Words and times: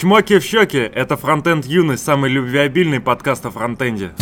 Чмоки 0.00 0.38
в 0.38 0.42
щеки– 0.42 0.78
это 0.94 1.18
фронтенд 1.18 1.66
юность, 1.66 2.02
самый 2.02 2.30
любвеобильный 2.30 3.00
подкаст 3.00 3.44
о 3.44 3.50
фронтенде. 3.50 4.12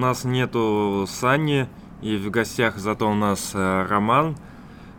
Нас 0.00 0.24
нету 0.24 1.06
Сани, 1.08 1.68
и 2.02 2.16
в 2.16 2.30
гостях 2.30 2.78
зато 2.78 3.08
у 3.08 3.14
нас 3.14 3.52
э, 3.54 3.86
Роман. 3.88 4.36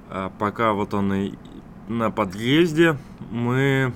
А 0.09 0.31
Пока 0.37 0.73
вот 0.73 0.93
он 0.93 1.13
и 1.13 1.33
на 1.87 2.11
подъезде, 2.11 2.97
мы... 3.31 3.93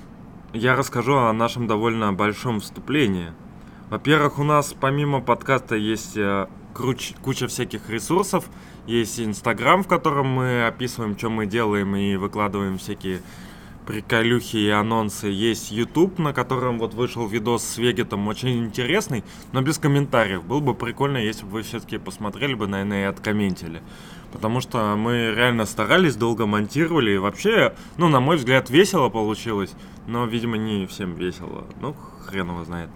Я 0.53 0.75
расскажу 0.75 1.15
о 1.15 1.33
нашем 1.33 1.67
довольно 1.67 2.13
большом 2.13 2.59
вступлении. 2.59 3.31
Во-первых, 3.89 4.39
у 4.39 4.43
нас 4.43 4.73
помимо 4.79 5.21
подкаста 5.21 5.75
есть 5.75 6.17
э, 6.17 6.47
круч- 6.73 7.15
куча 7.21 7.47
всяких 7.47 7.89
ресурсов. 7.89 8.45
Есть 8.87 9.19
Инстаграм, 9.19 9.83
в 9.83 9.87
котором 9.87 10.27
мы 10.27 10.65
описываем, 10.65 11.17
что 11.17 11.29
мы 11.29 11.45
делаем 11.45 11.95
и 11.95 12.15
выкладываем 12.15 12.77
всякие 12.77 13.21
приколюхи 13.85 14.57
и 14.57 14.69
анонсы. 14.69 15.27
Есть 15.27 15.71
YouTube, 15.71 16.19
на 16.19 16.33
котором 16.33 16.79
вот 16.79 16.93
вышел 16.93 17.27
видос 17.27 17.63
с 17.63 17.77
Вегетом, 17.77 18.27
очень 18.27 18.65
интересный, 18.65 19.23
но 19.51 19.61
без 19.61 19.77
комментариев. 19.77 20.43
Было 20.43 20.59
бы 20.59 20.73
прикольно, 20.73 21.17
если 21.17 21.43
бы 21.45 21.51
вы 21.51 21.61
все-таки 21.61 21.97
посмотрели 21.97 22.53
бы, 22.53 22.67
наверное, 22.67 23.03
и 23.03 23.05
откомментили. 23.05 23.81
Потому 24.31 24.59
что 24.59 24.95
мы 24.97 25.33
реально 25.35 25.65
старались, 25.65 26.15
долго 26.15 26.45
монтировали, 26.45 27.11
и 27.11 27.17
вообще, 27.17 27.73
ну, 27.97 28.09
на 28.09 28.19
мой 28.19 28.37
взгляд, 28.37 28.69
весело 28.69 29.09
получилось, 29.09 29.71
но, 30.07 30.25
видимо, 30.25 30.57
не 30.57 30.87
всем 30.87 31.13
весело. 31.13 31.65
Ну, 31.79 31.95
хрен 32.25 32.49
его 32.49 32.63
знает. 32.65 32.89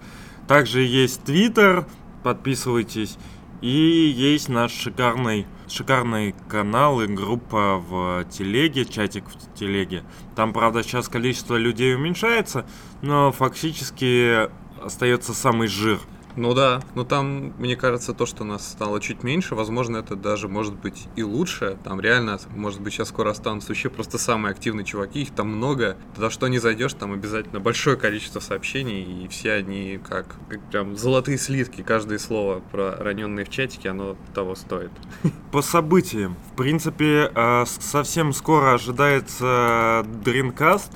Также 0.46 0.82
есть 0.82 1.22
Twitter, 1.24 1.86
подписывайтесь. 2.22 3.16
И 3.60 3.68
есть 3.68 4.48
наш 4.48 4.72
шикарный, 4.72 5.46
шикарный 5.70 6.34
канал 6.48 7.00
и 7.00 7.06
группа 7.06 7.76
в 7.78 8.24
телеге, 8.30 8.84
чатик 8.84 9.24
в 9.28 9.58
телеге. 9.58 10.02
Там, 10.34 10.52
правда, 10.52 10.82
сейчас 10.82 11.08
количество 11.08 11.56
людей 11.56 11.94
уменьшается, 11.94 12.66
но 13.02 13.32
фактически 13.32 14.48
остается 14.84 15.34
самый 15.34 15.68
жир. 15.68 16.00
Ну 16.36 16.54
да, 16.54 16.80
но 16.94 17.04
там, 17.04 17.52
мне 17.58 17.76
кажется, 17.76 18.12
то, 18.12 18.26
что 18.26 18.44
нас 18.44 18.66
стало 18.66 19.00
чуть 19.00 19.22
меньше, 19.22 19.54
возможно, 19.54 19.96
это 19.98 20.16
даже 20.16 20.48
может 20.48 20.74
быть 20.74 21.08
и 21.16 21.22
лучше. 21.22 21.76
Там 21.84 22.00
реально, 22.00 22.38
может 22.54 22.80
быть, 22.80 22.94
сейчас 22.94 23.08
скоро 23.08 23.30
останутся 23.30 23.68
вообще 23.68 23.88
просто 23.90 24.18
самые 24.18 24.52
активные 24.52 24.84
чуваки, 24.84 25.22
их 25.22 25.30
там 25.34 25.48
много. 25.48 25.96
Туда 26.14 26.30
что 26.30 26.48
не 26.48 26.58
зайдешь, 26.58 26.94
там 26.94 27.12
обязательно 27.12 27.60
большое 27.60 27.96
количество 27.96 28.40
сообщений, 28.40 29.24
и 29.24 29.28
все 29.28 29.52
они 29.52 30.00
как, 30.06 30.36
как 30.48 30.60
прям 30.70 30.96
золотые 30.96 31.38
слитки. 31.38 31.82
Каждое 31.82 32.18
слово 32.18 32.60
про 32.70 32.96
раненные 32.96 33.44
в 33.44 33.50
чатике, 33.50 33.90
оно 33.90 34.16
того 34.34 34.54
стоит. 34.54 34.90
По 35.52 35.62
событиям. 35.62 36.36
В 36.52 36.56
принципе, 36.56 37.30
э, 37.34 37.64
совсем 37.66 38.32
скоро 38.32 38.74
ожидается 38.74 40.04
Дринкаст 40.24 40.92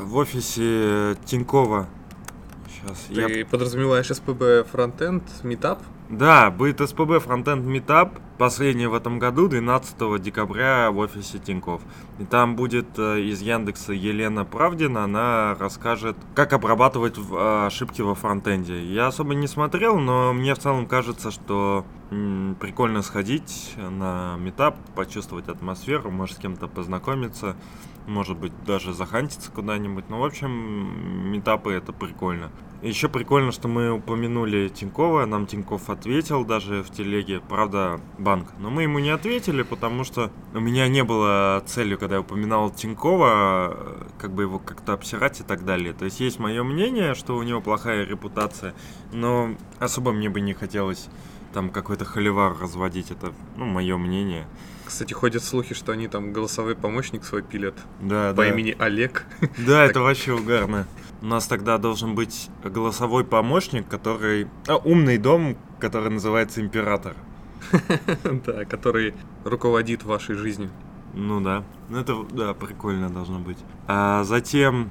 в 0.00 0.16
офисе 0.16 1.16
Тинькова. 1.24 1.88
Сейчас 2.82 3.06
я 3.10 3.28
Ты 3.28 3.44
подразумеваешь 3.44 4.08
СПБ 4.08 4.68
фронтенд, 4.70 5.22
метап? 5.42 5.80
Да, 6.12 6.50
будет 6.50 6.78
СПБ 6.78 7.24
Frontend 7.24 7.64
Meetup, 7.64 8.20
последний 8.36 8.86
в 8.86 8.92
этом 8.92 9.18
году, 9.18 9.48
12 9.48 10.20
декабря 10.20 10.90
в 10.90 10.98
офисе 10.98 11.38
Тиньков. 11.38 11.80
И 12.18 12.24
там 12.24 12.54
будет 12.54 12.98
э, 12.98 13.22
из 13.22 13.40
Яндекса 13.40 13.94
Елена 13.94 14.44
Правдина, 14.44 15.04
она 15.04 15.56
расскажет, 15.58 16.18
как 16.34 16.52
обрабатывать 16.52 17.16
э, 17.16 17.66
ошибки 17.66 18.02
во 18.02 18.14
фронтенде. 18.14 18.84
Я 18.84 19.06
особо 19.06 19.34
не 19.34 19.46
смотрел, 19.46 19.98
но 19.98 20.34
мне 20.34 20.54
в 20.54 20.58
целом 20.58 20.86
кажется, 20.86 21.30
что 21.30 21.86
прикольно 22.10 23.00
сходить 23.00 23.72
на 23.78 24.36
метап, 24.36 24.76
почувствовать 24.94 25.48
атмосферу, 25.48 26.10
может 26.10 26.36
с 26.36 26.40
кем-то 26.40 26.68
познакомиться, 26.68 27.56
может 28.06 28.36
быть 28.36 28.52
даже 28.66 28.92
захантиться 28.92 29.50
куда-нибудь. 29.50 30.10
Ну, 30.10 30.18
в 30.18 30.24
общем, 30.26 31.30
метапы 31.32 31.72
это 31.72 31.94
прикольно. 31.94 32.50
Еще 32.82 33.08
прикольно, 33.08 33.52
что 33.52 33.68
мы 33.68 33.92
упомянули 33.92 34.68
Тинькова, 34.68 35.24
нам 35.24 35.46
Тиньков 35.46 35.88
ответил 35.88 36.44
даже 36.44 36.82
в 36.82 36.90
телеге, 36.90 37.40
правда, 37.40 38.00
банк. 38.18 38.48
Но 38.58 38.70
мы 38.70 38.82
ему 38.82 38.98
не 38.98 39.10
ответили, 39.10 39.62
потому 39.62 40.02
что 40.02 40.32
у 40.52 40.58
меня 40.58 40.88
не 40.88 41.04
было 41.04 41.62
целью, 41.64 41.96
когда 41.96 42.16
я 42.16 42.22
упоминал 42.22 42.70
Тинькова, 42.70 44.08
как 44.18 44.32
бы 44.32 44.42
его 44.42 44.58
как-то 44.58 44.94
обсирать 44.94 45.38
и 45.38 45.44
так 45.44 45.64
далее. 45.64 45.92
То 45.92 46.06
есть 46.06 46.18
есть 46.18 46.40
мое 46.40 46.64
мнение, 46.64 47.14
что 47.14 47.36
у 47.36 47.42
него 47.44 47.60
плохая 47.60 48.04
репутация, 48.04 48.74
но 49.12 49.54
особо 49.78 50.10
мне 50.10 50.28
бы 50.28 50.40
не 50.40 50.52
хотелось 50.52 51.08
там 51.52 51.70
какой-то 51.70 52.04
холивар 52.04 52.56
разводить, 52.58 53.10
это, 53.10 53.32
ну, 53.56 53.66
мое 53.66 53.96
мнение. 53.96 54.46
Кстати, 54.84 55.12
ходят 55.12 55.42
слухи, 55.42 55.74
что 55.74 55.92
они 55.92 56.08
там 56.08 56.32
голосовой 56.32 56.74
помощник 56.74 57.24
свой 57.24 57.42
пилят 57.42 57.74
Да, 58.00 58.30
по 58.30 58.42
да. 58.42 58.48
имени 58.48 58.76
Олег. 58.78 59.24
Да, 59.66 59.84
это 59.84 60.00
вообще 60.00 60.32
угарно. 60.34 60.86
У 61.22 61.26
нас 61.26 61.46
тогда 61.46 61.78
должен 61.78 62.14
быть 62.14 62.50
голосовой 62.64 63.24
помощник, 63.24 63.88
который... 63.88 64.48
А, 64.66 64.76
умный 64.76 65.18
дом, 65.18 65.56
который 65.78 66.10
называется 66.10 66.60
Император. 66.60 67.14
Да, 68.44 68.64
который 68.64 69.14
руководит 69.44 70.02
вашей 70.02 70.34
жизнью. 70.34 70.70
Ну 71.14 71.40
да. 71.40 71.64
Ну 71.88 71.98
это, 71.98 72.22
да, 72.30 72.54
прикольно 72.54 73.08
должно 73.08 73.38
быть. 73.38 73.58
А 73.86 74.24
затем... 74.24 74.90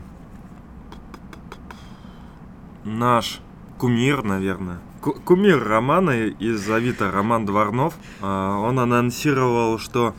Наш 2.83 3.39
кумир, 3.77 4.23
наверное. 4.23 4.79
Ку- 5.01 5.13
Кумир 5.25 5.63
Романа 5.63 6.27
из 6.27 6.69
Авито, 6.69 7.11
Роман 7.11 7.45
Дворнов, 7.45 7.95
а, 8.21 8.59
он 8.59 8.79
анонсировал, 8.79 9.77
что 9.79 10.13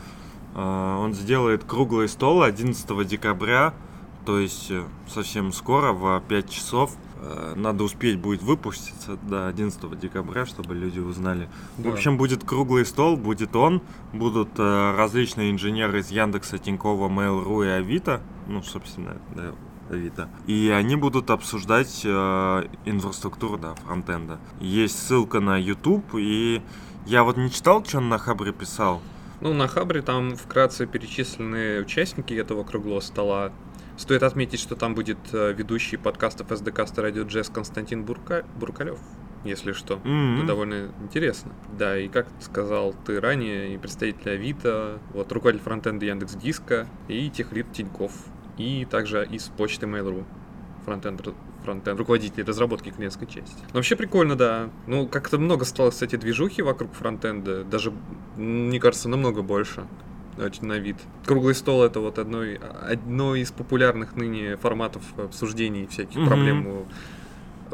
а, 0.55 0.99
он 0.99 1.13
сделает 1.13 1.63
круглый 1.63 2.09
стол 2.09 2.43
11 2.43 3.07
декабря, 3.07 3.73
то 4.25 4.39
есть 4.39 4.71
э, 4.71 4.83
совсем 5.07 5.51
скоро, 5.51 5.91
в 5.91 6.21
5 6.29 6.49
часов. 6.49 6.95
Э, 7.17 7.53
Надо 7.57 7.83
успеть 7.83 8.17
будет 8.19 8.41
выпуститься 8.41 9.17
до 9.23 9.47
11 9.47 9.99
декабря, 9.99 10.45
чтобы 10.45 10.75
люди 10.75 10.99
узнали. 10.99 11.49
В 11.77 11.83
Да. 11.83 11.89
общем, 11.91 12.17
будет 12.17 12.43
круглый 12.45 12.85
стол, 12.85 13.17
будет 13.17 13.53
он, 13.55 13.81
будут 14.13 14.49
э, 14.57 14.95
различные 14.97 15.51
инженеры 15.51 15.99
из 15.99 16.09
Яндекса, 16.09 16.57
Тинькова, 16.57 17.09
Mail.ru 17.09 17.65
и 17.65 17.69
Авито, 17.69 18.21
ну, 18.47 18.61
собственно, 18.63 19.17
да, 19.35 19.51
Авито. 19.93 20.29
И 20.47 20.69
они 20.69 20.95
будут 20.95 21.29
обсуждать 21.29 22.01
э, 22.03 22.67
инфраструктуру, 22.85 23.57
да, 23.57 23.75
фронтенда. 23.75 24.39
Есть 24.59 24.99
ссылка 25.07 25.39
на 25.39 25.57
YouTube, 25.57 26.05
и 26.15 26.61
я 27.05 27.23
вот 27.23 27.37
не 27.37 27.51
читал, 27.51 27.83
что 27.83 27.97
он 27.97 28.09
на 28.09 28.17
Хабре 28.17 28.53
писал. 28.53 29.01
Ну, 29.41 29.53
на 29.53 29.67
Хабре 29.67 30.01
там 30.01 30.35
вкратце 30.35 30.85
перечислены 30.85 31.81
участники 31.81 32.33
этого 32.33 32.63
круглого 32.63 33.01
стола. 33.01 33.51
Стоит 33.97 34.23
отметить, 34.23 34.59
что 34.59 34.75
там 34.75 34.95
будет 34.95 35.17
э, 35.33 35.53
ведущий 35.53 35.97
подкастов 35.97 36.47
SDCast 36.49 36.95
Radio 36.95 37.27
Jazz 37.27 37.51
Константин 37.51 38.05
Бурка... 38.05 38.45
Буркалев, 38.55 38.99
если 39.43 39.73
что. 39.73 39.97
Мгм. 39.97 40.37
Это 40.37 40.47
довольно 40.47 40.91
интересно. 41.01 41.51
Да, 41.77 41.97
и 41.97 42.07
как 42.07 42.27
сказал 42.39 42.95
ты 43.05 43.19
ранее, 43.19 43.75
и 43.75 43.77
представитель 43.77 44.31
Авито, 44.31 44.99
вот 45.13 45.31
руководитель 45.31 45.65
фронтенда 45.65 46.05
Яндекс 46.05 46.35
Диска 46.35 46.87
и 47.09 47.29
техлит 47.29 47.71
Тиньков. 47.73 48.13
И 48.57 48.85
также 48.85 49.25
из 49.25 49.43
почты 49.49 49.85
Mail.ru. 49.85 50.23
Фронтенд, 50.85 51.21
фронтенд, 51.63 51.97
руководитель 51.99 52.43
разработки 52.43 52.89
клиентской 52.89 53.27
части. 53.27 53.57
Но 53.71 53.75
вообще 53.79 53.95
прикольно, 53.95 54.35
да. 54.35 54.69
Ну, 54.85 55.07
как-то 55.07 55.37
много 55.37 55.65
стало, 55.65 55.91
кстати, 55.91 56.17
движухи 56.17 56.61
вокруг 56.61 56.93
фронтенда. 56.93 57.63
Даже, 57.63 57.93
мне 58.35 58.79
кажется, 58.79 59.09
намного 59.09 59.41
больше. 59.41 59.87
На 60.61 60.79
вид. 60.79 60.97
Круглый 61.25 61.53
стол 61.53 61.83
это 61.83 61.99
вот 61.99 62.17
одно, 62.17 62.41
одно 62.89 63.35
из 63.35 63.51
популярных 63.51 64.15
ныне 64.15 64.57
форматов 64.57 65.03
обсуждений 65.17 65.85
всяких 65.85 66.17
Мгм. 66.17 66.27
проблем 66.27 66.67
у 66.67 66.85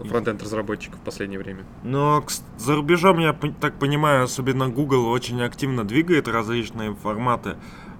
фронтенд-разработчиков 0.03 0.99
в 0.99 1.03
последнее 1.03 1.39
время. 1.39 1.63
Но 1.83 2.23
за 2.57 2.75
рубежом, 2.75 3.19
я 3.19 3.33
так 3.33 3.79
понимаю, 3.79 4.23
особенно 4.25 4.67
Google 4.67 5.07
очень 5.07 5.41
активно 5.41 5.85
двигает 5.85 6.27
различные 6.27 6.93
форматы. 6.95 7.55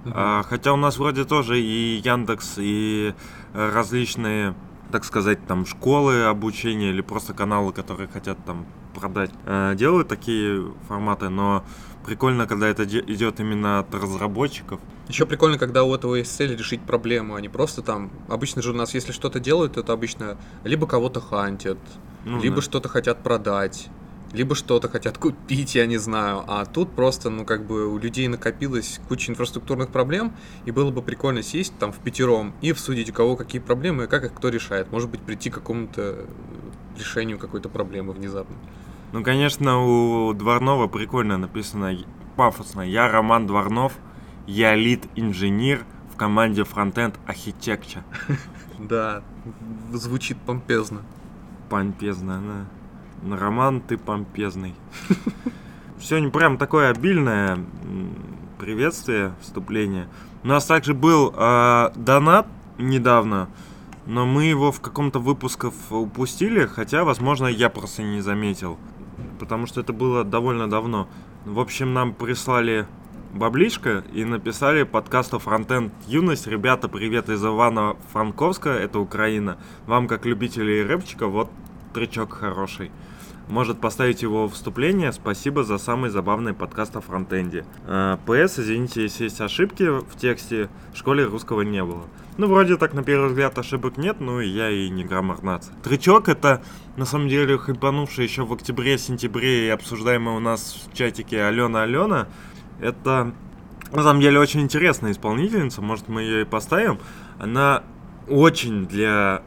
А, 0.06 0.42
хотя 0.48 0.72
у 0.72 0.76
нас 0.76 0.98
вроде 0.98 1.24
тоже 1.24 1.60
и 1.60 2.00
Яндекс, 2.04 2.54
и 2.58 3.14
различные 3.52 4.54
так 4.90 5.04
сказать, 5.04 5.38
там 5.46 5.66
школы 5.66 6.24
обучения 6.24 6.90
или 6.90 7.00
просто 7.00 7.32
каналы, 7.32 7.72
которые 7.72 8.08
хотят 8.08 8.38
там 8.44 8.66
продать, 8.94 9.30
э, 9.46 9.74
делают 9.76 10.08
такие 10.08 10.72
форматы, 10.88 11.28
но 11.28 11.64
прикольно, 12.04 12.46
когда 12.46 12.68
это 12.68 12.84
идет 12.84 13.40
именно 13.40 13.80
от 13.80 13.94
разработчиков. 13.94 14.80
Еще 15.08 15.26
прикольно, 15.26 15.58
когда 15.58 15.84
у 15.84 15.94
этого 15.94 16.16
есть 16.16 16.34
цель 16.34 16.56
решить 16.56 16.80
проблему, 16.82 17.34
а 17.34 17.40
не 17.40 17.48
просто 17.48 17.82
там. 17.82 18.10
Обычно 18.28 18.62
же 18.62 18.70
у 18.70 18.74
нас, 18.74 18.94
если 18.94 19.12
что-то 19.12 19.40
делают, 19.40 19.74
то 19.74 19.80
это 19.80 19.92
обычно 19.92 20.36
либо 20.64 20.86
кого-то 20.86 21.20
хантят, 21.20 21.78
ну, 22.24 22.40
либо 22.40 22.56
да. 22.56 22.62
что-то 22.62 22.88
хотят 22.88 23.22
продать, 23.22 23.88
либо 24.32 24.54
что-то 24.54 24.88
хотят 24.88 25.18
купить, 25.18 25.74
я 25.74 25.86
не 25.86 25.98
знаю. 25.98 26.44
А 26.46 26.64
тут 26.64 26.92
просто, 26.92 27.30
ну, 27.30 27.44
как 27.44 27.66
бы 27.66 27.86
у 27.86 27.98
людей 27.98 28.28
накопилась 28.28 29.00
куча 29.08 29.32
инфраструктурных 29.32 29.90
проблем, 29.90 30.32
и 30.64 30.70
было 30.70 30.90
бы 30.90 31.02
прикольно 31.02 31.42
сесть 31.42 31.76
там 31.78 31.92
в 31.92 31.98
пятером 31.98 32.54
и 32.60 32.70
обсудить, 32.70 33.10
у 33.10 33.12
кого 33.12 33.36
какие 33.36 33.60
проблемы 33.60 34.04
и 34.04 34.06
как 34.06 34.24
их 34.24 34.34
кто 34.34 34.48
решает. 34.48 34.92
Может 34.92 35.10
быть, 35.10 35.20
прийти 35.20 35.50
к 35.50 35.54
какому-то 35.54 36.26
решению 36.98 37.38
какой-то 37.38 37.68
проблемы 37.68 38.12
внезапно. 38.12 38.56
Ну, 39.12 39.24
конечно, 39.24 39.84
у 39.84 40.32
Дворнова 40.34 40.86
прикольно 40.86 41.36
написано 41.36 41.96
пафосно. 42.36 42.82
Я 42.82 43.08
Роман 43.08 43.46
Дворнов, 43.46 43.94
я 44.46 44.76
лид-инженер 44.76 45.84
в 46.12 46.16
команде 46.16 46.62
Frontend 46.62 47.14
Architecture. 47.26 48.02
Да, 48.78 49.22
звучит 49.92 50.38
помпезно. 50.38 51.02
Помпезно, 51.68 52.40
да. 52.40 52.79
Роман, 53.28 53.80
ты 53.80 53.98
помпезный. 53.98 54.74
Сегодня 56.00 56.30
прям 56.30 56.58
такое 56.58 56.90
обильное 56.90 57.58
приветствие, 58.58 59.34
вступление. 59.40 60.08
У 60.42 60.48
нас 60.48 60.64
также 60.66 60.94
был 60.94 61.32
э, 61.36 61.90
донат 61.96 62.46
недавно 62.78 63.48
но 64.06 64.26
мы 64.26 64.44
его 64.44 64.72
в 64.72 64.80
каком-то 64.80 65.18
выпусках 65.18 65.72
упустили, 65.90 66.66
хотя, 66.66 67.04
возможно, 67.04 67.46
я 67.46 67.68
просто 67.68 68.02
не 68.02 68.20
заметил, 68.20 68.78
потому 69.38 69.66
что 69.66 69.80
это 69.80 69.92
было 69.92 70.24
довольно 70.24 70.68
давно. 70.68 71.08
В 71.44 71.60
общем, 71.60 71.94
нам 71.94 72.12
прислали 72.12 72.86
баблишко 73.32 74.02
и 74.12 74.24
написали 74.24 74.82
подкасту 74.82 75.38
Фронтенд 75.38 75.92
Юность. 76.08 76.48
Ребята, 76.48 76.88
привет 76.88 77.28
из 77.28 77.44
Ивана 77.44 77.96
Франковска, 78.12 78.70
это 78.70 78.98
Украина. 78.98 79.58
Вам, 79.86 80.08
как 80.08 80.26
любителей 80.26 80.82
рэпчика, 80.82 81.28
вот 81.28 81.50
тречок 81.94 82.32
хороший. 82.32 82.90
Может 83.50 83.80
поставить 83.80 84.22
его 84.22 84.48
вступление. 84.48 85.12
Спасибо 85.12 85.64
за 85.64 85.78
самый 85.78 86.08
забавный 86.08 86.54
подкаст 86.54 86.94
о 86.94 87.00
фронтенде. 87.00 87.64
А, 87.84 88.16
ПС, 88.18 88.60
извините, 88.60 89.02
если 89.02 89.24
есть 89.24 89.40
ошибки 89.40 89.82
в 89.82 90.16
тексте, 90.16 90.68
в 90.94 90.96
школе 90.96 91.24
русского 91.24 91.62
не 91.62 91.82
было. 91.82 92.04
Ну, 92.38 92.46
вроде 92.46 92.76
так, 92.76 92.94
на 92.94 93.02
первый 93.02 93.30
взгляд, 93.30 93.58
ошибок 93.58 93.96
нет, 93.96 94.20
ну 94.20 94.40
и 94.40 94.46
я 94.46 94.70
и 94.70 94.88
не 94.88 95.02
граммар 95.02 95.60
Тречок 95.82 96.28
это, 96.28 96.62
на 96.96 97.04
самом 97.04 97.28
деле, 97.28 97.58
хайпанувший 97.58 98.24
еще 98.24 98.44
в 98.44 98.52
октябре-сентябре 98.52 99.66
и 99.66 99.70
обсуждаемый 99.70 100.36
у 100.36 100.40
нас 100.40 100.86
в 100.88 100.96
чатике 100.96 101.42
Алена 101.42 101.82
Алена. 101.82 102.28
Это, 102.80 103.34
на 103.90 104.02
самом 104.04 104.20
деле, 104.20 104.38
очень 104.38 104.60
интересная 104.60 105.10
исполнительница, 105.10 105.82
может, 105.82 106.06
мы 106.06 106.22
ее 106.22 106.42
и 106.42 106.44
поставим. 106.44 107.00
Она 107.40 107.82
очень 108.28 108.86
для 108.86 109.42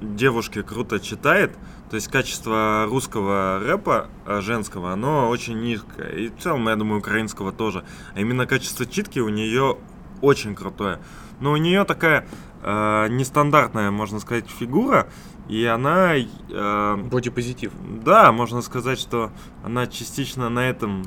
девушки 0.00 0.62
круто 0.62 0.98
читает, 1.00 1.52
то 1.92 1.96
есть 1.96 2.08
качество 2.08 2.86
русского 2.88 3.60
рэпа 3.62 4.08
э, 4.24 4.40
женского, 4.40 4.94
оно 4.94 5.28
очень 5.28 5.60
низкое. 5.60 6.08
И 6.12 6.28
в 6.28 6.38
целом, 6.38 6.66
я 6.70 6.76
думаю, 6.76 7.00
украинского 7.00 7.52
тоже. 7.52 7.84
А 8.14 8.20
именно 8.20 8.46
качество 8.46 8.86
читки 8.86 9.18
у 9.18 9.28
нее 9.28 9.76
очень 10.22 10.54
крутое. 10.54 11.00
Но 11.40 11.52
у 11.52 11.56
нее 11.58 11.84
такая 11.84 12.26
э, 12.62 13.08
нестандартная, 13.10 13.90
можно 13.90 14.20
сказать, 14.20 14.48
фигура, 14.48 15.10
и 15.50 15.66
она... 15.66 16.14
Э, 16.16 16.96
Бодипозитив. 16.96 17.72
Да, 18.02 18.32
можно 18.32 18.62
сказать, 18.62 18.98
что 18.98 19.30
она 19.62 19.86
частично 19.86 20.48
на 20.48 20.66
этом 20.66 21.04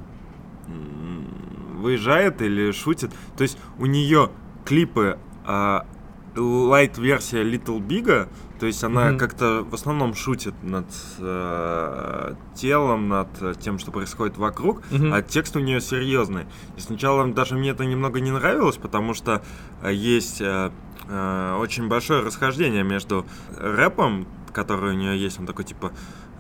выезжает 1.80 2.44
или 2.44 2.72
шутит. 2.72 3.12
То 3.36 3.42
есть 3.42 3.58
у 3.80 3.88
нее 3.88 4.30
клипы 4.66 5.18
э, 5.48 5.80
лайт-версия 6.36 7.44
Little 7.44 7.80
Big, 7.80 8.28
то 8.60 8.66
есть 8.66 8.84
она 8.84 9.10
mm-hmm. 9.10 9.18
как-то 9.18 9.66
в 9.70 9.74
основном 9.74 10.16
шутит 10.16 10.54
над 10.64 10.86
э, 11.20 12.36
телом, 12.56 13.10
над 13.10 13.60
тем, 13.60 13.80
что 13.80 13.92
происходит 13.92 14.38
вокруг, 14.38 14.82
mm-hmm. 14.92 15.14
а 15.14 15.22
текст 15.22 15.56
у 15.56 15.60
нее 15.60 15.82
серьезный. 15.82 16.46
И 16.78 16.82
сначала 16.82 17.26
даже 17.28 17.56
мне 17.56 17.72
это 17.72 17.86
немного 17.86 18.20
не 18.20 18.32
нравилось, 18.32 18.78
потому 18.78 19.14
что 19.14 19.44
есть 19.84 20.42
э, 20.42 20.72
э, 21.08 21.58
очень 21.60 21.88
большое 21.88 22.24
расхождение 22.24 22.84
между 22.84 23.26
рэпом, 23.58 24.28
который 24.54 24.92
у 24.92 24.96
нее 24.96 25.20
есть, 25.20 25.40
он 25.40 25.46
такой 25.46 25.66
типа 25.66 25.92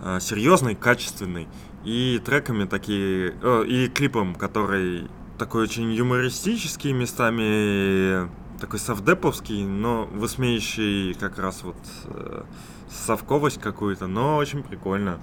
э, 0.03 0.19
серьезный, 0.21 0.75
качественный, 0.75 1.47
и 1.83 2.21
треками 2.25 2.65
такие, 2.65 3.35
э, 3.41 3.65
и 3.67 3.88
клипом, 3.89 4.35
который 4.35 5.09
такой 5.38 5.63
очень 5.63 5.91
юмористический 5.91 6.94
местами 6.94 8.29
такой 8.59 8.79
совдеповский, 8.79 9.63
но 9.63 10.05
высмеющий 10.05 11.13
как 11.13 11.39
раз 11.39 11.63
вот 11.63 11.77
э, 12.05 12.43
совковость 12.89 13.59
какую-то, 13.59 14.07
но 14.07 14.37
очень 14.37 14.63
прикольно. 14.63 15.19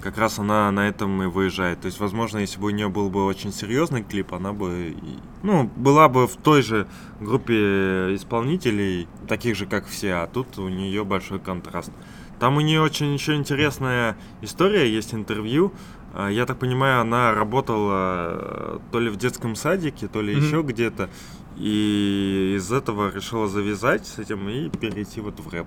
Как 0.00 0.16
раз 0.18 0.38
она 0.38 0.70
на 0.70 0.88
этом 0.88 1.22
и 1.22 1.26
выезжает. 1.26 1.80
То 1.80 1.86
есть, 1.86 1.98
возможно, 1.98 2.38
если 2.38 2.60
бы 2.60 2.68
у 2.68 2.70
нее 2.70 2.88
был 2.88 3.10
бы 3.10 3.24
очень 3.24 3.52
серьезный 3.52 4.02
клип, 4.02 4.32
она 4.32 4.52
бы, 4.52 4.94
ну, 5.42 5.70
была 5.76 6.08
бы 6.08 6.26
в 6.26 6.36
той 6.36 6.62
же 6.62 6.86
группе 7.20 8.14
исполнителей, 8.14 9.08
таких 9.28 9.56
же, 9.56 9.66
как 9.66 9.86
все, 9.86 10.14
а 10.14 10.26
тут 10.26 10.58
у 10.58 10.68
нее 10.68 11.04
большой 11.04 11.40
контраст. 11.40 11.92
Там 12.38 12.56
у 12.56 12.60
нее 12.60 12.80
очень 12.80 13.12
еще 13.12 13.34
интересная 13.34 14.16
история, 14.40 14.92
есть 14.92 15.14
интервью. 15.14 15.72
А, 16.12 16.28
я 16.28 16.44
так 16.44 16.58
понимаю, 16.58 17.00
она 17.00 17.32
работала 17.32 18.30
э, 18.32 18.78
то 18.90 18.98
ли 18.98 19.10
в 19.10 19.16
детском 19.16 19.54
садике, 19.54 20.08
то 20.08 20.20
ли 20.20 20.34
mm-hmm. 20.34 20.46
еще 20.46 20.62
где-то. 20.62 21.08
И 21.56 22.54
из 22.56 22.72
этого 22.72 23.12
решила 23.12 23.48
завязать 23.48 24.06
с 24.06 24.18
этим 24.18 24.48
и 24.48 24.68
перейти 24.68 25.20
вот 25.20 25.38
в 25.40 25.48
рэп. 25.48 25.66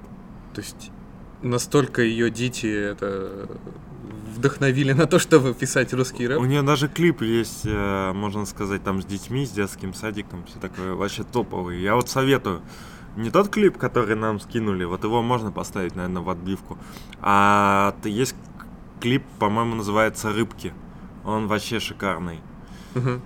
То 0.53 0.61
есть 0.61 0.91
настолько 1.41 2.01
ее 2.01 2.29
дети 2.29 2.65
это 2.65 3.47
вдохновили 4.35 4.93
на 4.93 5.05
то, 5.05 5.19
чтобы 5.19 5.53
писать 5.53 5.93
русский 5.93 6.27
рэп. 6.27 6.39
У 6.39 6.45
нее 6.45 6.61
даже 6.61 6.87
клип 6.87 7.21
есть, 7.21 7.61
э, 7.65 8.11
можно 8.13 8.45
сказать, 8.45 8.83
там 8.83 9.01
с 9.01 9.05
детьми, 9.05 9.45
с 9.45 9.51
детским 9.51 9.93
садиком, 9.93 10.43
все 10.45 10.59
такое 10.59 10.93
вообще 10.93 11.23
топовый. 11.23 11.81
Я 11.81 11.95
вот 11.95 12.09
советую. 12.09 12.61
Не 13.15 13.29
тот 13.29 13.47
клип, 13.47 13.77
который 13.77 14.15
нам 14.15 14.41
скинули, 14.41 14.83
вот 14.83 15.03
его 15.05 15.21
можно 15.21 15.51
поставить, 15.51 15.95
наверное, 15.95 16.21
в 16.21 16.29
отбивку. 16.29 16.77
А 17.21 17.95
есть 18.03 18.35
клип, 18.99 19.23
по-моему, 19.39 19.75
называется 19.75 20.33
«Рыбки». 20.33 20.73
Он 21.23 21.47
вообще 21.47 21.79
шикарный. 21.79 22.41
Угу. 22.93 23.21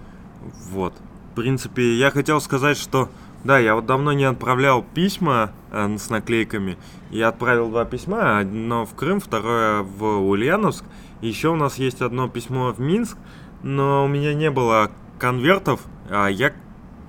Вот 0.71 0.93
принципе, 1.39 1.95
я 1.95 2.11
хотел 2.11 2.41
сказать, 2.41 2.77
что 2.77 3.09
да, 3.45 3.57
я 3.57 3.75
вот 3.75 3.85
давно 3.85 4.11
не 4.11 4.25
отправлял 4.25 4.83
письма 4.83 5.53
э, 5.71 5.95
с 5.97 6.09
наклейками. 6.09 6.77
Я 7.11 7.29
отправил 7.29 7.69
два 7.69 7.85
письма, 7.85 8.39
одно 8.39 8.85
в 8.85 8.93
Крым, 8.93 9.21
второе 9.21 9.81
в 9.81 10.03
Ульяновск. 10.03 10.83
Еще 11.21 11.47
у 11.47 11.55
нас 11.55 11.77
есть 11.77 12.01
одно 12.01 12.27
письмо 12.27 12.73
в 12.73 12.81
Минск, 12.81 13.17
но 13.63 14.03
у 14.03 14.09
меня 14.09 14.33
не 14.33 14.51
было 14.51 14.91
конвертов, 15.17 15.79
а 16.09 16.27
я 16.27 16.53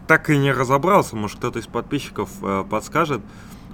так 0.06 0.30
и 0.30 0.38
не 0.38 0.52
разобрался, 0.52 1.16
может 1.16 1.38
кто-то 1.38 1.58
из 1.58 1.66
подписчиков 1.66 2.30
э, 2.42 2.64
подскажет. 2.70 3.20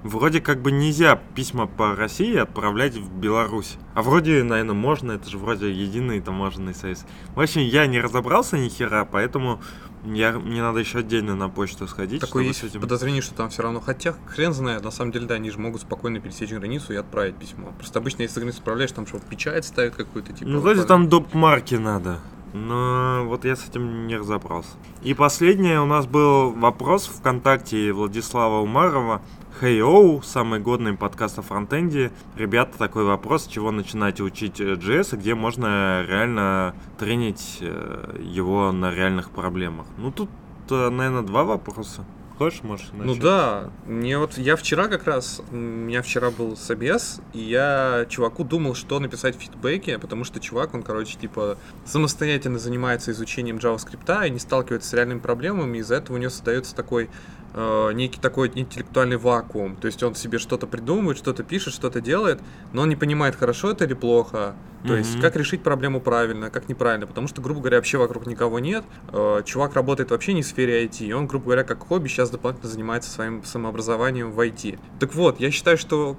Вроде 0.02 0.40
как 0.40 0.62
бы 0.62 0.70
нельзя 0.70 1.20
письма 1.34 1.66
по 1.66 1.94
России 1.94 2.36
отправлять 2.36 2.94
в 2.94 3.12
Беларусь. 3.18 3.76
А 3.94 4.02
вроде, 4.02 4.42
наверное, 4.42 4.74
можно, 4.74 5.12
это 5.12 5.28
же 5.28 5.36
вроде 5.36 5.70
единый 5.70 6.20
таможенный 6.20 6.74
союз. 6.74 7.04
В 7.34 7.40
общем, 7.40 7.62
я 7.62 7.86
не 7.86 8.00
разобрался 8.00 8.56
ни 8.56 8.68
хера, 8.68 9.04
поэтому 9.04 9.60
я, 10.06 10.32
мне 10.32 10.62
надо 10.62 10.78
еще 10.78 10.98
отдельно 10.98 11.34
на 11.34 11.48
почту 11.48 11.86
сходить. 11.86 12.20
Такое 12.20 12.44
есть 12.44 12.62
этим... 12.62 12.80
подозрение, 12.80 13.22
что 13.22 13.34
там 13.34 13.50
все 13.50 13.62
равно. 13.62 13.80
Хотя, 13.80 14.14
хрен 14.26 14.52
знает, 14.52 14.84
на 14.84 14.90
самом 14.90 15.12
деле, 15.12 15.26
да, 15.26 15.34
они 15.34 15.50
же 15.50 15.58
могут 15.58 15.82
спокойно 15.82 16.20
пересечь 16.20 16.50
границу 16.50 16.92
и 16.92 16.96
отправить 16.96 17.36
письмо. 17.36 17.72
Просто 17.76 17.98
обычно, 17.98 18.22
если 18.22 18.40
границу 18.40 18.58
отправляешь, 18.58 18.92
там 18.92 19.06
что, 19.06 19.18
печать 19.18 19.64
ставят 19.64 19.94
какую-то, 19.94 20.32
типа... 20.32 20.48
Ну, 20.50 20.60
вроде 20.60 20.84
там 20.84 21.08
доп. 21.08 21.34
марки 21.34 21.74
надо. 21.74 22.20
Но 22.52 23.24
вот 23.26 23.44
я 23.44 23.54
с 23.54 23.68
этим 23.68 24.06
не 24.06 24.16
разобрался. 24.16 24.70
И 25.02 25.12
последнее 25.12 25.80
у 25.80 25.86
нас 25.86 26.06
был 26.06 26.52
вопрос 26.52 27.06
ВКонтакте 27.06 27.92
Владислава 27.92 28.60
Умарова. 28.62 29.20
Hey 29.58 29.80
Оу, 29.80 30.20
самый 30.20 30.60
годный 30.60 30.92
подкаст 30.92 31.38
о 31.38 31.42
фронтенде. 31.42 32.12
Ребята, 32.36 32.76
такой 32.76 33.04
вопрос, 33.04 33.44
с 33.44 33.46
чего 33.46 33.70
начинать 33.70 34.20
учить 34.20 34.60
JS, 34.60 35.14
и 35.14 35.16
где 35.16 35.34
можно 35.34 36.04
реально 36.06 36.74
тренить 36.98 37.56
э, 37.62 38.18
его 38.22 38.70
на 38.72 38.90
реальных 38.90 39.30
проблемах. 39.30 39.86
Ну, 39.96 40.12
тут, 40.12 40.28
э, 40.68 40.90
наверное, 40.90 41.22
два 41.22 41.44
вопроса. 41.44 42.04
Хочешь, 42.36 42.62
можешь 42.62 42.88
начать? 42.92 43.06
Ну 43.06 43.14
да, 43.14 43.70
мне 43.86 44.18
вот 44.18 44.36
я 44.36 44.56
вчера 44.56 44.88
как 44.88 45.04
раз, 45.04 45.40
у 45.50 45.56
меня 45.56 46.02
вчера 46.02 46.30
был 46.30 46.54
собес, 46.54 47.22
и 47.32 47.38
я 47.40 48.04
чуваку 48.10 48.44
думал, 48.44 48.74
что 48.74 49.00
написать 49.00 49.36
в 49.36 49.40
фидбэке, 49.40 49.98
потому 49.98 50.24
что 50.24 50.38
чувак, 50.38 50.74
он, 50.74 50.82
короче, 50.82 51.16
типа 51.18 51.56
самостоятельно 51.86 52.58
занимается 52.58 53.12
изучением 53.12 53.56
JavaScript 53.56 54.26
и 54.26 54.30
не 54.30 54.38
сталкивается 54.38 54.90
с 54.90 54.92
реальными 54.92 55.20
проблемами, 55.20 55.78
из-за 55.78 55.94
этого 55.94 56.16
у 56.16 56.18
него 56.18 56.28
создается 56.28 56.74
такой 56.76 57.08
э, 57.56 57.92
некий 57.94 58.20
такой 58.20 58.52
интеллектуальный 58.54 59.16
вакуум. 59.16 59.76
То 59.76 59.86
есть 59.86 60.02
он 60.02 60.14
себе 60.14 60.38
что-то 60.38 60.66
придумывает, 60.66 61.18
что-то 61.18 61.42
пишет, 61.42 61.74
что-то 61.74 62.00
делает, 62.00 62.40
но 62.72 62.82
он 62.82 62.88
не 62.88 62.96
понимает, 62.96 63.34
хорошо 63.34 63.72
это 63.72 63.84
или 63.84 63.94
плохо. 63.94 64.54
То 64.84 64.94
mm-hmm. 64.94 64.98
есть 64.98 65.20
как 65.20 65.34
решить 65.34 65.62
проблему 65.62 66.00
правильно, 66.00 66.50
как 66.50 66.68
неправильно. 66.68 67.06
Потому 67.06 67.26
что, 67.26 67.40
грубо 67.40 67.60
говоря, 67.60 67.78
вообще 67.78 67.98
вокруг 67.98 68.26
никого 68.26 68.60
нет. 68.60 68.84
Э, 69.12 69.42
чувак 69.44 69.74
работает 69.74 70.10
вообще 70.10 70.34
не 70.34 70.42
в 70.42 70.46
сфере 70.46 70.84
IT. 70.86 71.04
И 71.04 71.12
он, 71.12 71.26
грубо 71.26 71.46
говоря, 71.46 71.64
как 71.64 71.80
хобби 71.80 72.06
сейчас 72.08 72.30
дополнительно 72.30 72.70
занимается 72.70 73.10
своим 73.10 73.42
самообразованием 73.44 74.30
в 74.30 74.38
IT. 74.38 74.78
Так 75.00 75.14
вот, 75.14 75.40
я 75.40 75.50
считаю, 75.50 75.78
что 75.78 76.16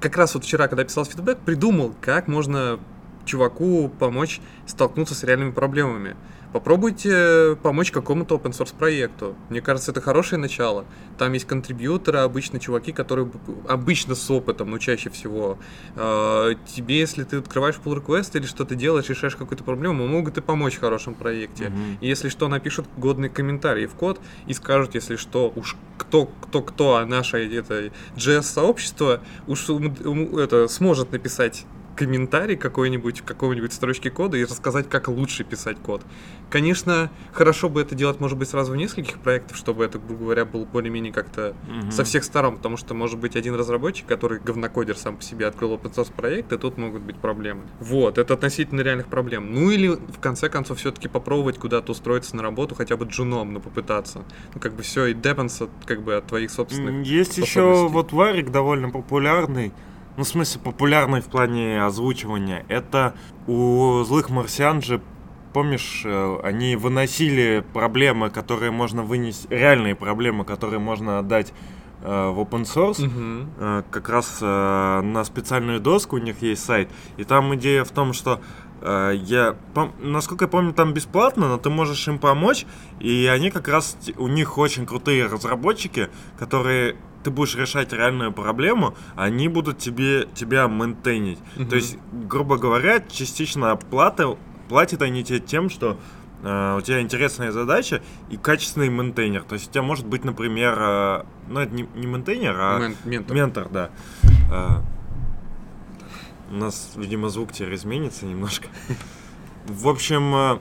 как 0.00 0.16
раз 0.16 0.34
вот 0.34 0.44
вчера, 0.44 0.66
когда 0.68 0.84
писал 0.84 1.04
фидбэк, 1.04 1.38
придумал, 1.38 1.94
как 2.00 2.26
можно 2.26 2.80
чуваку 3.24 3.90
помочь 3.98 4.40
столкнуться 4.66 5.14
с 5.14 5.22
реальными 5.22 5.52
проблемами. 5.52 6.16
Попробуйте 6.52 7.56
помочь 7.62 7.92
какому-то 7.92 8.36
open 8.36 8.50
source 8.50 8.74
проекту. 8.76 9.36
Мне 9.50 9.60
кажется, 9.60 9.92
это 9.92 10.00
хорошее 10.00 10.40
начало. 10.40 10.84
Там 11.18 11.32
есть 11.32 11.46
контрибьюторы, 11.46 12.18
обычно 12.18 12.58
чуваки, 12.58 12.92
которые 12.92 13.30
обычно 13.68 14.14
с 14.14 14.30
опытом, 14.30 14.70
но 14.70 14.78
чаще 14.78 15.10
всего. 15.10 15.58
Э, 15.94 16.54
тебе, 16.74 16.98
если 16.98 17.24
ты 17.24 17.36
открываешь 17.36 17.76
pull 17.84 18.04
request 18.04 18.36
или 18.36 18.46
что-то 18.46 18.74
делаешь, 18.74 19.08
решаешь 19.08 19.36
какую-то 19.36 19.62
проблему, 19.62 20.06
могут 20.06 20.38
и 20.38 20.40
помочь 20.40 20.76
в 20.76 20.80
хорошем 20.80 21.14
проекте. 21.14 21.66
Mm-hmm. 21.66 21.98
И 22.00 22.08
если 22.08 22.28
что, 22.28 22.48
напишут 22.48 22.86
годные 22.96 23.30
комментарии 23.30 23.86
в 23.86 23.94
код 23.94 24.20
и 24.46 24.54
скажут, 24.54 24.94
если 24.94 25.16
что, 25.16 25.52
уж 25.54 25.76
кто, 25.98 26.26
кто, 26.26 26.62
кто, 26.62 26.96
а 26.96 27.06
наше 27.06 27.38
это 27.38 27.90
JS-сообщество 28.16 29.20
уж 29.46 29.68
это 29.68 30.66
сможет 30.68 31.12
написать 31.12 31.66
комментарий 31.96 32.56
какой-нибудь 32.56 33.20
в 33.20 33.24
какой-нибудь 33.24 33.72
строчке 33.72 34.10
кода 34.10 34.36
и 34.36 34.44
рассказать, 34.44 34.88
как 34.88 35.08
лучше 35.08 35.44
писать 35.44 35.78
код. 35.78 36.02
Конечно, 36.48 37.10
хорошо 37.32 37.68
бы 37.68 37.80
это 37.80 37.94
делать, 37.94 38.20
может 38.20 38.38
быть, 38.38 38.48
сразу 38.48 38.72
в 38.72 38.76
нескольких 38.76 39.18
проектах, 39.18 39.56
чтобы 39.56 39.84
это, 39.84 39.98
грубо 39.98 40.24
говоря, 40.24 40.44
был 40.44 40.64
более-менее 40.64 41.12
как-то 41.12 41.54
угу. 41.68 41.90
со 41.90 42.04
всех 42.04 42.24
сторон, 42.24 42.56
потому 42.56 42.76
что, 42.76 42.94
может 42.94 43.18
быть, 43.18 43.36
один 43.36 43.54
разработчик, 43.54 44.06
который 44.06 44.40
говнокодер 44.40 44.96
сам 44.96 45.16
по 45.16 45.22
себе 45.22 45.46
открыл 45.46 45.74
open 45.74 45.94
source 45.94 46.12
проект, 46.12 46.52
и 46.52 46.58
тут 46.58 46.76
могут 46.76 47.02
быть 47.02 47.16
проблемы. 47.16 47.62
Вот, 47.78 48.18
это 48.18 48.34
относительно 48.34 48.80
реальных 48.80 49.06
проблем. 49.06 49.52
Ну 49.52 49.70
или, 49.70 49.88
в 49.88 50.18
конце 50.20 50.48
концов, 50.48 50.78
все-таки 50.78 51.08
попробовать 51.08 51.58
куда-то 51.58 51.92
устроиться 51.92 52.34
на 52.36 52.42
работу, 52.42 52.74
хотя 52.74 52.96
бы 52.96 53.06
джуном, 53.06 53.52
но 53.52 53.60
попытаться. 53.60 54.24
Ну, 54.54 54.60
как 54.60 54.74
бы 54.74 54.82
все, 54.82 55.06
и 55.06 55.14
депенс 55.14 55.62
как 55.84 56.02
бы 56.02 56.14
от 56.14 56.26
твоих 56.26 56.50
собственных 56.50 57.06
Есть 57.06 57.38
еще 57.38 57.88
вот 57.88 58.12
варик 58.12 58.50
довольно 58.50 58.90
популярный, 58.90 59.72
ну, 60.16 60.24
в 60.24 60.28
смысле, 60.28 60.60
популярный 60.62 61.20
в 61.20 61.26
плане 61.26 61.82
озвучивания, 61.82 62.64
это 62.68 63.14
у 63.46 64.02
злых 64.04 64.30
марсиан 64.30 64.82
же 64.82 65.00
помнишь, 65.52 66.02
э, 66.04 66.38
они 66.42 66.76
выносили 66.76 67.64
проблемы, 67.72 68.30
которые 68.30 68.70
можно 68.70 69.02
вынести, 69.02 69.46
реальные 69.50 69.94
проблемы, 69.94 70.44
которые 70.44 70.78
можно 70.78 71.18
отдать 71.18 71.52
э, 72.02 72.30
в 72.30 72.40
open 72.40 72.62
source, 72.62 73.04
угу. 73.04 73.50
э, 73.58 73.82
как 73.90 74.08
раз 74.08 74.38
э, 74.40 75.00
на 75.02 75.24
специальную 75.24 75.80
доску 75.80 76.16
у 76.16 76.18
них 76.18 76.42
есть 76.42 76.64
сайт, 76.64 76.88
и 77.16 77.24
там 77.24 77.54
идея 77.56 77.84
в 77.84 77.90
том, 77.90 78.12
что 78.12 78.40
э, 78.80 79.12
я, 79.16 79.56
пом, 79.74 79.92
насколько 80.00 80.44
я 80.44 80.48
помню, 80.48 80.72
там 80.72 80.92
бесплатно, 80.92 81.48
но 81.48 81.58
ты 81.58 81.70
можешь 81.70 82.06
им 82.08 82.18
помочь, 82.18 82.66
и 83.00 83.26
они 83.26 83.50
как 83.50 83.68
раз, 83.68 83.96
у 84.16 84.28
них 84.28 84.58
очень 84.58 84.86
крутые 84.86 85.26
разработчики, 85.26 86.10
которые 86.38 86.96
ты 87.22 87.30
будешь 87.30 87.54
решать 87.54 87.92
реальную 87.92 88.32
проблему, 88.32 88.94
они 89.16 89.48
будут 89.48 89.78
тебе, 89.78 90.26
тебя 90.34 90.68
maintain 90.68 91.15
ить. 91.15 91.38
Mm-hmm. 91.56 91.68
То 91.68 91.76
есть, 91.76 91.98
грубо 92.12 92.56
говоря, 92.56 93.00
частично 93.00 93.72
оплата, 93.72 94.36
платят 94.68 95.02
они 95.02 95.22
тебе 95.24 95.40
тем, 95.40 95.68
что 95.68 95.98
э, 96.42 96.76
у 96.78 96.80
тебя 96.80 97.00
интересная 97.00 97.52
задача 97.52 98.02
и 98.30 98.36
качественный 98.36 98.88
maintainer. 98.88 99.42
То 99.42 99.54
есть 99.54 99.68
у 99.68 99.72
тебя 99.72 99.82
может 99.82 100.06
быть, 100.06 100.24
например, 100.24 100.76
э, 100.78 101.24
ну 101.48 101.60
это 101.60 101.74
не, 101.74 101.88
не 101.94 102.06
maintainer, 102.06 102.56
а 102.58 102.78
Мен- 102.78 102.96
ментор. 103.04 103.36
ментор, 103.36 103.68
да. 103.68 103.90
Э, 104.50 104.80
у 106.50 106.54
нас, 106.54 106.92
видимо, 106.96 107.28
звук 107.28 107.52
теперь 107.52 107.74
изменится 107.74 108.26
немножко. 108.26 108.68
В 109.66 109.88
общем, 109.88 110.34
э, 110.34 110.58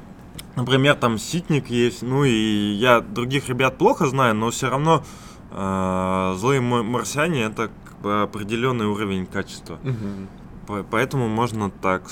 например, 0.56 0.96
там 0.96 1.18
ситник 1.18 1.70
есть, 1.70 2.02
ну 2.02 2.26
и 2.26 2.74
я 2.74 3.00
других 3.00 3.48
ребят 3.48 3.78
плохо 3.78 4.08
знаю, 4.08 4.36
но 4.36 4.52
все 4.52 4.70
равно 4.70 5.04
э, 5.04 5.29
злые 5.52 6.62
марсиане 6.62 7.44
это 7.44 7.70
как 7.86 7.98
бы 8.02 8.22
определенный 8.22 8.86
уровень 8.86 9.26
качества. 9.26 9.80
Угу. 9.84 10.84
Поэтому 10.92 11.28
можно 11.28 11.72
так. 11.72 12.04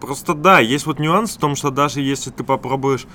Просто 0.00 0.34
да, 0.34 0.60
есть 0.60 0.86
вот 0.86 1.00
нюанс 1.00 1.36
в 1.36 1.40
том, 1.40 1.56
что 1.56 1.70
даже 1.70 2.00
если 2.00 2.30
ты 2.30 2.44
попробуешь 2.44 3.06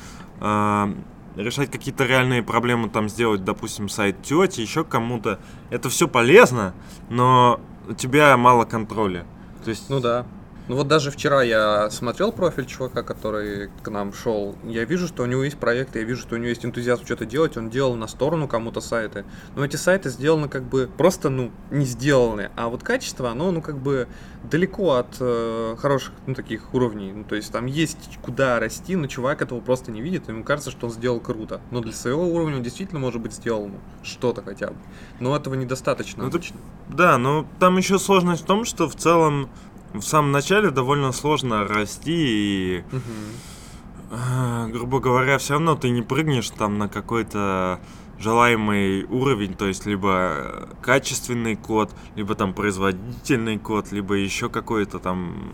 э, 0.42 0.94
решать 1.38 1.72
какие-то 1.72 2.06
реальные 2.06 2.44
проблемы, 2.44 2.90
там 2.90 3.08
сделать, 3.08 3.46
допустим, 3.46 3.88
сайт 3.88 4.22
тети, 4.22 4.62
еще 4.62 4.84
кому-то, 4.84 5.40
это 5.70 5.90
все 5.90 6.08
полезно, 6.08 6.74
но 7.10 7.62
у 7.88 7.94
тебя 7.94 8.36
мало 8.38 8.66
контроля. 8.66 9.26
То 9.64 9.70
есть... 9.70 9.90
Ну 9.90 10.00
да. 10.00 10.26
Ну 10.70 10.78
вот 10.78 10.88
даже 10.88 11.12
вчера 11.12 11.44
я 11.44 11.90
смотрел 11.90 12.32
профиль 12.32 12.66
чувака, 12.66 13.04
который 13.04 13.70
к 13.82 13.90
нам 13.90 14.14
шел. 14.14 14.56
Я 14.64 14.86
вижу, 14.86 15.08
что 15.08 15.24
у 15.24 15.26
него 15.26 15.44
есть 15.44 15.58
проекты, 15.58 16.00
я 16.00 16.06
вижу, 16.06 16.22
что 16.22 16.36
у 16.36 16.38
него 16.38 16.48
есть 16.48 16.66
энтузиазм 16.66 17.04
что-то 17.06 17.26
делать. 17.26 17.58
Он 17.58 17.70
делал 17.70 17.96
на 17.96 18.08
сторону 18.08 18.48
кому-то 18.48 18.80
сайты. 18.80 19.26
Но 19.56 19.66
эти 19.66 19.76
сайты 19.76 20.10
сделаны 20.10 20.48
как 20.48 20.64
бы 20.64 20.90
просто, 20.98 21.30
ну, 21.30 21.52
не 21.70 21.84
сделаны. 21.86 22.50
А 22.56 22.70
вот 22.70 22.82
качество, 22.82 23.30
оно, 23.30 23.52
ну, 23.52 23.62
как 23.62 23.78
бы 23.78 24.08
далеко 24.50 24.94
от 24.94 25.18
э, 25.20 25.76
хороших, 25.80 26.14
ну, 26.28 26.34
таких 26.34 26.74
уровней. 26.74 27.12
Ну, 27.12 27.26
то 27.26 27.36
есть 27.36 27.52
там 27.52 27.66
есть 27.66 28.18
куда 28.22 28.58
расти, 28.60 28.96
но 28.96 29.08
чувак 29.08 29.42
этого 29.42 29.60
просто 29.60 29.92
не 29.92 30.02
видит. 30.02 30.30
Ему 30.30 30.46
кажется, 30.46 30.72
что 30.72 30.88
он 30.88 30.94
сделал 30.94 31.20
круто. 31.20 31.60
Но 31.72 31.82
для 31.82 31.92
своего 31.92 32.26
уровня 32.26 32.56
он 32.56 32.64
действительно 32.64 33.02
может 33.02 33.22
быть 33.22 33.34
сделал 33.34 33.70
что-то 34.02 34.42
хотя 34.42 34.68
бы. 34.68 34.78
Но 35.20 35.36
этого 35.36 35.56
недостаточно 35.56 36.24
ну, 36.24 36.30
обычно. 36.30 36.56
Да, 36.88 37.18
но 37.18 37.46
там 37.60 37.78
еще 37.78 38.00
сложность 38.00 38.44
в 38.44 38.46
том, 38.46 38.64
что 38.64 38.88
в 38.88 38.96
целом 38.96 39.50
в 39.94 40.02
самом 40.02 40.32
начале 40.32 40.72
довольно 40.72 41.12
сложно 41.12 41.68
расти 41.68 42.78
и, 42.78 42.84
угу. 42.92 44.72
грубо 44.72 45.00
говоря, 45.00 45.38
все 45.38 45.54
равно 45.54 45.76
ты 45.76 45.90
не 45.90 46.02
прыгнешь 46.02 46.50
там 46.50 46.78
на 46.78 46.90
какой-то 46.90 47.80
желаемый 48.20 49.04
уровень, 49.06 49.54
то 49.54 49.68
есть 49.68 49.86
либо 49.86 50.70
качественный 50.82 51.56
код, 51.56 51.92
либо 52.16 52.36
там 52.36 52.54
производительный 52.54 53.58
код, 53.58 53.92
либо 53.92 54.16
еще 54.16 54.50
какой-то 54.50 55.00
там 55.00 55.52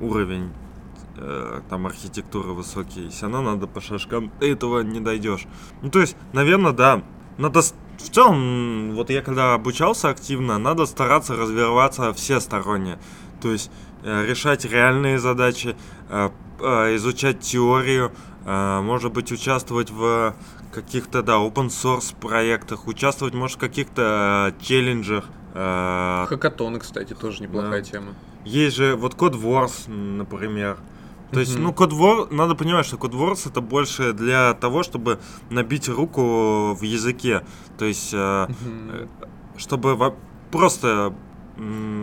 уровень 0.00 0.50
э, 1.16 1.60
там 1.68 1.86
архитектуры 1.86 2.52
высокий, 2.52 3.08
все 3.10 3.22
равно 3.22 3.42
надо 3.42 3.66
по 3.66 3.80
шажкам, 3.80 4.30
ты 4.40 4.52
этого 4.52 4.80
не 4.80 5.00
дойдешь. 5.00 5.46
Ну, 5.82 5.90
то 5.90 6.00
есть, 6.00 6.16
наверное, 6.32 6.72
да, 6.72 7.02
надо 7.38 7.60
в 7.60 8.10
целом, 8.10 8.94
вот 8.94 9.10
я 9.10 9.20
когда 9.20 9.54
обучался 9.54 10.08
активно, 10.08 10.58
надо 10.58 10.86
стараться 10.86 11.36
развиваться 11.36 12.12
всесторонне. 12.14 12.98
То 13.40 13.52
есть 13.52 13.70
э, 14.02 14.26
решать 14.26 14.64
реальные 14.64 15.18
задачи, 15.18 15.76
э, 16.08 16.30
э, 16.60 16.96
изучать 16.96 17.40
теорию, 17.40 18.12
может 18.42 19.12
быть, 19.12 19.30
участвовать 19.32 19.90
в 19.90 20.34
каких-то, 20.72 21.22
да, 21.22 21.34
open 21.34 21.68
source 21.68 22.16
проектах, 22.18 22.86
участвовать, 22.86 23.34
может, 23.34 23.58
в 23.58 23.60
каких-то 23.60 24.54
челленджах. 24.62 25.26
Хакатоны, 25.52 26.78
кстати, 26.78 27.12
тоже 27.12 27.42
неплохая 27.42 27.82
да. 27.82 27.90
тема. 27.90 28.14
Есть 28.46 28.76
же 28.76 28.96
вот 28.96 29.14
Code 29.14 29.38
Wars, 29.38 29.90
например. 29.90 30.78
То 31.32 31.40
есть, 31.40 31.58
ну, 31.58 31.70
Code 31.72 31.90
Wars, 31.90 32.34
надо 32.34 32.54
понимать, 32.54 32.86
что 32.86 32.96
Code 32.96 33.12
Wars 33.12 33.46
это 33.46 33.60
больше 33.60 34.14
для 34.14 34.54
того, 34.54 34.82
чтобы 34.82 35.20
набить 35.50 35.90
руку 35.90 36.74
в 36.74 36.82
языке. 36.82 37.42
То 37.76 37.84
есть, 37.84 38.14
чтобы 39.58 40.14
просто 40.50 41.12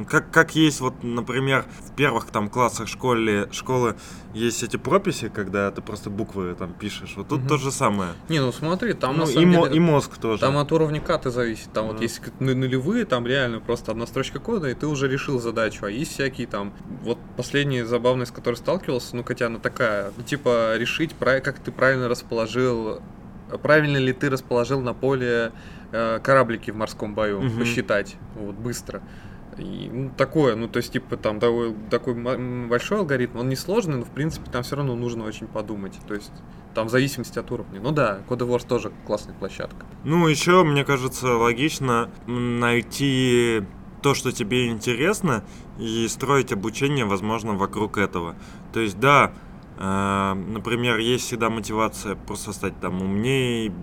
как, 0.08 0.30
как 0.32 0.56
есть, 0.56 0.82
вот, 0.82 1.04
например, 1.04 1.66
в 1.80 1.96
первых 1.96 2.28
там 2.28 2.50
классах 2.50 2.88
школе, 2.88 3.48
школы 3.52 3.96
есть 4.34 4.62
эти 4.62 4.78
прописи, 4.78 5.30
когда 5.30 5.72
ты 5.72 5.82
просто 5.82 6.10
буквы 6.10 6.54
там 6.54 6.74
пишешь. 6.74 7.14
Вот 7.16 7.28
тут 7.28 7.40
угу. 7.40 7.50
то 7.50 7.58
же 7.58 7.72
самое. 7.72 8.12
Не, 8.30 8.40
ну 8.40 8.52
смотри, 8.52 8.94
там 8.94 9.18
ну, 9.18 9.26
на 9.26 9.30
и, 9.30 9.34
деле, 9.34 9.76
и 9.76 9.80
мозг 9.80 10.18
тоже. 10.18 10.42
Там 10.42 10.58
от 10.58 10.72
уровня 10.72 11.02
карты 11.02 11.32
зависит. 11.32 11.72
Там 11.74 11.88
да. 11.88 11.94
вот 11.94 12.02
есть 12.02 12.22
нулевые, 12.40 13.06
там 13.06 13.26
реально 13.26 13.60
просто 13.60 13.92
одна 13.92 14.06
строчка 14.06 14.40
кода, 14.40 14.70
и 14.70 14.74
ты 14.74 14.86
уже 14.86 15.08
решил 15.08 15.40
задачу. 15.40 15.86
А 15.86 15.90
есть 15.90 16.14
всякие 16.14 16.48
там, 16.48 16.74
вот 17.04 17.18
последняя 17.36 17.86
забавная, 17.86 18.26
с 18.26 18.32
которой 18.32 18.56
сталкивался, 18.56 19.16
ну 19.16 19.24
хотя 19.24 19.48
она 19.48 19.60
такая, 19.60 20.12
ну, 20.16 20.24
типа 20.24 20.78
решить, 20.78 21.16
как 21.20 21.60
ты 21.60 21.72
правильно 21.72 22.08
расположил, 22.08 23.02
правильно 23.62 23.98
ли 23.98 24.14
ты 24.14 24.30
расположил 24.30 24.82
на 24.82 24.94
поле 24.94 25.52
э, 25.92 26.20
кораблики 26.22 26.72
в 26.72 26.76
морском 26.76 27.16
бою, 27.16 27.40
угу. 27.40 27.60
посчитать, 27.60 28.16
вот 28.36 28.56
быстро. 28.56 29.02
И, 29.58 29.90
ну, 29.92 30.12
такое, 30.16 30.56
ну, 30.56 30.68
то 30.68 30.78
есть, 30.78 30.94
типа, 30.94 31.18
там 31.18 31.40
такой, 31.40 31.74
такой 31.90 32.14
большой 32.68 33.00
алгоритм, 33.00 33.40
он 33.40 33.50
не 33.50 33.56
сложный, 33.56 33.98
но, 33.98 34.06
в 34.06 34.12
принципе, 34.12 34.50
там 34.52 34.64
все 34.64 34.76
равно 34.76 34.96
нужно 34.96 35.26
очень 35.26 35.48
подумать. 35.48 35.98
То 36.08 36.14
есть, 36.14 36.32
там 36.74 36.88
в 36.88 36.92
зависимости 36.92 37.40
от 37.40 37.52
уровня. 37.52 37.80
Ну 37.82 37.92
да, 37.92 38.20
Code 38.30 38.48
Wars 38.48 38.68
тоже 38.68 38.92
классная 39.06 39.34
площадка. 39.34 39.86
Ну, 40.04 40.28
еще, 40.28 40.64
мне 40.64 40.86
кажется, 40.86 41.36
логично 41.36 42.10
найти 42.28 43.64
то, 44.02 44.14
что 44.14 44.32
тебе 44.32 44.68
интересно, 44.68 45.44
и 45.80 46.08
строить 46.08 46.52
обучение, 46.52 47.06
возможно, 47.06 47.54
вокруг 47.54 47.98
этого. 47.98 48.36
То 48.74 48.80
есть, 48.80 49.00
да, 49.00 49.34
э, 49.78 50.34
например, 50.34 50.98
есть 51.00 51.26
всегда 51.26 51.50
мотивация 51.50 52.16
просто 52.16 52.54
стать 52.54 52.80
там 52.80 53.02
умнее, 53.02 53.74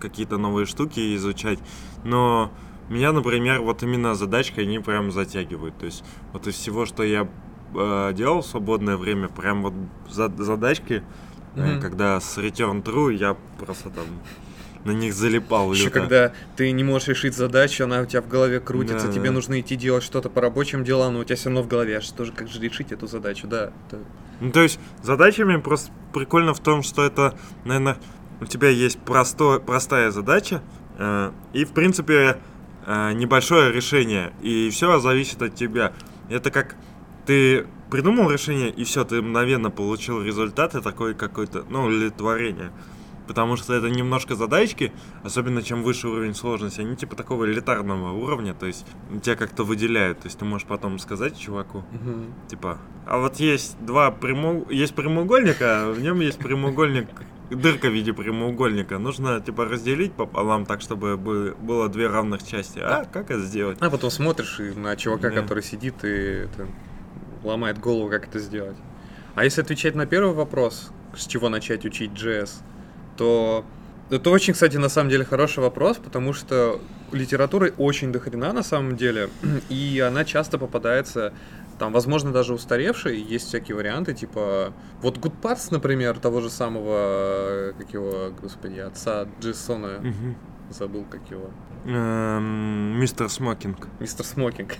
какие-то 0.00 0.38
новые 0.38 0.66
штуки 0.66 1.14
изучать, 1.14 1.60
но 2.02 2.50
меня, 2.92 3.12
например, 3.12 3.60
вот 3.60 3.82
именно 3.82 4.14
задачки, 4.14 4.60
они 4.60 4.78
прям 4.78 5.12
затягивают. 5.12 5.78
То 5.78 5.86
есть 5.86 6.04
вот 6.32 6.46
из 6.46 6.54
всего, 6.54 6.86
что 6.86 7.02
я 7.02 7.28
э, 7.74 8.12
делал 8.14 8.42
в 8.42 8.46
свободное 8.46 8.96
время, 8.96 9.28
прям 9.28 9.62
вот 9.62 9.74
задачки, 10.08 11.02
mm-hmm. 11.54 11.80
когда 11.80 12.20
с 12.20 12.38
return 12.38 12.82
true 12.82 13.14
я 13.14 13.36
просто 13.58 13.90
там 13.90 14.06
на 14.84 14.90
них 14.90 15.14
залипал. 15.14 15.72
Еще 15.72 15.90
когда 15.90 16.32
ты 16.56 16.70
не 16.72 16.84
можешь 16.84 17.08
решить 17.08 17.34
задачу, 17.34 17.84
она 17.84 18.00
у 18.00 18.06
тебя 18.06 18.20
в 18.20 18.28
голове 18.28 18.60
крутится, 18.60 19.06
да, 19.06 19.12
тебе 19.12 19.28
да. 19.28 19.32
нужно 19.32 19.60
идти 19.60 19.76
делать 19.76 20.02
что-то 20.02 20.28
по 20.28 20.40
рабочим 20.40 20.84
делам, 20.84 21.14
но 21.14 21.20
у 21.20 21.24
тебя 21.24 21.36
все 21.36 21.48
равно 21.48 21.62
в 21.62 21.68
голове, 21.68 21.98
а 21.98 22.00
что 22.00 22.24
же, 22.24 22.32
как 22.32 22.48
же 22.48 22.60
решить 22.60 22.92
эту 22.92 23.06
задачу, 23.06 23.46
да. 23.46 23.72
Это... 23.88 24.00
Ну, 24.40 24.50
то 24.50 24.60
есть, 24.60 24.80
задачами 25.02 25.56
просто 25.60 25.92
прикольно 26.12 26.52
в 26.52 26.60
том, 26.60 26.82
что 26.82 27.04
это, 27.04 27.38
наверное, 27.64 27.96
у 28.40 28.46
тебя 28.46 28.68
есть 28.68 28.98
просто, 28.98 29.60
простая 29.64 30.10
задача, 30.10 30.62
э, 30.98 31.30
и, 31.52 31.64
в 31.64 31.72
принципе, 31.72 32.38
э, 32.86 33.12
небольшое 33.12 33.72
решение, 33.72 34.32
и 34.42 34.70
все 34.70 34.98
зависит 35.00 35.42
от 35.42 35.54
тебя. 35.54 35.92
Это 36.28 36.50
как 36.50 36.76
ты 37.26 37.66
придумал 37.90 38.30
решение, 38.30 38.70
и 38.70 38.84
все, 38.84 39.04
ты 39.04 39.20
мгновенно 39.20 39.70
получил 39.70 40.22
результат, 40.22 40.74
и 40.74 40.80
такой 40.80 41.14
какой-то, 41.14 41.64
ну, 41.68 41.84
удовлетворение. 41.84 42.72
Потому 43.26 43.56
что 43.56 43.72
это 43.74 43.88
немножко 43.88 44.34
задачки, 44.34 44.92
особенно 45.22 45.62
чем 45.62 45.82
выше 45.82 46.08
уровень 46.08 46.34
сложности, 46.34 46.80
они 46.80 46.96
типа 46.96 47.14
такого 47.14 47.44
элитарного 47.44 48.12
уровня, 48.12 48.52
то 48.52 48.66
есть 48.66 48.84
тебя 49.22 49.36
как-то 49.36 49.62
выделяют. 49.64 50.20
То 50.20 50.26
есть 50.26 50.38
ты 50.38 50.44
можешь 50.44 50.66
потом 50.66 50.98
сказать 50.98 51.38
чуваку, 51.38 51.78
угу. 51.78 52.24
типа, 52.48 52.78
а 53.06 53.18
вот 53.18 53.36
есть 53.36 53.76
два 53.84 54.10
прямоу... 54.10 54.68
есть 54.70 54.94
прямоугольника, 54.94 55.82
а 55.82 55.92
в 55.92 56.00
нем 56.00 56.20
есть 56.20 56.38
прямоугольник 56.38 57.08
дырка 57.54 57.88
в 57.88 57.92
виде 57.92 58.12
прямоугольника. 58.12 58.98
Нужно 58.98 59.40
типа 59.40 59.64
разделить 59.64 60.12
пополам 60.12 60.66
так, 60.66 60.80
чтобы 60.80 61.16
было 61.16 61.88
две 61.88 62.08
равных 62.08 62.42
части. 62.46 62.78
А 62.78 63.04
как 63.04 63.30
это 63.30 63.42
сделать? 63.42 63.78
А 63.80 63.90
потом 63.90 64.10
смотришь 64.10 64.58
на 64.76 64.96
чувака, 64.96 65.30
да. 65.30 65.40
который 65.42 65.62
сидит 65.62 66.04
и 66.04 66.44
это, 66.44 66.66
ломает 67.42 67.78
голову, 67.78 68.08
как 68.08 68.28
это 68.28 68.38
сделать. 68.38 68.76
А 69.34 69.44
если 69.44 69.62
отвечать 69.62 69.94
на 69.94 70.06
первый 70.06 70.34
вопрос, 70.34 70.90
с 71.16 71.26
чего 71.26 71.48
начать 71.48 71.84
учить 71.84 72.12
JS, 72.12 72.50
то 73.16 73.64
это 74.10 74.30
очень, 74.30 74.52
кстати, 74.52 74.76
на 74.76 74.88
самом 74.88 75.10
деле 75.10 75.24
хороший 75.24 75.60
вопрос, 75.60 75.96
потому 75.96 76.32
что 76.32 76.80
литературы 77.12 77.72
очень 77.78 78.12
дохрена 78.12 78.52
на 78.52 78.62
самом 78.62 78.96
деле, 78.96 79.30
и 79.68 80.02
она 80.06 80.24
часто 80.24 80.58
попадается 80.58 81.32
там, 81.82 81.92
возможно, 81.92 82.30
даже 82.30 82.54
устаревший, 82.54 83.20
есть 83.20 83.48
всякие 83.48 83.76
варианты, 83.76 84.14
типа... 84.14 84.72
Вот 85.00 85.18
Good 85.18 85.34
Parts, 85.42 85.66
например, 85.72 86.16
того 86.20 86.40
же 86.40 86.48
самого, 86.48 87.72
как 87.76 87.92
его, 87.92 88.30
господи, 88.40 88.78
отца 88.78 89.26
JSON 89.40 89.77
а, 89.77 89.96
угу. 89.98 90.36
забыл, 90.70 91.04
как 91.10 91.28
его. 91.28 91.50
Эм, 91.84 93.00
мистер 93.00 93.28
Смокинг. 93.28 93.88
Мистер 93.98 94.24
Смокинг. 94.24 94.76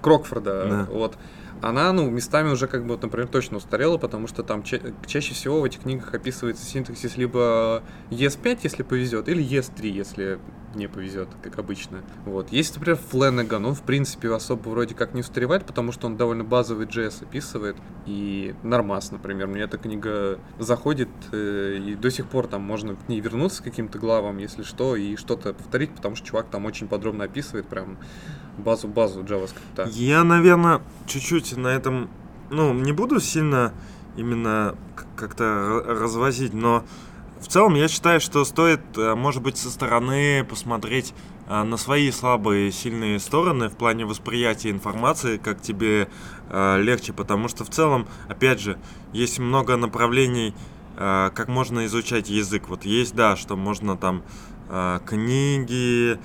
Крокфорда, 0.00 0.66
да. 0.66 0.88
вот 0.90 1.18
она, 1.62 1.92
ну, 1.92 2.10
местами 2.10 2.50
уже, 2.50 2.66
как 2.66 2.82
бы, 2.82 2.90
вот, 2.90 3.02
например, 3.02 3.28
точно 3.28 3.58
устарела, 3.58 3.98
потому 3.98 4.26
что 4.26 4.42
там 4.42 4.62
ча- 4.62 4.80
чаще 5.06 5.34
всего 5.34 5.60
в 5.60 5.64
этих 5.64 5.80
книгах 5.80 6.14
описывается 6.14 6.64
синтаксис 6.64 7.16
либо 7.16 7.82
ES5, 8.10 8.60
если 8.62 8.82
повезет, 8.82 9.28
или 9.28 9.44
ES3, 9.44 9.88
если 9.88 10.38
не 10.74 10.88
повезет, 10.88 11.28
как 11.42 11.58
обычно. 11.58 12.02
Вот. 12.24 12.52
Есть, 12.52 12.76
например, 12.76 12.98
Фленнеган, 13.10 13.64
он, 13.64 13.74
в 13.74 13.82
принципе, 13.82 14.32
особо 14.32 14.68
вроде 14.68 14.94
как 14.94 15.14
не 15.14 15.20
устаревает, 15.20 15.64
потому 15.64 15.90
что 15.92 16.06
он 16.06 16.16
довольно 16.16 16.44
базовый 16.44 16.86
JS 16.86 17.24
описывает, 17.24 17.76
и 18.04 18.54
Нормас, 18.62 19.10
например, 19.10 19.46
мне 19.46 19.62
эта 19.62 19.78
книга 19.78 20.38
заходит, 20.58 21.08
э, 21.32 21.78
и 21.78 21.94
до 21.94 22.10
сих 22.10 22.26
пор 22.26 22.46
там 22.46 22.62
можно 22.62 22.94
к 22.94 23.08
ней 23.08 23.20
вернуться 23.20 23.62
к 23.62 23.64
каким-то 23.64 23.98
главам, 23.98 24.38
если 24.38 24.62
что, 24.62 24.96
и 24.96 25.16
что-то 25.16 25.54
повторить, 25.54 25.90
потому 25.94 26.14
что 26.16 26.26
чувак 26.26 26.46
там 26.50 26.66
очень 26.66 26.88
подробно 26.88 27.24
описывает 27.24 27.66
прям 27.66 27.96
базу-базу 28.58 29.22
JavaScript. 29.22 29.90
Я, 29.90 30.24
наверное, 30.24 30.80
чуть-чуть 31.06 31.45
на 31.52 31.68
этом, 31.68 32.08
ну, 32.50 32.72
не 32.74 32.92
буду 32.92 33.20
сильно 33.20 33.72
именно 34.16 34.76
как-то 35.16 35.82
развозить, 35.86 36.54
но 36.54 36.84
в 37.40 37.48
целом 37.48 37.74
я 37.74 37.86
считаю, 37.86 38.20
что 38.20 38.44
стоит, 38.44 38.80
э, 38.96 39.14
может 39.14 39.42
быть, 39.42 39.58
со 39.58 39.70
стороны 39.70 40.44
посмотреть 40.48 41.12
э, 41.48 41.62
на 41.62 41.76
свои 41.76 42.10
слабые 42.10 42.72
сильные 42.72 43.20
стороны 43.20 43.68
в 43.68 43.76
плане 43.76 44.06
восприятия 44.06 44.70
информации, 44.70 45.36
как 45.36 45.60
тебе 45.60 46.08
э, 46.48 46.82
легче, 46.82 47.12
потому 47.12 47.48
что 47.48 47.64
в 47.64 47.70
целом, 47.70 48.08
опять 48.28 48.60
же, 48.60 48.78
есть 49.12 49.38
много 49.38 49.76
направлений, 49.76 50.54
как 50.98 51.48
можно 51.48 51.84
изучать 51.84 52.30
язык. 52.30 52.70
Вот 52.70 52.86
есть, 52.86 53.14
да, 53.14 53.36
что 53.36 53.54
можно 53.54 53.98
там 53.98 54.22
книги, 55.04 56.18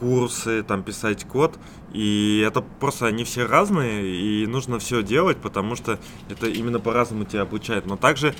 курсы, 0.00 0.64
там 0.64 0.82
писать 0.82 1.24
код, 1.24 1.60
и 1.96 2.44
это 2.46 2.60
просто 2.60 3.06
они 3.06 3.24
все 3.24 3.46
разные, 3.46 4.04
и 4.04 4.46
нужно 4.46 4.78
все 4.78 5.02
делать, 5.02 5.38
потому 5.38 5.76
что 5.76 5.98
это 6.28 6.46
именно 6.46 6.78
по-разному 6.78 7.24
тебя 7.24 7.40
обучает. 7.42 7.86
Но 7.86 7.96
также 7.96 8.34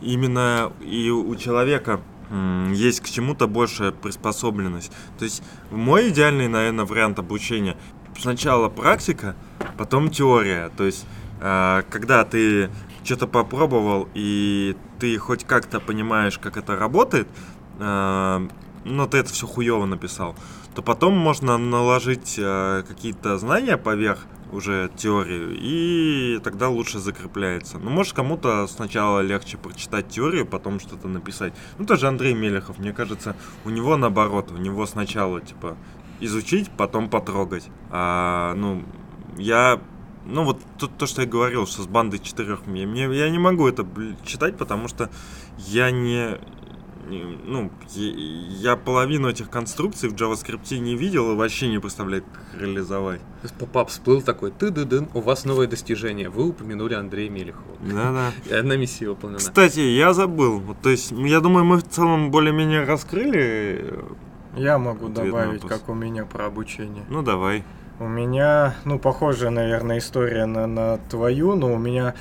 именно 0.00 0.72
и 0.80 1.10
у 1.10 1.36
человека 1.36 2.00
есть 2.72 3.02
к 3.02 3.10
чему-то 3.10 3.48
большая 3.48 3.92
приспособленность. 3.92 4.90
То 5.18 5.26
есть 5.26 5.42
мой 5.70 6.08
идеальный, 6.08 6.48
наверное, 6.48 6.86
вариант 6.86 7.18
обучения 7.18 7.76
сначала 8.18 8.70
практика, 8.70 9.36
потом 9.76 10.10
теория. 10.10 10.70
То 10.78 10.84
есть 10.84 11.04
а, 11.38 11.82
когда 11.90 12.24
ты 12.24 12.70
что-то 13.04 13.26
попробовал 13.26 14.08
и 14.14 14.74
ты 14.98 15.18
хоть 15.18 15.44
как-то 15.44 15.80
понимаешь, 15.80 16.38
как 16.38 16.56
это 16.56 16.76
работает, 16.76 17.28
а, 17.78 18.48
но 18.84 19.06
ты 19.06 19.18
это 19.18 19.30
все 19.30 19.46
хуево 19.46 19.84
написал, 19.84 20.34
то 20.74 20.82
потом 20.82 21.14
можно 21.14 21.58
наложить 21.58 22.36
а, 22.38 22.82
какие-то 22.82 23.38
знания 23.38 23.76
поверх 23.76 24.26
уже 24.52 24.90
теорию, 24.96 25.56
и 25.58 26.38
тогда 26.44 26.68
лучше 26.68 26.98
закрепляется. 26.98 27.78
Ну, 27.78 27.90
может, 27.90 28.12
кому-то 28.12 28.66
сначала 28.66 29.20
легче 29.20 29.56
прочитать 29.56 30.08
теорию, 30.08 30.46
потом 30.46 30.78
что-то 30.78 31.08
написать. 31.08 31.54
Ну, 31.78 31.86
тоже 31.86 32.06
Андрей 32.06 32.34
Мелехов, 32.34 32.78
мне 32.78 32.92
кажется, 32.92 33.34
у 33.64 33.70
него 33.70 33.96
наоборот, 33.96 34.50
у 34.50 34.58
него 34.58 34.84
сначала, 34.84 35.40
типа, 35.40 35.76
изучить, 36.20 36.70
потом 36.76 37.08
потрогать. 37.08 37.64
А, 37.90 38.54
ну, 38.54 38.84
я 39.38 39.80
ну 40.24 40.44
вот 40.44 40.60
то, 40.78 40.86
то, 40.86 41.06
что 41.06 41.22
я 41.22 41.28
говорил, 41.28 41.66
что 41.66 41.82
с 41.82 41.86
бандой 41.86 42.20
четырех 42.20 42.66
мне, 42.66 42.82
я 42.84 43.28
не 43.28 43.38
могу 43.38 43.66
это 43.66 43.86
читать, 44.24 44.56
потому 44.56 44.88
что 44.88 45.10
я 45.58 45.90
не, 45.90 46.38
ну, 47.08 47.70
я 47.94 48.76
половину 48.76 49.28
этих 49.28 49.50
конструкций 49.50 50.08
в 50.08 50.14
JavaScript 50.14 50.78
не 50.78 50.96
видел 50.96 51.32
и 51.32 51.34
вообще 51.34 51.68
не 51.68 51.78
представляю, 51.78 52.22
как 52.22 52.60
реализовать. 52.60 53.20
То 53.20 53.44
есть 53.44 53.54
попап 53.56 53.88
всплыл 53.90 54.22
такой, 54.22 54.50
ты 54.52 54.70
ды 54.70 54.84
дын 54.84 55.08
у 55.14 55.20
вас 55.20 55.44
новое 55.44 55.66
достижение, 55.66 56.28
вы 56.28 56.48
упомянули 56.48 56.94
Андрея 56.94 57.30
Мелехова. 57.30 57.76
Да-да. 57.80 58.30
И 58.50 58.54
одна 58.54 58.76
миссия 58.76 59.08
выполнена. 59.08 59.38
Кстати, 59.38 59.80
я 59.80 60.12
забыл, 60.12 60.62
то 60.82 60.90
есть, 60.90 61.10
я 61.10 61.40
думаю, 61.40 61.64
мы 61.64 61.78
в 61.78 61.88
целом 61.88 62.30
более-менее 62.30 62.84
раскрыли 62.84 63.94
Я 64.56 64.78
могу 64.78 65.08
добавить, 65.08 65.62
как 65.62 65.88
у 65.88 65.94
меня 65.94 66.24
про 66.24 66.46
обучение. 66.46 67.04
Ну, 67.08 67.22
давай. 67.22 67.64
У 67.98 68.08
меня, 68.08 68.74
ну, 68.84 68.98
похожая, 68.98 69.50
наверное, 69.50 69.98
история 69.98 70.46
на, 70.46 70.66
на 70.66 70.98
твою, 71.10 71.54
но 71.54 71.72
у 71.72 71.78
меня 71.78 72.14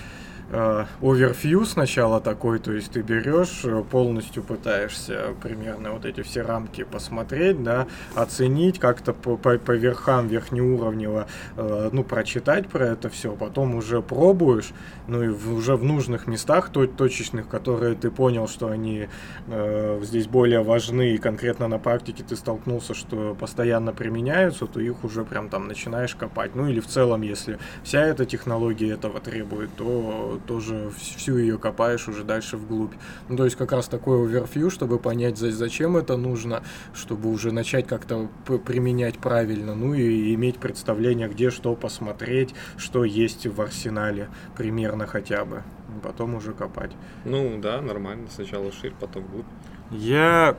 оверфью 0.51 1.65
сначала 1.65 2.19
такой, 2.19 2.59
то 2.59 2.71
есть 2.71 2.91
ты 2.91 3.01
берешь, 3.01 3.61
э, 3.63 3.83
полностью 3.89 4.43
пытаешься 4.43 5.33
примерно 5.41 5.91
вот 5.91 6.05
эти 6.05 6.21
все 6.21 6.41
рамки 6.41 6.83
посмотреть, 6.83 7.63
да, 7.63 7.87
оценить, 8.15 8.79
как-то 8.79 9.13
по, 9.13 9.37
по, 9.37 9.57
по 9.57 9.71
верхам 9.71 10.27
верхнеуровнево, 10.27 11.27
э, 11.57 11.89
ну, 11.91 12.03
прочитать 12.03 12.67
про 12.67 12.87
это 12.87 13.09
все, 13.09 13.31
потом 13.31 13.75
уже 13.75 14.01
пробуешь, 14.01 14.73
ну 15.07 15.23
и 15.23 15.29
в, 15.29 15.53
уже 15.53 15.75
в 15.75 15.83
нужных 15.83 16.27
местах 16.27 16.69
то, 16.69 16.85
точечных, 16.85 17.47
которые 17.47 17.95
ты 17.95 18.11
понял, 18.11 18.47
что 18.47 18.67
они 18.67 19.07
э, 19.47 19.99
здесь 20.03 20.27
более 20.27 20.63
важны, 20.63 21.13
и 21.13 21.17
конкретно 21.17 21.67
на 21.67 21.79
практике 21.79 22.23
ты 22.27 22.35
столкнулся, 22.35 22.93
что 22.93 23.35
постоянно 23.39 23.93
применяются, 23.93 24.67
то 24.67 24.79
их 24.79 25.03
уже 25.03 25.23
прям 25.23 25.49
там 25.49 25.67
начинаешь 25.67 26.15
копать. 26.15 26.55
Ну 26.55 26.67
или 26.67 26.79
в 26.79 26.87
целом, 26.87 27.21
если 27.21 27.57
вся 27.83 28.01
эта 28.01 28.25
технология 28.25 28.91
этого 28.91 29.19
требует, 29.19 29.73
то 29.75 30.40
тоже 30.41 30.91
всю 30.97 31.37
ее 31.37 31.57
копаешь 31.57 32.07
уже 32.07 32.23
дальше 32.23 32.57
вглубь. 32.57 32.93
Ну, 33.29 33.37
то 33.37 33.45
есть 33.45 33.55
как 33.55 33.71
раз 33.71 33.87
такой 33.87 34.25
оверфью, 34.25 34.69
чтобы 34.69 34.99
понять, 34.99 35.37
зачем 35.37 35.97
это 35.97 36.17
нужно, 36.17 36.63
чтобы 36.93 37.29
уже 37.29 37.51
начать 37.51 37.87
как-то 37.87 38.29
применять 38.65 39.17
правильно, 39.19 39.75
ну 39.75 39.93
и 39.93 40.33
иметь 40.33 40.57
представление, 40.57 41.27
где 41.27 41.49
что 41.49 41.75
посмотреть, 41.75 42.53
что 42.77 43.03
есть 43.03 43.47
в 43.47 43.61
арсенале, 43.61 44.29
примерно 44.57 45.07
хотя 45.07 45.45
бы. 45.45 45.63
Потом 46.03 46.35
уже 46.35 46.53
копать. 46.53 46.91
Ну 47.25 47.59
да, 47.61 47.81
нормально. 47.81 48.27
Сначала 48.33 48.71
ширь, 48.71 48.93
потом 48.99 49.23
вглубь. 49.25 49.45
Я, 49.91 50.55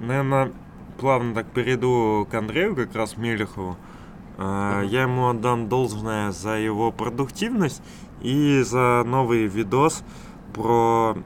наверное, 0.00 0.50
плавно 0.98 1.34
так 1.34 1.46
перейду 1.52 2.26
к 2.30 2.34
Андрею, 2.34 2.74
как 2.74 2.94
раз 2.94 3.16
Мелехову. 3.16 3.76
Uh-huh. 4.38 4.86
Я 4.86 5.02
ему 5.02 5.28
отдам 5.28 5.68
должное 5.68 6.32
за 6.32 6.58
его 6.58 6.90
продуктивность 6.90 7.82
и 8.22 8.62
за 8.62 9.02
новый 9.04 9.46
видос 9.46 10.02
про 10.54 11.16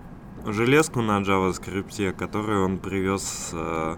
железку 0.45 1.03
на 1.03 1.21
JavaScript, 1.21 2.13
которую 2.13 2.65
он 2.65 2.79
привез 2.79 3.23
с 3.23 3.51
э, 3.53 3.97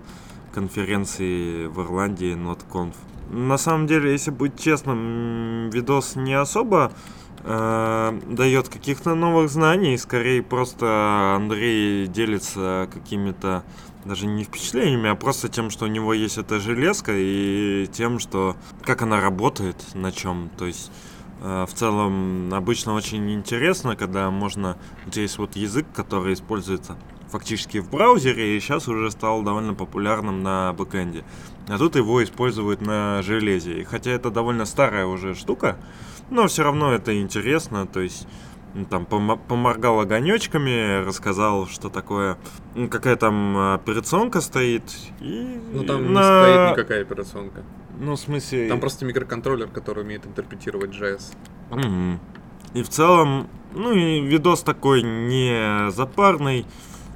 конференции 0.53 1.67
в 1.67 1.81
Ирландии 1.81 2.35
NotConf. 2.35 2.95
На 3.31 3.59
самом 3.59 3.87
деле, 3.87 4.13
если 4.13 4.31
быть 4.31 4.59
честным, 4.59 5.71
видос 5.71 6.17
не 6.17 6.35
особо 6.35 6.93
э, 7.45 8.21
дает 8.31 8.69
каких-то 8.69 9.15
новых 9.15 9.51
знаний, 9.51 9.97
скорее 9.99 10.43
просто 10.43 11.35
Андрей 11.37 12.07
делится 12.07 12.89
какими-то 12.93 13.65
даже 14.09 14.27
не 14.27 14.45
впечатлениями, 14.45 15.11
а 15.11 15.15
просто 15.15 15.49
тем, 15.49 15.71
что 15.71 15.85
у 15.85 15.89
него 15.89 16.15
есть 16.15 16.39
эта 16.39 16.59
железка 16.59 17.13
и 17.15 17.87
тем, 17.93 18.19
что 18.19 18.57
как 18.83 19.03
она 19.03 19.21
работает, 19.21 19.77
на 19.95 20.11
чем. 20.11 20.51
То 20.59 20.67
есть 20.67 20.91
э, 21.43 21.67
в 21.69 21.75
целом 21.75 22.53
обычно 22.53 22.95
очень 22.95 23.31
интересно, 23.33 23.95
когда 23.95 24.31
можно... 24.31 24.77
Вот 25.05 25.17
есть 25.17 25.39
вот 25.39 25.55
язык, 25.55 25.87
который 25.95 26.35
используется 26.35 26.97
фактически 27.29 27.79
в 27.79 27.91
браузере 27.91 28.57
и 28.57 28.61
сейчас 28.61 28.89
уже 28.89 29.11
стал 29.11 29.43
довольно 29.43 29.75
популярным 29.75 30.43
на 30.43 30.73
бэкэнде. 30.73 31.25
А 31.69 31.79
тут 31.79 31.97
его 31.97 32.25
используют 32.25 32.81
на 32.81 33.23
железе. 33.23 33.81
И 33.81 33.85
хотя 33.85 34.11
это 34.11 34.31
довольно 34.31 34.65
старая 34.65 35.07
уже 35.07 35.35
штука, 35.35 35.79
но 36.31 36.47
все 36.47 36.63
равно 36.63 36.93
это 36.93 37.21
интересно. 37.21 37.87
То 37.87 38.01
есть 38.01 38.27
там 38.91 39.07
поморгал 39.07 40.01
огонечками, 40.01 41.05
рассказал, 41.05 41.67
что 41.67 41.89
такое, 41.89 42.37
какая 42.91 43.17
там 43.17 43.75
операционка 43.75 44.41
стоит. 44.41 44.85
И 45.21 45.61
ну 45.73 45.85
там 45.85 46.13
на... 46.13 46.21
не 46.21 46.25
стоит 46.25 46.71
никакая 46.73 47.03
операционка. 47.03 47.63
Ну, 48.01 48.13
в 48.13 48.21
смысле... 48.21 48.69
Там 48.69 48.81
просто 48.81 49.05
микроконтроллер, 49.05 49.69
который 49.69 50.05
умеет 50.05 50.27
интерпретировать 50.27 50.91
JS. 50.91 51.35
Угу. 51.71 52.21
И 52.75 52.83
в 52.83 52.89
целом, 52.89 53.49
ну 53.75 53.93
и 53.93 54.21
видос 54.21 54.63
такой 54.63 55.03
не 55.03 55.91
запарный. 55.91 56.67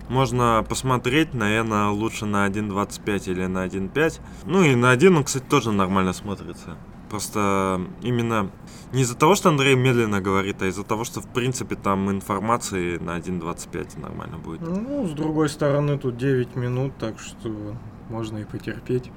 Можно 0.08 0.64
посмотреть, 0.68 1.32
наверное, 1.34 1.88
лучше 1.88 2.26
на 2.26 2.46
1.25 2.46 3.30
или 3.30 3.46
на 3.46 3.64
1.5. 3.64 4.20
Ну 4.44 4.62
и 4.62 4.74
на 4.74 4.90
1 4.90 5.16
он, 5.16 5.24
кстати, 5.24 5.44
тоже 5.44 5.72
нормально 5.72 6.12
смотрится. 6.12 6.76
Просто 7.08 7.80
именно 8.02 8.50
не 8.92 9.02
из-за 9.02 9.16
того, 9.16 9.34
что 9.34 9.48
Андрей 9.48 9.74
медленно 9.74 10.20
говорит, 10.20 10.62
а 10.62 10.66
из-за 10.66 10.84
того, 10.84 11.04
что, 11.04 11.20
в 11.20 11.26
принципе, 11.26 11.76
там 11.76 12.10
информации 12.10 12.98
на 12.98 13.16
1.25 13.18 14.00
нормально 14.00 14.38
будет. 14.38 14.60
Ну, 14.60 15.06
с 15.06 15.12
другой 15.12 15.48
стороны, 15.48 15.98
тут 15.98 16.16
9 16.16 16.56
минут, 16.56 16.92
так 16.98 17.18
что 17.18 17.74
можно 18.08 18.38
и 18.38 18.44
потерпеть. 18.44 19.10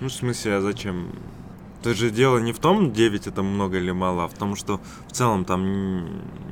Ну, 0.00 0.08
в 0.08 0.12
смысле, 0.12 0.56
а 0.56 0.60
зачем? 0.60 1.08
То 1.82 1.94
же 1.94 2.10
дело 2.10 2.38
не 2.38 2.52
в 2.52 2.58
том, 2.58 2.92
9 2.92 3.26
это 3.28 3.42
много 3.42 3.76
или 3.76 3.92
мало, 3.92 4.24
а 4.24 4.28
в 4.28 4.34
том, 4.34 4.56
что 4.56 4.80
в 5.06 5.12
целом 5.12 5.44
там 5.44 6.06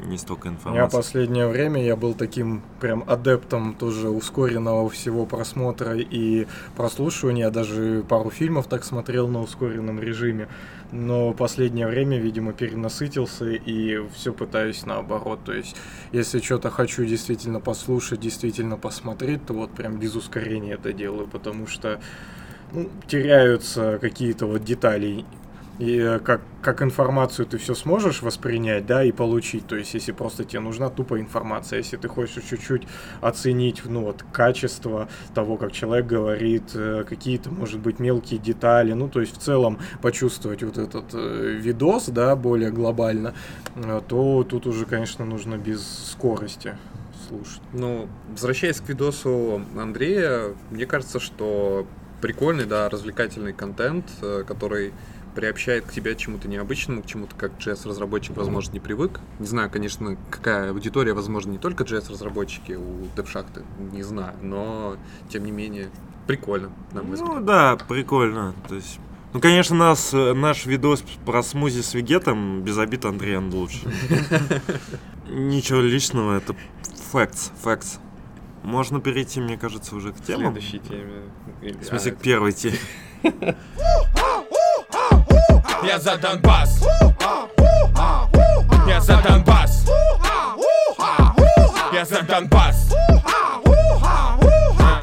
не 0.09 0.19
столько 0.19 0.49
информации. 0.49 0.83
Я 0.83 0.89
последнее 0.89 1.49
время 1.49 1.83
я 1.83 1.97
был 1.97 2.15
таким 2.15 2.63
прям 2.81 3.03
адептом 3.09 3.75
тоже 3.75 4.09
ускоренного 4.09 4.89
всего 4.89 5.27
просмотра 5.27 5.97
и 5.97 6.47
прослушивания. 6.77 7.47
Я 7.47 7.51
даже 7.51 8.05
пару 8.09 8.31
фильмов 8.31 8.69
так 8.69 8.85
смотрел 8.85 9.27
на 9.27 9.41
ускоренном 9.41 9.99
режиме. 9.99 10.49
Но 10.93 11.33
последнее 11.33 11.87
время, 11.87 12.19
видимо, 12.19 12.53
перенасытился 12.53 13.51
и 13.51 14.07
все 14.15 14.33
пытаюсь 14.33 14.87
наоборот. 14.87 15.41
То 15.45 15.53
есть, 15.53 15.77
если 16.13 16.41
что-то 16.41 16.71
хочу 16.71 17.05
действительно 17.05 17.61
послушать, 17.61 18.21
действительно 18.21 18.77
посмотреть, 18.77 19.45
то 19.47 19.53
вот 19.53 19.73
прям 19.73 19.99
без 19.99 20.15
ускорения 20.15 20.75
это 20.75 20.93
делаю, 20.93 21.27
потому 21.27 21.67
что 21.67 22.01
ну, 22.73 22.91
теряются 23.07 23.99
какие-то 24.01 24.47
вот 24.47 24.65
детали. 24.65 25.25
И 25.79 25.99
э, 25.99 26.19
как, 26.21 26.41
как 26.63 26.83
информацию 26.83 27.47
ты 27.47 27.59
все 27.59 27.75
сможешь 27.75 28.23
воспринять, 28.23 28.87
да, 28.87 29.05
и 29.05 29.13
получить. 29.13 29.67
То 29.67 29.77
есть, 29.77 29.93
если 29.95 30.13
просто 30.13 30.45
тебе 30.45 30.61
нужна 30.61 30.89
тупая 30.89 31.21
информация, 31.21 31.79
если 31.79 31.97
ты 31.97 32.09
хочешь 32.09 32.43
чуть-чуть 32.45 32.85
оценить, 33.21 33.83
ну, 33.85 34.05
вот, 34.05 34.25
качество 34.33 35.09
того, 35.35 35.57
как 35.57 35.73
человек 35.73 36.07
говорит, 36.07 36.71
э, 36.75 37.05
какие-то, 37.07 37.51
может 37.51 37.81
быть, 37.81 37.99
мелкие 37.99 38.41
детали, 38.41 38.93
ну, 38.93 39.09
то 39.09 39.21
есть, 39.21 39.37
в 39.37 39.41
целом 39.41 39.79
почувствовать 40.01 40.63
вот 40.63 40.79
этот 40.79 41.13
э, 41.13 41.59
видос, 41.61 42.07
да, 42.07 42.35
более 42.37 42.71
глобально, 42.71 43.35
то 44.09 44.47
тут 44.49 44.67
уже, 44.67 44.87
конечно, 44.87 45.25
нужно 45.25 45.57
без 45.57 45.87
скорости 46.13 46.77
слушать. 47.29 47.61
Ну, 47.73 48.09
возвращаясь 48.31 48.81
к 48.81 48.89
видосу 48.89 49.61
Андрея, 49.77 50.55
мне 50.71 50.87
кажется, 50.87 51.21
что 51.21 51.87
прикольный, 52.23 52.65
да, 52.65 52.89
развлекательный 52.89 53.53
контент, 53.53 54.07
который 54.47 54.93
приобщает 55.37 55.85
к 55.85 55.93
тебе 55.93 56.17
чему-то 56.17 56.49
необычному, 56.49 57.03
к 57.03 57.07
чему-то, 57.07 57.37
как 57.37 57.53
JS-разработчик, 57.59 58.37
возможно, 58.37 58.73
не 58.73 58.81
привык. 58.81 59.21
Не 59.39 59.47
знаю, 59.47 59.71
конечно, 59.71 60.17
какая 60.31 60.71
аудитория, 60.71 61.13
возможно, 61.13 61.53
не 61.53 61.59
только 61.59 61.85
JS-разработчики 61.85 62.73
у 62.73 63.05
DevShaft, 63.15 63.63
не 63.93 64.03
знаю, 64.03 64.35
но, 64.43 64.97
тем 65.29 65.45
не 65.45 65.53
менее, 65.53 65.91
прикольно, 66.27 66.73
на 66.93 67.03
мой 67.03 67.17
взгляд. 67.17 67.35
Ну 67.35 67.41
да, 67.45 67.77
прикольно. 67.77 68.55
То 68.67 68.75
есть 68.77 68.99
ну, 69.35 69.41
конечно, 69.41 69.77
нас, 69.77 70.15
наш 70.15 70.65
видос 70.65 71.05
про 71.27 71.43
смузи 71.43 71.83
с 71.83 71.93
вегетом 71.93 72.63
без 72.63 72.79
обид 72.79 73.05
Андреян 73.05 73.53
лучше. 73.53 73.81
Ничего 75.29 75.81
личного, 75.81 76.39
это 76.39 76.57
facts, 77.13 77.53
facts. 77.63 77.99
Можно 78.63 79.01
перейти, 79.01 79.41
мне 79.41 79.59
кажется, 79.59 79.95
уже 79.95 80.13
к 80.15 80.23
темам. 80.23 80.55
Следующей 80.55 80.79
теме. 80.79 81.81
В 81.83 81.85
смысле, 81.85 82.13
к 82.13 82.19
первой 82.19 82.53
теме. 82.53 82.79
Я 85.83 85.99
за 85.99 86.17
Донбасс! 86.17 86.81
Я 88.87 89.01
за 89.01 89.23
Донбасс! 89.23 89.87
Я 91.93 92.05
за 92.05 92.23
Донбасс! 92.23 92.95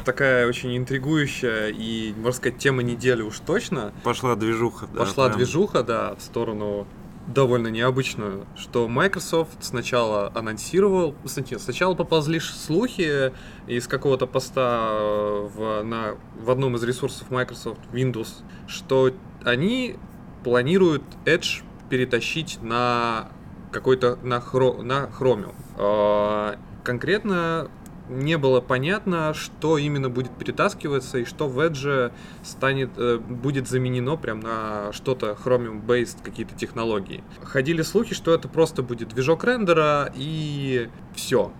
Такая 0.04 0.46
очень 0.46 0.76
интригующая 0.76 1.68
и, 1.68 2.12
можно 2.16 2.32
сказать, 2.32 2.58
тема 2.58 2.82
недели 2.82 3.22
уж 3.22 3.38
точно. 3.38 3.92
Пошла 4.02 4.34
движуха, 4.36 4.86
да. 4.92 4.98
Пошла 4.98 5.26
прям. 5.26 5.38
движуха, 5.38 5.82
да, 5.82 6.14
в 6.16 6.20
сторону 6.20 6.86
довольно 7.26 7.68
необычную, 7.68 8.46
что 8.54 8.86
Microsoft 8.86 9.56
сначала 9.62 10.30
анонсировал, 10.34 11.14
сначала 11.24 11.94
поползли 11.94 12.38
слухи 12.40 13.32
из 13.66 13.88
какого-то 13.88 14.26
поста 14.26 14.90
в, 14.92 15.82
на, 15.82 16.16
в 16.38 16.50
одном 16.50 16.76
из 16.76 16.82
ресурсов 16.82 17.30
Microsoft 17.30 17.80
Windows, 17.92 18.42
что 18.66 19.10
они 19.42 19.96
планируют 20.44 21.02
Edge 21.24 21.62
перетащить 21.88 22.58
на 22.62 23.28
какой-то 23.72 24.18
на, 24.22 24.40
хро, 24.40 24.82
на 24.82 25.10
Chromium. 25.18 25.54
А, 25.76 26.56
конкретно 26.84 27.68
не 28.08 28.36
было 28.36 28.60
понятно, 28.60 29.32
что 29.34 29.78
именно 29.78 30.10
будет 30.10 30.30
перетаскиваться 30.36 31.18
и 31.18 31.24
что 31.24 31.48
в 31.48 31.58
Edge 31.58 32.12
станет, 32.42 32.90
э, 32.96 33.16
будет 33.18 33.66
заменено 33.66 34.16
прям 34.16 34.40
на 34.40 34.92
что-то 34.92 35.36
Chromium-based 35.42 36.18
какие-то 36.22 36.54
технологии. 36.54 37.24
Ходили 37.42 37.82
слухи, 37.82 38.14
что 38.14 38.34
это 38.34 38.46
просто 38.46 38.82
будет 38.82 39.08
движок 39.08 39.44
рендера 39.44 40.12
и 40.14 40.90
все. 41.14 41.52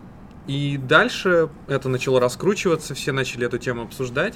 И 0.47 0.77
дальше 0.77 1.49
это 1.69 1.89
начало 1.89 2.21
раскручиваться, 2.21 2.95
все 2.95 3.13
начали 3.13 3.47
эту 3.47 3.57
тему 3.57 3.83
обсуждать. 3.83 4.35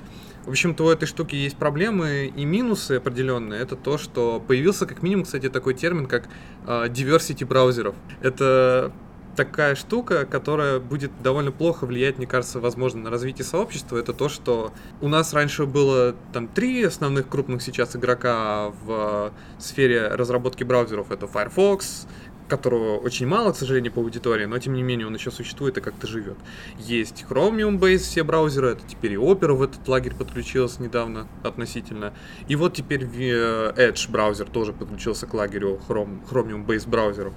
В 0.49 0.51
общем-то, 0.51 0.87
у 0.87 0.89
этой 0.89 1.05
штуки 1.05 1.35
есть 1.35 1.59
проблемы 1.59 2.33
и 2.35 2.47
минусы 2.47 2.93
определенные. 2.93 3.61
Это 3.61 3.77
то, 3.77 3.99
что 3.99 4.41
появился 4.41 4.87
как 4.87 5.03
минимум, 5.03 5.27
кстати, 5.27 5.51
такой 5.51 5.75
термин, 5.75 6.07
как 6.07 6.27
э, 6.67 6.87
diversity 6.89 7.45
браузеров. 7.45 7.95
Это 8.23 8.91
такая 9.37 9.75
штука, 9.75 10.25
которая 10.25 10.81
будет 10.81 11.13
довольно 11.23 11.53
плохо 11.53 11.85
влиять, 11.85 12.17
мне 12.17 12.27
кажется, 12.27 12.61
возможно, 12.61 13.03
на 13.03 13.11
развитие 13.11 13.45
сообщества, 13.45 13.99
это 13.99 14.13
то, 14.13 14.29
что 14.29 14.73
у 15.01 15.09
нас 15.09 15.33
раньше 15.33 15.65
было 15.65 16.17
там 16.33 16.49
три 16.49 16.83
основных 16.83 17.29
крупных 17.29 17.63
сейчас 17.63 17.95
игрока 17.95 18.73
в 18.83 19.33
сфере 19.59 20.09
разработки 20.09 20.65
браузеров. 20.65 21.13
Это 21.13 21.29
Firefox, 21.29 22.09
которого 22.49 22.99
очень 22.99 23.27
мало, 23.27 23.53
к 23.53 23.57
сожалению, 23.57 23.93
по 23.93 24.01
аудитории, 24.01 24.47
но 24.47 24.59
тем 24.59 24.75
не 24.75 24.83
менее 24.83 25.07
он 25.07 25.15
еще 25.15 25.31
существует 25.31 25.79
и 25.79 25.81
как-то 25.81 26.07
живет. 26.07 26.37
Есть 26.79 27.25
Chromium 27.29 27.79
Base, 27.79 27.99
все 27.99 28.25
браузеры, 28.25 28.71
это 28.71 28.83
теперь 28.87 29.13
и 29.13 29.17
Opera 29.17 29.53
в 29.53 29.63
этот 29.63 29.87
лагерь 29.87 30.15
подключился 30.15 30.83
недавно 30.83 31.29
относительно. 31.43 32.13
И 32.49 32.57
вот 32.57 32.75
теперь 32.75 33.05
Edge 33.05 34.11
браузер 34.11 34.49
тоже 34.49 34.73
подключился 34.73 35.27
к 35.27 35.35
лагерю 35.35 35.81
Chrome, 35.89 36.19
Chromium 36.29 36.67
Base 36.67 36.89
браузеров. 36.89 37.35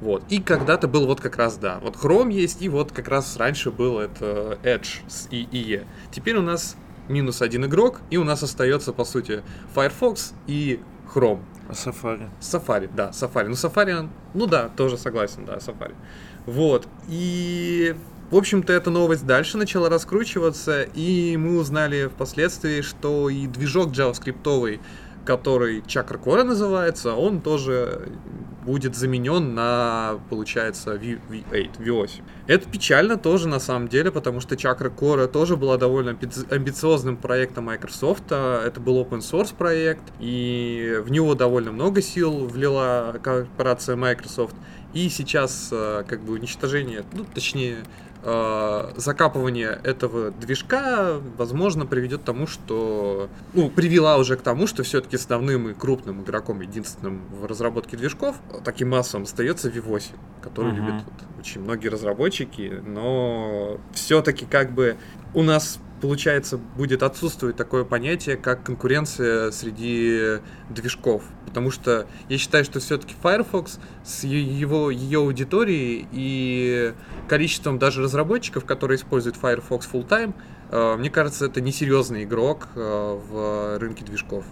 Вот. 0.00 0.22
И 0.30 0.40
когда-то 0.40 0.88
был 0.88 1.06
вот 1.06 1.20
как 1.20 1.36
раз, 1.36 1.56
да, 1.58 1.78
вот 1.82 1.96
Chrome 1.96 2.32
есть, 2.32 2.62
и 2.62 2.68
вот 2.68 2.92
как 2.92 3.08
раз 3.08 3.36
раньше 3.36 3.70
был 3.70 3.98
это 3.98 4.58
Edge 4.62 5.00
с 5.08 5.28
IE. 5.28 5.86
Теперь 6.10 6.36
у 6.36 6.42
нас 6.42 6.76
минус 7.08 7.42
один 7.42 7.66
игрок, 7.66 8.00
и 8.08 8.16
у 8.16 8.24
нас 8.24 8.42
остается, 8.42 8.92
по 8.92 9.04
сути, 9.04 9.42
Firefox 9.74 10.32
и 10.46 10.80
Chrome. 11.12 11.42
Safari? 11.72 12.28
Safari, 12.40 12.88
да, 12.94 13.10
Safari. 13.12 13.48
Ну, 13.48 13.54
Safari, 13.54 14.08
ну 14.34 14.46
да, 14.46 14.68
тоже 14.68 14.96
согласен, 14.98 15.44
да, 15.44 15.56
Safari. 15.56 15.94
Вот, 16.46 16.88
и 17.08 17.94
в 18.30 18.36
общем-то, 18.36 18.72
эта 18.72 18.90
новость 18.90 19.26
дальше 19.26 19.58
начала 19.58 19.88
раскручиваться, 19.88 20.82
и 20.82 21.36
мы 21.36 21.58
узнали 21.58 22.06
впоследствии, 22.06 22.80
что 22.80 23.28
и 23.28 23.48
движок 23.48 23.90
JavaScript 23.90 24.78
который 25.24 25.80
Chakra 25.80 26.22
Core 26.22 26.42
называется, 26.44 27.14
он 27.14 27.40
тоже 27.40 28.08
будет 28.64 28.94
заменен 28.94 29.54
на, 29.54 30.20
получается, 30.28 30.92
V- 30.92 31.18
V8, 31.30 31.78
V8. 31.78 32.10
Это 32.46 32.68
печально 32.68 33.16
тоже 33.16 33.48
на 33.48 33.58
самом 33.58 33.88
деле, 33.88 34.10
потому 34.10 34.40
что 34.40 34.54
Chakra 34.54 34.94
Core 34.94 35.26
тоже 35.28 35.56
была 35.56 35.78
довольно 35.78 36.10
амби- 36.10 36.54
амбициозным 36.54 37.16
проектом 37.16 37.64
Microsoft. 37.64 38.24
Это 38.30 38.78
был 38.80 38.98
open 39.00 39.20
source 39.20 39.54
проект, 39.56 40.02
и 40.20 41.00
в 41.04 41.10
него 41.10 41.34
довольно 41.34 41.72
много 41.72 42.02
сил 42.02 42.46
влила 42.46 43.16
корпорация 43.22 43.96
Microsoft. 43.96 44.54
И 44.92 45.08
сейчас 45.08 45.68
э, 45.70 46.04
как 46.06 46.20
бы 46.20 46.32
уничтожение, 46.32 47.04
ну 47.12 47.24
точнее 47.24 47.78
э, 48.22 48.92
закапывание 48.96 49.80
этого 49.84 50.30
движка, 50.32 51.20
возможно, 51.36 51.86
приведет 51.86 52.22
к 52.22 52.24
тому, 52.24 52.46
что... 52.46 53.28
Ну, 53.54 53.70
привела 53.70 54.16
уже 54.16 54.36
к 54.36 54.42
тому, 54.42 54.66
что 54.66 54.82
все-таки 54.82 55.16
основным 55.16 55.68
и 55.68 55.74
крупным 55.74 56.22
игроком, 56.22 56.60
единственным 56.60 57.22
в 57.30 57.46
разработке 57.46 57.96
движков, 57.96 58.36
таким 58.64 58.90
массовым, 58.90 59.24
остается 59.24 59.68
V8, 59.68 60.10
который 60.42 60.72
Мгм. 60.72 60.76
любят 60.86 61.02
вот 61.04 61.14
очень 61.38 61.60
многие 61.62 61.88
разработчики, 61.88 62.82
но 62.84 63.78
все-таки 63.94 64.44
как 64.44 64.72
бы 64.72 64.96
у 65.34 65.42
нас 65.42 65.78
получается, 66.00 66.56
будет 66.56 67.02
отсутствовать 67.02 67.56
такое 67.56 67.84
понятие, 67.84 68.36
как 68.36 68.62
конкуренция 68.62 69.50
среди 69.50 70.40
движков. 70.68 71.22
Потому 71.46 71.70
что 71.70 72.06
я 72.28 72.38
считаю, 72.38 72.64
что 72.64 72.80
все-таки 72.80 73.14
Firefox 73.22 73.78
с 74.04 74.24
его, 74.24 74.90
ее 74.90 75.18
аудиторией 75.18 76.06
и 76.12 76.94
количеством 77.28 77.78
даже 77.78 78.02
разработчиков, 78.02 78.64
которые 78.64 78.96
используют 78.96 79.36
Firefox 79.36 79.88
full-time, 79.92 80.34
э, 80.70 80.96
мне 80.96 81.10
кажется, 81.10 81.46
это 81.46 81.60
несерьезный 81.60 82.24
игрок 82.24 82.68
э, 82.74 83.20
в 83.30 83.78
рынке 83.78 84.04
движков. 84.04 84.44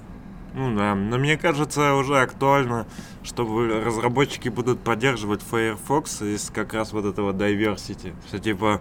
Ну 0.54 0.74
да, 0.74 0.94
но 0.94 1.18
мне 1.18 1.36
кажется 1.36 1.94
уже 1.94 2.20
актуально, 2.20 2.86
чтобы 3.22 3.68
разработчики 3.84 4.48
будут 4.48 4.80
поддерживать 4.80 5.42
Firefox 5.42 6.22
из 6.22 6.50
как 6.50 6.72
раз 6.72 6.92
вот 6.92 7.04
этого 7.04 7.32
diversity. 7.32 8.14
Что 8.26 8.38
типа 8.38 8.80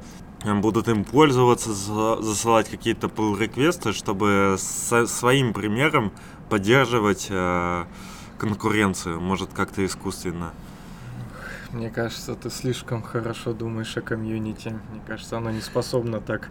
будут 0.55 0.87
им 0.87 1.03
пользоваться, 1.03 1.73
за- 1.73 2.21
засылать 2.21 2.69
какие-то 2.69 3.07
pull 3.07 3.37
реквесты 3.39 3.93
чтобы 3.93 4.55
со- 4.57 5.07
своим 5.07 5.53
примером 5.53 6.11
поддерживать 6.49 7.27
э, 7.29 7.85
конкуренцию, 8.37 9.19
может 9.19 9.51
как-то 9.53 9.85
искусственно. 9.85 10.51
Мне 11.73 11.89
кажется, 11.89 12.33
ты 12.35 12.49
слишком 12.49 13.03
хорошо 13.03 13.51
думаешь 13.51 13.97
о 13.97 14.01
комьюнити. 14.01 14.69
Мне 14.89 15.01
кажется, 15.05 15.35
оно 15.37 15.51
не 15.51 15.59
способно 15.59 16.21
так, 16.21 16.49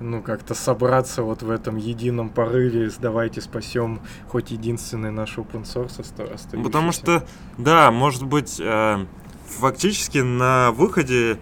ну, 0.00 0.22
как-то 0.22 0.54
собраться 0.54 1.22
вот 1.22 1.42
в 1.42 1.50
этом 1.50 1.76
едином 1.76 2.30
порыве. 2.30 2.90
Давайте 2.98 3.42
спасем 3.42 4.00
хоть 4.28 4.52
единственный 4.52 5.10
наш 5.10 5.36
open 5.36 5.64
source 5.64 6.00
оста- 6.00 6.24
остающийся. 6.32 6.62
Потому 6.64 6.92
что, 6.92 7.26
да, 7.58 7.90
может 7.90 8.22
быть, 8.22 8.58
э, 8.58 9.04
фактически 9.46 10.18
на 10.18 10.70
выходе 10.72 11.38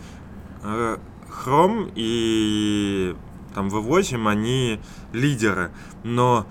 э, 0.64 0.96
Chrome 1.32 1.92
и 1.94 3.14
там 3.54 3.68
V8 3.68 4.28
они 4.28 4.80
лидеры, 5.12 5.70
но 6.04 6.46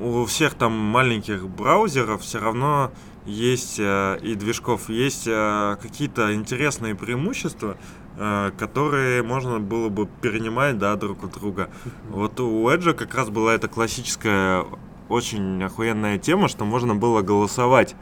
у 0.00 0.24
всех 0.26 0.54
там 0.54 0.72
маленьких 0.72 1.48
браузеров 1.48 2.22
все 2.22 2.38
равно 2.38 2.90
есть 3.24 3.78
э, 3.78 4.18
и 4.22 4.34
движков 4.34 4.88
есть 4.88 5.26
э, 5.26 5.76
какие-то 5.82 6.34
интересные 6.34 6.94
преимущества, 6.94 7.76
э, 8.16 8.52
которые 8.56 9.22
можно 9.22 9.58
было 9.58 9.88
бы 9.88 10.08
перенимать 10.20 10.78
да, 10.78 10.94
друг 10.96 11.24
у 11.24 11.26
друга. 11.26 11.68
Вот 12.08 12.38
у 12.40 12.68
Edge 12.68 12.94
как 12.94 13.14
раз 13.14 13.28
была 13.30 13.54
эта 13.54 13.68
классическая 13.68 14.64
очень 15.08 15.62
охуенная 15.62 16.18
тема, 16.18 16.48
что 16.48 16.64
можно 16.64 16.94
было 16.94 17.22
голосовать 17.22 17.96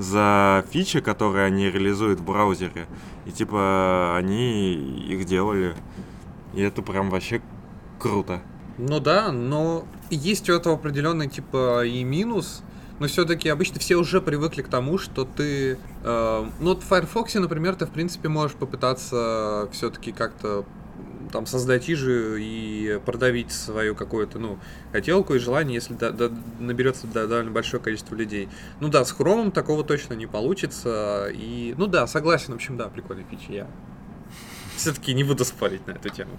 за 0.00 0.64
фичи, 0.70 1.00
которые 1.00 1.44
они 1.44 1.70
реализуют 1.70 2.20
в 2.20 2.24
браузере. 2.24 2.86
И 3.26 3.32
типа 3.32 4.16
они 4.16 4.74
их 4.74 5.24
делали. 5.24 5.74
И 6.54 6.62
это 6.62 6.82
прям 6.82 7.10
вообще 7.10 7.42
круто. 7.98 8.40
Ну 8.78 8.98
да, 8.98 9.30
но 9.30 9.84
есть 10.10 10.48
у 10.48 10.54
этого 10.54 10.76
определенный 10.76 11.28
типа 11.28 11.84
и 11.84 12.02
минус. 12.02 12.62
Но 12.98 13.06
все-таки 13.06 13.48
обычно 13.48 13.80
все 13.80 13.96
уже 13.96 14.20
привыкли 14.20 14.60
к 14.60 14.68
тому, 14.68 14.98
что 14.98 15.24
ты... 15.24 15.78
э, 16.04 16.50
ну 16.60 16.68
вот 16.68 16.82
в 16.82 16.86
Firefox, 16.86 17.34
например, 17.34 17.74
ты 17.74 17.86
в 17.86 17.90
принципе 17.90 18.28
можешь 18.28 18.56
попытаться 18.56 19.70
все-таки 19.72 20.12
как-то 20.12 20.66
там 21.30 21.46
создать 21.46 21.88
иже 21.88 22.36
и 22.40 23.00
продавить 23.04 23.52
свою 23.52 23.94
какую-то, 23.94 24.38
ну, 24.38 24.58
хотелку 24.92 25.34
и 25.34 25.38
желание, 25.38 25.74
если 25.76 25.94
до- 25.94 26.12
до- 26.12 26.32
наберется 26.58 27.06
до- 27.06 27.26
довольно 27.26 27.50
большое 27.50 27.82
количество 27.82 28.14
людей. 28.14 28.48
Ну 28.80 28.88
да, 28.88 29.04
с 29.04 29.12
Chrome 29.14 29.50
такого 29.50 29.84
точно 29.84 30.14
не 30.14 30.26
получится. 30.26 31.28
И, 31.32 31.74
ну 31.78 31.86
да, 31.86 32.06
согласен, 32.06 32.52
в 32.52 32.56
общем, 32.56 32.76
да, 32.76 32.88
прикольная 32.88 33.24
фича. 33.30 33.52
Я 33.52 33.66
все-таки 34.76 35.14
не 35.14 35.24
буду 35.24 35.44
спорить 35.44 35.86
на 35.86 35.92
эту 35.92 36.08
тему. 36.08 36.32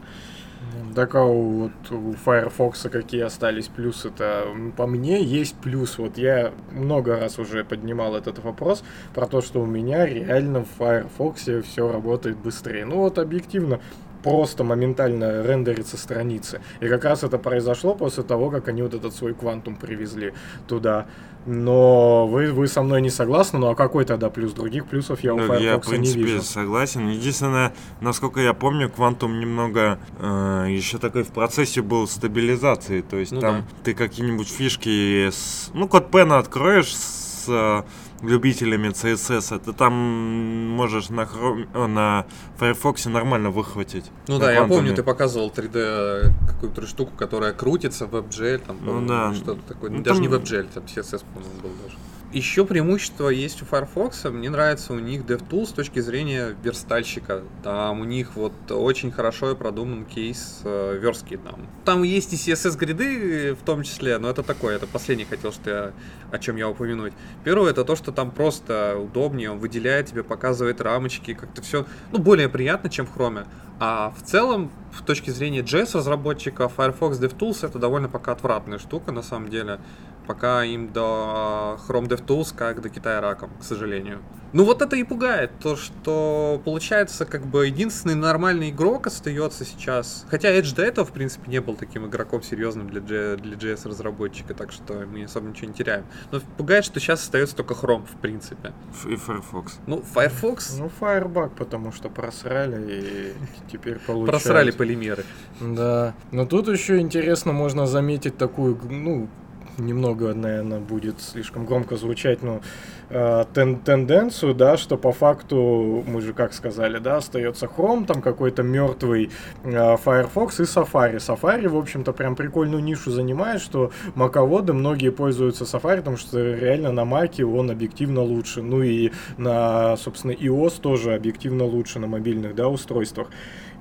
Так 0.96 1.16
а 1.16 1.24
вот 1.24 1.72
у 1.90 2.14
Firefox 2.14 2.88
какие 2.92 3.22
остались 3.22 3.68
плюсы-то? 3.68 4.46
М, 4.48 4.72
По 4.72 4.86
мне 4.86 5.24
есть 5.24 5.56
плюс. 5.56 5.98
Вот 5.98 6.18
я 6.18 6.54
много 6.72 7.18
раз 7.20 7.40
уже 7.40 7.64
поднимал 7.64 8.16
этот 8.16 8.40
вопрос 8.44 8.84
про 9.16 9.26
то, 9.26 9.42
что 9.42 9.62
у 9.62 9.66
меня 9.66 10.06
реально 10.06 10.64
в 10.64 10.68
Firefox 10.78 11.50
все 11.66 11.92
работает 11.92 12.38
быстрее. 12.38 12.86
Ну 12.86 12.98
вот 12.98 13.18
объективно 13.18 13.80
просто 14.24 14.64
моментально 14.64 15.44
рендерится 15.44 15.98
страницы. 15.98 16.62
И 16.80 16.88
как 16.88 17.04
раз 17.06 17.24
это 17.24 17.38
произошло 17.38 17.96
после 17.96 18.24
того, 18.24 18.50
как 18.50 18.68
они 18.68 18.82
вот 18.82 18.94
этот 18.94 19.14
свой 19.16 19.34
квантум 19.34 19.76
привезли 19.76 20.34
туда. 20.68 21.08
Но 21.48 22.28
вы, 22.28 22.52
вы 22.52 22.68
со 22.68 22.84
мной 22.84 23.02
не 23.02 23.10
согласны, 23.10 23.58
ну 23.58 23.70
а 23.70 23.76
какой 23.76 24.06
тогда 24.06 24.30
плюс? 24.30 24.54
Других 24.54 24.86
плюсов 24.86 25.22
я 25.22 25.34
у 25.34 25.38
Ну, 25.38 25.48
Firefox 25.48 25.64
я, 25.64 25.78
в 25.80 25.90
принципе, 25.90 26.20
не 26.20 26.26
вижу. 26.26 26.44
согласен. 26.44 27.10
Единственное, 27.10 27.74
насколько 28.00 28.40
я 28.42 28.54
помню, 28.54 28.92
Quantum 28.96 29.40
немного 29.40 29.98
э, 30.20 30.68
еще 30.70 31.00
такой 31.00 31.24
в 31.24 31.30
процессе 31.30 31.82
был 31.82 32.08
стабилизации. 32.08 33.02
То 33.02 33.18
есть 33.18 33.32
Ну 33.32 33.42
там 33.42 33.64
ты 33.84 33.96
какие-нибудь 33.96 34.48
фишки 34.50 35.30
с... 35.32 35.72
Ну, 35.74 35.88
код 35.88 36.12
пена 36.12 36.38
откроешь 36.38 36.96
с 36.96 37.46
э, 37.48 37.84
любителями 38.24 38.90
CSS, 38.90 39.60
ты 39.60 39.74
там 39.74 39.94
можешь 39.94 41.10
на, 41.10 41.22
Chrome, 41.22 41.88
на 41.88 42.26
Firefox 42.60 43.06
нормально 43.10 43.50
выхватить. 43.50 44.06
Ну 44.28 44.40
да, 44.40 44.52
я 44.52 44.66
помню, 44.66 44.96
ты 44.96 45.04
показывал 45.04 45.50
3D 45.56 46.32
какую-то 46.48 46.86
штуку, 46.88 47.12
которая 47.18 47.54
крутится 47.54 48.06
в 48.06 48.16
WebGL, 48.16 48.60
там, 48.60 48.78
Ну 48.82 49.06
да. 49.08 49.34
что-то 49.34 49.62
такое. 49.68 49.90
Ну 49.92 50.04
даже 50.04 50.22
там- 50.22 50.30
не 50.30 50.36
WebGL, 50.36 50.68
там 50.74 50.84
CSS, 50.84 51.24
по-моему, 51.34 51.62
был 51.62 51.72
даже. 51.84 51.98
Еще 52.34 52.66
преимущество 52.66 53.28
есть 53.28 53.62
у 53.62 53.66
Firefox. 53.66 54.24
Мне 54.26 54.50
нравится 54.50 54.94
у 54.94 55.00
них 55.00 55.24
DevTools 55.24 55.66
с 55.66 55.72
точки 55.74 56.00
зрения 56.00 56.56
верстальщика. 56.64 57.44
Там 57.62 58.00
у 58.00 58.06
них 58.06 58.36
вот 58.36 58.54
очень 58.72 59.12
хорошо 59.12 59.54
продуман 59.54 60.06
кейс 60.06 60.62
э, 60.64 60.98
верстки. 60.98 61.36
Там. 61.36 61.68
там 61.84 62.04
есть 62.04 62.32
и 62.32 62.38
CSS-гриды 62.38 63.54
в 63.54 63.66
том 63.66 63.84
числе, 63.84 64.18
но 64.18 64.30
это 64.30 64.44
такое, 64.44 64.78
это 64.78 64.88
последний 64.88 65.26
хотел, 65.26 65.52
что 65.52 65.70
я, 65.70 65.92
о 66.32 66.40
чем 66.40 66.56
я 66.56 66.70
упомянуть. 66.70 67.12
Первое, 67.44 67.72
это 67.72 67.84
то, 67.84 67.98
что 67.98 68.14
там 68.14 68.32
просто 68.32 68.98
удобнее, 68.98 69.52
он 69.52 69.60
выделяет 69.60 70.08
тебе, 70.08 70.24
показывает 70.24 70.80
рамочки, 70.80 71.34
как-то 71.34 71.62
все, 71.62 71.86
ну, 72.14 72.20
более 72.20 72.48
приятно, 72.48 72.90
чем 72.90 73.08
в 73.08 73.18
Chrome. 73.18 73.46
А 73.84 74.14
в 74.16 74.22
целом, 74.22 74.72
в 74.94 75.04
точке 75.04 75.32
зрения 75.32 75.62
JS-разработчика, 75.62 76.70
Firefox 76.70 77.18
DevTools 77.20 77.66
это 77.66 77.80
довольно 77.80 78.08
пока 78.08 78.34
отвратная 78.34 78.78
штука, 78.78 79.12
на 79.12 79.24
самом 79.24 79.50
деле. 79.50 79.80
Пока 80.28 80.64
им 80.64 80.92
до 80.94 81.78
Chrome 81.88 82.08
DevTools, 82.08 82.54
как 82.56 82.82
до 82.82 82.90
Китая 82.90 83.22
раком, 83.22 83.50
к 83.60 83.64
сожалению. 83.64 84.20
Ну 84.54 84.66
вот 84.66 84.82
это 84.82 84.98
и 84.98 85.04
пугает, 85.04 85.52
то 85.62 85.78
что 85.78 86.62
получается 86.66 87.26
как 87.26 87.46
бы 87.46 87.68
единственный 87.68 88.16
нормальный 88.16 88.70
игрок 88.70 89.08
остается 89.08 89.64
сейчас. 89.64 90.26
Хотя 90.30 90.50
Edge 90.54 90.76
до 90.76 90.84
этого, 90.84 91.08
в 91.08 91.14
принципе, 91.14 91.50
не 91.50 91.62
был 91.62 91.76
таким 91.76 92.06
игроком 92.06 92.42
серьезным 92.44 92.90
для, 92.90 93.00
для 93.00 93.56
JS-разработчика, 93.56 94.54
так 94.54 94.74
что 94.74 95.06
мы 95.10 95.24
особо 95.24 95.48
ничего 95.48 95.68
не 95.70 95.74
теряем. 95.74 96.06
Но 96.32 96.42
пугает, 96.58 96.84
что 96.84 97.00
сейчас 97.00 97.22
остается 97.24 97.56
только 97.56 97.76
Chrome, 97.76 98.06
в 98.06 98.18
принципе. 98.20 98.74
И 99.08 99.16
Firefox. 99.16 99.80
Ну, 99.88 100.02
Firefox 100.02 100.78
Ну, 100.78 100.92
Firebug, 101.00 101.52
потому 101.56 101.94
что 101.94 102.10
просрали 102.10 102.92
и 102.92 103.34
теперь 103.72 104.00
получается. 104.00 104.32
просрали 104.50 104.72
полимеры. 104.72 105.24
Да. 105.62 106.14
Но 106.32 106.46
тут 106.46 106.68
еще 106.68 107.00
интересно, 107.00 107.54
можно 107.54 107.88
заметить 107.88 108.38
такую, 108.38 108.78
ну, 108.90 109.30
немного, 109.78 110.34
наверное, 110.34 110.80
будет 110.80 111.22
слишком 111.22 111.66
громко 111.66 111.96
звучать, 111.96 112.44
но 112.44 112.62
э, 113.10 113.46
тен- 113.54 113.80
тенденцию, 113.84 114.54
да, 114.54 114.78
что 114.78 114.98
по 114.98 115.12
факту, 115.12 116.04
мы 116.08 116.22
же 116.22 116.34
как 116.34 116.54
сказали, 116.54 117.00
да, 117.00 117.18
остается 117.18 117.66
Chrome, 117.66 118.06
там 118.06 118.22
какой-то 118.22 118.64
мертвый 118.64 119.30
э, 119.64 119.98
Firefox 119.98 120.60
и 120.60 120.64
Safari. 120.64 121.18
Safari, 121.18 121.68
в 121.68 121.78
общем-то, 121.78 122.14
прям 122.14 122.36
прикольную 122.36 122.84
нишу 122.84 123.12
занимает, 123.12 123.62
что 123.62 123.92
маководы 124.16 124.74
многие 124.74 125.12
пользуются 125.12 125.64
Safari, 125.64 125.98
потому 125.98 126.18
что 126.18 126.40
реально 126.40 126.92
на 126.92 127.06
Маке 127.06 127.46
он 127.46 127.72
объективно 127.72 128.22
лучше. 128.22 128.62
Ну 128.62 128.84
и 128.84 129.12
на, 129.38 129.98
собственно, 129.98 130.32
iOS 130.32 130.82
тоже 130.82 131.14
объективно 131.14 131.66
лучше 131.66 132.00
на 132.00 132.08
мобильных, 132.08 132.56
да, 132.56 132.68
устройствах. 132.68 133.28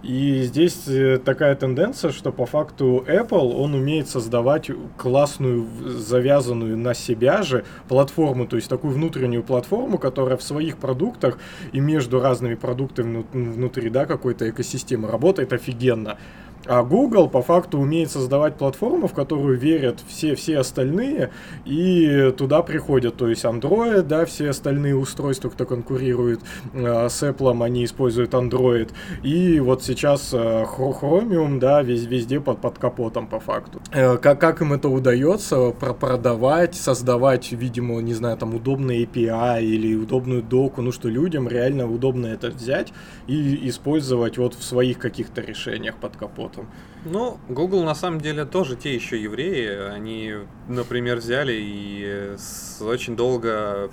И 0.02 0.42
здесь 0.44 0.88
э, 0.88 1.18
такая 1.18 1.54
тенденция, 1.54 2.10
что 2.10 2.32
по 2.32 2.46
факту 2.46 3.04
Apple, 3.06 3.54
он 3.54 3.74
умеет 3.74 4.08
создавать 4.08 4.70
классную 4.96 5.66
завязанную 5.84 6.78
на 6.78 6.94
себя 6.94 7.42
же 7.42 7.64
платформу, 7.88 8.46
то 8.46 8.56
есть 8.56 8.68
такую 8.68 8.94
внутреннюю 8.94 9.42
платформу, 9.42 9.98
которая 9.98 10.38
в 10.38 10.42
своих 10.42 10.78
продуктах 10.78 11.38
и 11.72 11.80
между 11.80 12.20
разными 12.20 12.54
продуктами 12.54 13.26
внутри, 13.32 13.90
да, 13.90 14.06
какой-то 14.06 14.48
экосистемы 14.48 15.08
работает 15.08 15.52
офигенно. 15.52 16.16
А 16.66 16.82
Google 16.82 17.28
по 17.28 17.40
факту 17.40 17.78
умеет 17.78 18.10
создавать 18.10 18.56
платформу, 18.56 19.08
в 19.08 19.14
которую 19.14 19.58
верят 19.58 19.98
все, 20.06 20.34
все 20.34 20.58
остальные, 20.58 21.30
и 21.64 22.34
туда 22.36 22.62
приходят, 22.62 23.16
то 23.16 23.28
есть 23.28 23.44
Android, 23.44 24.02
да, 24.02 24.26
все 24.26 24.50
остальные 24.50 24.94
устройства, 24.94 25.48
кто 25.48 25.64
конкурирует 25.64 26.40
э, 26.74 27.08
с 27.08 27.22
Apple, 27.22 27.64
они 27.64 27.86
используют 27.86 28.34
Android, 28.34 28.90
и 29.22 29.58
вот 29.58 29.82
сейчас 29.82 30.34
э, 30.34 30.36
Chromium, 30.36 31.58
да, 31.58 31.80
вез, 31.80 32.04
везде 32.04 32.40
под, 32.40 32.60
под 32.60 32.78
капотом 32.78 33.26
по 33.26 33.40
факту. 33.40 33.80
Э, 33.92 34.18
как, 34.18 34.38
как 34.38 34.60
им 34.60 34.74
это 34.74 34.90
удается 34.90 35.70
про 35.70 35.94
продавать, 35.94 36.74
создавать, 36.74 37.52
видимо, 37.52 38.00
не 38.00 38.12
знаю, 38.12 38.36
там 38.36 38.54
удобные 38.54 39.04
API 39.06 39.62
или 39.62 39.94
удобную 39.94 40.42
доку, 40.42 40.82
ну 40.82 40.92
что 40.92 41.08
людям 41.08 41.48
реально 41.48 41.90
удобно 41.90 42.26
это 42.26 42.50
взять 42.50 42.92
и 43.26 43.66
использовать 43.68 44.36
вот 44.36 44.54
в 44.54 44.62
своих 44.62 44.98
каких-то 44.98 45.40
решениях 45.40 45.96
под 45.96 46.16
капотом 46.18 46.49
работу. 46.50 46.66
Ну, 47.04 47.38
Google 47.48 47.82
на 47.84 47.94
самом 47.94 48.20
деле 48.20 48.44
тоже 48.44 48.76
те 48.76 48.94
еще 48.94 49.20
евреи. 49.20 49.88
Они, 49.90 50.34
например, 50.68 51.16
взяли 51.16 51.54
и 51.56 52.36
очень 52.82 53.16
долго 53.16 53.90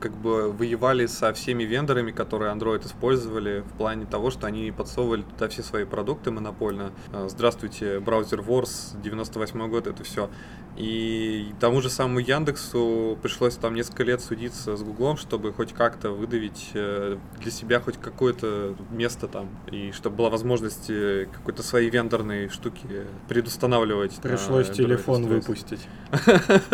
как 0.00 0.12
бы 0.16 0.52
воевали 0.52 1.06
со 1.06 1.32
всеми 1.32 1.64
вендорами, 1.64 2.12
которые 2.12 2.52
Android 2.52 2.86
использовали 2.86 3.60
в 3.60 3.76
плане 3.76 4.06
того, 4.06 4.30
что 4.30 4.46
они 4.46 4.70
подсовывали 4.70 5.22
туда 5.22 5.48
все 5.48 5.62
свои 5.62 5.84
продукты 5.84 6.30
монопольно. 6.30 6.92
А, 7.12 7.28
здравствуйте, 7.28 7.98
браузер 7.98 8.40
Wars, 8.40 9.00
98 9.02 9.68
год, 9.68 9.86
это 9.86 10.04
все. 10.04 10.30
И 10.76 11.52
тому 11.60 11.80
же 11.80 11.88
самому 11.88 12.18
Яндексу 12.18 13.16
пришлось 13.22 13.54
там 13.54 13.74
несколько 13.74 14.02
лет 14.02 14.20
судиться 14.20 14.76
с 14.76 14.82
Гуглом, 14.82 15.16
чтобы 15.16 15.52
хоть 15.52 15.72
как-то 15.72 16.10
выдавить 16.10 16.70
э, 16.74 17.16
для 17.40 17.50
себя 17.52 17.78
хоть 17.80 17.96
какое-то 17.96 18.74
место 18.90 19.28
там, 19.28 19.48
и 19.70 19.92
чтобы 19.92 20.16
была 20.16 20.30
возможность 20.30 20.90
э, 20.90 21.28
какой-то 21.32 21.62
своей 21.62 21.90
вендорной 21.90 22.43
штуки 22.52 23.06
предустанавливать. 23.28 24.16
Пришлось 24.22 24.70
телефон 24.70 25.26
выпустить 25.26 25.80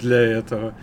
для 0.00 0.20
этого. 0.20 0.74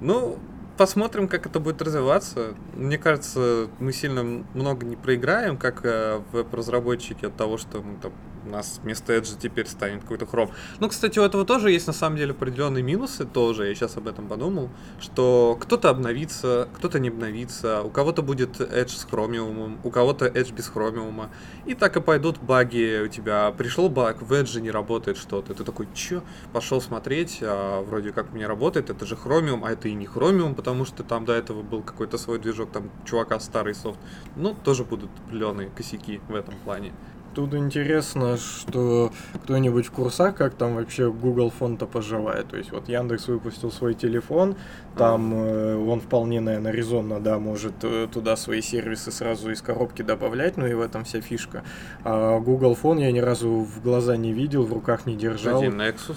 Ну, 0.00 0.38
посмотрим, 0.76 1.28
как 1.28 1.46
это 1.46 1.60
будет 1.60 1.82
развиваться. 1.82 2.54
Мне 2.74 2.98
кажется, 2.98 3.68
мы 3.78 3.92
сильно 3.92 4.44
много 4.54 4.86
не 4.86 4.96
проиграем, 4.96 5.56
как 5.56 5.84
э, 5.84 6.20
веб-разработчики 6.32 7.26
от 7.26 7.36
того, 7.36 7.58
что 7.58 7.82
мы 7.82 7.98
там 8.00 8.12
у 8.48 8.50
нас 8.50 8.80
вместо 8.82 9.14
Edge 9.14 9.38
теперь 9.38 9.66
станет 9.66 10.02
какой-то 10.02 10.26
хром. 10.26 10.50
Ну, 10.80 10.88
кстати, 10.88 11.18
у 11.18 11.22
этого 11.22 11.44
тоже 11.44 11.70
есть 11.70 11.86
на 11.86 11.92
самом 11.92 12.16
деле 12.16 12.32
определенные 12.32 12.82
минусы 12.82 13.24
тоже, 13.24 13.68
я 13.68 13.74
сейчас 13.74 13.96
об 13.96 14.08
этом 14.08 14.26
подумал, 14.26 14.70
что 15.00 15.56
кто-то 15.60 15.90
обновится, 15.90 16.68
кто-то 16.74 16.98
не 16.98 17.08
обновится, 17.08 17.82
у 17.82 17.90
кого-то 17.90 18.22
будет 18.22 18.60
Edge 18.60 18.96
с 18.96 19.04
хромиумом, 19.04 19.78
у 19.84 19.90
кого-то 19.90 20.26
Edge 20.26 20.54
без 20.54 20.68
хромиума, 20.68 21.30
и 21.66 21.74
так 21.74 21.96
и 21.96 22.00
пойдут 22.00 22.38
баги 22.38 23.02
у 23.04 23.08
тебя. 23.08 23.50
Пришел 23.52 23.88
баг, 23.88 24.22
в 24.22 24.32
Edge 24.32 24.60
не 24.60 24.70
работает 24.70 25.18
что-то, 25.18 25.54
ты 25.54 25.64
такой, 25.64 25.88
чё? 25.94 26.22
Пошел 26.52 26.80
смотреть, 26.80 27.38
а 27.42 27.82
вроде 27.82 28.12
как 28.12 28.32
у 28.32 28.34
меня 28.34 28.48
работает, 28.48 28.90
это 28.90 29.04
же 29.04 29.16
хромиум, 29.16 29.64
а 29.64 29.70
это 29.70 29.88
и 29.88 29.94
не 29.94 30.06
хромиум, 30.06 30.54
потому 30.54 30.84
что 30.84 31.02
там 31.02 31.24
до 31.24 31.34
этого 31.34 31.62
был 31.62 31.82
какой-то 31.82 32.16
свой 32.16 32.38
движок, 32.38 32.72
там 32.72 32.90
чувака 33.04 33.38
старый 33.40 33.74
софт. 33.74 34.00
Ну, 34.36 34.56
тоже 34.64 34.84
будут 34.84 35.10
определенные 35.26 35.68
косяки 35.68 36.20
в 36.28 36.34
этом 36.34 36.54
плане. 36.64 36.92
Тут 37.38 37.54
интересно, 37.54 38.36
что 38.36 39.12
кто-нибудь 39.44 39.86
в 39.86 39.92
курсах, 39.92 40.34
как 40.34 40.54
там 40.54 40.74
вообще 40.74 41.08
Google 41.08 41.52
фон-то 41.56 41.86
поживает. 41.86 42.48
То 42.48 42.56
есть 42.56 42.72
вот 42.72 42.88
Яндекс 42.88 43.28
выпустил 43.28 43.70
свой 43.70 43.94
телефон, 43.94 44.56
там 44.96 45.32
э, 45.32 45.76
он 45.76 46.00
вполне, 46.00 46.40
наверное, 46.40 46.72
резонно, 46.72 47.20
да, 47.20 47.38
может 47.38 47.74
э, 47.82 48.08
туда 48.12 48.34
свои 48.34 48.60
сервисы 48.60 49.12
сразу 49.12 49.52
из 49.52 49.62
коробки 49.62 50.02
добавлять, 50.02 50.56
ну 50.56 50.66
и 50.66 50.74
в 50.74 50.80
этом 50.80 51.04
вся 51.04 51.20
фишка. 51.20 51.62
А 52.02 52.40
Google 52.40 52.74
фон 52.74 52.98
я 52.98 53.12
ни 53.12 53.20
разу 53.20 53.48
в 53.48 53.84
глаза 53.84 54.16
не 54.16 54.32
видел, 54.32 54.64
в 54.64 54.72
руках 54.72 55.06
не 55.06 55.14
держал. 55.14 55.60
Один 55.60 55.80
Nexus. 55.80 56.16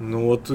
Ну 0.00 0.24
вот, 0.26 0.50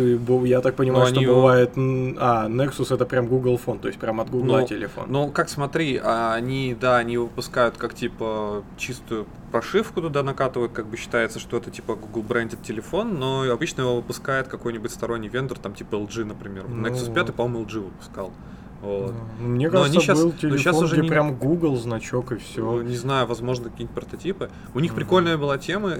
я 0.45 0.62
так 0.62 0.76
понимаю, 0.76 1.06
Но 1.06 1.08
что 1.08 1.17
они... 1.17 1.26
бывает... 1.26 1.71
А, 1.76 2.47
Nexus 2.47 2.93
это 2.93 3.06
прям 3.06 3.28
Google 3.28 3.58
фон, 3.58 3.80
то 3.80 3.88
есть 3.88 4.00
прям 4.00 4.19
от 4.19 4.30
Google 4.30 4.60
ну, 4.60 4.67
телефон. 4.67 5.06
Ну, 5.08 5.30
как 5.32 5.50
смотри, 5.50 6.00
а 6.04 6.34
они, 6.34 6.76
да, 6.80 6.97
они 6.97 7.17
выпускают 7.17 7.78
как 7.78 7.93
типа 7.93 8.63
чистую 8.78 9.26
прошивку 9.52 10.02
туда 10.02 10.23
накатывают, 10.23 10.73
как 10.73 10.88
бы 10.88 10.97
считается, 10.97 11.39
что 11.39 11.58
это 11.58 11.71
типа 11.71 11.95
Google 11.95 12.23
брендит 12.23 12.62
телефон, 12.63 13.19
но 13.19 13.43
обычно 13.50 13.82
его 13.82 13.95
выпускает 13.95 14.47
какой-нибудь 14.47 14.91
сторонний 14.91 15.30
вендор, 15.30 15.58
там 15.58 15.73
типа 15.73 15.95
LG, 15.95 16.26
например. 16.26 16.65
Ну, 16.67 16.86
Nexus 16.86 17.13
5, 17.13 17.34
по-моему, 17.34 17.65
LG 17.65 17.80
выпускал. 17.80 18.32
Вот. 18.82 19.13
Ну, 19.39 19.47
мне 19.47 19.69
кажется, 19.69 19.91
они 19.91 20.02
сейчас, 20.02 20.21
был 20.21 20.32
телефон, 20.34 20.58
сейчас 20.60 20.82
уже 20.82 20.95
где 20.95 21.04
не... 21.04 21.10
прям 21.10 21.36
Google 21.36 21.78
значок 21.78 22.32
и 22.34 22.38
все. 22.38 22.62
Ну, 22.62 22.82
не 22.82 22.95
знаю, 22.95 23.26
возможно, 23.26 23.69
какие-нибудь 23.69 23.95
прототипы. 23.95 24.52
У 24.76 24.80
них 24.80 24.91
mm-hmm. 24.91 24.95
прикольная 24.95 25.38
была 25.38 25.58
тема, 25.58 25.93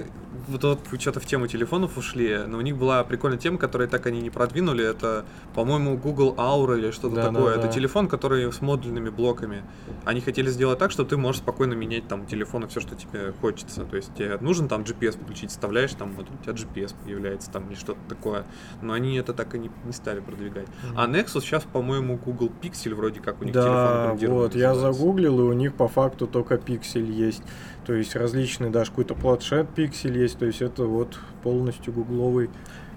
вот, 0.48 0.80
что-то 0.98 1.20
в 1.20 1.26
тему 1.26 1.46
телефонов 1.46 1.96
ушли, 1.96 2.38
но 2.46 2.58
у 2.58 2.60
них 2.60 2.76
была 2.76 3.04
прикольная 3.04 3.38
тема, 3.38 3.58
которую 3.58 3.88
так 3.88 4.06
они 4.06 4.20
не 4.20 4.30
продвинули. 4.30 4.84
Это, 4.84 5.24
по-моему, 5.54 5.96
Google 5.96 6.34
Aura 6.36 6.78
или 6.78 6.90
что-то 6.90 7.16
да, 7.16 7.30
такое. 7.30 7.54
Да, 7.54 7.60
это 7.60 7.66
да. 7.68 7.72
телефон, 7.72 8.08
который 8.08 8.50
с 8.52 8.60
модульными 8.60 9.10
блоками. 9.10 9.62
Они 10.04 10.20
хотели 10.20 10.50
сделать 10.50 10.78
так, 10.78 10.90
что 10.90 11.04
ты 11.04 11.16
можешь 11.16 11.42
спокойно 11.42 11.74
менять 11.74 12.08
там 12.08 12.26
телефоны 12.26 12.66
все, 12.68 12.80
что 12.80 12.94
тебе 12.94 13.32
хочется. 13.40 13.84
То 13.84 13.96
есть 13.96 14.14
тебе 14.14 14.38
нужен 14.40 14.68
там 14.68 14.82
GPS 14.82 15.18
подключить, 15.18 15.50
вставляешь 15.50 15.92
там, 15.92 16.12
вот 16.12 16.26
у 16.30 16.42
тебя 16.42 16.54
GPS 16.54 16.94
появляется 17.04 17.50
там 17.50 17.68
или 17.68 17.74
что-то 17.74 18.00
такое. 18.08 18.44
Но 18.82 18.92
они 18.94 19.16
это 19.16 19.34
так 19.34 19.54
и 19.54 19.58
не, 19.58 19.70
не 19.84 19.92
стали 19.92 20.20
продвигать. 20.20 20.66
Mm-hmm. 20.66 20.94
А 20.96 21.06
Nexus 21.06 21.40
сейчас, 21.40 21.64
по-моему, 21.64 22.16
Google 22.16 22.50
Pixel 22.62 22.94
вроде 22.94 23.20
как 23.20 23.40
у 23.40 23.44
них 23.44 23.54
да, 23.54 24.16
телефон 24.18 24.36
вот, 24.36 24.54
я 24.54 24.74
загуглил, 24.74 25.40
и 25.40 25.42
у 25.42 25.52
них 25.52 25.74
по 25.74 25.88
факту 25.88 26.26
только 26.26 26.54
Pixel 26.54 27.04
есть. 27.04 27.42
То 27.86 27.94
есть 27.94 28.14
различный 28.16 28.68
даже 28.68 28.90
какой-то 28.90 29.14
планшет 29.14 29.68
Pixel 29.74 30.16
есть, 30.16 30.37
то 30.38 30.46
есть 30.46 30.62
это 30.62 30.84
вот 30.84 31.18
полностью 31.42 31.92
гугловый. 31.92 32.50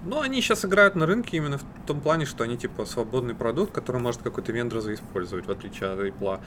Ну, 0.04 0.20
они 0.20 0.40
сейчас 0.40 0.64
играют 0.64 0.96
на 0.96 1.06
рынке 1.06 1.36
именно 1.36 1.58
в 1.58 1.64
том 1.86 2.00
плане, 2.00 2.26
что 2.26 2.42
они 2.42 2.56
типа 2.56 2.86
свободный 2.86 3.36
продукт, 3.36 3.72
который 3.72 4.00
может 4.00 4.20
какой-то 4.20 4.50
вендор 4.50 4.80
заиспользовать, 4.80 5.46
в 5.46 5.50
отличие 5.50 5.90
от 5.90 6.00
Apple. 6.00 6.40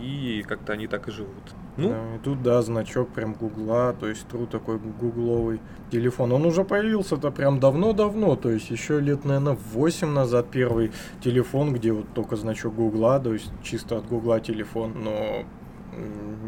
И 0.00 0.42
как-то 0.48 0.72
они 0.72 0.86
так 0.86 1.08
и 1.08 1.10
живут. 1.10 1.54
Ну, 1.76 1.90
да, 1.90 2.16
и 2.16 2.18
тут, 2.20 2.42
да, 2.42 2.62
значок 2.62 3.10
прям 3.10 3.34
Гугла, 3.34 3.94
то 3.98 4.08
есть 4.08 4.26
тру 4.28 4.46
такой 4.46 4.78
гугловый 4.78 5.60
телефон. 5.90 6.32
Он 6.32 6.46
уже 6.46 6.64
появился-то 6.64 7.30
прям 7.30 7.60
давно-давно, 7.60 8.36
то 8.36 8.48
есть 8.48 8.70
еще 8.70 9.00
лет, 9.00 9.26
наверное, 9.26 9.58
8 9.74 10.08
назад 10.08 10.46
первый 10.50 10.90
телефон, 11.22 11.74
где 11.74 11.92
вот 11.92 12.06
только 12.14 12.36
значок 12.36 12.74
Гугла, 12.74 13.20
то 13.20 13.34
есть 13.34 13.50
чисто 13.62 13.98
от 13.98 14.06
Гугла 14.06 14.40
телефон, 14.40 15.02
но 15.04 15.44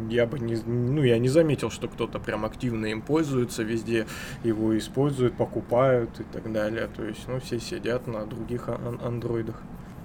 я 0.09 0.25
бы 0.25 0.39
не, 0.39 0.55
ну, 0.65 1.03
я 1.03 1.17
не 1.19 1.29
заметил, 1.29 1.69
что 1.69 1.87
кто-то 1.87 2.19
прям 2.19 2.45
активно 2.45 2.87
им 2.87 3.01
пользуется, 3.01 3.63
везде 3.63 4.07
его 4.43 4.77
используют, 4.77 5.35
покупают 5.35 6.19
и 6.19 6.23
так 6.23 6.51
далее. 6.51 6.87
То 6.95 7.03
есть, 7.03 7.27
ну, 7.27 7.39
все 7.39 7.59
сидят 7.59 8.07
на 8.07 8.25
других 8.25 8.69
ан- 8.69 8.99
андроидах. 9.03 9.61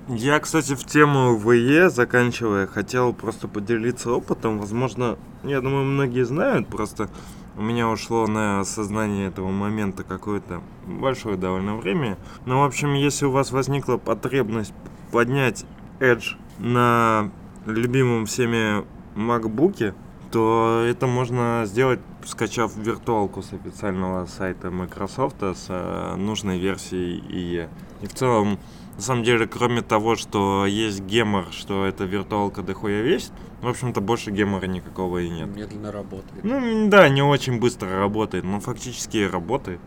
Я, 0.09 0.41
кстати, 0.41 0.75
в 0.75 0.85
тему 0.85 1.37
ВЕ 1.37 1.89
заканчивая, 1.89 2.67
хотел 2.67 3.13
просто 3.13 3.47
поделиться 3.47 4.11
опытом. 4.11 4.59
Возможно, 4.59 5.17
я 5.45 5.61
думаю, 5.61 5.85
многие 5.85 6.25
знают, 6.25 6.67
просто 6.67 7.09
у 7.57 7.63
меня 7.63 7.89
ушло 7.89 8.27
на 8.27 8.61
осознание 8.61 9.29
этого 9.29 9.51
момента 9.51 10.03
какое-то 10.03 10.61
большое 10.87 11.37
довольно 11.37 11.77
время. 11.77 12.19
Но, 12.47 12.63
в 12.63 12.65
общем, 12.65 12.95
если 12.95 13.27
у 13.27 13.31
вас 13.31 13.53
возникла 13.53 13.97
потребность 13.97 14.75
поднять 15.13 15.65
Edge 16.01 16.37
на 16.59 17.31
любимом 17.67 18.27
всеми 18.27 18.85
макбуке, 19.15 19.95
то 20.31 20.83
это 20.87 21.07
можно 21.07 21.65
сделать, 21.67 22.01
скачав 22.25 22.75
виртуалку 22.77 23.43
с 23.43 23.53
официального 23.53 24.25
сайта 24.27 24.71
Microsoft 24.71 25.43
с 25.43 25.67
э, 25.69 26.15
нужной 26.17 26.59
версией 26.59 27.21
IE. 27.21 27.69
И 28.01 28.07
в 28.07 28.15
целом, 28.15 28.59
на 28.97 29.03
самом 29.03 29.25
деле, 29.25 29.47
кроме 29.47 29.83
того, 29.83 30.17
что 30.17 30.65
есть 30.67 31.03
гемор, 31.03 31.47
что 31.51 31.85
эта 31.85 32.05
виртуалка 32.05 32.63
дохуя 32.63 33.03
весит, 33.03 33.33
в 33.61 33.69
общем-то, 33.69 34.01
больше 34.01 34.31
гемора 34.31 34.67
никакого 34.67 35.19
и 35.19 35.29
нет. 35.29 35.55
Медленно 35.55 35.93
работает. 35.93 36.43
Ну, 36.43 36.89
да, 36.89 37.09
не 37.09 37.23
очень 37.23 37.61
быстро 37.61 37.91
работает, 37.91 38.45
но 38.45 38.59
фактически 38.59 39.29
работает. 39.31 39.81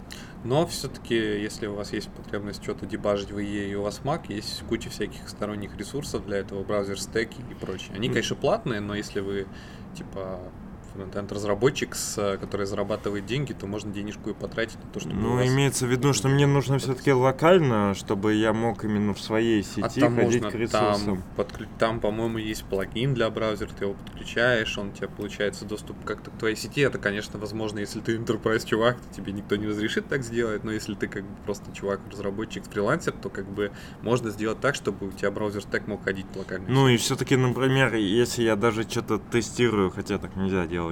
Но 0.45 0.67
все-таки, 0.67 1.15
если 1.15 1.65
у 1.65 1.73
вас 1.73 1.91
есть 1.91 2.07
потребность 2.09 2.61
что-то 2.61 2.85
дебажить 2.85 3.31
в 3.31 3.37
IE 3.39 3.71
и 3.71 3.75
у 3.75 3.81
вас 3.81 4.01
Mac, 4.03 4.25
есть 4.29 4.63
куча 4.69 4.91
всяких 4.91 5.27
сторонних 5.27 5.75
ресурсов 5.75 6.23
для 6.23 6.37
этого, 6.37 6.63
браузер 6.63 6.99
стеки 6.99 7.41
и 7.49 7.55
прочее. 7.55 7.93
Они, 7.95 8.09
конечно, 8.09 8.35
платные, 8.35 8.79
но 8.79 8.93
если 8.93 9.21
вы 9.21 9.47
типа 9.97 10.39
фронтенд-разработчик, 10.95 11.95
э, 12.17 12.37
который 12.37 12.65
зарабатывает 12.65 13.25
деньги, 13.25 13.53
то 13.53 13.67
можно 13.67 13.91
денежку 13.91 14.29
и 14.29 14.33
потратить 14.33 14.77
на 14.83 14.89
то, 14.91 14.99
чтобы 14.99 15.15
Ну, 15.15 15.35
вас- 15.35 15.47
имеется 15.47 15.85
в 15.85 15.89
виду, 15.89 16.13
что 16.13 16.27
мне 16.27 16.47
нужно 16.47 16.77
все-таки 16.79 17.11
локально, 17.11 17.93
чтобы 17.93 18.33
я 18.33 18.53
мог 18.53 18.83
именно 18.83 19.13
в 19.13 19.19
своей 19.21 19.61
А 19.61 19.63
сети 19.89 19.99
там 20.01 20.15
ходить 20.15 20.41
можно, 20.41 20.51
к 20.51 20.55
ресурсам. 20.55 21.05
там, 21.05 21.23
подклю- 21.37 21.67
там, 21.79 21.99
по-моему, 21.99 22.37
есть 22.37 22.63
плагин 22.65 23.13
для 23.13 23.29
браузера, 23.29 23.69
ты 23.77 23.85
его 23.85 23.93
подключаешь, 23.95 24.77
он 24.77 24.89
у 24.89 24.91
тебя 24.91 25.07
получается 25.07 25.65
доступ 25.65 26.03
как-то 26.05 26.31
к 26.31 26.37
твоей 26.37 26.55
сети. 26.55 26.81
Это, 26.81 26.97
конечно, 26.97 27.39
возможно, 27.39 27.79
если 27.79 27.99
ты 27.99 28.15
enterprise 28.17 28.65
чувак, 28.65 28.97
то 28.97 29.15
тебе 29.15 29.31
никто 29.33 29.55
не 29.55 29.67
разрешит 29.67 30.07
так 30.07 30.23
сделать, 30.23 30.63
но 30.63 30.71
если 30.71 30.93
ты 30.95 31.07
как 31.07 31.23
бы 31.23 31.35
просто 31.45 31.71
чувак, 31.73 31.99
разработчик, 32.11 32.63
фрилансер, 32.71 33.13
то 33.13 33.29
как 33.29 33.45
бы 33.45 33.71
можно 34.01 34.29
сделать 34.29 34.59
так, 34.59 34.75
чтобы 34.75 35.07
у 35.07 35.11
тебя 35.11 35.31
браузер 35.31 35.61
стек 35.61 35.87
мог 35.87 36.03
ходить 36.03 36.25
локально. 36.35 36.65
Ну 36.69 36.87
и 36.87 36.97
все-таки, 36.97 37.35
например, 37.35 37.93
если 37.95 38.43
я 38.43 38.55
даже 38.55 38.83
что-то 38.83 39.17
тестирую, 39.19 39.89
хотя 39.91 40.17
так 40.17 40.35
нельзя 40.35 40.65
делать, 40.67 40.84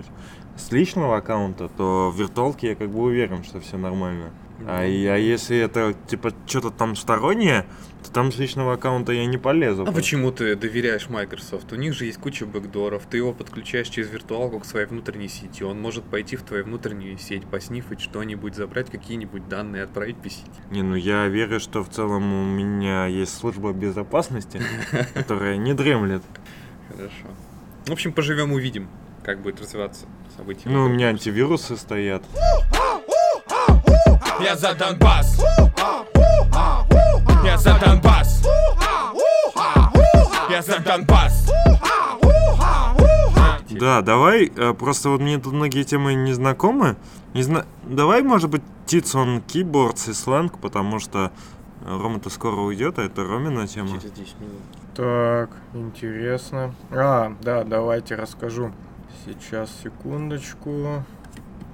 с 0.56 0.72
личного 0.72 1.18
аккаунта, 1.18 1.70
то 1.70 2.12
в 2.12 2.20
виртуалке 2.20 2.70
я 2.70 2.76
как 2.76 2.90
бы 2.90 3.02
уверен, 3.02 3.44
что 3.44 3.60
все 3.60 3.78
нормально. 3.78 4.32
А, 4.66 4.82
а 4.82 4.86
если 4.86 5.58
это 5.58 5.96
типа 6.08 6.32
что-то 6.46 6.70
там 6.70 6.96
стороннее, 6.96 7.66
то 8.04 8.12
там 8.12 8.32
с 8.32 8.38
личного 8.38 8.74
аккаунта 8.74 9.12
я 9.12 9.26
не 9.26 9.38
полезу. 9.38 9.84
А 9.88 9.92
почему 9.92 10.32
ты 10.32 10.56
доверяешь 10.56 11.10
Microsoft? 11.10 11.72
У 11.74 11.76
них 11.76 11.94
же 11.94 12.06
есть 12.06 12.20
куча 12.20 12.46
бэкдоров. 12.46 13.04
Ты 13.10 13.18
его 13.18 13.34
подключаешь 13.34 13.90
через 13.90 14.10
виртуалку 14.10 14.60
к 14.60 14.66
своей 14.66 14.86
внутренней 14.86 15.28
сети. 15.28 15.64
Он 15.64 15.82
может 15.82 16.04
пойти 16.04 16.36
в 16.36 16.44
твою 16.44 16.66
внутреннюю 16.66 17.18
сеть, 17.18 17.46
поснифать 17.46 18.02
что-нибудь, 18.02 18.56
забрать 18.56 18.90
какие-нибудь 18.90 19.48
данные, 19.50 19.84
отправить 19.84 20.18
по 20.18 20.30
сети. 20.30 20.50
Не, 20.72 20.84
ну 20.84 20.96
я 20.96 21.28
верю, 21.28 21.60
что 21.60 21.84
в 21.84 21.90
целом 21.90 22.32
у 22.34 22.46
меня 22.46 23.08
есть 23.08 23.36
служба 23.36 23.74
безопасности, 23.74 24.62
которая 25.14 25.58
не 25.58 25.74
дремлет. 25.74 26.24
Хорошо. 26.90 27.28
В 27.86 27.92
общем, 27.92 28.14
поживем 28.14 28.54
увидим, 28.54 28.88
как 29.24 29.42
будет 29.42 29.62
развиваться 29.62 30.06
событие. 30.36 30.72
Ну, 30.72 30.86
у 30.86 30.90
меня 30.90 31.08
антивирусы 31.08 31.78
стоят. 31.78 32.24
Я 34.40 34.56
за 34.56 34.74
Донбасс 34.74 35.42
Я 37.44 37.58
за 37.58 37.80
Донбасс 37.80 38.44
Я 40.50 40.62
за 40.62 40.80
Донбасс 40.80 41.52
Да, 43.70 44.02
давай, 44.02 44.52
э, 44.56 44.74
просто 44.74 45.10
вот 45.10 45.22
мне 45.22 45.38
тут 45.38 45.54
многие 45.54 45.84
темы 45.84 46.14
не 46.14 46.34
знакомы. 46.34 46.96
Не 47.34 47.44
зна... 47.44 47.66
Давай, 47.84 48.22
может 48.22 48.50
быть, 48.50 48.62
Титсон 48.86 49.40
Keyboards 49.40 50.10
и 50.10 50.14
сленг, 50.14 50.60
потому 50.60 51.00
что 51.00 51.32
Рома-то 51.86 52.30
скоро 52.30 52.56
уйдет, 52.56 53.00
а 53.00 53.04
это 53.04 53.24
Ромина 53.24 53.68
тема. 53.68 54.00
Через 54.00 54.12
10 54.12 54.40
минут. 54.40 54.62
Так, 54.96 55.50
интересно. 55.74 56.74
А, 56.92 57.36
да, 57.42 57.64
давайте 57.64 58.16
расскажу. 58.16 58.72
Сейчас, 59.26 59.70
секундочку. 59.84 61.04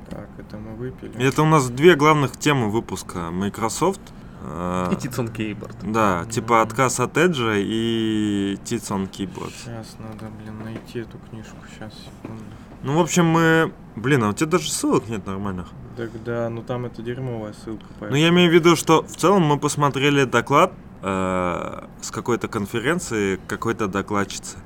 Так, 0.10 0.28
это 0.38 0.58
мы 0.58 0.76
выпили. 0.76 1.24
Это 1.24 1.44
у 1.44 1.46
нас 1.46 1.70
две 1.70 1.96
главных 1.96 2.38
темы 2.38 2.70
выпуска. 2.70 3.30
Microsoft. 3.32 4.02
э, 4.42 4.90
И 4.94 4.96
Титсон 4.96 5.28
Кейборд. 5.28 5.76
Да, 5.84 6.26
типа 6.30 6.62
отказ 6.62 7.00
от 7.00 7.18
Edge 7.18 7.62
и 7.64 8.58
Титсон 8.64 9.04
Keyboards. 9.06 9.54
Сейчас 9.66 9.96
надо, 10.00 10.32
блин, 10.42 10.64
найти 10.64 11.00
эту 11.00 11.18
книжку. 11.30 11.58
Сейчас, 11.74 11.94
секунду. 11.94 12.44
Ну, 12.84 12.98
в 12.98 13.02
общем, 13.02 13.26
мы... 13.26 13.72
Блин, 13.96 14.24
а 14.24 14.30
у 14.30 14.34
тебя 14.34 14.48
даже 14.52 14.72
ссылок 14.72 15.08
нет 15.10 15.26
нормальных. 15.28 15.68
Так 15.98 16.10
да, 16.24 16.50
ну 16.50 16.64
там 16.64 16.86
это 16.86 17.02
дерьмовая 17.02 17.54
ссылка. 17.54 17.84
Ну, 17.90 17.96
поэтому- 18.00 18.22
я 18.22 18.30
имею 18.30 18.50
в 18.50 18.54
виду, 18.54 18.76
что 18.78 19.04
в 19.04 19.16
целом 19.18 19.44
мы 19.44 19.60
посмотрели 19.60 20.24
доклад 20.24 20.72
э, 21.02 21.84
с 22.02 22.12
какой-то 22.12 22.48
конференции 22.48 23.40
какой-то 23.48 23.88
докладчицы. 23.88 24.58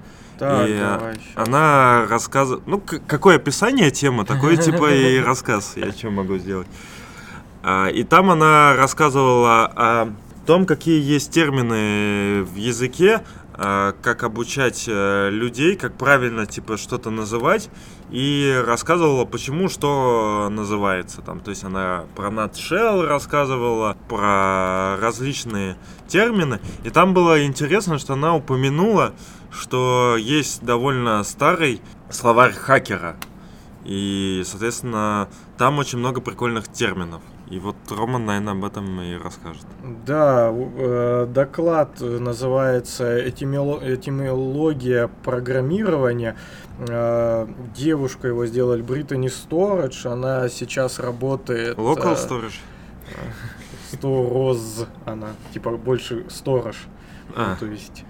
Так, 0.43 0.69
и, 0.69 0.73
а, 0.73 0.97
давай. 0.97 1.15
Она 1.35 2.05
рассказывает... 2.09 2.67
Ну, 2.67 2.81
какое 3.07 3.37
описание 3.37 3.91
темы, 3.91 4.25
такое 4.25 4.57
типа 4.57 4.91
и 4.93 5.19
рассказ. 5.23 5.73
Я 5.75 5.91
что 5.91 6.09
могу 6.09 6.37
сделать? 6.37 6.67
А, 7.63 7.87
И 7.87 8.03
там 8.03 8.29
она 8.29 8.75
рассказывала 8.75 9.65
о 9.65 10.09
том, 10.45 10.65
какие 10.65 11.01
есть 11.01 11.31
термины 11.31 12.43
в 12.43 12.55
языке, 12.55 13.21
а, 13.55 13.93
как 14.01 14.23
обучать 14.23 14.85
э, 14.87 15.29
людей, 15.29 15.75
как 15.75 15.93
правильно 15.93 16.47
типа 16.47 16.75
что-то 16.75 17.11
называть, 17.11 17.69
и 18.09 18.61
рассказывала, 18.65 19.25
почему 19.25 19.69
что 19.69 20.49
называется. 20.51 21.21
Там, 21.21 21.39
то 21.39 21.51
есть 21.51 21.63
она 21.63 22.05
про 22.15 22.29
nutshell 22.29 23.05
рассказывала, 23.05 23.95
про 24.09 24.97
различные 24.99 25.77
термины. 26.07 26.59
И 26.83 26.89
там 26.89 27.13
было 27.13 27.45
интересно, 27.45 27.99
что 27.99 28.13
она 28.13 28.35
упомянула, 28.35 29.13
что 29.53 30.17
есть 30.17 30.63
довольно 30.63 31.23
старый 31.23 31.81
словарь 32.09 32.53
хакера. 32.53 33.15
И, 33.85 34.43
соответственно, 34.45 35.29
там 35.57 35.77
очень 35.77 35.99
много 35.99 36.21
прикольных 36.21 36.67
терминов. 36.69 37.21
И 37.49 37.59
вот 37.59 37.75
Роман, 37.89 38.25
наверное, 38.25 38.53
об 38.53 38.63
этом 38.65 38.99
и 39.01 39.15
расскажет. 39.15 39.65
Да, 40.05 40.49
э, 40.51 41.27
доклад 41.29 41.99
называется 41.99 43.19
«Этимело- 43.19 43.81
«Этимология 43.83 45.09
программирования». 45.23 46.37
Э, 46.79 47.45
девушка 47.75 48.29
его 48.29 48.45
сделали 48.45 48.81
Британи 48.81 49.27
Сторидж, 49.27 50.07
она 50.07 50.47
сейчас 50.49 50.99
работает... 50.99 51.77
Local 51.77 52.13
э, 52.13 52.15
storage? 52.15 52.55
Стороз, 53.91 54.87
она, 55.05 55.33
типа 55.53 55.71
больше 55.71 56.25
сторож. 56.29 56.77
А, 57.35 57.55
То 57.59 57.65
есть, 57.65 58.05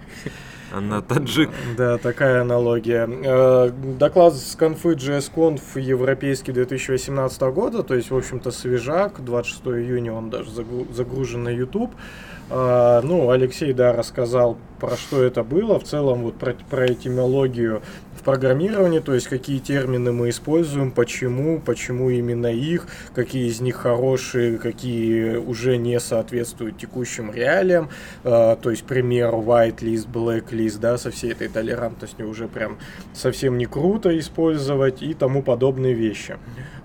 она 0.76 1.00
таджик. 1.02 1.50
да, 1.76 1.98
такая 1.98 2.40
аналогия. 2.42 3.08
Э, 3.08 3.70
Доклад 3.98 4.34
с 4.34 4.56
конфы 4.56 4.94
JSConf 4.94 5.60
европейский 5.80 6.52
2018 6.52 7.40
года, 7.52 7.82
то 7.82 7.94
есть, 7.94 8.10
в 8.10 8.16
общем-то, 8.16 8.50
свежак, 8.50 9.24
26 9.24 9.66
июня 9.66 10.12
он 10.12 10.30
даже 10.30 10.50
загру- 10.50 10.92
загружен 10.92 11.44
на 11.44 11.48
YouTube. 11.50 11.92
А, 12.50 13.00
Ну, 13.02 13.30
Алексей, 13.30 13.72
да, 13.72 13.92
рассказал, 13.92 14.58
про 14.80 14.96
что 14.96 15.22
это 15.22 15.42
было, 15.42 15.78
в 15.78 15.84
целом 15.84 16.22
вот 16.22 16.34
про, 16.34 16.54
про 16.68 16.86
этимологию 16.92 17.80
программировании, 18.24 19.00
то 19.00 19.14
есть 19.14 19.28
какие 19.28 19.58
термины 19.58 20.12
мы 20.12 20.30
используем, 20.30 20.90
почему, 20.90 21.60
почему 21.60 22.10
именно 22.10 22.46
их, 22.46 22.86
какие 23.14 23.48
из 23.48 23.60
них 23.60 23.76
хорошие, 23.76 24.58
какие 24.58 25.36
уже 25.36 25.76
не 25.76 26.00
соответствуют 26.00 26.78
текущим 26.78 27.32
реалиям, 27.32 27.88
А, 28.24 28.56
то 28.56 28.70
есть 28.70 28.84
пример 28.84 29.30
whitelist, 29.34 30.08
blacklist, 30.10 30.78
да, 30.80 30.98
со 30.98 31.10
всей 31.10 31.32
этой 31.32 31.48
толерантностью 31.48 32.28
уже 32.28 32.48
прям 32.48 32.78
совсем 33.12 33.58
не 33.58 33.66
круто 33.66 34.18
использовать 34.18 35.02
и 35.02 35.14
тому 35.14 35.42
подобные 35.42 35.94
вещи. 35.94 36.36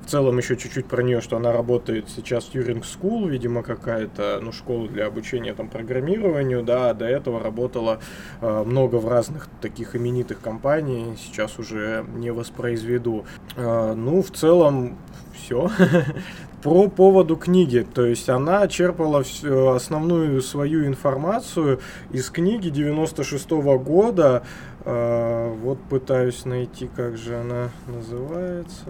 В 0.01 0.09
целом 0.09 0.37
еще 0.37 0.57
чуть-чуть 0.57 0.87
про 0.87 1.03
нее, 1.03 1.21
что 1.21 1.37
она 1.37 1.51
работает 1.51 2.09
сейчас 2.09 2.45
в 2.45 2.55
Turing 2.55 2.83
School, 2.83 3.29
видимо, 3.29 3.61
какая-то, 3.63 4.39
ну, 4.41 4.51
школа 4.51 4.87
для 4.87 5.05
обучения 5.05 5.53
там 5.53 5.69
программированию, 5.69 6.63
да, 6.63 6.93
до 6.93 7.05
этого 7.05 7.39
работала 7.41 7.99
э, 8.41 8.63
много 8.65 8.95
в 8.95 9.07
разных 9.07 9.47
таких 9.61 9.95
именитых 9.95 10.41
компаний, 10.41 11.15
сейчас 11.17 11.59
уже 11.59 12.05
не 12.15 12.31
воспроизведу. 12.31 13.25
Э, 13.55 13.93
ну, 13.93 14.23
в 14.23 14.31
целом, 14.31 14.97
все. 15.33 15.69
Про 16.61 16.89
поводу 16.89 17.37
книги, 17.37 17.87
то 17.93 18.05
есть 18.05 18.27
она 18.27 18.67
черпала 18.67 19.23
всю 19.23 19.69
основную 19.69 20.41
свою 20.41 20.85
информацию 20.85 21.79
из 22.11 22.29
книги 22.29 22.67
96 22.67 23.49
года. 23.49 24.43
Э, 24.85 25.53
вот 25.61 25.77
пытаюсь 25.89 26.45
найти, 26.45 26.89
как 26.95 27.17
же 27.17 27.35
она 27.35 27.69
называется. 27.87 28.85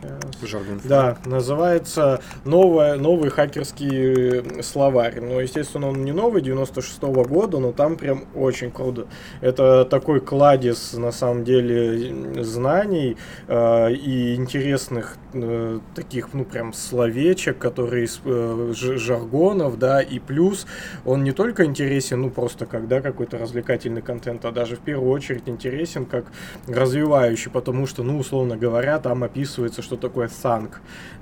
Сейчас. 0.00 0.50
Жаргон. 0.50 0.80
Да, 0.84 1.18
называется 1.24 2.20
новая, 2.44 2.96
новый 2.96 3.30
хакерский 3.30 4.58
э, 4.58 4.62
словарь. 4.62 5.20
Ну, 5.20 5.40
естественно, 5.40 5.88
он 5.88 6.04
не 6.04 6.12
новый, 6.12 6.42
96 6.42 7.02
года, 7.02 7.58
но 7.58 7.72
там 7.72 7.96
прям 7.96 8.24
очень 8.34 8.70
круто. 8.70 9.06
Это 9.40 9.84
такой 9.84 10.20
кладезь, 10.20 10.92
на 10.92 11.10
самом 11.10 11.44
деле, 11.44 12.42
знаний 12.44 13.16
э, 13.48 13.92
и 13.92 14.36
интересных 14.36 15.16
э, 15.32 15.80
таких, 15.94 16.34
ну, 16.34 16.44
прям 16.44 16.72
словечек, 16.72 17.58
которые 17.58 18.04
из 18.04 18.20
э, 18.24 18.72
жаргонов, 18.74 19.78
да, 19.78 20.00
и 20.00 20.20
плюс 20.20 20.66
он 21.04 21.24
не 21.24 21.32
только 21.32 21.64
интересен, 21.64 22.22
ну, 22.22 22.30
просто 22.30 22.66
когда 22.66 23.00
какой-то 23.00 23.38
развлекательный 23.38 24.02
контент, 24.02 24.44
а 24.44 24.52
даже 24.52 24.76
в 24.76 24.80
первую 24.80 25.10
очередь 25.10 25.31
интересен 25.46 26.06
как 26.06 26.26
развивающий, 26.68 27.50
потому 27.50 27.86
что, 27.86 28.02
ну, 28.02 28.18
условно 28.18 28.56
говоря, 28.56 28.98
там 28.98 29.24
описывается, 29.24 29.82
что 29.82 29.96
такое 29.96 30.28
thank, 30.28 30.70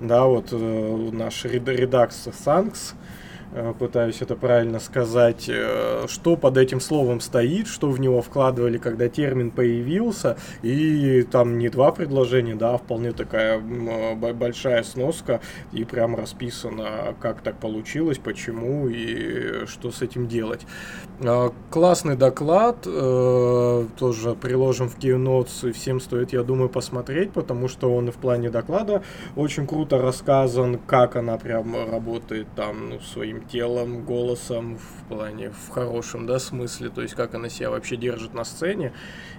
да, 0.01 0.25
вот 0.25 0.49
э, 0.53 1.09
наш 1.13 1.45
ред- 1.45 1.69
редакс 1.69 2.27
э, 2.27 2.31
пытаюсь 3.79 4.23
это 4.23 4.37
правильно 4.37 4.79
сказать, 4.79 5.47
э, 5.49 6.07
что 6.09 6.37
под 6.37 6.57
этим 6.57 6.81
словом 6.81 7.21
стоит, 7.21 7.67
что 7.67 7.91
в 7.91 7.99
него 8.01 8.23
вкладывали, 8.23 8.79
когда 8.79 9.09
термин 9.09 9.51
появился, 9.51 10.37
и 10.63 11.23
там 11.31 11.59
не 11.59 11.69
два 11.69 11.91
предложения, 11.93 12.55
да, 12.55 12.75
а 12.75 12.79
вполне 12.79 13.13
такая 13.13 13.59
большая 13.59 14.83
сноска, 14.83 15.41
и 15.73 15.85
прям 15.85 16.15
расписано, 16.15 17.15
как 17.21 17.41
так 17.43 17.57
получилось, 17.57 18.19
почему 18.19 18.89
и 18.89 19.67
что 19.67 19.91
с 19.91 20.03
этим 20.03 20.29
делать. 20.29 20.67
Классный 21.71 22.17
доклад, 22.17 22.83
тоже 22.83 24.35
приложим 24.41 24.89
в 24.89 24.99
Keynotes, 24.99 25.73
всем 25.73 26.01
стоит, 26.01 26.33
я 26.33 26.43
думаю, 26.43 26.69
посмотреть, 26.69 27.33
потому 27.33 27.69
что 27.69 27.95
он 27.95 28.09
и 28.09 28.11
в 28.11 28.17
плане 28.17 28.51
доклада 28.51 29.03
очень 29.37 29.67
круто 29.67 29.99
рассказан, 29.99 30.79
как 30.87 31.17
она 31.17 31.37
прям 31.37 31.75
работает 31.91 32.47
там, 32.55 32.91
ну, 32.91 33.01
своим 33.01 33.40
телом, 33.49 34.05
голосом, 34.05 34.79
в 34.79 35.09
плане, 35.09 35.51
в 35.51 35.71
хорошем, 35.71 36.27
да, 36.27 36.39
смысле, 36.39 36.91
то 36.91 37.03
есть 37.03 37.15
как 37.15 37.35
она 37.35 37.49
себя 37.49 37.71
вообще 37.71 37.97
держит 37.97 38.35
на 38.35 38.45
сцене. 38.45 38.93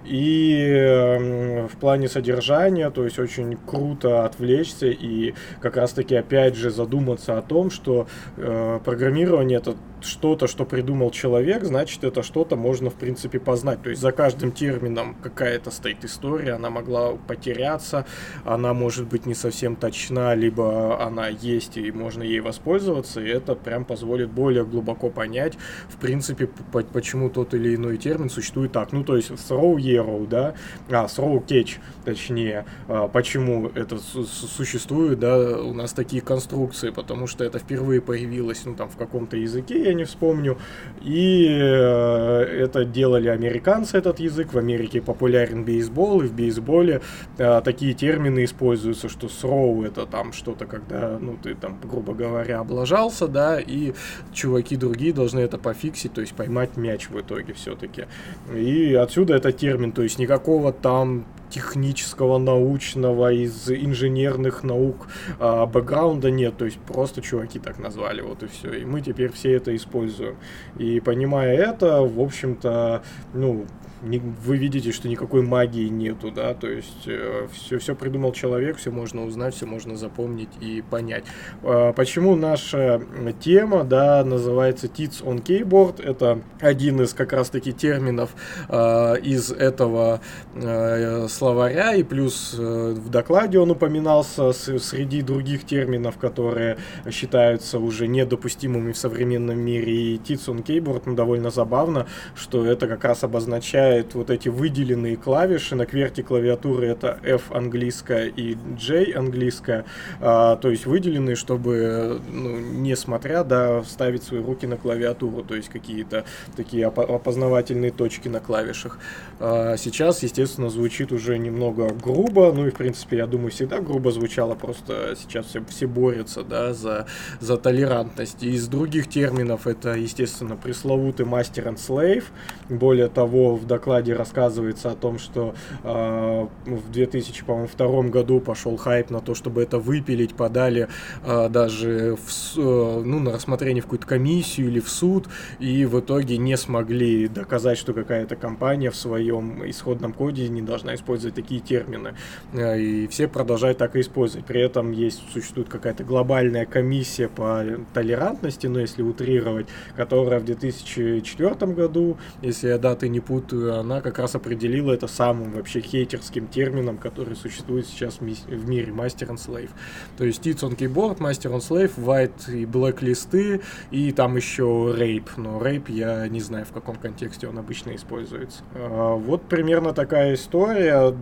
И 0.03 0.55
э, 0.57 1.67
в 1.67 1.77
плане 1.77 2.07
содержания, 2.07 2.89
то 2.89 3.03
есть 3.03 3.19
очень 3.19 3.57
круто 3.57 4.25
отвлечься 4.25 4.87
и 4.87 5.33
как 5.59 5.77
раз-таки 5.77 6.15
опять 6.15 6.55
же 6.55 6.71
задуматься 6.71 7.37
о 7.37 7.41
том, 7.41 7.69
что 7.69 8.07
э, 8.37 8.79
программирование 8.83 9.59
это 9.59 9.75
что-то, 10.01 10.47
что 10.47 10.65
придумал 10.65 11.11
человек, 11.11 11.63
значит, 11.63 12.03
это 12.03 12.23
что-то 12.23 12.55
можно, 12.55 12.89
в 12.89 12.95
принципе, 12.95 13.39
познать. 13.39 13.81
То 13.81 13.89
есть 13.89 14.01
за 14.01 14.11
каждым 14.11 14.51
термином 14.51 15.15
какая-то 15.21 15.71
стоит 15.71 16.03
история, 16.05 16.53
она 16.53 16.69
могла 16.69 17.13
потеряться, 17.13 18.05
она 18.45 18.73
может 18.73 19.07
быть 19.07 19.25
не 19.25 19.35
совсем 19.35 19.75
точна, 19.75 20.33
либо 20.33 21.01
она 21.01 21.27
есть 21.27 21.77
и 21.77 21.91
можно 21.91 22.23
ей 22.23 22.39
воспользоваться, 22.39 23.21
и 23.21 23.27
это 23.27 23.55
прям 23.55 23.85
позволит 23.85 24.29
более 24.29 24.65
глубоко 24.65 25.09
понять, 25.09 25.57
в 25.89 25.97
принципе, 25.97 26.47
почему 26.93 27.29
тот 27.29 27.53
или 27.53 27.75
иной 27.75 27.97
термин 27.97 28.29
существует 28.29 28.71
так. 28.71 28.91
Ну, 28.91 29.03
то 29.03 29.15
есть 29.15 29.31
throw 29.31 29.75
arrow, 29.75 30.27
да, 30.27 30.55
а, 30.89 31.05
throw 31.05 31.45
catch, 31.45 31.77
точнее, 32.05 32.65
а, 32.87 33.07
почему 33.07 33.67
это 33.75 33.97
существует, 33.97 35.19
да, 35.19 35.59
у 35.61 35.73
нас 35.73 35.93
такие 35.93 36.21
конструкции, 36.21 36.89
потому 36.89 37.27
что 37.27 37.43
это 37.43 37.59
впервые 37.59 38.01
появилось, 38.01 38.65
ну, 38.65 38.75
там, 38.75 38.89
в 38.89 38.97
каком-то 38.97 39.37
языке, 39.37 39.90
я 39.91 39.97
не 39.97 40.03
вспомню. 40.03 40.57
И 41.01 41.47
э, 41.49 42.63
это 42.63 42.85
делали 42.85 43.27
американцы, 43.27 43.97
этот 43.97 44.19
язык. 44.19 44.53
В 44.53 44.57
Америке 44.57 45.01
популярен 45.01 45.63
бейсбол, 45.63 46.21
и 46.21 46.27
в 46.27 46.33
бейсболе 46.33 47.01
э, 47.37 47.61
такие 47.63 47.93
термины 47.93 48.43
используются, 48.43 49.09
что 49.09 49.27
throw 49.27 49.85
это 49.85 50.05
там 50.05 50.33
что-то, 50.33 50.65
когда, 50.65 51.17
ну, 51.19 51.37
ты 51.41 51.55
там, 51.55 51.79
грубо 51.83 52.13
говоря, 52.13 52.59
облажался, 52.59 53.27
да, 53.27 53.59
и 53.59 53.93
чуваки 54.33 54.75
другие 54.75 55.13
должны 55.13 55.39
это 55.39 55.57
пофиксить, 55.57 56.13
то 56.13 56.21
есть 56.21 56.33
поймать 56.33 56.77
мяч 56.77 57.09
в 57.09 57.19
итоге 57.19 57.53
все-таки. 57.53 58.05
И 58.53 58.93
отсюда 58.93 59.35
этот 59.35 59.57
термин, 59.57 59.91
то 59.91 60.03
есть 60.03 60.19
никакого 60.19 60.71
там 60.71 61.25
технического, 61.51 62.37
научного, 62.37 63.31
из 63.31 63.69
инженерных 63.69 64.63
наук 64.63 65.07
а, 65.39 65.65
бэкграунда 65.65 66.31
нет, 66.31 66.57
то 66.57 66.65
есть 66.65 66.79
просто 66.79 67.21
чуваки 67.21 67.59
так 67.59 67.77
назвали, 67.77 68.21
вот 68.21 68.41
и 68.43 68.47
все. 68.47 68.73
И 68.73 68.85
мы 68.85 69.01
теперь 69.01 69.31
все 69.31 69.53
это 69.53 69.75
используем. 69.75 70.37
И 70.77 70.99
понимая 70.99 71.55
это, 71.55 72.01
в 72.01 72.19
общем-то, 72.19 73.03
ну, 73.33 73.65
не, 74.03 74.19
вы 74.19 74.57
видите, 74.57 74.91
что 74.91 75.07
никакой 75.07 75.41
магии 75.41 75.87
нету, 75.87 76.31
да, 76.31 76.53
то 76.53 76.67
есть 76.67 77.07
э, 77.07 77.47
все, 77.53 77.77
все 77.77 77.95
придумал 77.95 78.31
человек, 78.31 78.77
все 78.77 78.89
можно 78.91 79.23
узнать, 79.25 79.55
все 79.55 79.65
можно 79.65 79.95
запомнить 79.95 80.49
и 80.59 80.81
понять. 80.81 81.25
Э, 81.61 81.93
почему 81.95 82.35
наша 82.35 83.01
тема, 83.39 83.83
да, 83.83 84.23
называется 84.23 84.87
Tits 84.87 85.23
on 85.23 85.43
Keyboard, 85.43 86.03
это 86.03 86.41
один 86.59 87.01
из 87.01 87.13
как 87.13 87.33
раз-таки 87.33 87.73
терминов 87.73 88.31
э, 88.69 89.19
из 89.21 89.51
этого 89.51 90.21
э, 90.55 91.27
словаря, 91.27 91.93
и 91.93 92.03
плюс 92.03 92.55
э, 92.57 92.93
в 92.97 93.09
докладе 93.09 93.59
он 93.59 93.71
упоминался 93.71 94.51
с, 94.51 94.79
среди 94.79 95.21
других 95.21 95.65
терминов, 95.65 96.17
которые 96.17 96.77
считаются 97.11 97.77
уже 97.77 98.07
недопустимыми 98.07 98.93
в 98.93 98.97
современном 98.97 99.59
мире, 99.59 99.93
и 99.93 100.17
Tits 100.17 100.47
on 100.47 100.63
Keyboard, 100.63 101.03
ну, 101.05 101.15
довольно 101.15 101.51
забавно, 101.51 102.07
что 102.33 102.65
это 102.65 102.87
как 102.87 103.03
раз 103.03 103.23
обозначает 103.23 103.90
выделяет 103.91 104.15
вот 104.15 104.29
эти 104.29 104.49
выделенные 104.49 105.17
клавиши. 105.17 105.75
На 105.75 105.85
кверте 105.85 106.23
клавиатуры 106.23 106.87
это 106.87 107.19
F 107.23 107.51
английская 107.51 108.27
и 108.27 108.57
J 108.77 109.13
английская. 109.15 109.85
А, 110.19 110.55
то 110.55 110.69
есть 110.69 110.85
выделенные, 110.85 111.35
чтобы, 111.35 112.21
ну, 112.31 112.57
несмотря, 112.59 113.43
да, 113.43 113.83
ставить 113.83 114.23
свои 114.23 114.41
руки 114.41 114.65
на 114.67 114.77
клавиатуру. 114.77 115.43
То 115.43 115.55
есть 115.55 115.69
какие-то 115.69 116.25
такие 116.55 116.87
опознавательные 116.87 117.91
точки 117.91 118.27
на 118.29 118.39
клавишах. 118.39 118.99
А, 119.39 119.75
сейчас, 119.77 120.23
естественно, 120.23 120.69
звучит 120.69 121.11
уже 121.11 121.37
немного 121.37 121.89
грубо. 121.89 122.51
Ну 122.53 122.67
и, 122.67 122.71
в 122.71 122.75
принципе, 122.75 123.17
я 123.17 123.27
думаю, 123.27 123.51
всегда 123.51 123.79
грубо 123.79 124.11
звучало. 124.11 124.55
Просто 124.55 125.15
сейчас 125.21 125.47
все, 125.47 125.63
все 125.69 125.87
борются, 125.87 126.43
да, 126.43 126.73
за, 126.73 127.05
за 127.39 127.57
толерантность. 127.57 128.43
Из 128.43 128.67
других 128.67 129.07
терминов 129.09 129.67
это, 129.67 129.95
естественно, 129.95 130.55
пресловутый 130.55 131.25
мастер 131.25 131.67
and 131.67 131.77
slave. 131.77 132.23
Более 132.69 133.09
того, 133.09 133.55
в 133.55 133.65
докладе 133.81 134.13
рассказывается 134.13 134.91
о 134.91 134.95
том, 134.95 135.17
что 135.17 135.55
э, 135.83 136.47
в 136.65 136.91
2002 136.91 138.01
году 138.03 138.39
пошел 138.39 138.77
хайп 138.77 139.09
на 139.09 139.19
то, 139.19 139.33
чтобы 139.33 139.63
это 139.63 139.79
выпилить, 139.79 140.35
подали 140.35 140.87
э, 141.25 141.49
даже 141.49 142.15
в, 142.15 142.57
э, 142.57 143.01
ну, 143.03 143.19
на 143.19 143.31
рассмотрение 143.31 143.81
в 143.81 143.85
какую-то 143.85 144.05
комиссию 144.05 144.67
или 144.67 144.79
в 144.79 144.89
суд, 144.89 145.27
и 145.59 145.85
в 145.85 145.99
итоге 145.99 146.37
не 146.37 146.57
смогли 146.57 147.27
доказать, 147.27 147.79
что 147.79 147.93
какая-то 147.93 148.35
компания 148.35 148.91
в 148.91 148.95
своем 148.95 149.67
исходном 149.67 150.13
коде 150.13 150.47
не 150.47 150.61
должна 150.61 150.93
использовать 150.93 151.35
такие 151.35 151.59
термины. 151.59 152.13
Э, 152.53 152.79
и 152.79 153.07
все 153.07 153.27
продолжают 153.27 153.79
так 153.79 153.95
и 153.95 154.01
использовать. 154.01 154.45
При 154.45 154.61
этом 154.61 154.91
есть, 154.91 155.21
существует 155.33 155.69
какая-то 155.69 156.03
глобальная 156.03 156.65
комиссия 156.65 157.27
по 157.27 157.63
толерантности, 157.93 158.67
но 158.67 158.79
если 158.79 159.01
утрировать, 159.01 159.65
которая 159.95 160.39
в 160.39 160.45
2004 160.45 161.73
году, 161.73 162.17
если 162.43 162.67
я 162.67 162.77
даты 162.77 163.09
не 163.09 163.19
путаю, 163.19 163.70
она 163.79 164.01
как 164.01 164.19
раз 164.19 164.35
определила 164.35 164.93
это 164.93 165.07
самым 165.07 165.53
вообще 165.53 165.81
хейтерским 165.81 166.47
термином, 166.47 166.97
который 166.97 167.35
существует 167.35 167.87
сейчас 167.87 168.19
в 168.19 168.69
мире, 168.69 168.91
Master 168.91 169.29
and 169.29 169.37
Slave. 169.37 169.69
То 170.17 170.25
есть 170.25 170.45
Tits 170.45 170.59
on 170.59 170.75
Keyboard, 170.75 171.17
Master 171.17 171.51
and 171.53 171.59
Slave, 171.59 171.93
White 171.97 172.53
и 172.53 172.65
Black 172.65 173.03
листы, 173.03 173.61
и 173.91 174.11
там 174.11 174.35
еще 174.35 174.63
Rape. 174.63 175.29
Но 175.37 175.59
Rape 175.59 175.91
я 175.91 176.27
не 176.27 176.41
знаю, 176.41 176.65
в 176.65 176.71
каком 176.71 176.95
контексте 176.95 177.47
он 177.47 177.57
обычно 177.57 177.95
используется. 177.95 178.63
А, 178.75 179.15
вот 179.15 179.43
примерно 179.43 179.93
такая 179.93 180.33
история 180.35 181.15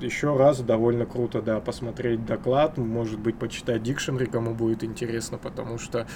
еще 0.00 0.36
раз 0.36 0.60
довольно 0.60 1.06
круто, 1.06 1.42
да, 1.42 1.60
посмотреть 1.60 2.24
доклад, 2.24 2.78
может 2.78 3.18
быть, 3.18 3.36
почитать 3.36 3.82
дикшенри, 3.82 4.26
кому 4.26 4.54
будет 4.54 4.84
интересно, 4.84 5.38
потому 5.38 5.78
что 5.78 6.06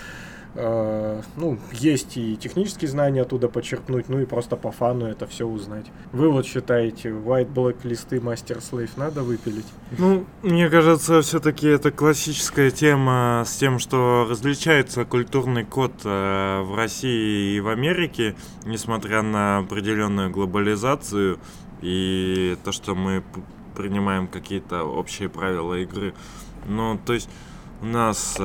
ну, 0.55 1.59
есть 1.73 2.17
и 2.17 2.37
технические 2.37 2.91
знания 2.91 3.23
оттуда 3.23 3.49
почерпнуть, 3.49 4.09
ну 4.09 4.21
и 4.21 4.27
просто 4.27 4.57
по 4.57 4.71
фану 4.71 5.07
это 5.07 5.27
все 5.27 5.47
узнать. 5.47 5.87
Вы 6.13 6.31
вот 6.31 6.47
считаете, 6.47 7.09
white 7.09 7.53
black 7.53 7.77
листы 7.85 8.19
Master 8.19 8.59
Slave 8.59 8.91
надо 8.97 9.23
выпилить? 9.23 9.67
Ну, 9.99 10.27
мне 10.43 10.69
кажется, 10.69 11.23
все-таки 11.23 11.67
это 11.67 11.91
классическая 11.91 12.71
тема 12.71 13.45
с 13.47 13.57
тем, 13.57 13.79
что 13.79 14.27
различается 14.29 15.05
культурный 15.05 15.65
код 15.65 15.93
э, 16.05 16.61
в 16.63 16.75
России 16.77 17.57
и 17.57 17.61
в 17.61 17.69
Америке, 17.69 18.37
несмотря 18.65 19.23
на 19.23 19.59
определенную 19.59 20.31
глобализацию 20.31 21.39
и 21.81 22.57
то, 22.65 22.73
что 22.73 22.95
мы 22.95 23.23
принимаем 23.75 24.29
какие-то 24.29 24.85
общие 24.85 25.29
правила 25.29 25.75
игры. 25.75 26.15
Ну, 26.67 26.99
то 27.05 27.15
есть 27.15 27.29
у 27.81 27.87
нас 27.87 28.37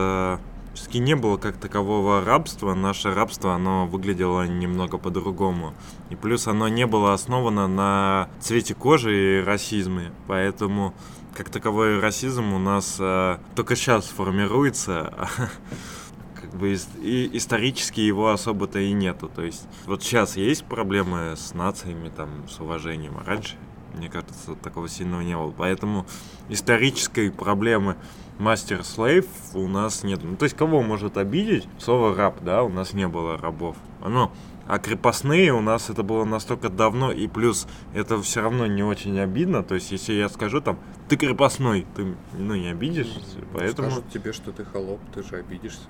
все-таки 0.77 0.99
не 0.99 1.15
было 1.15 1.37
как 1.37 1.57
такового 1.57 2.23
рабства. 2.23 2.75
Наше 2.75 3.11
рабство, 3.11 3.55
оно 3.55 3.87
выглядело 3.87 4.45
немного 4.45 4.99
по-другому. 4.99 5.73
И 6.11 6.15
плюс 6.15 6.47
оно 6.47 6.67
не 6.67 6.85
было 6.85 7.13
основано 7.13 7.67
на 7.67 8.29
цвете 8.39 8.75
кожи 8.75 9.39
и 9.39 9.43
расизме. 9.43 10.11
Поэтому 10.27 10.93
как 11.33 11.49
таковой 11.49 11.99
расизм 11.99 12.53
у 12.53 12.59
нас 12.59 12.97
э, 12.99 13.37
только 13.55 13.75
сейчас 13.75 14.05
формируется. 14.05 15.27
как 16.39 16.55
бы 16.55 16.77
и 17.01 17.29
исторически 17.33 17.99
его 17.99 18.29
особо-то 18.29 18.77
и 18.77 18.93
нету. 18.93 19.31
То 19.35 19.41
есть 19.41 19.67
вот 19.87 20.03
сейчас 20.03 20.37
есть 20.37 20.63
проблемы 20.65 21.33
с 21.35 21.55
нациями, 21.55 22.09
там, 22.09 22.47
с 22.47 22.59
уважением, 22.59 23.17
а 23.19 23.23
раньше, 23.23 23.55
мне 23.95 24.09
кажется, 24.09 24.53
такого 24.61 24.87
сильного 24.87 25.21
не 25.21 25.35
было. 25.35 25.51
Поэтому 25.57 26.05
исторической 26.49 27.31
проблемы 27.31 27.97
мастер-слейв 28.39 29.25
у 29.53 29.67
нас 29.67 30.03
нет. 30.03 30.19
Ну, 30.23 30.35
то 30.35 30.43
есть, 30.45 30.55
кого 30.55 30.81
может 30.81 31.17
обидеть? 31.17 31.67
Слово 31.79 32.15
раб, 32.15 32.43
да, 32.43 32.63
у 32.63 32.69
нас 32.69 32.93
не 32.93 33.07
было 33.07 33.37
рабов. 33.37 33.75
Оно, 34.01 34.31
а 34.67 34.79
крепостные 34.79 35.53
у 35.53 35.61
нас 35.61 35.89
это 35.89 36.03
было 36.03 36.25
настолько 36.25 36.69
давно, 36.69 37.11
и 37.11 37.27
плюс 37.27 37.67
это 37.93 38.21
все 38.21 38.41
равно 38.41 38.67
не 38.67 38.83
очень 38.83 39.19
обидно. 39.19 39.63
То 39.63 39.75
есть, 39.75 39.91
если 39.91 40.13
я 40.13 40.29
скажу 40.29 40.61
там, 40.61 40.77
ты 41.07 41.15
крепостной, 41.15 41.85
ты, 41.95 42.15
ну, 42.37 42.55
не 42.55 42.69
обидишься, 42.69 43.19
поэтому... 43.53 43.89
Скажут 43.91 44.09
тебе, 44.09 44.33
что 44.33 44.51
ты 44.51 44.65
холоп, 44.65 44.99
ты 45.13 45.23
же 45.23 45.37
обидишься. 45.37 45.87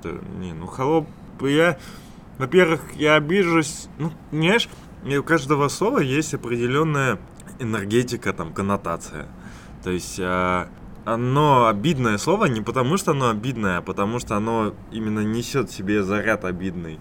Это, 0.00 0.18
не, 0.38 0.52
ну 0.52 0.66
холоп, 0.66 1.06
я, 1.40 1.78
во-первых, 2.38 2.80
я 2.96 3.14
обижусь, 3.14 3.88
ну, 3.98 4.12
понимаешь, 4.30 4.68
и 5.04 5.16
у 5.16 5.22
каждого 5.22 5.68
слова 5.68 6.00
есть 6.00 6.34
определенная 6.34 7.18
энергетика, 7.60 8.32
там, 8.32 8.52
коннотация. 8.52 9.28
То 9.82 9.90
есть 9.90 10.18
а, 10.20 10.68
оно 11.14 11.66
обидное 11.66 12.18
слово 12.18 12.46
не 12.46 12.60
потому, 12.60 12.96
что 12.96 13.10
оно 13.10 13.30
обидное, 13.30 13.78
а 13.78 13.82
потому 13.82 14.18
что 14.20 14.36
оно 14.36 14.74
именно 14.92 15.20
несет 15.20 15.70
в 15.70 15.74
себе 15.74 16.02
заряд 16.02 16.44
обидный. 16.44 17.00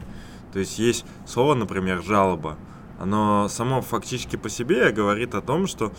То 0.52 0.60
есть 0.60 0.80
есть 0.80 1.06
слово, 1.28 1.54
например, 1.54 2.02
жалоба. 2.02 2.58
Оно 3.00 3.48
само 3.50 3.82
фактически 3.82 4.36
по 4.36 4.50
себе 4.50 4.92
говорит 4.92 5.36
о 5.36 5.42
том, 5.42 5.68
что 5.68 5.94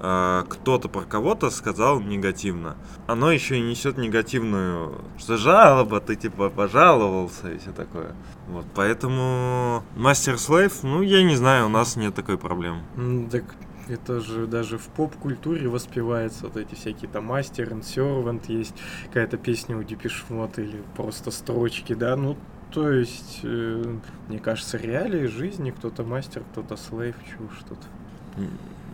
э, 0.00 0.44
кто-то 0.48 0.88
про 0.88 1.02
кого-то 1.02 1.50
сказал 1.50 2.00
негативно. 2.00 2.76
Оно 3.08 3.32
еще 3.32 3.58
и 3.58 3.62
несет 3.62 3.98
негативную, 3.98 5.00
что 5.18 5.36
жалоба, 5.36 6.00
ты 6.00 6.14
типа 6.14 6.50
пожаловался 6.50 7.50
и 7.50 7.58
все 7.58 7.72
такое. 7.72 8.14
Вот, 8.48 8.64
поэтому 8.74 9.82
мастер 9.96 10.38
слейв, 10.38 10.84
ну 10.84 11.02
я 11.02 11.24
не 11.24 11.34
знаю, 11.34 11.66
у 11.66 11.68
нас 11.68 11.96
нет 11.96 12.14
такой 12.14 12.38
проблемы. 12.38 12.82
Так 13.30 13.44
это 13.88 14.20
же 14.20 14.46
даже 14.46 14.78
в 14.78 14.86
поп-культуре 14.88 15.68
воспевается 15.68 16.44
вот 16.44 16.56
эти 16.56 16.74
всякие 16.74 17.10
там 17.10 17.26
мастер 17.26 17.72
servant, 17.72 18.44
есть 18.48 18.74
какая-то 19.06 19.36
песня 19.36 19.76
у 19.76 19.80
Mode 19.80 20.62
или 20.62 20.82
просто 20.96 21.30
строчки, 21.30 21.94
да, 21.94 22.16
ну 22.16 22.36
то 22.72 22.90
есть, 22.90 23.40
э, 23.42 23.96
мне 24.28 24.38
кажется, 24.38 24.76
реалии 24.76 25.26
жизни, 25.26 25.70
кто-то 25.70 26.02
мастер, 26.02 26.42
кто-то 26.52 26.76
слейв, 26.76 27.14
чушь 27.24 27.62
тут. 27.68 27.78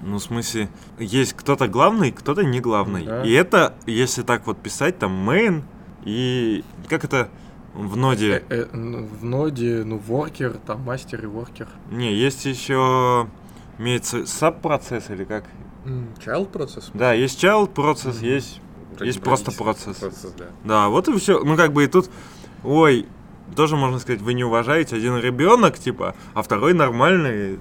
Ну, 0.02 0.16
в 0.18 0.22
смысле, 0.22 0.68
есть 0.98 1.32
кто-то 1.32 1.68
главный, 1.68 2.12
кто-то 2.12 2.42
не 2.42 2.60
главный. 2.60 3.04
Да. 3.04 3.24
И 3.24 3.32
это, 3.32 3.74
если 3.86 4.22
так 4.22 4.46
вот 4.46 4.58
писать, 4.58 4.98
там 4.98 5.12
мейн 5.12 5.64
и 6.04 6.64
как 6.88 7.04
это 7.04 7.28
в 7.74 7.96
ноде. 7.96 8.42
Э, 8.48 8.62
э, 8.62 8.76
ну, 8.76 9.04
в 9.04 9.24
ноде, 9.24 9.84
ну, 9.84 9.96
воркер, 9.98 10.58
там 10.66 10.82
мастер 10.82 11.24
и 11.24 11.26
воркер. 11.26 11.68
Не, 11.90 12.14
есть 12.14 12.44
еще 12.44 13.28
имеется 13.82 14.24
саб-процесс 14.26 15.10
или 15.10 15.24
как? 15.24 15.44
Child 16.24 16.46
процесс? 16.50 16.90
Да, 16.94 17.12
есть 17.12 17.42
child 17.42 17.68
процесс, 17.72 18.16
Мгм. 18.18 18.24
есть. 18.26 18.60
Есть 19.00 19.20
просто 19.20 19.50
процесс. 19.52 19.96
Процесс, 19.96 20.32
да. 20.38 20.44
Да, 20.64 20.88
вот 20.88 21.08
и 21.08 21.18
все. 21.18 21.42
Ну, 21.42 21.56
как 21.56 21.72
бы 21.72 21.84
и 21.84 21.86
тут, 21.88 22.08
ой, 22.62 23.06
тоже 23.56 23.76
можно 23.76 23.98
сказать, 23.98 24.20
вы 24.20 24.34
не 24.34 24.44
уважаете 24.44 24.96
один 24.96 25.16
ребенок, 25.18 25.78
типа, 25.78 26.14
а 26.34 26.42
второй 26.42 26.72
нормальный. 26.72 27.58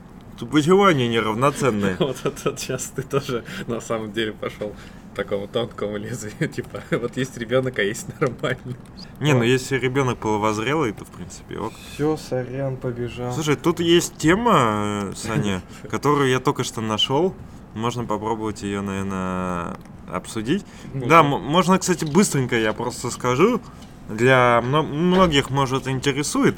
Почему 0.51 0.85
они 0.85 1.07
неравноценные? 1.07 1.95
Вот 1.99 2.17
это 2.23 2.57
сейчас 2.57 2.91
ты 2.95 3.01
тоже 3.03 3.43
на 3.67 3.79
самом 3.81 4.11
деле 4.11 4.31
пошел 4.33 4.73
такому 5.15 5.47
тонкому 5.47 5.97
лезвию. 5.97 6.49
Типа, 6.55 6.81
вот 6.91 7.17
есть 7.17 7.37
ребенок, 7.37 7.79
а 7.79 7.83
есть 7.83 8.07
нормальный. 8.19 8.75
Не, 9.19 9.33
ну 9.33 9.43
если 9.43 9.77
ребенок 9.77 10.17
половозрелый, 10.17 10.91
то 10.93 11.05
в 11.05 11.09
принципе 11.09 11.57
ок. 11.59 11.73
Все, 11.93 12.17
сорян, 12.17 12.77
побежал. 12.77 13.33
Слушай, 13.33 13.55
тут 13.55 13.79
есть 13.79 14.17
тема, 14.17 15.11
Саня, 15.15 15.61
которую 15.89 16.29
я 16.29 16.39
только 16.39 16.63
что 16.63 16.81
нашел. 16.81 17.33
Можно 17.73 18.03
попробовать 18.03 18.63
ее, 18.63 18.81
наверное, 18.81 19.77
обсудить. 20.11 20.65
Да, 20.93 21.23
можно, 21.23 21.79
кстати, 21.79 22.03
быстренько 22.03 22.57
я 22.57 22.73
просто 22.73 23.09
скажу. 23.11 23.61
Для 24.09 24.61
мно- 24.61 24.83
многих, 24.83 25.49
может, 25.49 25.87
интересует. 25.87 26.57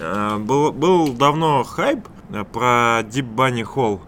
Э, 0.00 0.38
Был, 0.38 0.72
был 0.72 1.12
давно 1.12 1.62
хайп 1.62 2.08
э, 2.30 2.42
про 2.44 3.02
Deep 3.02 3.32
Bunny 3.32 3.62
Hall. 3.62 4.00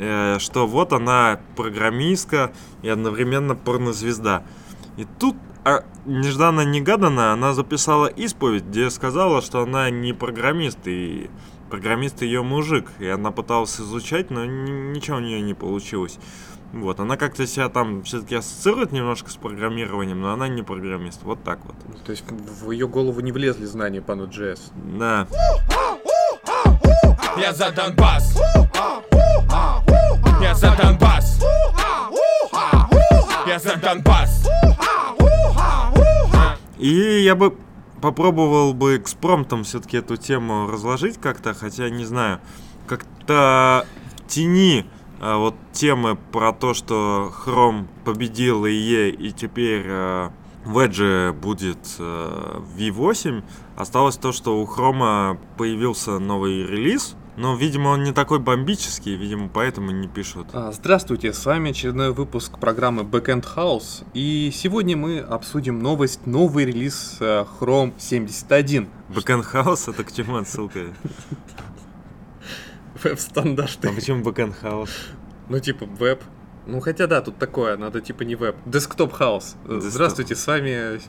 Э, 0.00 0.38
что 0.38 0.66
вот 0.66 0.94
она 0.94 1.40
программистка 1.56 2.52
и 2.80 2.88
одновременно 2.88 3.54
порнозвезда. 3.54 4.42
И 4.96 5.06
тут 5.18 5.36
а, 5.62 5.84
нежданно-негаданно 6.06 7.34
она 7.34 7.52
записала 7.52 8.06
исповедь, 8.06 8.64
где 8.64 8.88
сказала, 8.88 9.42
что 9.42 9.60
она 9.60 9.90
не 9.90 10.14
программист, 10.14 10.78
и 10.86 11.28
программист 11.68 12.22
ее 12.22 12.42
мужик. 12.42 12.86
И 12.98 13.06
она 13.06 13.30
пыталась 13.30 13.78
изучать, 13.78 14.30
но 14.30 14.46
ни- 14.46 14.94
ничего 14.94 15.18
у 15.18 15.20
нее 15.20 15.42
не 15.42 15.52
получилось. 15.52 16.18
Вот, 16.72 16.98
она 16.98 17.18
как-то 17.18 17.46
себя 17.46 17.68
там 17.68 18.02
все-таки 18.04 18.36
ассоциирует 18.36 18.92
немножко 18.92 19.28
с 19.28 19.36
программированием, 19.36 20.18
но 20.18 20.32
она 20.32 20.48
не 20.48 20.62
программист. 20.62 21.24
Вот 21.24 21.42
так 21.42 21.58
вот. 21.66 21.74
То 22.04 22.12
есть 22.12 22.24
в 22.30 22.70
ее 22.70 22.88
голову 22.88 23.20
не 23.20 23.32
влезли 23.32 23.66
знания 23.66 24.00
по 24.00 24.12
Node.js. 24.12 24.60
Да. 24.98 25.26
Я 27.36 27.52
за 27.52 27.70
Донбасс. 27.70 28.38
Я 30.40 30.54
за 30.54 30.76
Донбасс. 30.76 31.40
Я 33.46 33.58
за 33.58 33.76
Донбасс. 33.76 34.48
И 36.78 37.22
я 37.22 37.34
бы 37.34 37.56
попробовал 38.00 38.72
бы 38.72 38.96
экспромтом 38.96 39.64
все-таки 39.64 39.98
эту 39.98 40.16
тему 40.16 40.66
разложить 40.66 41.20
как-то, 41.20 41.52
хотя 41.54 41.90
не 41.90 42.04
знаю, 42.04 42.40
как-то 42.86 43.86
в 44.16 44.26
тени 44.26 44.86
а, 45.20 45.36
вот 45.36 45.54
темы 45.72 46.16
про 46.16 46.52
то, 46.52 46.72
что 46.72 47.32
Chrome 47.44 47.86
победил 48.04 48.64
IE 48.64 49.10
и 49.10 49.32
теперь 49.32 49.84
а, 49.86 50.32
в 50.70 50.78
Edge 50.78 51.32
будет 51.32 51.78
а, 51.98 52.62
V8, 52.76 53.42
осталось 53.76 54.16
то, 54.16 54.32
что 54.32 54.60
у 54.60 54.66
Chrome 54.66 55.38
появился 55.56 56.18
новый 56.18 56.64
релиз, 56.64 57.16
но, 57.36 57.56
видимо, 57.56 57.88
он 57.88 58.04
не 58.04 58.12
такой 58.12 58.38
бомбический, 58.38 59.16
видимо, 59.16 59.48
поэтому 59.48 59.90
не 59.90 60.06
пишут. 60.06 60.48
А, 60.52 60.70
Здравствуйте, 60.72 61.32
с 61.32 61.44
вами 61.44 61.70
очередной 61.70 62.12
выпуск 62.12 62.58
программы 62.58 63.02
Backend 63.02 63.46
House. 63.56 64.04
И 64.14 64.50
сегодня 64.54 64.96
мы 64.96 65.18
обсудим 65.18 65.80
новость, 65.80 66.26
новый 66.26 66.66
релиз 66.66 67.16
э, 67.20 67.44
Chrome 67.58 67.94
71. 67.98 68.88
Backend 69.08 69.46
House, 69.52 69.90
это 69.90 70.04
к 70.04 70.12
чему 70.12 70.36
отсылка? 70.36 70.80
Веб-стандарты. 73.02 73.88
А 73.88 73.92
почему 73.92 74.22
Backend 74.22 74.54
House? 74.62 74.90
Ну, 75.48 75.58
типа, 75.58 75.86
веб. 75.86 76.22
Ну, 76.70 76.80
хотя 76.80 77.08
да, 77.08 77.20
тут 77.20 77.36
такое, 77.36 77.76
надо 77.76 78.00
типа 78.00 78.22
не 78.22 78.36
веб. 78.36 78.54
Desktop 78.64 79.18
House. 79.18 79.56
Э. 79.66 79.80
Здравствуйте, 79.82 80.36
с 80.36 80.46
вами 80.46 81.00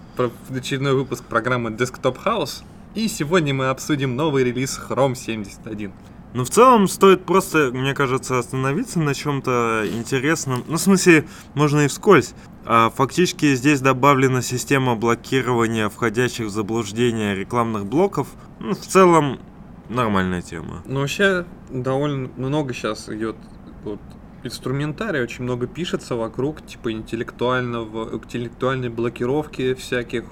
очередной 0.50 0.96
выпуск 0.96 1.24
программы 1.24 1.70
Desktop 1.70 2.18
House. 2.26 2.64
И 2.96 3.08
сегодня 3.08 3.54
мы 3.54 3.70
обсудим 3.70 4.16
новый 4.16 4.44
релиз 4.44 4.80
Chrome 4.90 5.14
71. 5.14 5.94
Ну, 6.34 6.46
в 6.46 6.50
целом, 6.50 6.88
стоит 6.88 7.26
просто, 7.26 7.70
мне 7.72 7.94
кажется, 7.94 8.40
остановиться 8.40 9.00
на 9.00 9.14
чем-то 9.14 9.84
интересном. 9.86 10.64
Ну, 10.68 10.78
в 10.78 10.82
смысле, 10.82 11.28
можно 11.54 11.82
и 11.82 11.88
вскользь. 11.88 12.34
А, 12.66 12.90
фактически 12.90 13.54
здесь 13.54 13.82
добавлена 13.82 14.42
система 14.42 14.96
блокирования 14.96 15.90
входящих 15.90 16.48
в 16.48 16.50
заблуждение 16.50 17.36
рекламных 17.36 17.86
блоков. 17.86 18.28
Ну, 18.60 18.74
в 18.74 18.80
целом, 18.80 19.40
нормальная 19.90 20.42
тема. 20.42 20.82
Ну, 20.86 21.02
вообще, 21.02 21.46
довольно 21.70 22.32
много 22.36 22.74
сейчас 22.74 23.10
идет 23.10 23.36
вот, 23.84 24.00
инструментарий, 24.44 25.22
очень 25.22 25.44
много 25.44 25.68
пишется 25.68 26.16
вокруг, 26.16 26.66
типа, 26.66 26.92
интеллектуального, 26.92 28.16
интеллектуальной 28.16 28.90
блокировки 28.90 29.74
всяких 29.74 30.26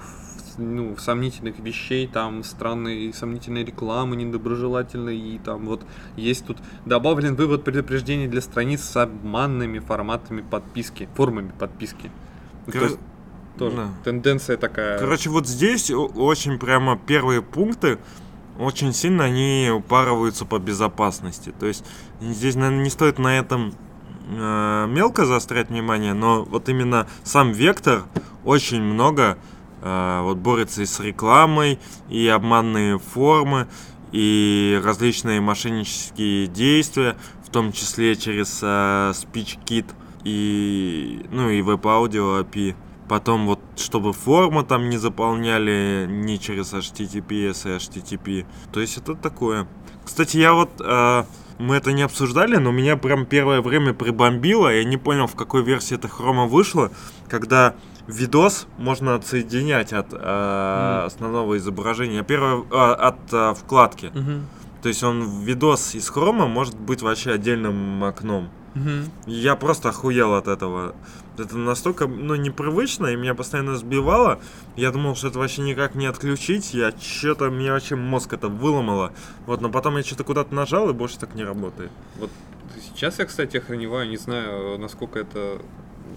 ну, 0.58 0.96
сомнительных 0.96 1.58
вещей, 1.58 2.06
там, 2.06 2.44
странной, 2.44 3.12
сомнительной 3.14 3.64
рекламы, 3.64 4.16
недоброжелательной, 4.16 5.18
и 5.18 5.38
там 5.38 5.66
вот 5.66 5.82
есть 6.16 6.46
тут 6.46 6.58
добавлен 6.84 7.34
вывод 7.34 7.64
предупреждений 7.64 8.26
для 8.26 8.40
страниц 8.40 8.82
с 8.82 8.96
обманными 8.96 9.78
форматами 9.78 10.42
подписки, 10.42 11.08
формами 11.14 11.52
подписки. 11.58 12.10
Ну, 12.66 12.72
То 12.72 12.78
Кор- 12.78 12.88
есть 12.88 13.00
тоже 13.58 13.76
да. 13.76 13.88
тенденция 14.04 14.56
такая. 14.56 14.98
Короче, 14.98 15.30
вот 15.30 15.46
здесь 15.46 15.90
очень 15.90 16.58
прямо 16.58 16.98
первые 16.98 17.42
пункты, 17.42 17.98
очень 18.58 18.92
сильно 18.92 19.24
они 19.24 19.70
упарываются 19.72 20.44
по 20.44 20.58
безопасности. 20.58 21.52
То 21.58 21.66
есть 21.66 21.84
здесь, 22.20 22.54
наверное, 22.56 22.84
не 22.84 22.90
стоит 22.90 23.18
на 23.18 23.38
этом 23.38 23.72
э, 24.30 24.86
мелко 24.88 25.24
заострять 25.24 25.68
внимание, 25.70 26.14
но 26.14 26.44
вот 26.44 26.68
именно 26.68 27.06
сам 27.24 27.52
вектор 27.52 28.04
очень 28.44 28.82
много 28.82 29.38
э, 29.82 30.20
вот 30.22 30.38
борется 30.38 30.82
и 30.82 30.86
с 30.86 31.00
рекламой, 31.00 31.78
и 32.08 32.26
обманные 32.28 32.98
формы, 32.98 33.68
и 34.12 34.80
различные 34.84 35.40
мошеннические 35.40 36.46
действия, 36.46 37.16
в 37.44 37.50
том 37.50 37.72
числе 37.72 38.16
через 38.16 38.60
э, 38.62 39.12
SpeechKit 39.14 39.86
и 40.24 41.26
ну 41.30 41.48
и 41.50 41.62
веб-аудио 41.62 42.40
API. 42.40 42.76
Потом 43.08 43.46
вот, 43.46 43.58
чтобы 43.76 44.12
форму 44.12 44.62
там 44.62 44.88
не 44.88 44.96
заполняли 44.96 46.06
ни 46.08 46.36
через 46.36 46.72
HTTPS 46.72 47.68
и 47.68 47.76
HTTP. 47.76 48.46
То 48.72 48.80
есть 48.80 48.98
это 48.98 49.16
такое. 49.16 49.66
Кстати, 50.04 50.36
я 50.36 50.52
вот... 50.52 50.70
э, 50.80 51.24
мы 51.60 51.76
это 51.76 51.92
не 51.92 52.02
обсуждали, 52.02 52.56
но 52.56 52.72
меня 52.72 52.96
прям 52.96 53.26
первое 53.26 53.60
время 53.60 53.92
прибомбило. 53.92 54.74
Я 54.74 54.82
не 54.84 54.96
понял, 54.96 55.26
в 55.26 55.36
какой 55.36 55.62
версии 55.62 55.94
это 55.94 56.08
хрома 56.08 56.46
вышло, 56.46 56.90
когда 57.28 57.74
видос 58.08 58.66
можно 58.78 59.14
отсоединять 59.14 59.92
от 59.92 60.08
э, 60.12 61.02
основного 61.06 61.58
изображения, 61.58 62.22
первое, 62.22 62.64
а, 62.70 62.94
от 62.94 63.32
э, 63.32 63.54
вкладки. 63.54 64.10
Мгм. 64.14 64.46
То 64.82 64.88
есть 64.88 65.02
он 65.02 65.42
видос 65.42 65.94
из 65.94 66.08
хрома 66.08 66.46
может 66.46 66.80
быть 66.80 67.02
вообще 67.02 67.32
отдельным 67.32 68.02
окном. 68.04 68.48
Мгм. 68.74 69.10
Я 69.26 69.54
просто 69.54 69.90
охуел 69.90 70.34
от 70.34 70.48
этого. 70.48 70.94
Это 71.38 71.56
настолько, 71.56 72.06
ну, 72.06 72.34
непривычно, 72.34 73.06
и 73.06 73.16
меня 73.16 73.34
постоянно 73.34 73.76
сбивало. 73.76 74.40
Я 74.76 74.90
думал, 74.90 75.14
что 75.14 75.28
это 75.28 75.38
вообще 75.38 75.62
никак 75.62 75.94
не 75.94 76.06
отключить. 76.06 76.74
Я 76.74 76.92
что-то, 76.92 77.50
мне 77.50 77.70
вообще 77.72 77.96
мозг 77.96 78.32
это 78.32 78.48
выломало. 78.48 79.12
Вот, 79.46 79.60
но 79.60 79.70
потом 79.70 79.96
я 79.96 80.02
что-то 80.02 80.24
куда-то 80.24 80.54
нажал, 80.54 80.90
и 80.90 80.92
больше 80.92 81.18
так 81.18 81.34
не 81.34 81.44
работает. 81.44 81.90
Вот 82.18 82.30
сейчас 82.82 83.18
я, 83.18 83.24
кстати, 83.24 83.56
охреневаю, 83.56 84.08
не 84.08 84.16
знаю, 84.16 84.78
насколько 84.78 85.18
это 85.18 85.62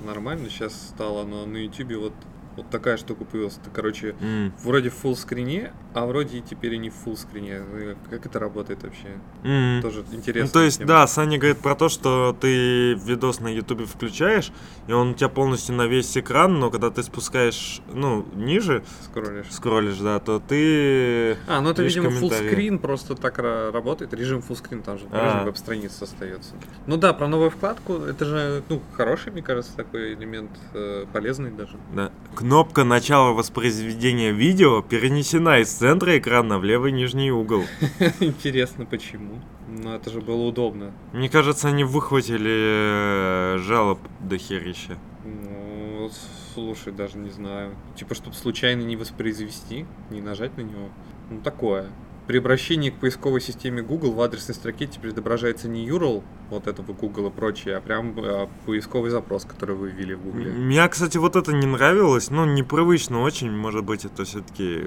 нормально 0.05 0.49
сейчас 0.49 0.73
стало, 0.73 1.23
но 1.25 1.45
на 1.45 1.57
YouTube 1.57 1.93
вот 1.95 2.13
вот 2.55 2.69
такая 2.69 2.97
штука 2.97 3.25
появилась. 3.25 3.57
Это, 3.61 3.69
короче, 3.71 4.15
М. 4.21 4.53
вроде 4.63 4.89
в 4.89 5.03
full 5.03 5.15
скрине, 5.15 5.71
а 5.93 6.05
вроде 6.05 6.39
теперь 6.41 6.75
и 6.75 6.77
не 6.77 6.89
в 6.89 6.93
full 7.05 7.15
скрине. 7.17 7.61
Э, 7.73 7.95
Как 8.09 8.25
это 8.25 8.39
работает 8.39 8.83
вообще? 8.83 9.07
М. 9.43 9.81
Тоже 9.81 10.03
интересно. 10.11 10.45
Ну, 10.47 10.51
то 10.53 10.63
есть, 10.63 10.85
да, 10.85 11.05
Саня 11.07 11.37
говорит 11.37 11.59
про 11.59 11.75
то, 11.75 11.89
что 11.89 12.35
ты 12.39 12.93
видос 12.93 13.39
на 13.39 13.47
Ютубе 13.47 13.85
включаешь, 13.85 14.51
и 14.87 14.91
он 14.93 15.11
у 15.11 15.13
тебя 15.13 15.29
полностью 15.29 15.75
на 15.75 15.87
весь 15.87 16.15
экран, 16.17 16.59
но 16.59 16.69
когда 16.69 16.89
ты 16.89 17.03
спускаешь, 17.03 17.81
ну, 17.93 18.25
ниже, 18.35 18.83
Скроллишь. 19.03 19.47
скроллишь, 19.51 19.97
да, 19.97 20.19
то 20.19 20.39
ты... 20.39 21.37
А, 21.47 21.61
ну 21.61 21.69
это, 21.71 21.83
видимо, 21.83 22.09
full 22.09 22.29
screen 22.29 22.77
просто 22.79 23.15
так 23.15 23.39
ра- 23.39 23.71
работает. 23.71 24.13
Режим 24.13 24.39
full 24.39 24.61
screen 24.61 24.83
там 24.83 24.97
же 24.97 25.05
А. 25.11 25.25
режим 25.25 25.45
веб-страницы 25.45 26.03
остается. 26.03 26.51
Ну 26.87 26.97
да, 26.97 27.13
про 27.13 27.27
новую 27.27 27.49
вкладку, 27.49 27.93
это 27.95 28.25
же, 28.25 28.63
ну, 28.69 28.81
хороший, 28.93 29.31
мне 29.31 29.41
кажется, 29.41 29.75
такой 29.75 30.13
элемент, 30.13 30.51
э, 30.73 31.05
полезный 31.11 31.51
даже. 31.51 31.77
Да. 31.95 32.11
Кнопка 32.43 32.83
начала 32.83 33.31
воспроизведения 33.31 34.31
видео 34.31 34.81
перенесена 34.81 35.61
из 35.61 35.69
центра 35.69 36.17
экрана 36.17 36.59
в 36.59 36.65
левый 36.65 36.91
нижний 36.91 37.31
угол. 37.31 37.63
Интересно, 38.19 38.85
почему? 38.85 39.39
Ну, 39.69 39.93
это 39.93 40.09
же 40.09 40.19
было 40.19 40.41
удобно. 40.43 40.91
Мне 41.13 41.29
кажется, 41.29 41.69
они 41.69 41.85
выхватили 41.85 43.55
э, 43.55 43.57
жалоб 43.59 43.99
до 44.19 44.37
херища. 44.37 44.97
Ну, 45.23 46.11
слушай, 46.53 46.91
даже 46.91 47.17
не 47.17 47.29
знаю. 47.29 47.75
Типа, 47.95 48.13
чтобы 48.13 48.35
случайно 48.35 48.81
не 48.81 48.97
воспроизвести, 48.97 49.85
не 50.09 50.19
нажать 50.19 50.57
на 50.57 50.63
него. 50.63 50.89
Ну, 51.29 51.39
такое. 51.39 51.87
При 52.27 52.37
обращении 52.37 52.89
к 52.89 52.95
поисковой 52.95 53.41
системе 53.41 53.81
Google 53.81 54.13
в 54.13 54.21
адресной 54.21 54.55
строке 54.55 54.87
теперь 54.87 55.11
отображается 55.11 55.67
не 55.67 55.85
URL 55.87 56.23
вот 56.49 56.67
этого 56.67 56.93
Google 56.93 57.27
и 57.27 57.31
прочее, 57.31 57.75
а 57.75 57.81
прям 57.81 58.17
э, 58.17 58.47
поисковый 58.65 59.11
запрос, 59.11 59.43
который 59.43 59.75
вы 59.75 59.91
ввели 59.91 60.15
в 60.15 60.21
Google. 60.21 60.51
Мне, 60.51 60.87
кстати, 60.87 61.17
вот 61.17 61.35
это 61.35 61.51
не 61.51 61.67
нравилось, 61.67 62.29
ну, 62.29 62.45
непривычно 62.45 63.21
очень, 63.21 63.51
может 63.51 63.83
быть, 63.83 64.05
это 64.05 64.23
все-таки 64.23 64.83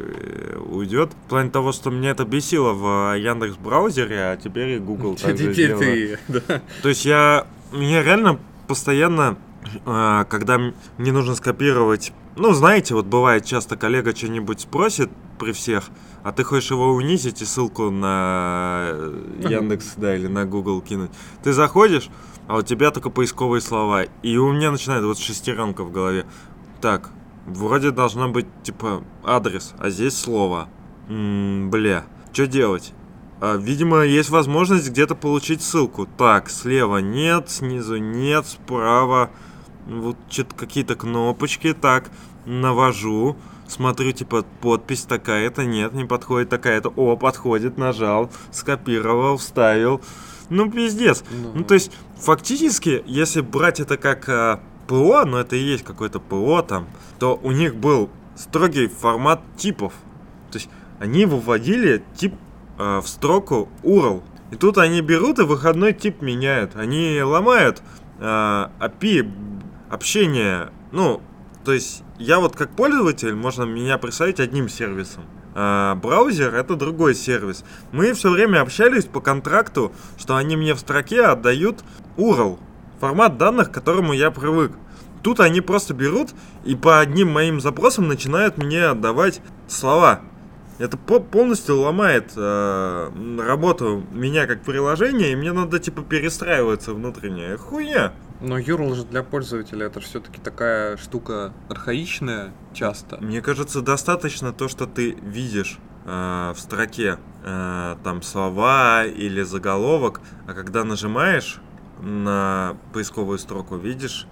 уйдет. 0.67 1.13
В 1.27 1.29
плане 1.29 1.51
того, 1.51 1.73
что 1.73 1.91
мне 1.91 2.09
это 2.09 2.25
бесило 2.25 2.73
в 2.73 3.19
Яндекс 3.19 3.57
браузере, 3.57 4.19
а 4.19 4.37
теперь 4.37 4.71
и 4.71 4.79
Google 4.79 5.17
также 5.23 5.53
Теперь 5.53 5.77
ты, 5.77 6.19
да. 6.29 6.63
То 6.83 6.89
есть 6.89 7.05
я, 7.05 7.47
мне 7.71 8.03
реально 8.03 8.39
постоянно, 8.67 9.37
э, 9.85 10.25
когда 10.29 10.59
мне 10.97 11.13
нужно 11.13 11.35
скопировать, 11.35 12.13
ну, 12.37 12.53
знаете, 12.53 12.95
вот 12.95 13.07
бывает 13.07 13.45
часто 13.45 13.77
коллега 13.77 14.15
что-нибудь 14.15 14.61
спросит 14.61 15.11
при 15.39 15.53
всех, 15.53 15.85
а 16.23 16.33
ты 16.33 16.45
хочешь 16.45 16.71
его 16.71 16.93
унизить 16.93 17.41
и 17.41 17.45
ссылку 17.45 17.91
на 17.91 18.89
э, 18.91 19.47
Яндекс, 19.49 19.95
да, 19.97 20.15
или 20.15 20.27
на 20.27 20.45
Google 20.45 20.83
кинуть. 20.83 21.11
Ты 21.43 21.53
заходишь, 21.53 22.11
а 22.47 22.59
у 22.59 22.63
тебя 22.63 22.91
только 22.91 23.11
поисковые 23.11 23.61
слова, 23.61 24.05
и 24.23 24.37
у 24.37 24.53
меня 24.53 24.71
начинает 24.71 25.05
вот 25.05 25.19
шестеренка 25.19 25.83
в 25.83 25.91
голове. 25.91 26.27
Так, 26.81 27.11
вроде 27.47 27.91
должна 27.91 28.29
быть, 28.29 28.47
типа, 28.63 29.03
адрес, 29.25 29.75
а 29.79 29.89
здесь 29.89 30.17
слово. 30.19 30.69
М, 31.09 31.71
бля, 31.71 32.05
что 32.33 32.47
делать? 32.47 32.93
А, 33.41 33.57
видимо, 33.57 34.03
есть 34.03 34.31
возможность 34.31 34.91
где-то 34.91 35.15
получить 35.15 35.63
ссылку. 35.63 36.07
Так, 36.19 36.51
слева 36.51 36.99
нет, 36.99 37.51
снизу 37.51 37.97
нет, 37.97 38.47
справа 38.47 39.31
вот 39.87 40.17
что-то 40.29 40.55
какие-то 40.55 40.95
кнопочки. 40.95 41.73
Так, 41.73 42.11
навожу, 42.45 43.37
смотрю, 43.69 44.13
типа, 44.13 44.45
подпись 44.61 45.03
такая-то, 45.03 45.65
нет, 45.65 45.93
не 45.93 46.05
подходит 46.05 46.49
такая-то. 46.49 46.93
О, 46.97 47.17
подходит, 47.17 47.79
нажал, 47.79 48.31
скопировал, 48.51 49.37
вставил. 49.37 50.01
Ну, 50.49 50.71
пиздец. 50.71 51.25
Ну, 51.55 51.65
то 51.65 51.75
есть, 51.75 51.91
фактически, 52.19 53.03
если 53.07 53.41
брать 53.41 53.81
это 53.81 53.97
как 53.97 54.29
а, 54.29 54.61
ПО, 54.87 55.25
ну, 55.25 55.39
это 55.39 55.57
и 55.57 55.61
есть 55.61 55.85
какое-то 55.85 56.21
ПО 56.21 56.63
там, 56.63 56.87
то 57.19 57.39
у 57.43 57.51
них 57.51 57.75
был 57.75 58.11
строгий 58.37 58.87
формат 58.87 59.41
типов. 59.57 59.93
То 60.53 60.59
есть, 60.59 60.71
они 61.01 61.27
выводили 61.27 62.05
тип 62.15 62.35
а, 62.79 63.01
в 63.01 63.09
строку 63.09 63.69
URL. 63.83 64.23
И 64.53 64.55
тут 64.55 64.79
они 64.79 65.01
берут 65.01 65.41
и 65.41 65.43
выходной 65.43 65.93
тип 65.93 66.23
меняют. 66.23 66.77
Они 66.77 67.21
ломают 67.21 67.83
а, 68.21 68.71
API 68.79 69.29
общения. 69.91 70.71
Ну, 70.93 71.23
то 71.65 71.73
есть, 71.73 72.03
я 72.19 72.39
вот 72.39 72.57
как 72.57 72.71
пользователь, 72.71 73.35
можно 73.35 73.65
меня 73.65 73.99
представить 73.99 74.41
одним 74.41 74.69
сервисом. 74.69 75.25
А, 75.55 75.95
браузер 75.95 76.55
это 76.55 76.77
другой 76.77 77.15
сервис. 77.15 77.65
Мы 77.91 78.13
все 78.13 78.31
время 78.31 78.61
общались 78.61 79.07
по 79.07 79.21
контракту, 79.21 79.93
что 80.19 80.37
они 80.37 80.57
мне 80.57 80.75
в 80.75 80.79
строке 80.79 81.23
отдают 81.23 81.83
URL, 82.17 82.59
формат 83.01 83.39
данных, 83.39 83.71
к 83.71 83.75
которому 83.75 84.13
я 84.13 84.31
привык. 84.31 84.73
Тут 85.23 85.41
они 85.41 85.61
просто 85.61 85.95
берут 85.95 86.31
и 86.65 86.77
по 86.77 87.01
одним 87.01 87.33
моим 87.33 87.61
запросам 87.61 88.07
начинают 88.07 88.59
мне 88.59 88.85
отдавать 88.85 89.41
слова. 89.67 90.21
Это 90.79 90.99
по- 90.99 91.21
полностью 91.21 91.81
ломает 91.81 92.33
э, 92.37 93.11
работу 93.39 94.05
меня 94.13 94.47
как 94.47 94.63
приложения, 94.63 95.33
и 95.33 95.37
мне 95.37 95.53
надо 95.53 95.79
типа 95.79 96.03
перестраиваться 96.03 96.93
внутренне. 96.93 97.57
Хуйня. 97.57 98.13
Но 98.41 98.59
URL 98.59 98.95
же 98.95 99.05
для 99.05 99.23
пользователя 99.23 99.87
это 99.87 100.01
все-таки 100.01 100.41
такая 100.41 100.97
штука 100.97 101.53
архаичная 101.69 102.53
часто. 102.75 103.19
Мне 103.21 103.41
кажется, 103.41 103.81
достаточно 103.81 104.53
то, 104.53 104.69
что 104.69 104.87
ты 104.87 105.13
видишь 105.13 105.79
э, 106.05 106.53
в 106.55 106.59
строке 106.59 107.19
э, 107.45 107.97
там 108.05 108.23
слова 108.23 109.05
или 109.05 109.43
заголовок, 109.43 110.21
а 110.47 110.53
когда 110.53 110.85
нажимаешь 110.85 111.61
на 112.01 112.77
поисковую 112.93 113.39
строку, 113.39 113.77
видишь 113.77 114.27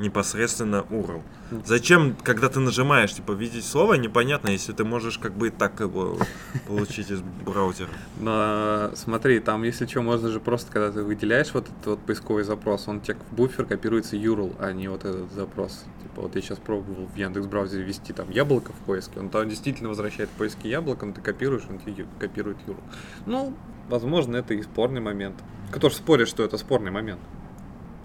непосредственно 0.00 0.84
URL. 0.88 1.22
Зачем, 1.64 2.16
когда 2.22 2.48
ты 2.48 2.60
нажимаешь, 2.60 3.12
типа, 3.12 3.32
видеть 3.32 3.64
слово, 3.64 3.94
непонятно, 3.94 4.48
если 4.48 4.72
ты 4.72 4.84
можешь 4.84 5.18
как 5.18 5.32
бы 5.32 5.50
так 5.50 5.80
его 5.80 6.18
получить 6.66 7.10
из 7.10 7.20
браузера. 7.20 7.90
Но 8.18 8.90
смотри, 8.94 9.40
там, 9.40 9.62
если 9.62 9.86
что, 9.86 10.02
можно 10.02 10.28
же 10.28 10.40
просто, 10.40 10.72
когда 10.72 10.90
ты 10.90 11.02
выделяешь 11.02 11.52
вот 11.52 11.64
этот 11.64 11.86
вот 11.86 12.00
поисковый 12.00 12.44
запрос, 12.44 12.88
он 12.88 13.00
тебе 13.00 13.16
в 13.30 13.34
буфер 13.34 13.66
копируется 13.66 14.16
URL, 14.16 14.56
а 14.58 14.72
не 14.72 14.88
вот 14.88 15.04
этот 15.04 15.32
запрос. 15.32 15.84
Типа 16.02 16.22
вот 16.22 16.34
я 16.34 16.42
сейчас 16.42 16.58
пробовал 16.58 17.06
в 17.06 17.16
Яндекс 17.16 17.46
браузере 17.46 17.82
ввести 17.84 18.12
там 18.12 18.30
яблоко 18.30 18.72
в 18.72 18.86
поиске, 18.86 19.20
он 19.20 19.28
там 19.28 19.48
действительно 19.48 19.88
возвращает 19.88 20.30
поиски 20.30 20.66
яблоко, 20.66 21.06
но 21.06 21.12
ты 21.12 21.20
копируешь, 21.20 21.64
он 21.68 21.78
тебе 21.78 22.06
копирует 22.18 22.58
URL. 22.66 22.80
Ну, 23.26 23.54
возможно, 23.88 24.36
это 24.36 24.54
и 24.54 24.62
спорный 24.62 25.00
момент. 25.00 25.36
Кто 25.72 25.88
ж 25.90 25.94
спорит, 25.94 26.28
что 26.28 26.42
это 26.44 26.56
спорный 26.58 26.90
момент? 26.90 27.20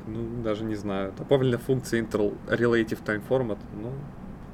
Ну, 0.08 0.43
даже 0.43 0.64
не 0.64 0.76
знаю. 0.76 1.14
Добавлена 1.18 1.58
функция 1.58 2.01
Interrelative 2.01 3.03
Time 3.03 3.22
Format, 3.28 3.58
ну, 3.74 3.91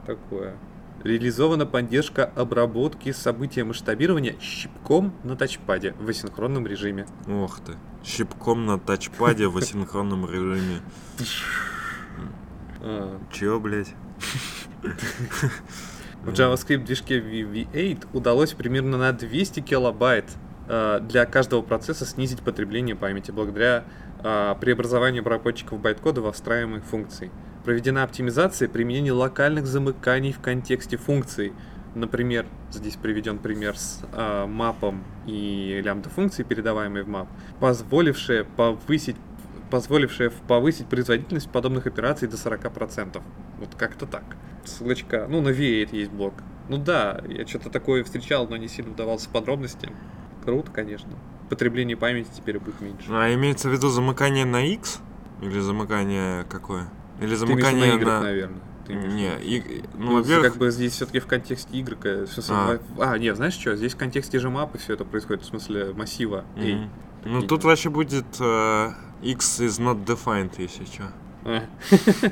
такое. 0.06 0.56
Реализована 1.04 1.66
поддержка 1.66 2.26
обработки 2.36 3.12
события 3.12 3.64
масштабирования 3.64 4.36
щипком 4.40 5.14
на 5.24 5.36
тачпаде 5.36 5.96
в 6.00 6.08
асинхронном 6.08 6.68
режиме. 6.68 7.08
Ох 7.28 7.60
ты. 7.60 7.74
Щипком 8.04 8.66
на 8.66 8.78
тачпаде 8.80 9.48
в 9.48 9.58
асинхронном 9.58 10.30
режиме. 10.30 10.82
А, 12.82 13.20
Чё, 13.32 13.60
блядь? 13.60 13.94
В 16.24 16.30
JavaScript 16.30 16.84
движке 16.86 17.20
V8 17.20 18.08
удалось 18.14 18.54
примерно 18.54 18.98
на 18.98 19.12
200 19.12 19.62
килобайт 19.62 20.26
для 21.02 21.26
каждого 21.26 21.62
процесса 21.62 22.06
снизить 22.06 22.42
потребление 22.42 22.96
памяти 22.96 23.32
благодаря 23.32 23.84
э, 24.24 24.56
преобразованию 24.62 25.22
обработчиков 25.22 25.80
байткода 25.80 26.22
во 26.22 26.32
встраиваемых 26.32 26.86
функций. 26.86 27.30
Проведена 27.66 28.04
оптимизация 28.04 28.70
применения 28.70 29.12
локальных 29.12 29.68
замыканий 29.68 30.32
в 30.32 30.40
контексте 30.40 30.98
функций. 30.98 31.54
Например, 31.94 32.46
здесь 32.72 32.96
приведен 32.96 33.38
пример 33.38 33.78
с 33.78 34.00
э, 34.14 34.46
мапом 34.46 35.04
и 35.26 35.82
лямбда 35.84 36.10
функцией, 36.10 36.48
передаваемой 36.48 37.04
в 37.04 37.10
map, 37.10 37.28
позволившая 37.60 38.46
повысить 38.46 39.18
позволившая 39.70 40.32
повысить 40.48 40.88
производительность 40.88 41.50
подобных 41.50 41.88
операций 41.88 42.28
до 42.28 42.36
40%. 42.36 43.22
Вот 43.60 43.76
как-то 43.78 44.06
так. 44.06 44.24
Ссылочка, 44.66 45.28
ну, 45.30 45.42
на 45.42 45.50
V8 45.50 45.90
есть 45.96 46.12
блок. 46.12 46.36
Ну 46.68 46.78
да, 46.78 47.22
я 47.28 47.48
что-то 47.48 47.70
такое 47.70 48.04
встречал, 48.04 48.48
но 48.48 48.58
не 48.58 48.68
сильно 48.68 48.92
вдавался 48.92 49.30
в 49.30 49.32
подробности. 49.32 49.90
Круто, 50.44 50.72
конечно. 50.72 51.10
Потребление 51.50 51.98
памяти 51.98 52.30
теперь 52.36 52.60
будет 52.60 52.80
меньше. 52.82 53.06
А 53.10 53.34
имеется 53.34 53.70
в 53.70 53.72
виду 53.74 53.90
замыкание 53.90 54.46
на 54.46 54.66
X? 54.66 55.00
Или 55.42 55.60
замыкание 55.60 56.46
какое? 56.50 56.88
Или 57.20 57.32
Ты 57.32 57.36
замыкание 57.36 57.94
на 57.94 57.96
играх, 57.96 58.20
на... 58.20 58.22
наверное. 58.22 58.62
Ты 58.88 58.94
Не, 58.94 59.38
и- 59.40 59.84
ну, 59.94 60.12
Ну, 60.12 60.16
во-первых, 60.22 60.54
как 60.54 60.58
бы 60.58 60.72
здесь 60.72 60.94
все-таки 60.94 61.20
в 61.20 61.28
контексте 61.28 61.78
игры, 61.78 61.98
э, 62.04 62.26
А. 62.50 62.80
а. 63.00 63.18
нет, 63.18 63.36
знаешь 63.36 63.54
что, 63.54 63.76
здесь 63.76 63.94
в 63.94 63.98
контексте 63.98 64.40
же 64.40 64.50
мапы 64.50 64.78
все 64.80 64.94
это 64.94 65.06
происходит, 65.06 65.44
в 65.44 65.46
смысле 65.46 65.94
массива. 65.94 66.46
Эй. 66.56 66.76
Мгм. 66.76 66.90
Ну 67.26 67.34
такие 67.36 67.50
тут 67.50 67.64
вообще 67.64 67.90
будет 67.90 68.26
э, 68.40 68.92
X 69.22 69.60
is 69.60 69.80
not 69.80 70.04
defined, 70.06 70.54
если 70.58 70.86
что. 70.86 71.12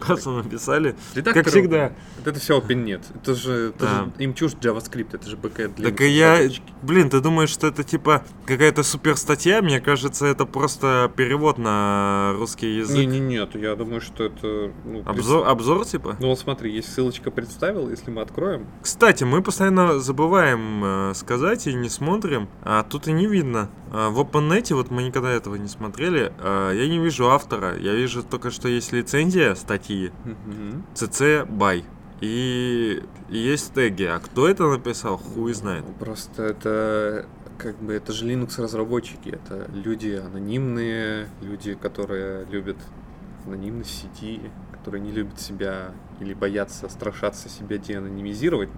Просто 0.00 0.30
написали. 0.30 0.94
Редакторы, 1.14 1.44
Как 1.44 1.52
всегда. 1.52 1.92
Это 2.24 2.38
все 2.40 2.58
OpenNet. 2.58 3.02
Это 3.14 3.34
же, 3.34 3.52
это 3.70 3.78
Да. 3.84 4.04
же 4.04 4.12
им 4.24 4.34
чушь 4.34 4.52
JavaScript, 4.52 5.08
это 5.12 5.28
же 5.28 5.36
бэкэнд 5.36 5.76
для 5.76 5.90
Так 5.90 6.00
я, 6.00 6.40
блин, 6.82 7.10
ты 7.10 7.20
думаешь, 7.20 7.50
что 7.50 7.66
это 7.66 7.84
типа 7.84 8.22
какая-то 8.46 8.82
супер 8.82 9.16
статья? 9.16 9.62
Мне 9.62 9.80
кажется, 9.80 10.26
это 10.26 10.44
просто 10.46 11.10
перевод 11.16 11.58
на 11.58 12.34
русский 12.38 12.76
язык. 12.78 12.96
Не, 12.96 13.06
не, 13.06 13.20
нет, 13.20 13.54
я 13.54 13.74
думаю, 13.76 14.00
что 14.00 14.24
это. 14.24 14.72
Ну, 14.84 15.02
Обзор, 15.06 15.42
пред- 15.42 15.50
обзор 15.52 15.84
типа? 15.84 16.16
Ну 16.20 16.28
вот 16.28 16.38
смотри, 16.38 16.72
есть 16.72 16.92
ссылочка 16.92 17.30
представил, 17.30 17.88
если 17.90 18.10
мы 18.10 18.22
откроем. 18.22 18.66
Кстати, 18.82 19.24
мы 19.24 19.42
постоянно 19.42 19.98
забываем 20.00 20.82
э, 20.84 21.12
сказать 21.14 21.66
и 21.66 21.74
не 21.74 21.88
смотрим, 21.88 22.48
а 22.62 22.82
тут 22.82 23.08
и 23.08 23.12
не 23.12 23.26
видно. 23.26 23.70
А 23.90 24.10
в 24.10 24.20
OpenNet, 24.20 24.74
вот 24.74 24.90
мы 24.90 25.02
никогда 25.02 25.30
этого 25.30 25.54
не 25.56 25.68
смотрели, 25.68 26.32
а, 26.38 26.72
я 26.72 26.86
не 26.88 26.98
вижу 26.98 27.30
автора, 27.30 27.76
я 27.78 27.94
вижу 27.94 28.22
только, 28.22 28.50
что 28.50 28.68
есть 28.68 28.92
лицензия 28.92 29.54
статьи 29.54 29.87
Мгм. 29.92 30.84
CC 30.94 31.44
BY. 31.46 31.84
И 32.20 33.02
есть 33.28 33.72
теги, 33.74 34.04
а 34.04 34.18
кто 34.18 34.48
это 34.48 34.66
написал, 34.68 35.16
хуй 35.16 35.52
знает. 35.52 35.84
Просто 35.98 36.42
это 36.42 37.26
как 37.58 37.76
бы 37.76 37.92
это 37.92 38.12
же 38.12 38.26
Linux 38.26 38.60
разработчики, 38.60 39.30
это 39.30 39.68
люди 39.72 40.10
анонимные, 40.10 41.28
люди, 41.42 41.74
которые 41.74 42.44
любят 42.46 42.76
анонимность 43.46 43.90
сети, 43.90 44.40
которые 44.72 45.00
не 45.00 45.10
любят 45.10 45.40
себя 45.40 45.92
или 46.20 46.34
боятся, 46.34 46.88
страшатся 46.88 47.48
себя 47.48 47.78
деанонимизировать. 47.78 48.68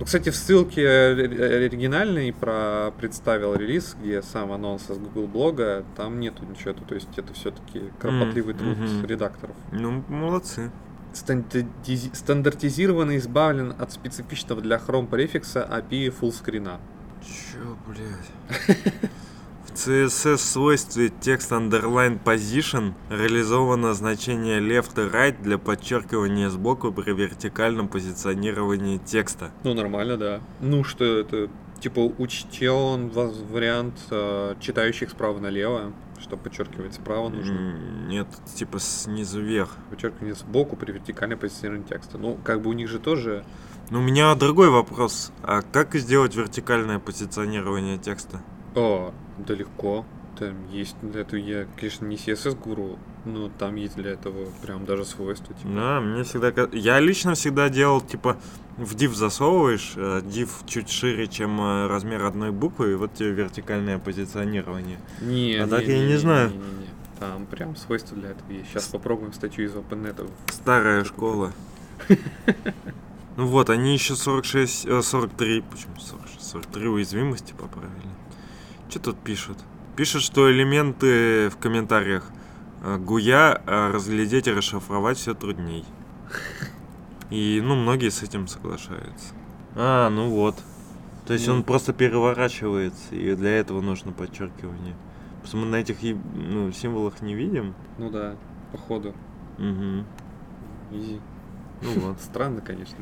Ну, 0.00 0.06
кстати, 0.06 0.30
в 0.30 0.34
ссылке 0.34 0.80
ори- 0.82 1.38
оригинальной 1.66 2.32
про 2.32 2.90
представил 2.98 3.54
релиз, 3.54 3.94
где 4.02 4.22
сам 4.22 4.50
анонс 4.50 4.88
из 4.88 4.96
Google 4.96 5.26
блога, 5.26 5.84
там 5.94 6.18
нету 6.20 6.42
ничего, 6.46 6.72
то 6.72 6.94
есть 6.94 7.08
это 7.18 7.34
все-таки 7.34 7.82
кропотливый 7.98 8.54
труд 8.54 8.78
мгм. 8.78 9.04
редакторов. 9.04 9.54
Ну, 9.72 10.02
молодцы. 10.08 10.70
Стандартизи- 11.12 12.14
Стандартизированно 12.14 13.18
избавлен 13.18 13.74
от 13.78 13.92
специфичного 13.92 14.62
для 14.62 14.76
Chrome 14.78 15.06
префикса 15.06 15.68
API 15.70 16.10
fullscreen. 16.18 16.78
Чё, 17.22 17.76
блядь? 17.86 18.70
CSS 19.80 20.36
свойстве 20.36 21.06
text 21.06 21.52
underline 21.52 22.22
position 22.22 22.92
реализовано 23.08 23.94
значение 23.94 24.60
left 24.60 25.02
и 25.02 25.10
right 25.10 25.40
для 25.40 25.56
подчеркивания 25.56 26.50
сбоку 26.50 26.92
при 26.92 27.12
вертикальном 27.12 27.88
позиционировании 27.88 28.98
текста. 28.98 29.52
Ну, 29.64 29.72
нормально, 29.72 30.18
да. 30.18 30.40
Ну, 30.60 30.84
что 30.84 31.04
это, 31.04 31.48
типа, 31.80 32.00
учтен 32.18 33.08
вариант 33.08 33.94
э, 34.10 34.54
читающих 34.60 35.08
справа 35.08 35.40
налево, 35.40 35.94
что 36.20 36.36
подчеркивать 36.36 36.92
справа 36.92 37.30
нужно. 37.30 37.78
Нет, 38.06 38.28
типа 38.54 38.78
снизу 38.80 39.40
вверх. 39.40 39.70
Подчеркивание 39.88 40.34
сбоку 40.34 40.76
при 40.76 40.92
вертикальном 40.92 41.38
позиционировании 41.38 41.88
текста. 41.88 42.18
Ну, 42.18 42.38
как 42.44 42.60
бы 42.60 42.68
у 42.68 42.74
них 42.74 42.90
же 42.90 42.98
тоже... 42.98 43.46
Но 43.88 44.00
у 44.00 44.02
меня 44.02 44.34
другой 44.34 44.68
вопрос. 44.68 45.32
А 45.42 45.62
как 45.62 45.94
сделать 45.94 46.36
вертикальное 46.36 46.98
позиционирование 46.98 47.96
текста? 47.96 48.42
О, 48.74 49.12
да 49.38 49.54
легко. 49.54 50.04
Там 50.38 50.68
есть 50.70 50.96
для 51.02 51.20
этого, 51.22 51.38
я, 51.38 51.66
конечно, 51.76 52.06
не 52.06 52.16
CSS-гуру, 52.16 52.98
но 53.26 53.50
там 53.58 53.74
есть 53.74 53.96
для 53.96 54.12
этого 54.12 54.46
прям 54.62 54.86
даже 54.86 55.04
свойства. 55.04 55.54
Типа. 55.54 55.68
Да, 55.74 56.00
мне 56.00 56.22
всегда... 56.24 56.52
Я 56.72 56.98
лично 56.98 57.34
всегда 57.34 57.68
делал, 57.68 58.00
типа, 58.00 58.38
в 58.78 58.94
div 58.94 59.12
засовываешь, 59.12 59.92
э, 59.96 60.22
div 60.24 60.48
чуть 60.66 60.88
шире, 60.88 61.26
чем 61.26 61.60
э, 61.60 61.86
размер 61.88 62.24
одной 62.24 62.52
буквы, 62.52 62.92
и 62.92 62.94
вот 62.94 63.12
тебе 63.14 63.32
вертикальное 63.32 63.98
позиционирование. 63.98 64.98
Не, 65.20 65.56
А 65.56 65.66
так 65.66 65.84
я 65.84 65.98
не 65.98 66.16
знаю. 66.16 66.50
не-не-не. 66.50 66.88
Там 67.18 67.44
прям 67.44 67.76
свойства 67.76 68.16
для 68.16 68.30
этого 68.30 68.50
есть. 68.50 68.70
Сейчас 68.70 68.86
попробуем 68.86 69.34
статью 69.34 69.66
из 69.66 69.74
OpenNet. 69.74 70.30
Старая 70.50 71.04
школа. 71.04 71.52
Ну 73.36 73.46
вот, 73.46 73.70
они 73.70 73.94
еще 73.94 74.16
46, 74.16 74.86
э, 74.86 75.02
43, 75.02 75.62
почему 75.62 75.96
46, 75.98 76.42
43 76.50 76.88
уязвимости 76.88 77.52
поправили. 77.52 78.09
Что 78.90 78.98
тут 78.98 79.18
пишут? 79.18 79.56
Пишут, 79.94 80.22
что 80.22 80.50
элементы 80.50 81.48
в 81.50 81.56
комментариях 81.58 82.24
э, 82.82 82.96
Гуя 82.96 83.62
э, 83.64 83.90
разглядеть 83.92 84.48
и 84.48 84.52
расшифровать 84.52 85.16
все 85.16 85.32
трудней. 85.32 85.84
И, 87.30 87.60
ну, 87.62 87.76
многие 87.76 88.10
с 88.10 88.24
этим 88.24 88.48
соглашаются. 88.48 89.34
А, 89.76 90.10
ну 90.10 90.28
вот. 90.30 90.56
То 91.24 91.34
есть 91.34 91.46
Ну. 91.46 91.54
он 91.54 91.62
просто 91.62 91.92
переворачивается, 91.92 93.14
и 93.14 93.36
для 93.36 93.50
этого 93.58 93.80
нужно 93.80 94.10
подчеркивание. 94.10 94.96
Потому 95.36 95.46
что 95.46 95.56
мы 95.58 95.66
на 95.66 95.76
этих 95.76 95.98
ну, 96.34 96.72
символах 96.72 97.22
не 97.22 97.34
видим. 97.34 97.74
Ну 97.96 98.10
да, 98.10 98.34
походу. 98.72 99.14
Угу. 99.58 100.04
Изи. 100.98 101.20
Ну 101.82 101.90
вот. 102.00 102.20
Странно, 102.20 102.60
конечно. 102.60 102.98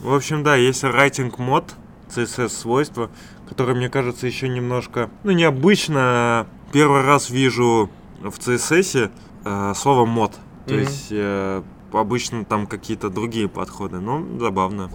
В 0.00 0.12
общем, 0.12 0.42
да, 0.42 0.56
есть 0.56 0.82
writing 0.82 1.32
мод, 1.40 1.76
CSS 2.08 2.48
свойства, 2.48 3.08
которые, 3.48 3.76
мне 3.76 3.88
кажется, 3.88 4.26
еще 4.26 4.48
немножко, 4.48 5.10
ну, 5.24 5.32
необычно. 5.32 6.46
Первый 6.72 7.02
раз 7.02 7.28
вижу 7.30 7.90
в 8.20 8.38
CSS 8.38 9.10
э, 9.44 9.72
слово 9.76 10.06
мод. 10.06 10.32
То 10.66 10.74
Мгм. 10.74 10.82
есть 10.82 11.08
э, 11.10 11.62
обычно 11.92 12.44
там 12.44 12.66
какие-то 12.66 13.10
другие 13.10 13.48
подходы, 13.48 13.98
но 14.00 14.24
забавно. 14.38 14.90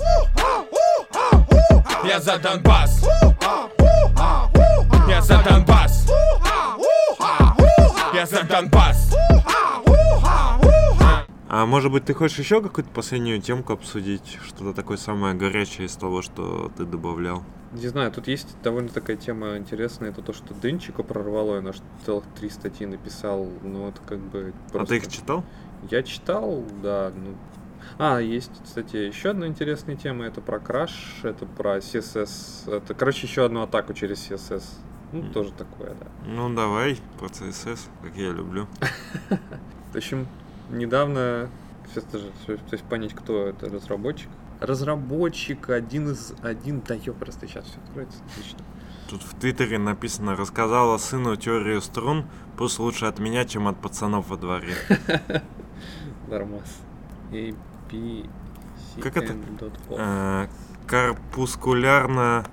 Я 2.03 2.19
за 2.19 2.37
Донбасс. 2.39 3.05
Я 5.07 5.21
за 5.21 5.43
Донбасс. 5.43 6.07
Я 8.13 8.25
за 8.25 8.43
Донбасс. 8.43 9.13
А 11.49 11.65
может 11.65 11.91
быть, 11.91 12.03
ты 12.05 12.13
хочешь 12.13 12.39
еще 12.39 12.61
какую-то 12.61 12.89
последнюю 12.91 13.41
темку 13.41 13.73
обсудить? 13.73 14.37
Что-то 14.45 14.73
такое 14.73 14.97
самое 14.97 15.33
горячее 15.33 15.87
из 15.87 15.95
того, 15.95 16.21
что 16.21 16.71
ты 16.75 16.83
добавлял? 16.83 17.43
Не 17.71 17.87
знаю, 17.87 18.11
тут 18.11 18.27
есть 18.27 18.55
довольно 18.63 18.89
такая 18.89 19.15
тема 19.17 19.57
интересная, 19.57 20.09
это 20.09 20.21
то, 20.21 20.33
что 20.33 20.53
Денчика 20.53 21.03
прорвало, 21.03 21.57
и 21.57 21.61
наш 21.61 21.77
целых 22.05 22.23
три 22.39 22.49
статьи 22.49 22.85
написал, 22.85 23.47
ну 23.63 23.85
вот 23.85 23.99
как 24.05 24.19
бы 24.19 24.53
А 24.67 24.71
просто... 24.71 24.87
ты 24.87 24.97
их 24.97 25.07
читал? 25.09 25.43
Я 25.89 26.03
читал, 26.03 26.63
да, 26.81 27.11
ну... 27.15 27.35
А, 27.97 28.19
есть, 28.19 28.51
кстати, 28.63 28.97
еще 28.97 29.29
одна 29.29 29.47
интересная 29.47 29.95
тема, 29.95 30.25
это 30.25 30.41
про 30.41 30.59
краш, 30.59 31.19
это 31.23 31.45
про 31.45 31.77
CSS, 31.77 32.73
это, 32.73 32.93
короче, 32.93 33.27
еще 33.27 33.45
одну 33.45 33.61
атаку 33.61 33.93
через 33.93 34.29
CSS. 34.29 34.63
Ну, 35.13 35.19
Мгм. 35.19 35.31
тоже 35.31 35.51
такое, 35.53 35.89
да. 35.91 36.07
Ну, 36.25 36.53
давай, 36.53 36.97
про 37.17 37.27
CSS, 37.27 37.79
как 38.01 38.15
я 38.17 38.31
люблю. 38.31 38.67
В 39.93 39.95
общем, 39.95 40.27
недавно, 40.69 41.49
сейчас 41.89 42.03
даже 42.05 42.31
есть 42.71 42.83
понять, 42.85 43.13
кто 43.13 43.47
это 43.47 43.69
разработчик. 43.69 44.29
Разработчик 44.59 45.69
один 45.69 46.11
из 46.11 46.33
один, 46.41 46.81
да 46.87 46.95
просто 47.13 47.47
сейчас 47.47 47.65
все 47.65 47.79
откроется, 47.79 48.19
отлично. 48.31 48.59
Тут 49.09 49.23
в 49.23 49.35
Твиттере 49.39 49.77
написано, 49.77 50.35
рассказала 50.35 50.97
сыну 50.97 51.35
теорию 51.37 51.81
струн, 51.81 52.25
пусть 52.57 52.77
лучше 52.79 53.05
от 53.05 53.19
меня, 53.19 53.45
чем 53.45 53.67
от 53.67 53.79
пацанов 53.79 54.27
во 54.29 54.37
дворе. 54.37 54.73
Нормас. 56.27 56.81
Как 59.01 59.17
это? 59.17 59.35
Э, 59.91 60.47
Корпускулярно... 60.87 62.45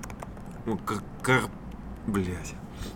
Ну, 0.65 0.79
кар... 1.21 1.41
Блядь. 2.07 2.55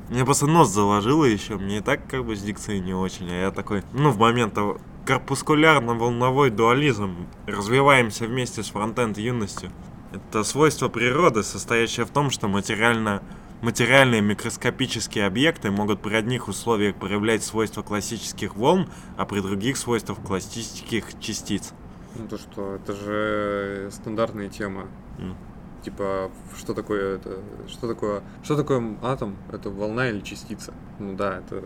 Мне 0.10 0.24
просто 0.24 0.48
нос 0.48 0.70
заложило 0.70 1.26
еще, 1.26 1.58
мне 1.58 1.78
и 1.78 1.82
так 1.82 2.08
как 2.08 2.26
бы 2.26 2.36
с 2.36 2.42
дикцией 2.42 2.80
не 2.80 2.94
очень, 2.94 3.30
а 3.30 3.42
я 3.42 3.52
такой, 3.52 3.84
ну, 3.94 4.12
в 4.12 4.18
момент 4.18 4.54
того, 4.54 4.80
корпускулярно-волновой 5.10 6.52
дуализм, 6.52 7.28
развиваемся 7.48 8.26
вместе 8.26 8.62
с 8.62 8.70
фронтенд 8.70 9.18
юностью. 9.18 9.72
Это 10.14 10.44
свойство 10.44 10.88
природы, 10.88 11.42
состоящее 11.42 12.06
в 12.06 12.12
том, 12.12 12.30
что 12.30 12.48
материально 12.48 13.24
Материальные 13.62 14.22
микроскопические 14.22 15.26
объекты 15.26 15.70
могут 15.70 16.02
при 16.02 16.16
одних 16.16 16.48
условиях 16.48 16.96
проявлять 16.96 17.44
свойства 17.44 17.82
классических 17.82 18.56
волн, 18.56 18.88
а 19.18 19.26
при 19.26 19.42
других 19.42 19.76
свойствах 19.76 20.20
классических 20.22 21.20
частиц. 21.20 21.74
Ну 22.16 22.30
то 22.30 22.38
что, 22.38 22.76
это 22.76 22.94
же 22.94 23.90
стандартная 23.92 24.48
тема. 24.48 24.88
М. 25.18 25.36
Типа, 25.84 26.32
что 26.58 26.74
такое 26.74 27.18
это, 27.18 27.40
что 27.68 27.90
такое, 27.90 28.24
что 28.44 28.56
такое 28.56 28.98
атом? 29.02 29.36
Это 29.52 29.70
волна 29.70 30.08
или 30.08 30.22
частица? 30.22 30.74
Ну 30.98 31.18
да, 31.18 31.40
это 31.40 31.62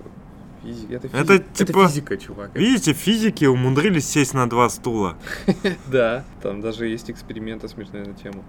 физика, 0.63 0.93
это, 0.95 1.07
Это 1.07 1.33
физи- 1.35 1.43
типа- 1.53 1.87
физика, 1.87 2.17
чувак. 2.17 2.51
Видите, 2.55 2.93
физики 2.93 3.45
умудрились 3.45 4.07
сесть 4.07 4.33
на 4.33 4.49
два 4.49 4.69
стула. 4.69 5.17
Да, 5.91 6.23
там 6.41 6.61
даже 6.61 6.87
есть 6.87 7.11
эксперименты 7.11 7.67
смешные 7.67 8.05
на 8.05 8.13
тему. 8.13 8.43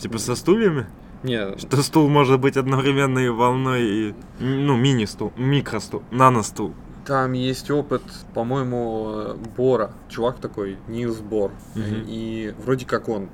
Типа 0.00 0.18
со 0.18 0.34
стульями? 0.36 0.86
Не, 1.22 1.56
Что 1.58 1.82
стул 1.82 2.08
может 2.08 2.38
быть 2.38 2.56
одновременно 2.58 3.18
и 3.18 3.28
волной, 3.30 3.82
и... 3.82 4.14
Ну, 4.40 4.76
мини-стул, 4.76 5.32
микростул, 5.38 6.02
наностул. 6.10 6.74
Там 7.06 7.32
есть 7.32 7.70
опыт, 7.70 8.02
по-моему, 8.34 9.34
Бора. 9.56 9.92
Чувак 10.08 10.38
такой, 10.38 10.76
Нилс 10.88 11.18
Бор. 11.20 11.50
Мгм. 11.74 12.04
И 12.06 12.54
вроде 12.64 12.84
как 12.86 13.08
он. 13.08 13.28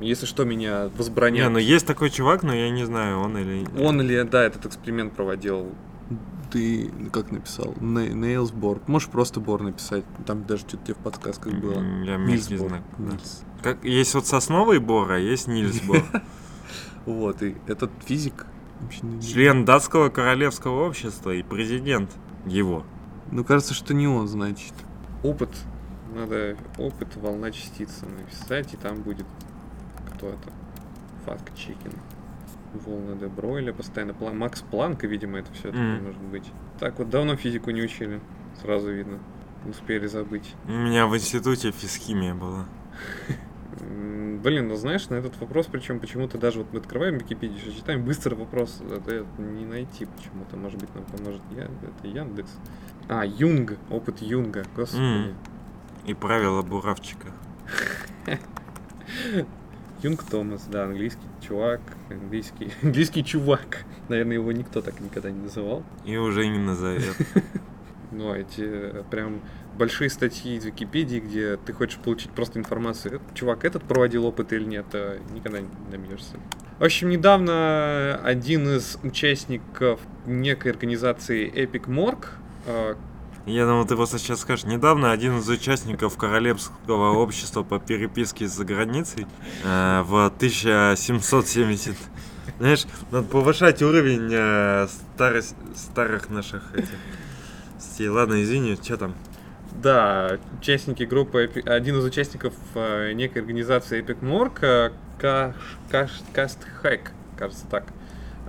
Если 0.00 0.26
что, 0.26 0.44
меня 0.44 0.84
Не, 0.84 0.98
возбраняют. 0.98 1.52
ну 1.52 1.58
есть 1.58 1.86
такой 1.86 2.10
чувак, 2.10 2.42
но 2.42 2.52
я 2.54 2.68
не 2.70 2.84
знаю, 2.84 3.20
он 3.20 3.38
или... 3.38 3.64
Он 3.80 4.00
или, 4.00 4.22
да, 4.22 4.42
этот 4.44 4.66
эксперимент 4.66 5.14
проводил. 5.14 5.72
Ты 6.54 6.90
как 7.12 7.32
написал? 7.32 7.74
Не- 7.80 8.08
Нейлсбор. 8.14 8.80
Можешь 8.86 9.08
просто 9.08 9.40
Бор 9.40 9.62
написать. 9.62 10.04
Там 10.24 10.44
даже 10.44 10.62
что-то 10.62 10.84
тебе 10.84 10.94
в 10.94 10.98
подсказках 10.98 11.52
было. 11.54 11.82
Я 12.04 12.16
Нильсбор. 12.16 12.68
знак. 12.68 12.82
да. 12.96 13.10
Нильс. 13.12 13.42
Как, 13.62 13.84
есть 13.84 14.14
вот 14.14 14.26
сосновый 14.26 14.78
бор, 14.78 15.10
а 15.12 15.18
есть 15.18 15.48
Нильс 15.48 15.80
бор. 15.86 16.02
Вот, 17.06 17.42
и 17.42 17.56
этот 17.66 17.90
физик... 18.04 18.46
не- 19.02 19.20
Член 19.20 19.64
датского 19.64 20.08
королевского 20.10 20.86
общества 20.86 21.30
и 21.32 21.42
президент 21.42 22.10
его. 22.46 22.84
Ну, 23.32 23.42
кажется, 23.44 23.74
что 23.74 23.92
не 23.94 24.06
он, 24.06 24.28
значит. 24.28 24.74
Опыт. 25.22 25.50
Надо 26.14 26.56
опыт, 26.78 27.16
волна 27.16 27.50
частицы 27.50 28.06
написать, 28.06 28.72
и 28.74 28.76
там 28.76 29.02
будет 29.02 29.26
кто 30.14 30.28
это? 30.28 30.52
Факт 31.26 31.52
чекин. 31.56 31.92
Волны 32.78 33.16
де 33.18 33.26
Бройля, 33.28 33.72
постоянно 33.72 34.12
Пла- 34.12 34.32
Макс 34.32 34.60
Планка, 34.62 35.06
видимо, 35.06 35.38
это 35.38 35.52
все 35.52 35.68
Мгм. 35.70 36.04
может 36.04 36.22
быть. 36.22 36.50
Так 36.78 36.98
вот, 36.98 37.10
давно 37.10 37.36
физику 37.36 37.70
не 37.70 37.82
учили. 37.82 38.20
Сразу 38.62 38.90
видно. 38.92 39.18
Успели 39.68 40.06
забыть. 40.06 40.54
У 40.68 40.72
меня 40.72 41.06
в 41.06 41.14
институте 41.16 41.70
физхимия 41.70 42.34
была. 42.34 42.66
Блин, 44.42 44.68
ну 44.68 44.76
знаешь, 44.76 45.08
на 45.08 45.14
этот 45.16 45.40
вопрос, 45.40 45.66
причем 45.72 45.98
почему-то 46.00 46.38
даже 46.38 46.58
вот 46.58 46.72
мы 46.72 46.78
открываем 46.80 47.16
Википедию, 47.18 47.58
сейчас 47.58 47.74
читаем, 47.74 48.04
быстро 48.04 48.36
вопрос, 48.36 48.80
это 48.90 49.24
не 49.38 49.64
найти 49.64 50.04
почему-то, 50.04 50.56
может 50.56 50.78
быть, 50.78 50.94
нам 50.94 51.04
поможет 51.04 51.40
я, 51.56 51.64
это 51.64 52.06
Яндекс. 52.06 52.50
А, 53.08 53.24
Юнг, 53.24 53.76
опыт 53.90 54.20
Юнга, 54.20 54.64
господи. 54.76 55.02
М. 55.02 55.34
И 56.06 56.14
правила 56.14 56.62
буравчика. 56.62 57.28
Юнг 60.02 60.22
Томас, 60.24 60.64
да, 60.70 60.84
английский 60.84 61.26
чувак, 61.46 61.80
английский, 62.10 62.72
английский 62.82 63.24
чувак. 63.24 63.84
Наверное, 64.08 64.34
его 64.34 64.52
никто 64.52 64.80
так 64.82 65.00
никогда 65.00 65.30
не 65.30 65.40
называл. 65.40 65.82
И 66.04 66.16
уже 66.16 66.46
не 66.46 66.58
назовет. 66.58 67.16
Но 68.10 68.36
эти 68.36 68.62
э, 68.62 69.02
прям 69.10 69.40
большие 69.76 70.08
статьи 70.08 70.56
из 70.56 70.64
Википедии, 70.64 71.18
где 71.18 71.56
ты 71.56 71.72
хочешь 71.72 71.98
получить 71.98 72.30
просто 72.30 72.58
информацию, 72.58 73.16
«Этот 73.16 73.34
чувак 73.34 73.64
этот 73.64 73.82
проводил 73.82 74.24
опыт 74.26 74.52
или 74.52 74.64
нет, 74.64 74.86
а 74.92 75.18
никогда 75.32 75.60
не 75.60 75.68
добьешься. 75.90 76.36
В 76.78 76.84
общем, 76.84 77.08
недавно 77.08 78.20
один 78.22 78.68
из 78.68 78.98
участников 79.02 80.00
некой 80.26 80.72
организации 80.72 81.50
Epic 81.50 81.86
Morg, 81.86 82.26
э, 82.66 82.94
Я 83.46 83.66
думал, 83.66 83.84
ты 83.84 83.94
просто 83.94 84.18
сейчас 84.18 84.40
скажешь. 84.40 84.64
Недавно 84.64 85.12
один 85.12 85.38
из 85.38 85.48
участников 85.48 86.16
Королевского 86.16 87.12
общества 87.12 87.62
по 87.62 87.78
переписке 87.78 88.46
за 88.46 88.64
границей 88.64 89.26
э, 89.64 90.02
в 90.02 90.26
1770... 90.26 91.94
Знаешь, 92.58 92.86
надо 93.10 93.26
повышать 93.26 93.82
уровень 93.82 94.30
э, 94.32 94.88
старос- 95.18 95.54
старых 95.76 96.30
наших 96.30 96.74
этих... 96.74 98.10
Ладно, 98.10 98.42
извини, 98.42 98.76
что 98.82 98.96
там? 98.96 99.14
Да, 99.72 100.38
участники 100.58 101.02
группы, 101.02 101.50
один 101.66 101.98
из 101.98 102.04
участников 102.04 102.54
э, 102.74 103.12
некой 103.12 103.42
организации 103.42 104.02
Epic 104.02 104.20
Morg, 104.20 104.58
э, 104.62 104.90
Каш, 105.18 105.54
Каш, 105.90 106.10
Каст 106.32 106.66
кажется 107.36 107.66
так, 107.70 107.84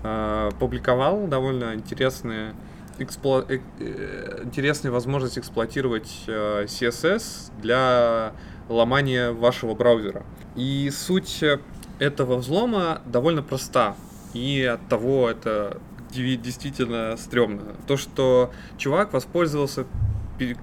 э, 0.04 0.52
публиковал 0.58 1.28
довольно 1.28 1.74
интересные 1.76 2.56
экспло- 3.00 3.46
э, 3.50 4.42
интересные 4.44 4.92
возможности 4.92 5.40
эксплуатировать 5.40 6.24
э, 6.28 6.66
CSS 6.68 7.52
для 7.62 8.34
ломания 8.70 9.32
вашего 9.32 9.76
браузера. 9.76 10.24
И 10.56 10.90
суть 10.94 11.44
этого 12.00 12.38
взлома 12.38 13.02
довольно 13.06 13.44
проста. 13.44 13.96
И 14.34 14.64
от 14.64 14.88
того 14.90 15.30
это 15.30 15.80
действительно 16.14 17.16
стрёмно. 17.18 17.76
То, 17.88 17.98
что 17.98 18.52
чувак 18.78 19.14
воспользовался 19.14 19.86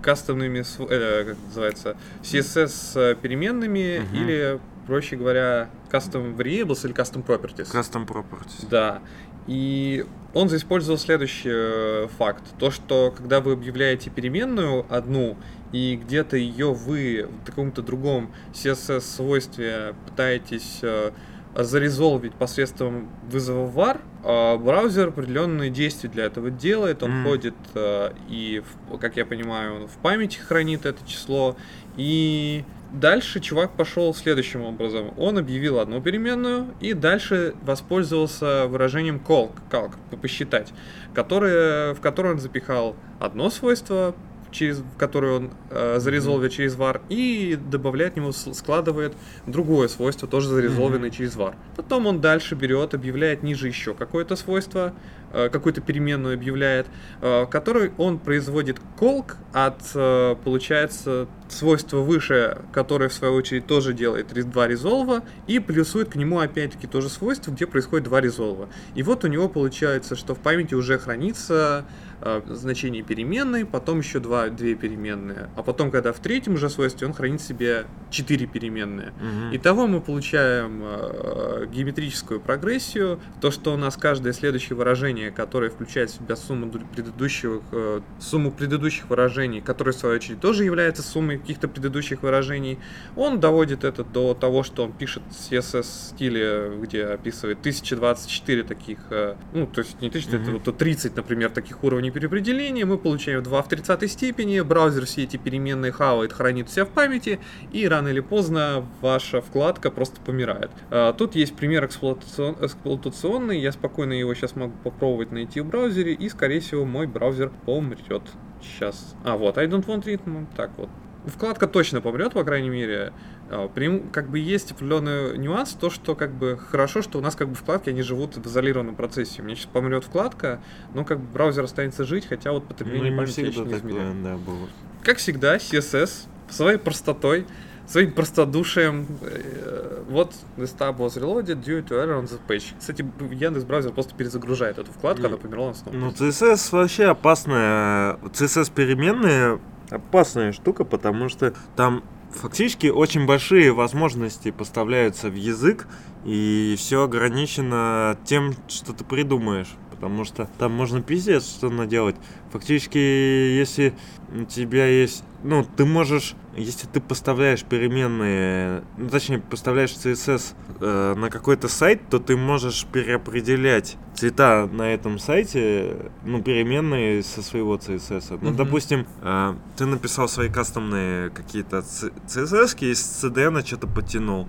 кастомными, 0.02 0.62
э, 0.90 1.24
как 1.24 1.36
называется, 1.46 1.96
CSS 2.22 3.14
переменными 3.22 4.00
Мгм. 4.00 4.16
или, 4.16 4.60
проще 4.86 5.16
говоря, 5.16 5.70
custom 5.90 6.36
variables 6.36 6.84
или 6.84 6.94
custom 6.94 7.24
properties. 7.24 7.70
Custom 7.72 8.06
Properties. 8.06 8.68
Да. 8.68 9.00
И 9.46 10.04
он 10.34 10.48
заиспользовал 10.48 10.98
следующий 10.98 11.50
э, 11.52 12.08
факт. 12.18 12.42
То, 12.58 12.70
что 12.70 13.12
когда 13.16 13.40
вы 13.40 13.52
объявляете 13.52 14.10
переменную 14.10 14.86
одну, 14.88 15.36
и 15.72 15.96
где-то 15.96 16.36
ее 16.36 16.72
вы 16.72 17.28
в 17.42 17.46
каком-то 17.46 17.82
другом 17.82 18.30
CSS-свойстве 18.52 19.94
пытаетесь 20.06 20.78
э, 20.82 21.12
зарезолвить 21.54 22.34
посредством 22.34 23.10
вызова 23.30 23.70
var, 23.70 24.00
э, 24.24 24.56
браузер 24.58 25.08
определенные 25.08 25.70
действия 25.70 26.08
для 26.08 26.24
этого 26.24 26.50
делает. 26.50 27.02
Он 27.02 27.10
М. 27.10 27.24
ходит 27.24 27.54
э, 27.74 28.12
и, 28.28 28.62
как 29.00 29.16
я 29.16 29.26
понимаю, 29.26 29.82
он 29.82 29.88
в 29.88 29.96
памяти 29.98 30.38
хранит 30.38 30.86
это 30.86 31.06
число. 31.06 31.56
И 31.96 32.64
дальше 32.92 33.40
чувак 33.40 33.72
пошел 33.72 34.14
следующим 34.14 34.62
образом. 34.62 35.12
Он 35.16 35.38
объявил 35.38 35.78
одну 35.78 36.00
переменную 36.00 36.74
и 36.80 36.92
дальше 36.92 37.54
воспользовался 37.62 38.66
выражением 38.66 39.20
calc, 39.26 39.52
calc, 39.70 39.92
посчитать, 40.20 40.72
которое, 41.14 41.94
в 41.94 42.00
которое 42.00 42.34
он 42.34 42.38
запихал 42.38 42.96
одно 43.18 43.50
свойство, 43.50 44.14
через 44.52 44.82
которое 44.98 45.36
он 45.36 45.50
э, 45.70 45.98
зарезолвит 45.98 46.52
через 46.52 46.76
var, 46.76 47.00
и 47.08 47.58
добавляет 47.70 48.14
к 48.14 48.16
нему, 48.16 48.32
складывает 48.32 49.14
другое 49.46 49.88
свойство, 49.88 50.28
тоже 50.28 50.48
зарезолвенное 50.48 51.10
через 51.10 51.36
var. 51.36 51.54
Потом 51.74 52.06
он 52.06 52.20
дальше 52.20 52.54
берет, 52.54 52.94
объявляет 52.94 53.42
ниже 53.42 53.68
еще 53.68 53.94
какое-то 53.94 54.36
свойство, 54.36 54.92
э, 55.32 55.48
какую-то 55.48 55.80
переменную 55.80 56.34
объявляет, 56.34 56.86
э, 57.20 57.46
которой 57.50 57.92
он 57.98 58.18
производит 58.18 58.78
колк 58.98 59.36
от, 59.52 59.80
э, 59.94 60.36
получается, 60.44 61.26
свойства 61.52 61.98
выше, 61.98 62.58
которое 62.72 63.08
в 63.08 63.12
свою 63.12 63.34
очередь 63.34 63.66
тоже 63.66 63.92
делает 63.92 64.32
два 64.50 64.66
резолва, 64.66 65.22
и 65.46 65.58
плюсует 65.58 66.10
к 66.10 66.16
нему 66.16 66.38
опять-таки 66.38 66.86
тоже 66.86 67.08
свойство, 67.08 67.50
где 67.50 67.66
происходит 67.66 68.04
два 68.04 68.20
резолва. 68.20 68.68
И 68.94 69.02
вот 69.02 69.24
у 69.24 69.28
него 69.28 69.48
получается, 69.48 70.16
что 70.16 70.34
в 70.34 70.38
памяти 70.38 70.74
уже 70.74 70.98
хранится 70.98 71.84
э, 72.20 72.40
значение 72.48 73.02
переменной, 73.02 73.64
потом 73.66 73.98
еще 73.98 74.20
два, 74.20 74.48
две 74.48 74.74
переменные, 74.74 75.50
а 75.56 75.62
потом, 75.62 75.90
когда 75.90 76.12
в 76.12 76.18
третьем 76.20 76.54
уже 76.54 76.70
свойстве, 76.70 77.06
он 77.06 77.12
хранит 77.12 77.40
себе 77.40 77.86
четыре 78.10 78.46
переменные. 78.46 79.12
Мгм. 79.20 79.56
Итого 79.56 79.86
мы 79.86 80.00
получаем 80.00 80.82
э, 80.82 81.66
геометрическую 81.72 82.40
прогрессию, 82.40 83.20
то, 83.40 83.50
что 83.50 83.74
у 83.74 83.76
нас 83.76 83.96
каждое 83.96 84.32
следующее 84.32 84.76
выражение, 84.76 85.30
которое 85.30 85.70
включает 85.70 86.10
в 86.10 86.14
себя 86.14 86.36
сумму 86.36 86.70
предыдущих, 86.70 87.60
э, 87.72 88.00
сумму 88.18 88.50
предыдущих 88.50 89.08
выражений, 89.10 89.60
которая 89.60 89.92
в 89.92 89.96
свою 89.96 90.16
очередь 90.16 90.40
тоже 90.40 90.64
является 90.64 91.02
суммой 91.02 91.41
каких-то 91.42 91.68
предыдущих 91.68 92.22
выражений, 92.22 92.78
он 93.16 93.40
доводит 93.40 93.84
это 93.84 94.04
до 94.04 94.34
того, 94.34 94.62
что 94.62 94.84
он 94.84 94.92
пишет 94.92 95.22
CSS 95.30 95.82
стиле, 96.14 96.72
где 96.80 97.04
описывает 97.04 97.60
1024 97.60 98.62
таких, 98.62 98.98
э, 99.10 99.34
ну, 99.52 99.66
то 99.66 99.80
есть 99.80 100.00
не 100.00 100.08
1000, 100.08 100.28
это 100.36 100.50
Мгм. 100.50 100.60
вот 100.64 100.78
30, 100.78 101.16
например, 101.16 101.50
таких 101.50 101.84
уровней 101.84 102.10
переопределения, 102.10 102.86
мы 102.86 102.96
получаем 102.98 103.42
2 103.42 103.62
в 103.62 103.68
30 103.68 104.08
степени, 104.08 104.60
браузер 104.60 105.04
все 105.06 105.24
эти 105.24 105.36
переменные 105.36 105.92
хавает, 105.92 106.32
хранит 106.32 106.68
все 106.68 106.84
в 106.84 106.88
памяти, 106.90 107.40
и 107.72 107.86
рано 107.88 108.08
или 108.08 108.20
поздно 108.20 108.86
ваша 109.00 109.40
вкладка 109.40 109.90
просто 109.90 110.20
помирает. 110.20 110.70
А, 110.90 111.12
Тут 111.12 111.34
есть 111.34 111.54
пример 111.56 111.84
эксплуатацион- 111.84 112.64
эксплуатационный, 112.64 113.60
я 113.60 113.72
спокойно 113.72 114.12
его 114.12 114.34
сейчас 114.34 114.56
могу 114.56 114.74
попробовать 114.84 115.32
найти 115.32 115.60
в 115.60 115.66
браузере, 115.66 116.14
и, 116.14 116.28
скорее 116.28 116.60
всего, 116.60 116.84
мой 116.84 117.06
браузер 117.06 117.50
помрет. 117.66 118.22
Сейчас. 118.62 119.14
А, 119.24 119.36
вот, 119.36 119.58
I 119.58 119.66
don't 119.66 119.84
want 119.86 120.04
read, 120.04 120.20
так 120.56 120.70
вот. 120.76 120.88
Вкладка 121.26 121.66
точно 121.66 122.00
помрет, 122.00 122.32
по 122.32 122.42
крайней 122.44 122.70
мере. 122.70 123.12
А, 123.50 123.68
Как 124.12 124.28
бы 124.28 124.38
есть 124.38 124.72
определенный 124.72 125.38
нюанс, 125.38 125.70
то, 125.72 125.90
что 125.90 126.14
как 126.14 126.32
бы 126.32 126.58
хорошо, 126.58 127.02
что 127.02 127.18
у 127.18 127.20
нас 127.20 127.36
как 127.36 127.48
бы 127.48 127.54
вкладки, 127.54 127.90
они 127.90 128.02
живут 128.02 128.36
в 128.36 128.46
изолированном 128.46 128.96
процессе. 128.96 129.42
У 129.42 129.44
меня 129.44 129.54
сейчас 129.54 129.66
помрет 129.66 130.04
вкладка, 130.04 130.60
но 130.94 131.04
как 131.04 131.20
бы 131.20 131.26
браузер 131.32 131.64
останется 131.64 132.04
жить, 132.04 132.26
хотя 132.26 132.52
вот 132.52 132.64
Ну, 132.64 132.68
потребление 132.68 133.10
не 133.10 133.16
памяти 133.16 133.30
всегда 133.32 133.64
не 133.64 133.80
такое, 133.80 134.14
да, 134.24 134.36
было. 134.36 134.68
Как 135.02 135.18
всегда, 135.18 135.56
CSS 135.56 136.26
своей 136.48 136.78
простотой, 136.78 137.46
своим 137.86 138.12
простодушием. 138.12 139.06
э, 139.22 140.02
Вот 140.08 140.32
the 140.56 140.64
tab 140.78 140.98
was 140.98 141.16
reloaded 141.16 141.62
due 141.64 141.82
to 141.86 141.90
error 141.90 142.20
on 142.20 142.24
the 142.24 142.38
page. 142.48 142.74
Кстати, 142.78 143.04
Яндекс 143.30 143.64
браузер 143.64 143.92
просто 143.92 144.14
перезагружает 144.14 144.78
эту 144.78 144.92
вкладку, 144.92 145.26
она 145.26 145.36
померла 145.36 145.72
снова. 145.74 145.96
Ну, 145.96 146.10
CSS 146.10 146.72
вообще 146.72 147.06
опасная. 147.06 148.14
CSS 148.32 148.72
переменные 148.72 149.58
опасная 149.94 150.52
штука, 150.52 150.84
потому 150.84 151.28
что 151.28 151.54
там 151.76 152.02
фактически 152.30 152.86
очень 152.86 153.26
большие 153.26 153.72
возможности 153.72 154.50
поставляются 154.50 155.28
в 155.28 155.34
язык, 155.34 155.86
и 156.24 156.74
все 156.78 157.04
ограничено 157.04 158.18
тем, 158.24 158.54
что 158.68 158.92
ты 158.92 159.04
придумаешь. 159.04 159.74
Потому 159.90 160.24
что 160.24 160.48
там 160.58 160.72
можно 160.72 161.00
пиздец 161.00 161.44
что 161.44 161.70
наделать. 161.70 162.16
Фактически, 162.50 162.98
если 162.98 163.94
у 164.34 164.44
тебя 164.44 164.86
есть... 164.86 165.22
Ну, 165.44 165.64
ты 165.76 165.84
можешь 165.84 166.34
если 166.56 166.86
ты 166.86 167.00
поставляешь 167.00 167.64
переменные, 167.64 168.82
ну, 168.98 169.08
точнее, 169.08 169.38
поставляешь 169.38 169.90
CSS 169.92 170.54
э, 170.80 171.14
на 171.16 171.30
какой-то 171.30 171.68
сайт, 171.68 172.02
то 172.10 172.18
ты 172.18 172.36
можешь 172.36 172.84
переопределять 172.86 173.96
цвета 174.14 174.68
на 174.70 174.92
этом 174.92 175.18
сайте, 175.18 176.10
ну, 176.24 176.42
переменные 176.42 177.22
со 177.22 177.42
своего 177.42 177.76
CSS. 177.76 178.38
Ну, 178.42 178.48
Мгм. 178.48 178.56
допустим, 178.56 179.06
э, 179.22 179.54
ты 179.76 179.86
написал 179.86 180.28
свои 180.28 180.48
кастомные 180.48 181.30
какие-то 181.30 181.78
CSS, 182.26 182.84
из 182.84 183.00
CDN 183.00 183.64
что-то 183.64 183.86
подтянул, 183.86 184.46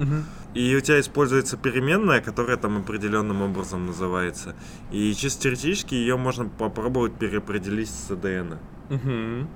и 0.54 0.76
у 0.76 0.82
тебя 0.82 0.99
используется 0.99 1.58
переменная, 1.58 2.22
которая 2.22 2.58
там 2.58 2.78
определенным 2.78 3.41
образом 3.41 3.86
называется. 3.86 4.56
И 4.91 5.14
чисто 5.14 5.43
теоретически 5.43 5.95
ее 5.95 6.18
можно 6.18 6.45
попробовать 6.45 7.14
переопределить 7.14 7.89
с 7.89 8.10
CDN. 8.12 8.58
Мгм. 8.89 9.47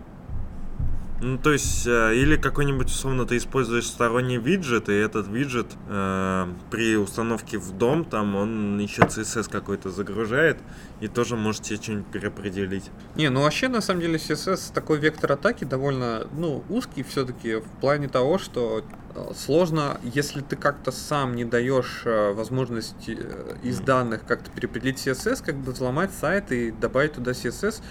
Ну, 1.20 1.40
то 1.40 1.52
есть, 1.52 1.88
э, 1.88 2.16
или 2.16 2.36
какой-нибудь, 2.36 2.88
условно, 2.88 3.26
ты 3.26 3.38
используешь 3.38 3.88
сторонний 3.88 4.38
виджет, 4.38 4.88
и 4.88 4.94
этот 4.94 5.28
виджет 5.28 5.66
э, 5.90 6.48
при 6.70 6.96
установке 6.96 7.58
в 7.58 7.72
дом, 7.76 8.06
там, 8.06 8.36
он 8.36 8.78
еще 8.78 9.02
CSS 9.02 9.50
какой-то 9.50 9.90
загружает, 9.90 10.58
и 11.02 11.08
тоже 11.08 11.36
может 11.36 11.64
тебе 11.64 11.78
что-нибудь 11.78 12.08
переопределить. 12.08 12.92
Не, 13.16 13.30
ну 13.30 13.42
вообще, 13.42 13.68
на 13.68 13.82
самом 13.82 14.02
деле, 14.02 14.18
CSS 14.18 14.74
такой 14.74 15.00
вектор 15.00 15.32
атаки 15.32 15.64
довольно, 15.64 16.28
ну, 16.34 16.64
узкий 16.70 17.02
все-таки 17.02 17.56
в 17.56 17.70
плане 17.82 18.10
того, 18.10 18.38
что 18.38 18.84
э, 19.16 19.32
сложно, 19.36 20.00
если 20.04 20.42
ты 20.42 20.56
как-то 20.56 20.92
сам 20.92 21.36
не 21.36 21.46
даешь 21.46 22.04
э, 22.06 22.34
возможности 22.34 23.18
из 23.64 23.80
данных 23.80 24.22
как-то 24.28 24.52
переопределить 24.52 25.06
CSS, 25.08 25.44
как 25.44 25.56
бы 25.56 25.72
взломать 25.72 26.12
сайт 26.14 26.52
и 26.52 26.70
добавить 26.70 27.14
туда 27.14 27.32
CSS, 27.32 27.82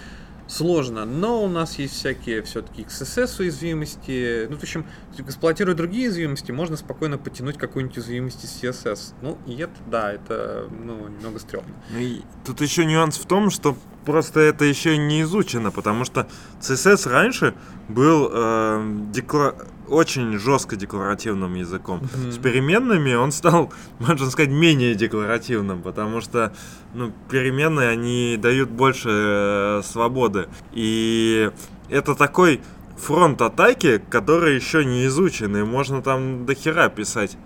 сложно, 0.47 1.05
но 1.05 1.43
у 1.43 1.47
нас 1.47 1.79
есть 1.79 1.93
всякие 1.95 2.41
все-таки 2.43 2.83
XSS 2.83 3.39
уязвимости. 3.39 4.47
Ну, 4.49 4.57
в 4.57 4.63
общем, 4.63 4.85
эксплуатируя 5.19 5.75
другие 5.75 6.07
уязвимости, 6.07 6.51
можно 6.51 6.77
спокойно 6.77 7.17
подтянуть 7.17 7.57
какую-нибудь 7.57 7.97
уязвимость 7.97 8.43
из 8.43 8.63
CSS. 8.63 9.13
Ну, 9.21 9.37
и 9.45 9.55
это, 9.57 9.73
да, 9.89 10.11
это, 10.13 10.67
ну, 10.69 11.07
немного 11.07 11.39
стрёмно. 11.39 11.73
Ну 11.91 11.99
и 11.99 12.21
тут 12.45 12.61
еще 12.61 12.85
нюанс 12.85 13.17
в 13.17 13.25
том, 13.25 13.49
что 13.49 13.77
просто 14.05 14.39
это 14.39 14.65
еще 14.65 14.97
не 14.97 15.21
изучено, 15.23 15.71
потому 15.71 16.05
что 16.05 16.27
CSS 16.61 17.09
раньше 17.09 17.53
был 17.89 18.29
э, 18.31 18.81
декла- 19.11 19.55
очень 19.87 20.37
жестко 20.37 20.75
декларативным 20.75 21.53
языком. 21.55 21.99
Мгм. 21.99 22.31
С 22.31 22.37
переменными 22.37 23.13
он 23.13 23.31
стал, 23.31 23.71
можно 23.99 24.29
сказать, 24.29 24.51
менее 24.51 24.95
декларативным, 24.95 25.81
потому 25.81 26.21
что 26.21 26.53
ну, 26.93 27.11
переменные, 27.29 27.89
они 27.89 28.37
дают 28.37 28.69
больше 28.69 29.09
э, 29.11 29.81
свободы. 29.83 30.47
И 30.71 31.51
это 31.89 32.15
такой 32.15 32.61
фронт 32.97 33.41
атаки, 33.41 34.01
который 34.09 34.55
еще 34.55 34.83
не 34.83 35.05
изучен, 35.05 35.55
и 35.55 35.63
можно 35.63 36.01
там 36.01 36.45
до 36.45 36.53
хера 36.55 36.89
писать 36.89 37.37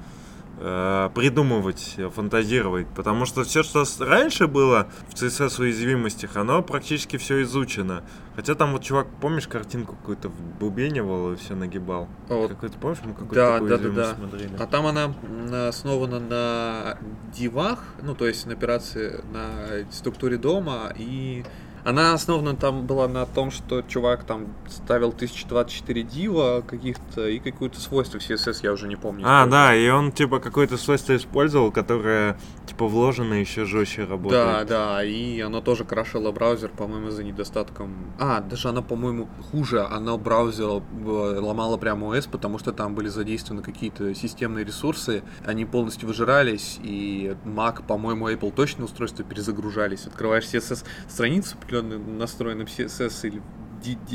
э, 0.63 1.09
придумывать, 1.15 1.95
э, 1.97 2.09
фантазировать. 2.09 2.87
Потому 2.95 3.25
что 3.25 3.43
все, 3.43 3.63
что 3.63 3.83
раньше 3.99 4.47
было 4.47 4.87
в 5.09 5.13
CSS 5.15 5.59
уязвимостях, 5.61 6.37
оно 6.37 6.61
практически 6.61 7.17
все 7.17 7.41
изучено. 7.41 8.03
Хотя 8.35 8.55
там 8.55 8.71
вот 8.73 8.83
чувак, 8.83 9.07
помнишь, 9.19 9.47
картинку 9.47 9.95
какую-то 9.95 10.29
вбубенивал 10.29 11.33
и 11.33 11.35
все 11.35 11.55
нагибал? 11.55 12.07
А 12.29 12.35
вот 12.35 12.49
Какой-то, 12.51 12.77
помнишь, 12.77 12.99
мы 13.03 13.11
какую-то 13.13 13.35
Да, 13.35 13.53
такую 13.53 13.69
да, 13.69 13.77
да, 13.77 13.89
да. 13.89 14.15
смотрели? 14.15 14.51
А 14.57 14.67
там 14.67 14.85
она 14.85 15.67
основана 15.67 16.19
на 16.19 16.97
дивах, 17.35 17.83
ну, 18.01 18.15
то 18.15 18.27
есть 18.27 18.45
на 18.45 18.53
операции, 18.53 19.23
на 19.33 19.91
структуре 19.91 20.37
дома, 20.37 20.93
и 20.95 21.43
она 21.83 22.13
основана 22.13 22.55
там 22.55 22.85
была 22.85 23.07
на 23.07 23.25
том, 23.25 23.51
что 23.51 23.81
чувак 23.81 24.23
там 24.23 24.47
ставил 24.69 25.09
1024 25.09 26.03
дива 26.03 26.63
каких-то 26.65 27.27
и 27.27 27.39
какое-то 27.39 27.79
свойство 27.79 28.19
в 28.19 28.29
CSS, 28.29 28.59
я 28.63 28.71
уже 28.73 28.87
не 28.87 28.95
помню. 28.95 29.23
А, 29.27 29.45
да, 29.45 29.75
и 29.75 29.87
он 29.89 30.11
типа 30.11 30.39
какое-то 30.39 30.77
свойство 30.77 31.15
использовал, 31.15 31.71
которое 31.71 32.37
типа 32.67 32.87
вложено 32.87 33.33
еще 33.35 33.65
жестче 33.65 34.03
Да, 34.05 34.09
работает. 34.11 34.67
да, 34.67 35.03
и 35.03 35.39
она 35.39 35.61
тоже 35.61 35.83
крашила 35.83 36.31
браузер, 36.31 36.69
по-моему, 36.69 37.09
за 37.09 37.23
недостатком... 37.23 38.13
А, 38.19 38.41
даже 38.41 38.69
она, 38.69 38.81
по-моему, 38.81 39.27
хуже, 39.51 39.81
она 39.81 40.17
браузер 40.17 40.69
э, 40.69 41.39
ломала 41.39 41.77
прямо 41.77 42.15
OS, 42.15 42.29
потому 42.29 42.59
что 42.59 42.71
там 42.71 42.95
были 42.95 43.07
задействованы 43.07 43.63
какие-то 43.63 44.13
системные 44.13 44.65
ресурсы, 44.65 45.23
они 45.45 45.65
полностью 45.65 46.07
выжирались, 46.07 46.79
и 46.83 47.35
Mac, 47.45 47.85
по-моему, 47.85 48.29
Apple 48.29 48.51
точно 48.53 48.85
устройства 48.85 49.23
перезагружались. 49.25 50.05
Открываешь 50.05 50.45
CSS 50.45 50.85
страницу, 51.09 51.57
определенно 51.71 51.97
настроенным 51.97 52.67
CSS 52.67 53.27
или 53.27 53.41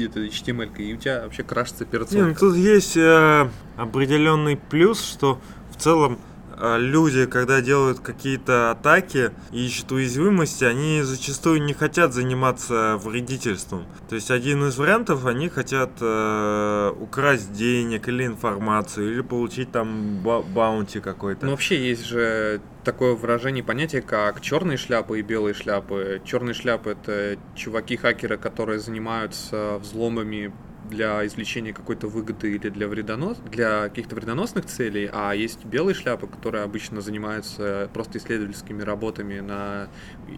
это 0.07 0.21
HTML, 0.21 0.77
и 0.79 0.95
у 0.95 0.97
тебя 0.97 1.23
вообще 1.23 1.43
крашится 1.43 1.85
Не, 1.85 1.91
ну 1.91 1.91
операционка. 1.91 2.41
тут 2.41 2.57
есть 2.57 2.97
э, 2.97 3.51
определенный 3.77 4.57
плюс, 4.57 5.03
что 5.03 5.41
в 5.73 5.83
целом 5.83 6.19
люди, 6.59 7.27
когда 7.27 7.61
делают 7.61 8.01
какие-то 8.01 8.71
атаки 8.71 9.31
и 9.53 9.67
ищут 9.67 9.93
уязвимости, 9.93 10.65
они 10.65 11.03
зачастую 11.03 11.63
не 11.63 11.75
хотят 11.75 12.13
заниматься 12.13 12.99
вредительством. 13.03 13.85
То 14.09 14.15
есть 14.15 14.31
один 14.31 14.65
из 14.67 14.77
вариантов, 14.79 15.27
они 15.27 15.49
хотят 15.49 15.91
э, 16.01 16.93
украсть 16.99 17.53
денег 17.53 18.09
или 18.09 18.27
информацию, 18.27 19.13
или 19.13 19.21
получить 19.21 19.73
там 19.73 20.21
ба- 20.23 20.43
баунти 20.43 21.01
какой-то. 21.01 21.47
Ну, 21.47 21.53
вообще 21.53 21.89
есть 21.89 22.07
же 22.07 22.61
такое 22.85 23.15
выражение, 23.15 23.65
понятие, 23.65 24.03
как 24.03 24.41
черные 24.41 24.79
шляпы 24.79 25.19
и 25.19 25.23
белые 25.23 25.55
шляпы. 25.55 26.23
Черные 26.25 26.55
шляпы 26.55 26.91
это 26.91 27.37
чуваки-хакеры, 27.57 28.39
которые 28.39 28.79
занимаются 28.79 29.79
взломами 29.79 30.53
для 30.89 31.27
извлечения 31.27 31.73
какой-то 31.73 32.09
выгоды 32.09 32.55
или 32.55 32.69
для 32.69 32.89
вредонос... 32.89 33.39
для 33.51 33.89
каких-то 33.89 34.15
вредоносных 34.17 34.67
целей, 34.67 35.09
а 35.13 35.33
есть 35.33 35.65
белые 35.65 35.95
шляпы, 35.95 36.27
которые 36.27 36.65
обычно 36.65 37.01
занимаются 37.01 37.91
просто 37.93 38.19
исследовательскими 38.19 38.83
работами 38.83 39.41
на 39.41 39.89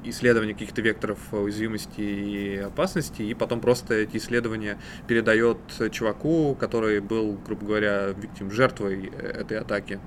исследование 0.04 0.54
каких-то 0.54 0.82
векторов 0.82 1.18
уязвимости 1.32 2.00
и 2.00 2.56
опасности, 2.56 3.22
и 3.22 3.34
потом 3.34 3.60
просто 3.60 3.94
эти 3.94 4.16
исследования 4.16 4.78
передает 5.06 5.58
чуваку, 5.90 6.54
который 6.54 7.00
был, 7.00 7.38
грубо 7.46 7.66
говоря, 7.66 8.08
виктим, 8.08 8.50
жертвой 8.50 9.06
этой 9.06 9.58
атаки. 9.58 10.00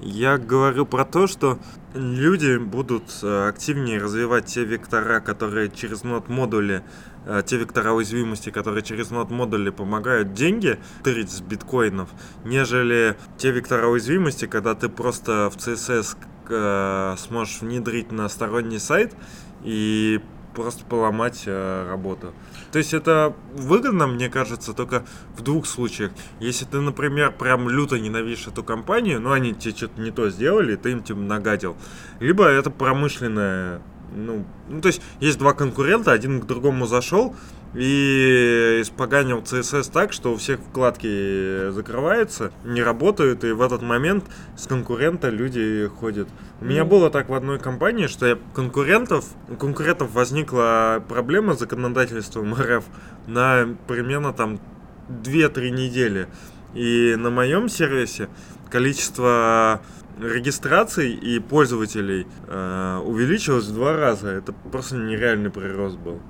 Я 0.00 0.38
говорю 0.38 0.86
про 0.86 1.04
то, 1.04 1.26
что 1.26 1.58
люди 1.92 2.56
будут 2.56 3.02
э, 3.22 3.48
активнее 3.48 4.00
развивать 4.00 4.46
те 4.46 4.64
вектора, 4.64 5.18
которые 5.20 5.70
через 5.70 6.04
нод-модули, 6.04 6.82
те 7.46 7.56
вектора 7.58 7.92
уязвимости, 7.92 8.50
которые 8.50 8.82
через 8.82 9.10
нод-модули 9.10 9.70
помогают 9.70 10.32
деньги 10.32 10.78
тырить 11.04 11.30
с 11.30 11.40
биткоинов, 11.40 12.08
нежели 12.44 13.16
те 13.36 13.50
вектора 13.50 13.88
уязвимости, 13.88 14.46
когда 14.46 14.74
ты 14.74 14.88
просто 14.88 15.50
в 15.50 15.56
CSS 15.56 16.16
э, 16.48 17.16
сможешь 17.18 17.60
внедрить 17.60 18.12
на 18.12 18.28
сторонний 18.28 18.78
сайт 18.78 19.14
и 19.62 20.20
просто 20.54 20.84
поломать 20.84 21.44
э, 21.46 21.86
работу. 21.88 22.32
То 22.72 22.78
есть 22.78 22.92
это 22.92 23.34
выгодно, 23.54 24.06
мне 24.06 24.28
кажется, 24.28 24.72
только 24.72 25.04
в 25.36 25.42
двух 25.42 25.66
случаях. 25.66 26.10
Если 26.40 26.64
ты, 26.64 26.80
например, 26.80 27.32
прям 27.32 27.68
люто 27.68 27.98
ненавидишь 27.98 28.48
эту 28.48 28.64
компанию, 28.64 29.20
ну 29.20 29.30
они 29.32 29.54
тебе 29.54 29.74
что-то 29.74 30.00
не 30.00 30.10
то 30.10 30.28
сделали, 30.30 30.76
ты 30.76 30.90
им 30.92 31.02
типа 31.02 31.20
нагадил. 31.20 31.76
Либо 32.20 32.46
это 32.46 32.70
промышленное, 32.70 33.80
ну, 34.14 34.44
ну, 34.68 34.80
то 34.80 34.88
есть 34.88 35.02
есть 35.20 35.38
два 35.38 35.52
конкурента, 35.54 36.12
один 36.12 36.40
к 36.40 36.46
другому 36.46 36.86
зашел 36.86 37.34
и 37.74 38.78
испоганил 38.80 39.40
CSS 39.40 39.92
так, 39.92 40.12
что 40.12 40.32
у 40.32 40.36
всех 40.36 40.60
вкладки 40.60 41.70
закрываются, 41.70 42.50
не 42.64 42.82
работают, 42.82 43.44
и 43.44 43.52
в 43.52 43.60
этот 43.60 43.82
момент 43.82 44.24
с 44.56 44.66
конкурента 44.66 45.28
люди 45.28 45.88
ходят. 46.00 46.28
У 46.60 46.64
меня 46.64 46.84
Ну. 46.84 46.90
было 46.90 47.10
так 47.10 47.28
в 47.28 47.34
одной 47.34 47.58
компании, 47.58 48.06
что 48.06 48.26
я 48.26 48.38
конкурентов, 48.54 49.26
у 49.48 49.56
конкурентов 49.56 50.12
возникла 50.12 51.02
проблема 51.08 51.54
с 51.54 51.58
законодательством 51.58 52.54
РФ 52.58 52.84
на 53.26 53.76
примерно 53.86 54.32
там 54.32 54.58
2-3 55.08 55.70
недели. 55.70 56.28
И 56.74 57.14
на 57.18 57.30
моем 57.30 57.68
сервисе 57.68 58.28
количество 58.70 59.80
регистраций 60.20 61.12
и 61.12 61.38
пользователей 61.38 62.26
э, 62.46 63.00
увеличилось 63.04 63.66
в 63.66 63.74
два 63.74 63.96
раза. 63.96 64.28
Это 64.28 64.52
просто 64.52 64.96
нереальный 64.96 65.50
прирост 65.50 65.98
был. 65.98 66.20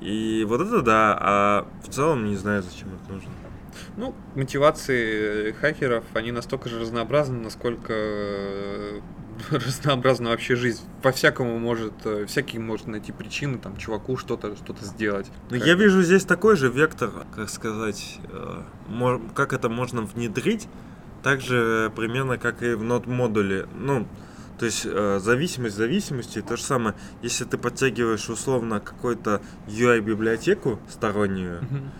И 0.00 0.44
вот 0.48 0.60
это 0.60 0.82
да, 0.82 1.16
а 1.20 1.68
в 1.84 1.88
целом 1.88 2.24
не 2.26 2.36
знаю, 2.36 2.62
зачем 2.62 2.88
это 2.88 3.12
нужно. 3.12 3.30
Ну, 3.96 4.14
мотивации 4.34 5.52
хакеров, 5.52 6.04
они 6.14 6.32
настолько 6.32 6.68
же 6.68 6.80
разнообразны, 6.80 7.38
насколько 7.38 7.92
э, 7.92 9.00
разнообразна 9.50 10.30
вообще 10.30 10.56
жизнь. 10.56 10.82
По-всякому 11.02 11.58
может, 11.58 11.94
э, 12.04 12.26
всякий 12.26 12.58
может 12.58 12.86
найти 12.86 13.12
причины, 13.12 13.58
там, 13.58 13.76
чуваку 13.76 14.16
что-то 14.16 14.56
что-то 14.56 14.84
сделать. 14.84 15.26
Ну, 15.50 15.58
Как 15.58 15.66
я 15.66 15.74
вижу 15.74 16.02
здесь 16.02 16.24
такой 16.24 16.56
же 16.56 16.68
вектор, 16.68 17.10
как 17.34 17.48
сказать, 17.48 18.18
э, 18.30 18.62
как 19.34 19.52
это 19.52 19.68
можно 19.68 20.02
внедрить, 20.02 20.68
так 21.22 21.40
же 21.40 21.90
примерно 21.94 22.38
как 22.38 22.62
и 22.62 22.74
в 22.74 22.82
нод-модуле. 22.82 23.66
Ну, 23.74 24.06
то 24.58 24.66
есть 24.66 24.86
э, 24.88 25.18
зависимость 25.20 25.76
зависимости, 25.76 26.40
то 26.42 26.56
же 26.56 26.62
самое, 26.62 26.94
если 27.22 27.44
ты 27.44 27.58
подтягиваешь 27.58 28.28
условно 28.28 28.80
какую-то 28.80 29.40
UI-библиотеку 29.68 30.78
стороннюю, 30.88 31.62
Мгм. 31.62 31.90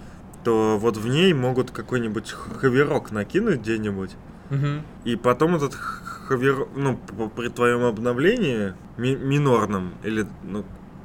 то 0.45 0.79
вот 0.79 0.97
в 0.97 1.07
ней 1.09 1.33
могут 1.35 1.71
какой-нибудь 1.71 2.31
ховерок 2.33 3.11
накинуть 3.13 3.61
где-нибудь, 3.61 4.11
Мгм. 4.51 4.83
и 5.05 5.17
потом 5.17 5.57
этот 5.57 5.75
ховерок, 5.75 6.69
ну, 6.77 6.97
при 7.35 7.49
твоем 7.49 7.85
обновлении 7.85 8.75
ми- 8.97 9.17
минорном 9.17 9.95
или 10.05 10.27
ну, 10.45 10.65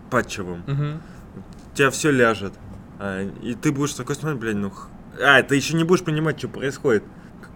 патчевом, 0.10 0.64
Мгм. 0.68 1.02
у 1.74 1.76
тебя 1.76 1.90
все 1.92 2.12
ляжет. 2.12 2.54
А, 3.00 3.22
и 3.24 3.54
ты 3.56 3.72
будешь 3.72 3.94
такой 3.94 4.16
смотреть, 4.16 4.40
блин, 4.42 4.62
ну... 4.62 4.70
х- 4.72 4.90
А, 5.22 5.42
ты 5.44 5.56
еще 5.56 5.76
не 5.76 5.84
будешь 5.84 6.04
понимать, 6.04 6.38
что 6.40 6.48
происходит. 6.48 7.04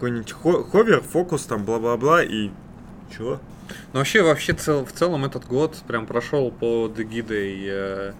Какой-нибудь 0.02 0.32
хо- 0.32 0.64
ховер, 0.64 1.00
фокус 1.00 1.44
там, 1.44 1.64
бла-бла-бла, 1.64 2.24
и... 2.24 2.50
Чё? 3.16 3.38
Ну, 3.92 4.00
вообще, 4.00 4.22
вообще 4.22 4.52
цел- 4.52 4.84
в 4.84 4.90
целом 4.90 5.24
этот 5.24 5.46
год 5.46 5.76
прям 5.86 6.06
прошел 6.06 6.50
под 6.50 6.98
эгидой 6.98 7.60
э, 7.68 8.12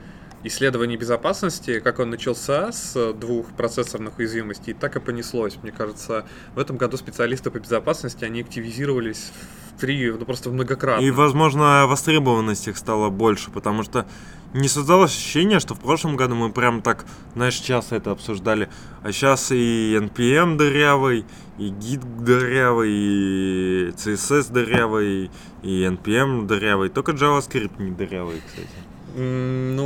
исследований 0.44 0.97
безопасности, 0.97 1.81
как 1.81 1.98
он 1.98 2.10
начался 2.10 2.73
с 2.73 3.12
двух 3.14 3.47
процессорных 3.52 4.19
уязвимостей, 4.19 4.74
так 4.74 4.97
и 4.97 5.01
понеслось. 5.01 5.56
Мне 5.62 5.73
кажется, 5.73 6.27
в 6.55 6.59
этом 6.59 6.77
году 6.77 6.97
специалисты 6.97 7.51
по 7.51 7.59
безопасности, 7.59 8.24
они 8.24 8.40
активизировались 8.40 9.32
в 9.74 9.81
три, 9.81 10.10
ну 10.10 10.24
просто 10.24 10.51
многократно. 10.51 11.05
И, 11.05 11.10
возможно, 11.10 11.86
востребованность 11.86 12.69
их 12.69 12.77
стала 12.77 13.10
больше, 13.10 13.51
потому 13.51 13.82
что 13.82 14.06
не 14.52 14.69
создалось 14.69 15.12
ощущение, 15.12 15.60
что 15.60 15.74
в 15.74 15.81
прошлом 15.81 16.16
году 16.16 16.35
мы 16.35 16.52
прям 16.52 16.82
так, 16.82 17.06
знаешь, 17.35 17.55
часто 17.55 17.97
это 17.97 18.10
обсуждали. 18.10 18.69
А 19.02 19.10
сейчас 19.12 19.51
и 19.51 19.97
NPM 19.98 20.56
дырявый, 20.56 21.24
и 21.59 21.70
Git 21.70 22.05
дырявый, 22.23 22.90
и 22.90 23.89
CSS 23.97 24.52
дырявый, 24.52 25.31
и 25.62 25.85
NPM 25.85 26.47
дырявый. 26.47 26.90
Только 26.90 27.12
JavaScript 27.12 27.81
не 27.82 27.93
дырявый, 27.93 28.43
кстати. 28.47 28.69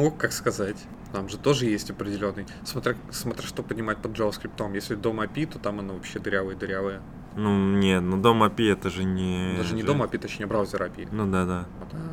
Ну, 0.06 0.12
как 0.12 0.30
сказать. 0.30 0.76
Там 1.12 1.28
же 1.28 1.36
тоже 1.36 1.66
есть 1.66 1.90
определенный. 1.90 2.46
Смотря, 2.64 2.94
смотря 3.10 3.44
что 3.44 3.64
понимать 3.64 3.98
под 3.98 4.12
JavaScript. 4.12 4.72
Если 4.72 4.94
дом 4.94 5.20
API, 5.20 5.46
то 5.46 5.58
там 5.58 5.80
оно 5.80 5.94
вообще 5.94 6.20
дырявое-дырявое. 6.20 7.00
Ну, 7.34 7.76
нет, 7.76 8.02
ну 8.02 8.16
дом 8.16 8.44
API 8.44 8.74
это 8.74 8.88
же 8.88 9.02
не... 9.02 9.56
Даже 9.56 9.74
не 9.74 9.82
дом 9.82 10.02
API, 10.02 10.18
точнее 10.18 10.46
браузер 10.46 10.80
API. 10.84 11.08
Ну 11.10 11.28
да, 11.28 11.44
да. 11.44 11.66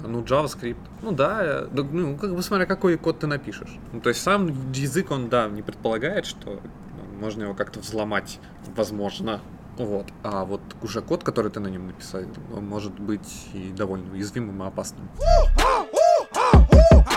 А, 0.04 0.08
Ну, 0.08 0.24
JavaScript. 0.24 0.78
Ну 1.04 1.12
да, 1.12 1.68
ну, 1.72 2.18
как 2.18 2.36
бы 2.36 2.42
смотря 2.42 2.66
какой 2.66 2.98
код 2.98 3.20
ты 3.20 3.28
напишешь. 3.28 3.78
Ну, 3.92 4.02
то 4.02 4.10
есть 4.10 4.24
сам 4.24 4.48
язык, 4.72 5.12
он, 5.12 5.30
да, 5.30 5.48
не 5.48 5.62
предполагает, 5.62 6.26
что 6.26 6.60
можно 7.20 7.44
его 7.44 7.54
как-то 7.54 7.80
взломать, 7.80 8.40
возможно. 8.76 9.40
Вот. 9.78 10.08
А 10.24 10.46
вот 10.46 10.62
уже 10.82 11.02
код, 11.02 11.24
который 11.24 11.52
ты 11.52 11.60
на 11.60 11.68
нем 11.68 11.88
написал, 11.88 12.22
он 12.56 12.66
может 12.68 13.00
быть 13.00 13.50
и 13.54 13.72
довольно 13.72 14.12
уязвимым 14.14 14.64
и 14.64 14.66
опасным. 14.66 15.08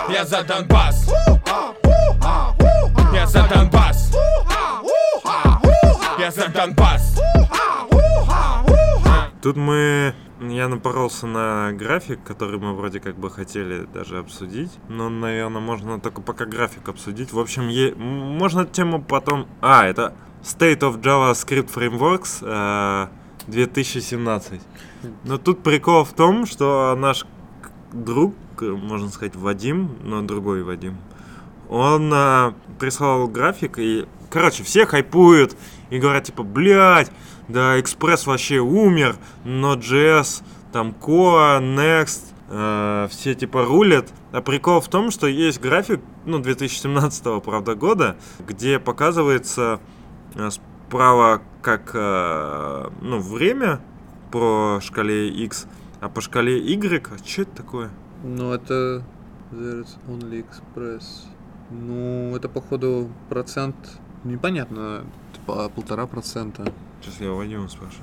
Я 0.09 0.25
за 0.25 0.43
Донбасс. 0.43 1.07
Я 3.13 3.27
за 3.27 3.47
Донбасс. 3.47 4.11
Я 6.19 6.31
за 6.31 6.47
Донбасс. 6.47 7.19
Тут 9.41 9.55
мы... 9.55 10.13
Я 10.39 10.67
напоролся 10.67 11.25
на 11.25 11.71
график, 11.73 12.23
который 12.23 12.59
мы 12.59 12.73
вроде 12.75 12.99
как 12.99 13.17
бы 13.17 13.29
хотели 13.31 13.85
даже 13.85 14.19
обсудить. 14.19 14.71
Но, 14.87 15.09
наверное, 15.09 15.61
можно 15.61 15.99
только 15.99 16.21
пока 16.21 16.45
график 16.45 16.87
обсудить. 16.89 17.33
В 17.33 17.39
общем, 17.39 17.67
е- 17.69 17.95
можно 17.95 18.65
тему 18.65 19.01
потом... 19.01 19.47
А, 19.61 19.85
это 19.85 20.13
State 20.43 20.79
of 20.81 21.01
JavaScript 21.01 21.73
Frameworks 21.73 22.39
э, 22.41 23.07
2017. 23.47 24.61
Но 25.23 25.37
тут 25.37 25.63
прикол 25.63 26.03
в 26.03 26.13
том, 26.13 26.45
что 26.45 26.95
наш 26.97 27.25
друг, 27.93 28.33
можно 28.59 29.09
сказать, 29.09 29.35
Вадим, 29.35 29.97
но 30.03 30.21
другой 30.21 30.63
Вадим, 30.63 30.97
он 31.69 32.11
э, 32.13 32.53
прислал 32.79 33.27
график 33.27 33.79
и... 33.79 34.05
Короче, 34.29 34.63
все 34.63 34.85
хайпуют 34.85 35.55
и 35.89 35.99
говорят, 35.99 36.25
типа, 36.25 36.43
блядь, 36.43 37.11
да, 37.47 37.79
Экспресс 37.79 38.27
вообще 38.27 38.59
умер, 38.59 39.15
но 39.45 39.75
JS, 39.75 40.43
там, 40.71 40.93
Core, 40.99 41.61
Next, 41.61 42.33
э, 42.49 43.07
все 43.09 43.35
типа 43.35 43.63
рулят. 43.63 44.09
А 44.31 44.41
прикол 44.41 44.81
в 44.81 44.87
том, 44.89 45.11
что 45.11 45.27
есть 45.27 45.61
график, 45.61 46.01
ну, 46.25 46.39
2017 46.39 47.41
правда, 47.43 47.75
года, 47.75 48.17
где 48.39 48.79
показывается 48.79 49.79
э, 50.35 50.49
справа 50.49 51.41
как, 51.61 51.91
э, 51.93 52.89
ну, 53.01 53.19
время 53.19 53.79
по 54.31 54.79
шкале 54.81 55.29
X, 55.29 55.67
а 56.01 56.09
по 56.09 56.21
шкале 56.21 56.59
Y, 56.59 57.07
а 57.11 57.17
что 57.25 57.41
это 57.41 57.51
такое? 57.51 57.89
Ну, 58.23 58.53
это... 58.53 59.03
There's 59.51 59.97
only 60.07 60.45
express. 60.45 61.03
Ну, 61.71 62.35
это, 62.35 62.49
походу, 62.49 63.09
процент... 63.29 63.75
Непонятно. 64.23 65.05
Типа 65.33 65.69
полтора 65.69 66.05
процента. 66.05 66.73
Сейчас 67.01 67.21
я 67.21 67.31
у 67.31 67.37
Вадима 67.37 67.69
спрошу. 67.69 68.01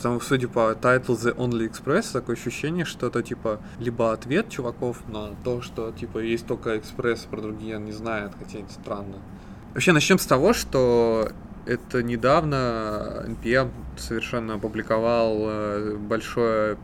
Там, 0.00 0.20
судя 0.20 0.48
по 0.48 0.72
title 0.72 1.16
The 1.16 1.34
Only 1.36 1.70
Express, 1.70 2.12
такое 2.12 2.36
ощущение, 2.36 2.84
что 2.84 3.08
это 3.08 3.22
типа 3.22 3.60
либо 3.78 4.12
ответ 4.12 4.48
чуваков 4.48 5.06
на 5.08 5.34
то, 5.44 5.60
что 5.60 5.90
типа 5.90 6.18
есть 6.18 6.46
только 6.46 6.78
экспресс, 6.78 7.26
про 7.30 7.40
другие 7.40 7.78
не 7.78 7.92
знают, 7.92 8.32
хотя 8.38 8.60
это 8.60 8.72
странно. 8.72 9.16
Вообще 9.74 9.92
начнем 9.92 10.18
с 10.18 10.26
того, 10.26 10.52
что 10.52 11.32
это 11.66 12.02
недавно 12.02 13.24
NPM 13.26 13.70
совершенно 13.96 14.54
опубликовал 14.54 15.36
э, 15.40 15.96
большое 15.96 16.78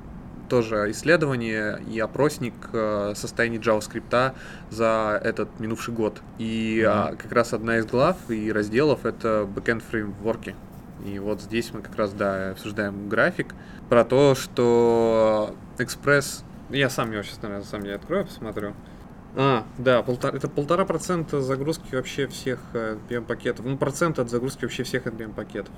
тоже 0.49 0.91
исследование 0.91 1.81
и 1.91 1.99
опросник 1.99 2.55
э, 2.73 3.13
состояния 3.15 3.59
JavaScript 3.59 4.35
за 4.71 5.21
этот 5.23 5.61
минувший 5.61 5.95
год. 5.95 6.21
И 6.39 6.85
а, 6.87 7.15
как 7.17 7.33
раз 7.33 7.53
одна 7.53 7.79
из 7.79 7.87
глав 7.87 8.17
и 8.29 8.53
разделов 8.53 9.05
это 9.05 9.49
backend 9.55 9.83
фреймворки. 9.89 10.55
И 11.05 11.19
вот 11.19 11.41
здесь 11.41 11.73
мы 11.73 11.83
как 11.83 11.97
раз, 11.97 12.13
да, 12.13 12.51
обсуждаем 12.51 13.09
график 13.09 13.55
про 13.89 14.05
то, 14.05 14.35
что 14.35 15.55
Экспресс... 15.79 16.43
Я 16.71 16.91
сам 16.91 17.13
его 17.13 17.23
сейчас, 17.23 17.43
наверное, 17.43 17.65
сам 17.65 17.83
не 17.83 17.91
открою, 17.91 18.25
посмотрю. 18.25 18.75
А, 19.37 19.65
да, 19.77 20.03
полтора, 20.03 20.37
это 20.37 20.49
полтора 20.49 20.87
процента 20.87 21.43
загрузки 21.43 21.95
вообще 21.95 22.27
всех 22.27 22.59
э, 22.73 22.97
NPM-пакетов. 23.09 23.67
Ну, 23.67 23.77
процент 23.77 24.19
от 24.19 24.31
загрузки 24.31 24.65
вообще 24.65 24.83
всех 24.83 25.07
NPM-пакетов, 25.07 25.73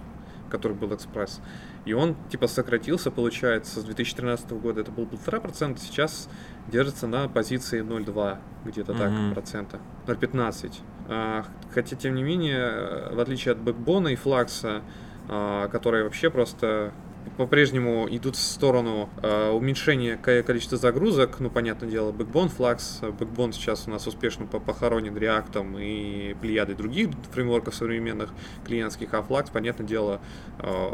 который 0.51 0.73
был 0.77 0.95
Экспресс. 0.95 1.41
И 1.85 1.93
он, 1.93 2.17
типа, 2.31 2.47
сократился, 2.47 3.11
получается, 3.11 3.81
с 3.81 3.85
2013 3.85 4.51
года 4.53 4.81
это 4.81 4.91
был 4.91 5.07
полтора 5.07 5.41
процента, 5.41 5.81
сейчас 5.81 6.29
держится 6.67 7.07
на 7.07 7.29
позиции 7.29 7.83
0,2, 7.83 8.39
где-то 8.65 8.95
так, 8.95 9.11
Мгм. 9.11 9.33
процента. 9.33 9.79
0,15. 10.07 10.81
А, 11.09 11.45
хотя, 11.73 11.97
тем 11.97 12.15
не 12.15 12.23
менее, 12.23 13.11
в 13.15 13.21
отличие 13.21 13.53
от 13.53 13.59
Бэкбона 13.59 14.09
и 14.09 14.17
Флакса, 14.17 14.83
а, 15.29 15.69
которые 15.69 16.05
вообще 16.05 16.31
просто 16.31 16.93
по-прежнему 17.37 18.09
идут 18.11 18.37
в 18.37 18.41
сторону 18.41 19.09
э, 19.23 19.51
уменьшения 19.51 20.17
ко- 20.17 20.43
количества 20.43 20.77
загрузок. 20.77 21.39
Ну, 21.41 21.51
понятное 21.51 21.89
дело, 21.89 22.11
Backbone, 22.11 22.51
Flux. 22.57 23.01
Backbone 23.17 23.53
сейчас 23.53 23.85
у 23.87 23.91
нас 23.91 24.07
успешно 24.07 24.47
по- 24.47 24.59
похоронен 24.59 25.17
React 25.17 25.81
и 25.81 26.35
плеядой 26.41 26.75
других 26.75 27.11
фреймворков 27.33 27.75
современных 27.75 28.31
клиентских, 28.65 29.15
а 29.15 29.19
Flux, 29.19 29.53
понятное 29.53 29.87
дело, 29.87 30.21
э, 30.59 30.91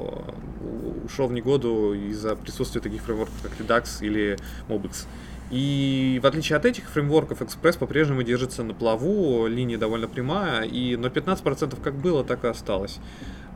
ушел 1.05 1.29
в 1.29 1.33
негоду 1.33 1.95
из-за 1.95 2.37
присутствия 2.37 2.81
таких 2.81 3.03
фреймворков, 3.03 3.35
как 3.43 3.53
Redux 3.59 4.05
или 4.05 4.37
Mobix. 4.69 5.07
И 5.51 6.21
в 6.23 6.27
отличие 6.27 6.57
от 6.57 6.65
этих 6.65 6.89
фреймворков, 6.91 7.43
Express 7.43 7.79
по-прежнему 7.79 8.23
держится 8.23 8.65
на 8.65 8.75
плаву, 8.75 9.47
линия 9.47 9.79
довольно 9.79 10.09
прямая, 10.09 10.65
и 10.65 10.97
0,15% 10.97 11.81
как 11.83 11.95
было, 11.95 12.25
так 12.25 12.45
и 12.45 12.49
осталось. 12.49 12.99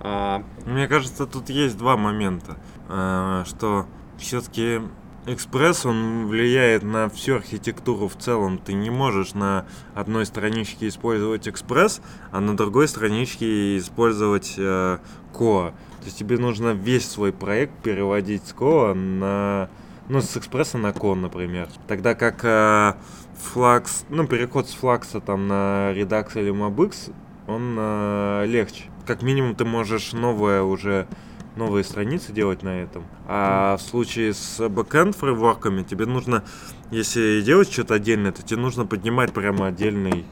А, 0.00 0.42
Мне 0.66 0.88
кажется, 0.88 1.26
тут 1.26 1.48
есть 1.50 1.76
два 1.76 1.96
момента. 1.96 2.56
А, 2.88 3.44
Что 3.46 3.86
все-таки 4.18 4.80
экспресс, 5.26 5.84
он 5.86 6.26
влияет 6.26 6.82
на 6.82 7.08
всю 7.08 7.36
архитектуру 7.36 8.08
в 8.08 8.16
целом. 8.16 8.58
Ты 8.58 8.72
не 8.72 8.90
можешь 8.90 9.34
на 9.34 9.66
одной 9.94 10.26
страничке 10.26 10.88
использовать 10.88 11.48
экспресс, 11.48 12.00
а 12.30 12.40
на 12.40 12.56
другой 12.56 12.88
страничке 12.88 13.78
использовать 13.78 14.54
э, 14.56 14.98
Core. 15.32 15.70
То 16.00 16.04
есть 16.04 16.18
тебе 16.18 16.38
нужно 16.38 16.70
весь 16.70 17.08
свой 17.08 17.32
проект 17.32 17.74
переводить 17.82 18.46
с 18.46 18.52
Core 18.52 18.94
на... 18.94 19.68
Ну, 20.08 20.22
с 20.22 20.36
экспресса 20.38 20.78
на 20.78 20.88
Core, 20.88 21.16
например. 21.16 21.68
Тогда 21.86 22.14
как 22.14 22.42
э, 22.42 22.94
ну, 24.08 24.26
переход 24.26 24.68
с 24.68 24.72
флакса 24.72 25.20
там 25.20 25.46
на 25.46 25.92
Redux 25.92 26.40
или 26.40 26.52
Mobix, 26.52 27.12
он 27.46 27.76
э, 27.78 28.46
легче. 28.46 28.84
Как 29.08 29.22
минимум 29.22 29.54
ты 29.54 29.64
можешь 29.64 30.12
новое 30.12 30.62
уже 30.62 31.06
новые 31.56 31.82
страницы 31.82 32.30
делать 32.30 32.62
на 32.62 32.82
этом. 32.82 33.06
А 33.26 33.78
в 33.78 33.80
случае 33.80 34.34
с 34.34 34.68
бэкэнд 34.68 35.16
фреймворками 35.16 35.82
тебе 35.82 36.04
нужно, 36.04 36.44
если 36.90 37.40
делать 37.40 37.72
что-то 37.72 37.94
отдельное, 37.94 38.32
то 38.32 38.42
тебе 38.42 38.60
нужно 38.60 38.84
поднимать 38.84 39.32
прямо 39.32 39.68
отдельный. 39.68 40.26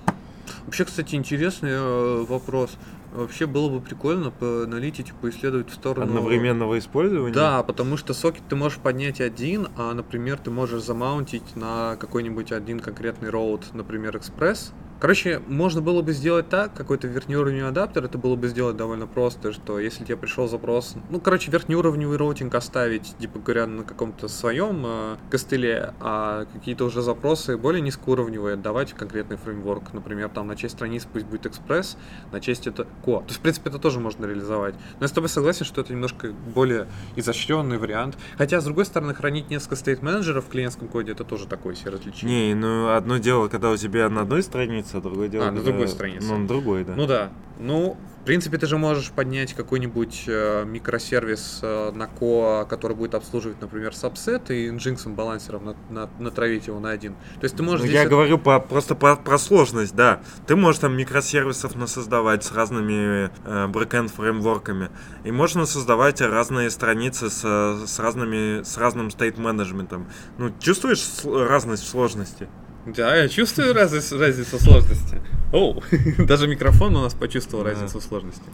Вообще, 0.66 0.84
кстати, 0.84 1.14
интересный 1.14 1.70
э, 1.72 2.24
вопрос. 2.28 2.76
Вообще 3.16 3.46
было 3.46 3.70
бы 3.70 3.80
прикольно 3.80 4.32
налить 4.66 5.00
и 5.00 5.04
поисследовать 5.20 5.70
в 5.70 5.74
сторону... 5.74 6.06
Одновременного 6.06 6.78
использования? 6.78 7.32
Да, 7.32 7.62
потому 7.62 7.96
что 7.96 8.12
сокет 8.12 8.42
ты 8.48 8.56
можешь 8.56 8.78
поднять 8.78 9.20
один, 9.20 9.68
а, 9.76 9.94
например, 9.94 10.38
ты 10.38 10.50
можешь 10.50 10.82
за 10.82 10.97
mount 10.97 11.34
ить 11.34 11.56
на 11.56 11.96
какой-нибудь 11.96 12.52
один 12.52 12.80
конкретный 12.80 13.30
route, 13.30 13.72
например, 13.72 14.16
экспресс, 14.16 14.72
Короче, 14.98 15.42
можно 15.46 15.82
было 15.82 16.00
бы 16.00 16.12
сделать 16.14 16.48
так, 16.48 16.72
какой-то 16.72 17.06
верхнеуровневый 17.06 17.68
адаптер, 17.68 18.04
это 18.04 18.16
было 18.16 18.34
бы 18.34 18.48
сделать 18.48 18.78
довольно 18.78 19.06
просто, 19.06 19.52
что 19.52 19.78
если 19.78 20.04
тебе 20.04 20.16
пришел 20.16 20.48
запрос, 20.48 20.94
ну, 21.10 21.20
короче, 21.20 21.50
верхнеуровневый 21.50 22.16
routing 22.16 22.54
оставить, 22.54 23.14
типа 23.18 23.38
говоря, 23.38 23.66
на 23.66 23.84
каком-то 23.84 24.28
своем 24.28 24.82
э, 24.86 25.16
костыле, 25.30 25.92
а 26.00 26.46
какие-то 26.50 26.86
уже 26.86 27.02
запросы 27.02 27.58
более 27.58 27.82
низкоуровневые 27.82 28.54
отдавать 28.54 28.92
в 28.92 28.94
конкретный 28.94 29.36
фреймворк. 29.36 29.92
Например, 29.92 30.30
там 30.30 30.46
на 30.46 30.56
часть 30.56 30.76
страниц 30.76 31.06
пусть 31.10 31.26
будет 31.26 31.44
экспресс, 31.44 31.98
на 32.32 32.40
часть 32.40 32.66
это 32.66 32.86
ко. 33.06 33.20
То 33.20 33.26
есть, 33.28 33.38
в 33.38 33.40
принципе, 33.40 33.70
это 33.70 33.78
тоже 33.78 34.00
можно 34.00 34.26
реализовать. 34.26 34.74
Но 34.98 35.04
я 35.04 35.08
с 35.08 35.12
тобой 35.12 35.28
согласен, 35.28 35.64
что 35.64 35.80
это 35.80 35.92
немножко 35.92 36.32
более 36.54 36.88
изощренный 37.14 37.78
вариант. 37.78 38.18
Хотя, 38.36 38.60
с 38.60 38.64
другой 38.64 38.84
стороны, 38.84 39.14
хранить 39.14 39.48
несколько 39.48 39.76
стейт-менеджеров 39.76 40.44
в 40.44 40.48
клиентском 40.48 40.88
коде, 40.88 41.12
это 41.12 41.24
тоже 41.24 41.46
такое 41.46 41.74
себе 41.76 41.92
развлечение. 41.92 42.48
Не, 42.48 42.54
ну 42.54 42.88
одно 42.94 43.18
дело, 43.18 43.48
когда 43.48 43.70
у 43.70 43.76
тебя 43.76 44.08
на 44.08 44.22
одной 44.22 44.42
странице, 44.42 44.96
а 44.96 45.00
другое 45.00 45.28
дело, 45.28 45.46
А, 45.46 45.50
на 45.52 45.62
другой 45.62 45.88
странице. 45.88 46.26
Ну, 46.26 46.38
на 46.38 46.48
другой, 46.48 46.84
да. 46.84 46.94
Ну 46.96 47.06
да. 47.06 47.30
Ну, 47.58 47.96
принципе, 48.26 48.58
ты 48.58 48.66
же 48.66 48.76
можешь 48.76 49.10
поднять 49.10 49.54
какой-нибудь 49.54 50.24
э, 50.26 50.64
микросервис 50.66 51.60
э, 51.62 51.92
на 51.92 52.06
ко, 52.06 52.66
который 52.68 52.96
будет 52.96 53.14
обслуживать, 53.14 53.60
например, 53.60 53.94
сабсет 53.94 54.50
и 54.50 54.70
нжинксом 54.70 55.14
балансером 55.14 55.64
на, 55.64 55.76
на- 55.88 56.10
натравить 56.18 56.66
его 56.66 56.80
на 56.80 56.90
один. 56.90 57.14
То 57.40 57.44
есть 57.44 57.56
ты 57.56 57.62
можешь 57.62 57.86
Ну, 57.86 57.92
я 57.92 58.02
это- 58.02 58.10
говорю 58.10 58.38
по, 58.38 58.58
просто 58.60 58.94
про, 58.94 59.16
про 59.16 59.38
сложность, 59.38 59.94
да. 59.94 60.20
Ты 60.46 60.56
можешь 60.56 60.80
там 60.80 60.96
микросервисов 60.96 61.76
насоздавать 61.76 62.44
с 62.44 62.52
разными 62.52 63.30
э, 63.44 63.66
бэкэнд 63.68 64.10
фреймворками. 64.10 64.90
И 65.24 65.30
можно 65.30 65.64
создавать 65.64 66.20
разные 66.20 66.70
страницы 66.70 67.30
с, 67.30 67.40
с 67.86 67.98
разными 67.98 68.62
с 68.62 68.76
разным 68.76 69.10
стейт 69.10 69.38
менеджментом. 69.38 70.08
Ну, 70.38 70.52
чувствуешь 70.60 71.02
разность 71.24 71.84
в 71.84 71.88
сложности? 71.88 72.48
Да, 72.86 73.16
я 73.16 73.28
чувствую 73.28 73.74
разницу, 73.74 74.18
разницу 74.18 74.58
сложности. 74.58 75.20
Оу, 75.52 75.82
даже 76.18 76.46
микрофон 76.46 76.94
у 76.96 77.02
нас 77.02 77.14
почувствовал 77.14 77.64
Да. 77.64 77.70
разницу 77.70 78.00
сложности. 78.00 78.44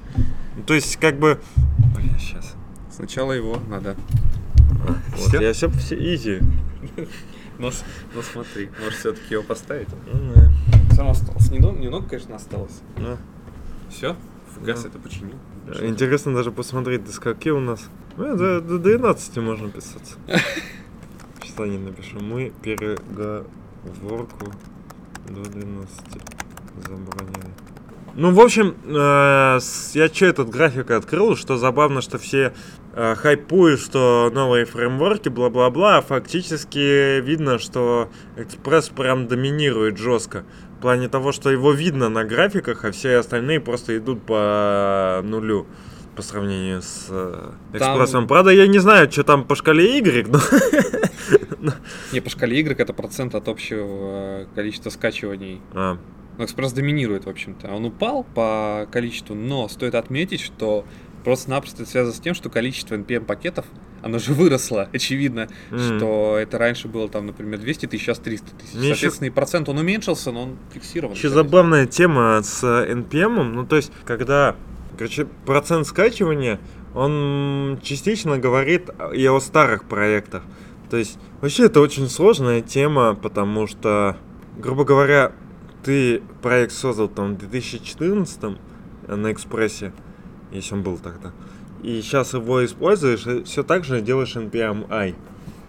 Ну, 0.56 0.62
то 0.64 0.74
есть, 0.74 0.96
как 0.96 1.18
бы... 1.18 1.38
Бля, 1.94 2.18
сейчас. 2.18 2.54
Сначала 2.90 3.32
его 3.32 3.58
надо. 3.68 3.96
Вот, 4.86 4.96
Всё? 5.28 5.40
я 5.40 5.52
все, 5.52 5.68
все 5.70 6.14
изи. 6.14 6.40
Ну, 7.58 7.70
с- 7.70 7.84
ну 8.14 8.22
смотри, 8.22 8.70
может 8.80 8.94
все-таки 8.98 9.34
его 9.34 9.42
поставить? 9.44 9.86
Ну, 10.12 10.32
да. 10.34 10.50
Все 10.88 10.96
равно 10.96 11.10
осталось. 11.12 11.50
Немного, 11.50 11.78
немного, 11.78 12.08
конечно, 12.08 12.34
осталось. 12.34 12.80
Ну, 12.96 13.18
Все? 13.90 14.16
Газ 14.64 14.82
Да. 14.82 14.88
это 14.88 14.98
починил. 14.98 15.34
Интересно 15.82 16.34
даже 16.34 16.50
посмотреть, 16.50 17.04
до 17.04 17.12
скольки 17.12 17.50
у 17.50 17.60
нас. 17.60 17.88
Ну, 18.16 18.36
до, 18.36 18.60
до 18.62 18.78
12 18.78 19.36
можно 19.36 19.68
писаться. 19.70 20.16
Сейчас 21.42 21.58
не 21.68 21.78
напишу. 21.78 22.18
Мы 22.20 22.52
переговорку 23.84 24.52
до 25.28 25.42
12 25.42 25.90
забронили. 26.88 27.52
Ну, 28.14 28.30
в 28.30 28.40
общем, 28.40 28.74
э, 28.84 29.58
я 29.94 30.08
что 30.08 30.26
этот 30.26 30.50
график 30.50 30.90
открыл, 30.90 31.34
что 31.34 31.56
забавно, 31.56 32.02
что 32.02 32.18
все 32.18 32.52
э, 32.94 33.14
хайпуют, 33.14 33.80
что 33.80 34.30
новые 34.34 34.66
фреймворки, 34.66 35.30
бла-бла-бла, 35.30 35.98
а 35.98 36.02
фактически 36.02 37.20
видно, 37.20 37.58
что 37.58 38.10
экспресс 38.36 38.90
прям 38.90 39.28
доминирует 39.28 39.96
жестко. 39.96 40.44
В 40.78 40.82
плане 40.82 41.08
того, 41.08 41.32
что 41.32 41.50
его 41.50 41.72
видно 41.72 42.10
на 42.10 42.24
графиках, 42.24 42.84
а 42.84 42.92
все 42.92 43.16
остальные 43.16 43.60
просто 43.60 43.96
идут 43.96 44.22
по 44.26 45.20
нулю 45.24 45.66
по 46.14 46.20
сравнению 46.20 46.82
с 46.82 47.06
э, 47.08 47.50
Там- 47.78 47.96
экспрессом. 47.96 48.26
Правда, 48.26 48.50
я 48.50 48.66
не 48.66 48.78
знаю, 48.78 49.10
что 49.10 49.24
там 49.24 49.44
по 49.44 49.54
шкале 49.54 49.96
Y, 49.96 50.28
но... 50.28 50.38
Не, 52.12 52.20
по 52.20 52.30
шкале 52.30 52.58
Y 52.60 52.78
это 52.78 52.92
процент 52.92 53.34
от 53.34 53.48
общего 53.48 53.86
э, 54.42 54.46
количества 54.54 54.90
скачиваний. 54.90 55.60
А, 55.72 55.96
Ну, 56.38 56.44
экспресс 56.44 56.72
доминирует, 56.72 57.26
в 57.26 57.28
общем-то. 57.28 57.72
Он 57.72 57.84
упал 57.84 58.24
по 58.24 58.86
количеству, 58.90 59.34
но 59.34 59.68
стоит 59.68 59.94
отметить, 59.94 60.40
что 60.40 60.84
просто-напросто 61.24 61.82
это 61.82 61.90
связано 61.90 62.14
с 62.14 62.20
тем, 62.20 62.34
что 62.34 62.48
количество 62.50 62.94
NPM-пакетов, 62.96 63.66
оно 64.02 64.18
же 64.18 64.32
выросло, 64.32 64.88
очевидно, 64.94 65.48
М. 65.70 65.78
что 65.78 66.36
это 66.38 66.58
раньше 66.58 66.88
было 66.88 67.08
там, 67.08 67.26
например, 67.26 67.60
200 67.60 67.86
тысяч, 67.86 68.02
сейчас 68.04 68.18
300 68.18 68.56
тысяч. 68.56 68.74
Мне 68.74 68.88
Соответственно, 68.88 69.28
и 69.28 69.30
процент 69.30 69.68
он 69.68 69.78
уменьшился, 69.78 70.32
но 70.32 70.42
он 70.44 70.56
фиксирован. 70.72 71.14
Еще 71.14 71.28
забавная 71.28 71.86
тема 71.86 72.40
с 72.42 72.64
NPM, 72.64 73.42
ну 73.44 73.64
то 73.66 73.76
есть, 73.76 73.92
когда, 74.04 74.56
короче, 74.96 75.26
процент 75.46 75.86
скачивания, 75.86 76.58
он 76.94 77.78
частично 77.82 78.38
говорит 78.38 78.90
и 79.14 79.26
о 79.26 79.38
старых 79.40 79.84
проектах. 79.84 80.42
То 80.92 80.98
есть, 80.98 81.18
вообще 81.40 81.64
это 81.64 81.80
очень 81.80 82.06
сложная 82.06 82.60
тема, 82.60 83.14
потому 83.14 83.66
что, 83.66 84.18
грубо 84.58 84.84
говоря, 84.84 85.32
ты 85.82 86.20
проект 86.42 86.74
создал 86.74 87.08
там 87.08 87.34
в 87.34 87.38
2014 87.38 88.58
на 89.08 89.32
экспрессе, 89.32 89.94
если 90.50 90.74
он 90.74 90.82
был 90.82 90.98
тогда, 90.98 91.32
и 91.82 91.98
сейчас 92.02 92.34
его 92.34 92.62
используешь, 92.62 93.26
и 93.26 93.42
все 93.44 93.62
так 93.62 93.84
же 93.84 94.02
делаешь 94.02 94.36
NPM-I. 94.36 95.14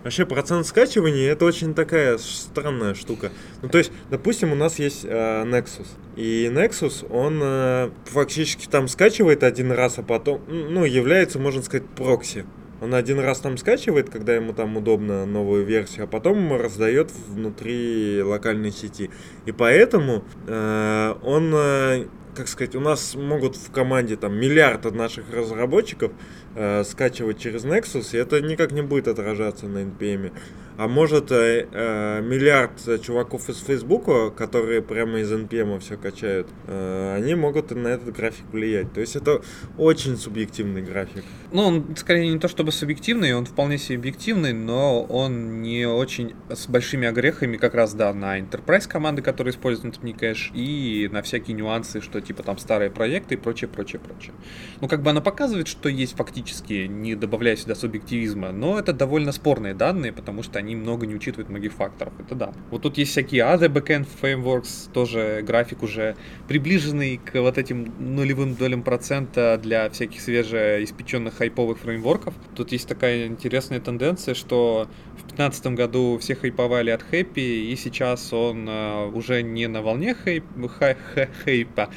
Вообще 0.03 0.25
процент 0.25 0.67
скачивания 0.67 1.31
это 1.31 1.45
очень 1.45 1.73
такая 1.73 2.17
странная 2.17 2.93
штука. 2.93 3.31
Ну 3.61 3.69
то 3.69 3.77
есть, 3.77 3.93
допустим, 4.09 4.51
у 4.51 4.55
нас 4.55 4.77
есть 4.77 5.05
э, 5.05 5.45
Nexus. 5.45 5.87
И 6.17 6.51
Nexus, 6.53 7.07
он 7.09 7.39
э, 7.41 7.91
фактически 8.07 8.67
там 8.67 8.89
скачивает 8.89 9.43
один 9.43 9.71
раз, 9.71 9.99
а 9.99 10.03
потом, 10.03 10.41
ну, 10.49 10.83
является, 10.83 11.39
можно 11.39 11.61
сказать, 11.61 11.87
прокси. 11.87 12.43
Он 12.83 12.93
один 12.95 13.17
раз 13.21 13.39
там 13.39 13.55
скачивает, 13.57 14.09
когда 14.09 14.35
ему 14.35 14.51
там 14.51 14.75
удобно 14.75 15.25
новую 15.25 15.63
версию, 15.63 16.03
а 16.03 16.07
потом 16.07 16.51
раздает 16.51 17.11
внутри 17.29 18.21
локальной 18.21 18.71
сети. 18.71 19.09
И 19.45 19.53
поэтому 19.53 20.25
э, 20.47 21.15
он, 21.23 21.53
э, 21.55 22.07
как 22.35 22.49
сказать, 22.49 22.75
у 22.75 22.81
нас 22.81 23.15
могут 23.15 23.55
в 23.55 23.71
команде 23.71 24.17
там 24.17 24.35
миллиард 24.35 24.85
от 24.85 24.95
наших 24.95 25.31
разработчиков 25.33 26.11
э, 26.55 26.83
скачивать 26.83 27.39
через 27.39 27.63
Nexus, 27.63 28.09
и 28.11 28.17
это 28.17 28.41
никак 28.41 28.73
не 28.73 28.81
будет 28.81 29.07
отражаться 29.07 29.67
на 29.67 29.77
NPM. 29.77 30.33
А 30.75 30.87
может 30.87 31.31
э, 31.31 31.67
э, 31.71 32.21
миллиард 32.21 32.71
чуваков 33.03 33.47
из 33.49 33.59
Фейсбука, 33.59 34.31
которые 34.31 34.81
прямо 34.81 35.19
из 35.19 35.31
NPM 35.31 35.79
все 35.79 35.97
качают, 35.97 36.47
э, 36.67 37.15
они 37.15 37.35
могут 37.35 37.71
и 37.71 37.75
на 37.75 37.89
этот 37.89 38.15
график 38.15 38.45
влиять. 38.51 38.91
То 38.91 38.99
есть 38.99 39.15
это 39.15 39.43
очень 39.77 40.17
субъективный 40.17 40.81
график. 40.81 41.23
Ну, 41.51 41.61
он 41.61 41.95
скорее 41.95 42.27
не 42.33 42.39
то 42.39 42.47
чтобы 42.47 42.71
субъективный, 42.71 43.35
он 43.35 43.45
вполне 43.45 43.77
себе 43.77 43.99
объективный, 43.99 44.53
но 44.53 45.03
он 45.03 45.61
не 45.61 45.85
очень 45.85 46.33
с 46.49 46.67
большими 46.67 47.07
огрехами 47.07 47.57
как 47.57 47.75
раз, 47.75 47.93
да, 47.93 48.11
на 48.11 48.39
enterprise 48.39 48.87
команды, 48.87 49.21
которые 49.21 49.51
используют 49.51 49.97
OmniCache, 49.97 50.53
и 50.55 51.07
на 51.11 51.21
всякие 51.21 51.55
нюансы, 51.55 52.01
что 52.01 52.19
типа 52.19 52.41
там 52.41 52.57
старые 52.57 52.89
проекты 52.89 53.35
и 53.35 53.37
прочее, 53.37 53.69
прочее, 53.69 53.99
прочее. 53.99 54.33
Ну, 54.81 54.87
как 54.87 55.03
бы 55.03 55.11
она 55.11 55.21
показывает, 55.21 55.67
что 55.67 55.87
есть 55.87 56.15
фактически, 56.15 56.87
не 56.87 57.13
добавляя 57.13 57.55
сюда 57.55 57.75
субъективизма, 57.75 58.51
но 58.51 58.79
это 58.79 58.91
довольно 58.91 59.31
спорные 59.31 59.75
данные, 59.75 60.11
потому 60.11 60.41
что 60.41 60.62
они 60.63 60.75
много 60.75 61.05
не 61.05 61.15
учитывают 61.15 61.49
многих 61.49 61.73
факторов, 61.73 62.13
это 62.19 62.35
да. 62.35 62.53
Вот 62.71 62.81
тут 62.81 62.97
есть 62.97 63.11
всякие 63.11 63.43
other 63.43 63.69
backend 63.69 64.07
frameworks, 64.21 64.91
тоже 64.91 65.43
график 65.45 65.83
уже 65.83 66.15
приближенный 66.47 67.17
к 67.17 67.39
вот 67.39 67.57
этим 67.57 67.93
нулевым 67.99 68.55
долям 68.55 68.81
процента 68.81 69.59
для 69.61 69.89
всяких 69.89 70.21
свежеиспеченных 70.21 71.35
хайповых 71.35 71.79
фреймворков. 71.79 72.33
Тут 72.55 72.71
есть 72.71 72.87
такая 72.87 73.27
интересная 73.27 73.79
тенденция, 73.79 74.33
что 74.33 74.87
в 75.13 75.35
2015 75.35 75.67
году 75.67 76.17
все 76.19 76.35
хайповали 76.35 76.89
от 76.89 77.03
Хэппи, 77.03 77.39
и 77.39 77.75
сейчас 77.75 78.33
он 78.33 78.67
э, 78.67 79.07
уже 79.13 79.41
не 79.41 79.67
на 79.67 79.81
волне 79.81 80.15
хейп, 80.15 80.43
ха- 80.79 80.95
ха- 81.13 81.27
хейпа, 81.45 81.89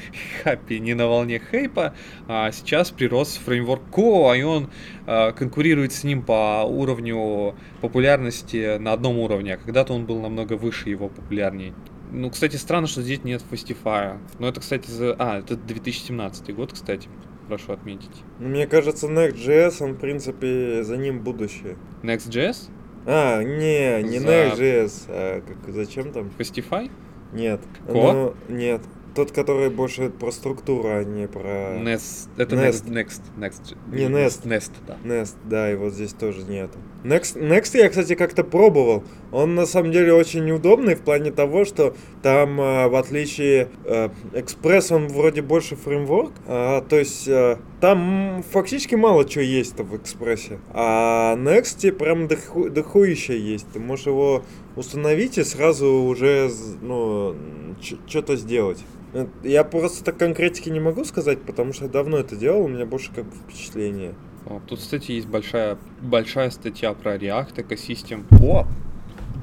Happy 0.43 0.79
не 0.79 0.93
на 0.93 1.07
волне 1.07 1.41
хейпа, 1.51 1.93
а 2.27 2.51
сейчас 2.51 2.91
прирос 2.91 3.37
фреймворк 3.37 3.89
Ко, 3.91 4.33
и 4.33 4.43
он 4.43 4.69
э, 5.05 5.31
конкурирует 5.33 5.93
с 5.93 6.03
ним 6.03 6.23
по 6.23 6.63
уровню 6.63 7.55
популярности 7.81 8.77
на 8.77 8.93
одном 8.93 9.17
уровне, 9.19 9.55
а 9.55 9.57
когда-то 9.57 9.93
он 9.93 10.05
был 10.05 10.21
намного 10.21 10.53
выше 10.53 10.89
его 10.89 11.09
популярней. 11.09 11.73
Ну, 12.11 12.29
кстати, 12.29 12.55
странно, 12.55 12.87
что 12.87 13.01
здесь 13.01 13.23
нет 13.23 13.43
Fastify. 13.51 14.17
Но 14.39 14.47
это, 14.47 14.61
кстати, 14.61 14.89
за... 14.89 15.15
А, 15.19 15.39
это 15.39 15.57
2017 15.57 16.55
год, 16.55 16.71
кстати. 16.71 17.09
Прошу 17.49 17.73
отметить. 17.73 18.11
Ну, 18.39 18.47
мне 18.49 18.65
кажется, 18.67 19.07
Next.js, 19.07 19.83
он, 19.83 19.93
в 19.93 19.99
принципе, 19.99 20.83
за 20.83 20.95
ним 20.97 21.19
будущее. 21.19 21.77
Next.js? 22.03 22.69
А, 23.09 23.41
не, 23.41 24.03
не 24.03 24.19
За- 24.19 24.27
Next.js, 24.27 25.05
а 25.07 25.41
как, 25.41 25.73
зачем 25.73 26.11
там? 26.11 26.29
Fastify? 26.37 26.91
Нет. 27.31 27.61
Ко? 27.87 27.93
Ну, 27.93 28.33
нет. 28.49 28.81
Тот, 29.17 29.31
который 29.31 29.71
больше 29.71 30.11
про 30.11 30.31
структуру, 30.31 30.89
а 30.89 31.03
не 31.03 31.27
про... 31.27 31.79
Nest. 31.79 32.29
Это 32.37 32.55
Nest. 32.55 32.87
Next. 32.87 33.23
Next. 33.35 33.75
Next. 33.75 33.75
Не, 33.91 34.03
Nest. 34.03 34.43
Nest, 34.43 34.69
да. 34.85 34.95
Nest, 35.03 35.33
да, 35.43 35.71
и 35.71 35.75
вот 35.75 35.93
здесь 35.93 36.13
тоже 36.13 36.43
нету. 36.43 36.77
Next, 37.03 37.35
Next 37.35 37.75
я, 37.75 37.89
кстати, 37.89 38.13
как-то 38.13 38.43
пробовал. 38.43 39.03
Он 39.31 39.55
на 39.55 39.65
самом 39.65 39.91
деле 39.91 40.13
очень 40.13 40.45
неудобный 40.45 40.93
в 40.93 41.01
плане 41.01 41.31
того, 41.31 41.65
что 41.65 41.95
там, 42.21 42.61
а, 42.61 42.89
в 42.89 42.95
отличие 42.95 43.69
э, 43.85 44.09
Express, 44.33 44.93
он 44.93 45.07
вроде 45.07 45.41
больше 45.41 45.75
фреймворк, 45.75 46.33
а, 46.45 46.81
то 46.81 46.99
есть 46.99 47.27
э, 47.27 47.57
там 47.81 48.43
фактически 48.51 48.93
мало 48.95 49.25
чего 49.25 49.43
есть 49.43 49.79
в 49.79 49.95
экспрессе. 49.95 50.59
А 50.73 51.35
Next 51.37 51.91
прям 51.91 52.27
доху, 52.27 52.69
дохуища 52.69 53.33
есть. 53.33 53.65
Ты 53.73 53.79
можешь 53.79 54.05
его 54.05 54.43
установить 54.75 55.37
и 55.37 55.43
сразу 55.43 55.87
уже 55.87 56.49
ну, 56.81 57.35
что-то 57.81 58.35
сделать. 58.35 58.83
Э, 59.13 59.27
Я 59.43 59.63
просто 59.63 60.03
так 60.03 60.17
конкретики 60.17 60.69
не 60.69 60.79
могу 60.79 61.03
сказать, 61.05 61.41
потому 61.41 61.73
что 61.73 61.87
давно 61.87 62.17
это 62.17 62.35
делал, 62.35 62.63
у 62.63 62.67
меня 62.67 62.85
больше 62.85 63.11
как 63.13 63.25
бы 63.25 63.31
впечатление. 63.35 64.15
О, 64.45 64.61
Тут, 64.65 64.79
кстати, 64.79 65.11
есть 65.11 65.27
большая, 65.27 65.77
большая 66.01 66.49
статья 66.51 66.93
про 66.93 67.15
React 67.15 67.61
экосистем. 67.61 68.25
О! 68.41 68.65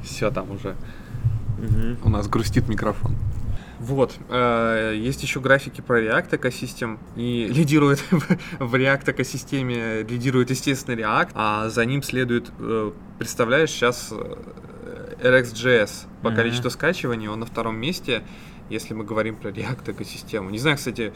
Все 0.02 0.30
там 0.30 0.50
уже. 0.50 0.76
У 2.04 2.08
нас 2.08 2.28
грустит 2.28 2.68
микрофон. 2.68 3.16
Вот, 3.80 4.14
э, 4.30 4.94
есть 4.96 5.22
еще 5.22 5.40
графики 5.40 5.80
про 5.82 6.00
React 6.00 6.36
экосистем, 6.36 6.98
и 7.16 7.46
лидирует 7.48 8.02
в 8.10 8.74
React 8.74 9.10
экосистеме, 9.12 10.02
лидирует, 10.02 10.50
естественно, 10.50 10.94
React, 10.94 11.30
а 11.34 11.68
за 11.68 11.84
ним 11.84 12.02
следует, 12.02 12.50
э, 12.58 12.92
представляешь, 13.18 13.70
сейчас 13.70 14.08
э, 14.10 14.36
RxJS 15.24 16.06
по 16.22 16.28
Мгм. 16.28 16.36
количеству 16.36 16.70
скачиваний, 16.70 17.28
он 17.28 17.40
на 17.40 17.46
втором 17.46 17.76
месте, 17.76 18.22
если 18.70 18.94
мы 18.94 19.04
говорим 19.04 19.36
про 19.36 19.50
React 19.50 19.92
экосистему. 19.92 20.50
Не 20.50 20.58
знаю, 20.58 20.76
кстати, 20.76 21.12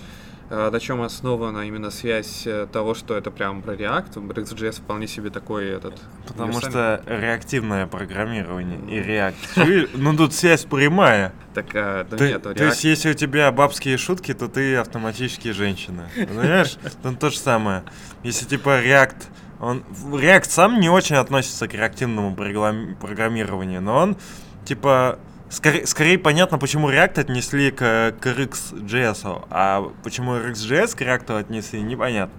э, 0.51 0.71
на 0.71 0.81
чем 0.81 1.03
основана 1.03 1.67
именно 1.67 1.91
связь 1.91 2.47
э, 2.47 2.67
того, 2.73 2.95
что 2.95 3.17
это 3.17 3.31
прям 3.31 3.63
про 3.63 3.75
React. 3.75 4.15
RxJS 4.29 4.81
вполне 4.81 5.07
себе 5.07 5.31
такой 5.31 5.69
этот... 5.69 5.95
Потому 6.27 6.53
универсальный. 6.55 7.03
что 7.03 7.21
реактивное 7.21 7.87
программирование 7.87 8.79
и 8.89 9.01
React. 9.03 9.91
Ну 9.95 10.17
тут 10.17 10.35
связь 10.35 10.65
прямая. 10.65 11.33
Так, 11.55 11.75
э, 11.75 12.07
да 12.11 12.17
Ты- 12.17 12.29
нет, 12.29 12.43
то 12.43 12.51
React- 12.53 12.67
есть, 12.67 12.85
если 12.85 13.11
у 13.11 13.15
тебя 13.15 13.51
бабские 13.53 13.97
шутки, 13.99 14.33
то 14.35 14.49
ты 14.49 14.77
автоматически 14.77 15.53
женщина. 15.53 16.09
Понимаешь? 16.17 16.77
Ну 17.03 17.15
то 17.15 17.31
же 17.31 17.39
самое. 17.39 17.83
Если 18.23 18.47
типа 18.47 18.83
React, 18.83 19.17
он 19.61 19.85
React 20.13 20.45
сам 20.45 20.81
не 20.81 20.89
очень 20.89 21.17
относится 21.17 21.69
к 21.69 21.75
реактивному 21.75 22.35
программированию, 22.35 23.83
но 23.83 23.97
он 23.97 24.17
типа 24.65 25.19
скорее, 25.51 25.87
скорее 25.87 26.19
понятно, 26.19 26.59
почему 26.59 26.91
React 26.91 27.21
отнесли 27.21 27.71
к, 27.71 28.15
к 28.21 28.27
RxJS, 28.27 29.47
а 29.51 29.91
почему 30.03 30.37
RxJS 30.37 30.97
к 30.97 31.03
React 31.03 31.39
отнесли, 31.39 31.81
непонятно. 31.81 32.35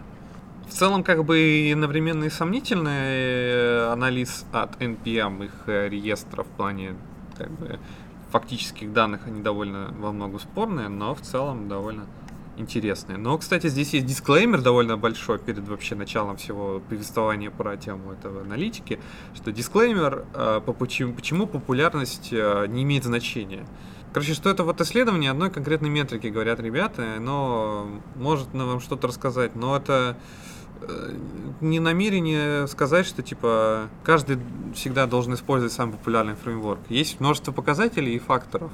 В 0.67 0.71
целом, 0.71 1.03
как 1.03 1.25
бы 1.25 1.39
и 1.39 1.71
одновременно 1.71 2.25
и 2.25 2.29
сомнительный 2.29 2.91
э, 2.91 3.91
анализ 3.91 4.45
от 4.51 4.79
NPM 4.79 5.45
их 5.45 5.53
э, 5.65 5.89
реестра 5.89 6.43
в 6.43 6.47
плане 6.47 6.93
как 7.35 7.49
бы, 7.51 7.79
фактических 8.31 8.93
данных, 8.93 9.21
они 9.25 9.41
довольно 9.41 9.91
во 9.97 10.11
многом 10.11 10.39
спорные, 10.39 10.87
но 10.87 11.15
в 11.15 11.21
целом 11.21 11.67
довольно 11.67 12.05
интересные. 12.59 13.17
Но, 13.17 13.37
кстати, 13.37 13.67
здесь 13.67 13.93
есть 13.93 14.05
дисклеймер 14.05 14.61
довольно 14.61 14.97
большой 14.97 15.39
перед 15.39 15.67
вообще 15.67 15.95
началом 15.95 16.37
всего 16.37 16.81
повествования 16.89 17.51
про 17.51 17.77
тему 17.77 18.11
этого 18.11 18.41
аналитики, 18.41 18.99
что 19.33 19.51
дисклеймер, 19.51 20.25
э, 20.33 20.61
по 20.65 20.73
почему, 20.73 21.47
популярность 21.47 22.29
э, 22.31 22.65
не 22.67 22.83
имеет 22.83 23.03
значения. 23.03 23.65
Короче, 24.11 24.33
что 24.33 24.49
это 24.49 24.63
вот 24.63 24.81
исследование 24.81 25.31
одной 25.31 25.51
конкретной 25.51 25.89
метрики, 25.89 26.27
говорят 26.27 26.59
ребята, 26.59 27.17
но 27.19 27.87
может 28.15 28.53
на 28.53 28.65
вам 28.65 28.79
что-то 28.79 29.07
рассказать, 29.07 29.55
но 29.55 29.77
это 29.77 30.17
э, 30.81 31.15
не 31.61 31.79
намерение 31.79 32.67
сказать, 32.67 33.05
что 33.05 33.21
типа 33.21 33.87
каждый 34.03 34.39
всегда 34.73 35.05
должен 35.05 35.35
использовать 35.35 35.73
самый 35.73 35.91
популярный 35.91 36.33
фреймворк. 36.33 36.79
Есть 36.89 37.19
множество 37.19 37.51
показателей 37.51 38.15
и 38.15 38.19
факторов, 38.19 38.71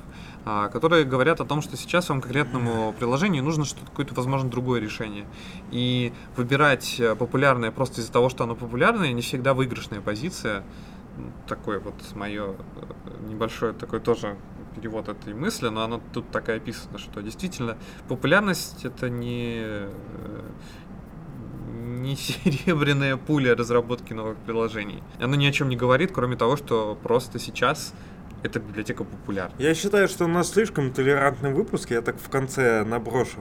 которые 0.70 1.06
говорят 1.06 1.42
о 1.42 1.46
том, 1.46 1.62
что 1.62 1.76
сейчас 1.76 2.10
вам 2.10 2.22
конкретному 2.22 2.94
приложению 2.94 3.44
нужно 3.44 3.66
что-то 3.66 3.88
какое-то, 3.88 4.14
возможно, 4.14 4.50
другое 4.50 4.80
решение. 4.80 5.26
И 5.72 6.14
выбирать 6.38 7.00
э, 7.00 7.16
популярное 7.16 7.72
просто 7.72 8.02
из-за 8.02 8.12
того, 8.12 8.30
что 8.30 8.44
оно 8.44 8.56
популярное, 8.56 9.12
не 9.12 9.22
всегда 9.22 9.56
выигрышная 9.56 10.02
позиция. 10.02 10.64
М, 11.18 11.34
Такое 11.48 11.80
вот 11.80 11.96
мое 12.14 12.56
небольшой 13.28 13.74
такой 13.74 14.00
тоже 14.00 14.38
перевод 14.76 15.10
этой 15.10 15.34
мысли, 15.34 15.70
но 15.70 15.84
оно 15.84 16.02
тут 16.14 16.30
так 16.32 16.50
и 16.50 16.52
описано, 16.52 17.00
что 17.00 17.22
действительно 17.22 17.78
популярность 18.08 18.86
это 18.86 19.10
не 19.10 19.62
э, 19.64 19.92
не 21.74 22.16
серебряная 22.16 23.18
пуля 23.18 23.56
разработки 23.56 24.14
новых 24.14 24.38
приложений. 24.38 25.02
Оно 25.20 25.36
ни 25.36 25.46
о 25.46 25.52
чем 25.52 25.70
не 25.70 25.76
говорит, 25.76 26.12
кроме 26.14 26.36
того, 26.36 26.56
что 26.56 26.98
просто 27.02 27.40
сейчас 27.40 27.94
эта 28.46 28.60
библиотека 28.60 29.04
популярна. 29.04 29.54
Я 29.58 29.74
считаю, 29.76 30.08
что 30.08 30.26
у 30.26 30.28
нас 30.28 30.52
слишком 30.52 30.92
толерантный 30.92 31.54
выпуск, 31.54 31.92
я 31.92 32.02
так 32.02 32.18
в 32.18 32.30
конце 32.30 32.84
наброшу. 32.84 33.40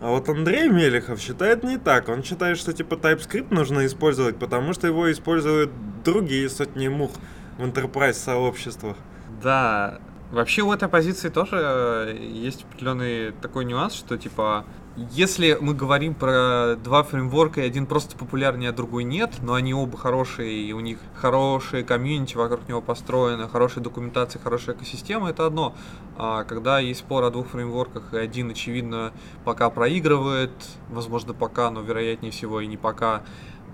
А 0.00 0.10
вот 0.10 0.28
Андрей 0.28 0.68
Мелехов 0.68 1.20
считает 1.20 1.64
не 1.64 1.78
так. 1.78 2.08
Он 2.08 2.22
считает, 2.22 2.58
что 2.58 2.72
типа 2.72 2.94
TypeScript 2.94 3.46
нужно 3.50 3.86
использовать, 3.86 4.38
потому 4.38 4.72
что 4.74 4.86
его 4.86 5.10
используют 5.10 5.70
другие 6.04 6.48
сотни 6.50 6.88
мух 6.88 7.12
в 7.58 7.62
enterprise 7.62 8.12
сообществах. 8.12 8.96
Да, 9.42 9.98
вообще 10.30 10.62
у 10.62 10.72
этой 10.72 10.88
позиции 10.88 11.30
тоже 11.30 11.56
э, 11.60 12.16
есть 12.16 12.64
определенный 12.64 13.32
такой 13.32 13.64
нюанс, 13.64 13.94
что 13.94 14.18
типа 14.18 14.66
если 14.96 15.58
мы 15.60 15.74
говорим 15.74 16.14
про 16.14 16.76
два 16.76 17.02
фреймворка, 17.02 17.60
и 17.60 17.66
один 17.66 17.86
просто 17.86 18.16
популярнее, 18.16 18.70
а 18.70 18.72
другой 18.72 19.04
нет, 19.04 19.34
но 19.42 19.54
они 19.54 19.74
оба 19.74 19.96
хорошие, 19.98 20.50
и 20.50 20.72
у 20.72 20.80
них 20.80 20.98
хорошие 21.14 21.84
комьюнити 21.84 22.36
вокруг 22.36 22.66
него 22.68 22.80
построено, 22.80 23.48
хорошая 23.48 23.84
документация, 23.84 24.40
хорошая 24.40 24.74
экосистема, 24.74 25.30
это 25.30 25.46
одно. 25.46 25.74
А 26.16 26.44
когда 26.44 26.78
есть 26.78 27.00
спор 27.00 27.24
о 27.24 27.30
двух 27.30 27.48
фреймворках, 27.48 28.14
и 28.14 28.16
один, 28.16 28.50
очевидно, 28.50 29.12
пока 29.44 29.68
проигрывает, 29.68 30.52
возможно, 30.88 31.34
пока, 31.34 31.70
но 31.70 31.82
вероятнее 31.82 32.32
всего 32.32 32.60
и 32.62 32.66
не 32.66 32.78
пока, 32.78 33.22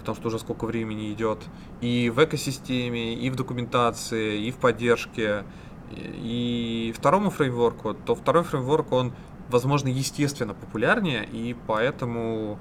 потому 0.01 0.17
что 0.17 0.29
уже 0.29 0.41
сколько 0.41 0.65
времени 0.67 1.13
идет, 1.13 1.39
и 1.81 2.11
в 2.11 2.23
экосистеме, 2.25 3.15
и 3.15 3.31
в 3.31 3.37
документации, 3.37 4.43
и 4.43 4.51
в 4.51 4.57
поддержке, 4.57 5.45
и 5.95 6.93
второму 6.97 7.31
фреймворку, 7.31 7.95
то 7.95 8.15
второй 8.15 8.43
фреймворк, 8.43 8.91
он, 8.93 9.13
возможно, 9.53 9.89
естественно 9.89 10.55
популярнее, 10.55 11.25
и 11.25 11.55
поэтому 11.67 12.59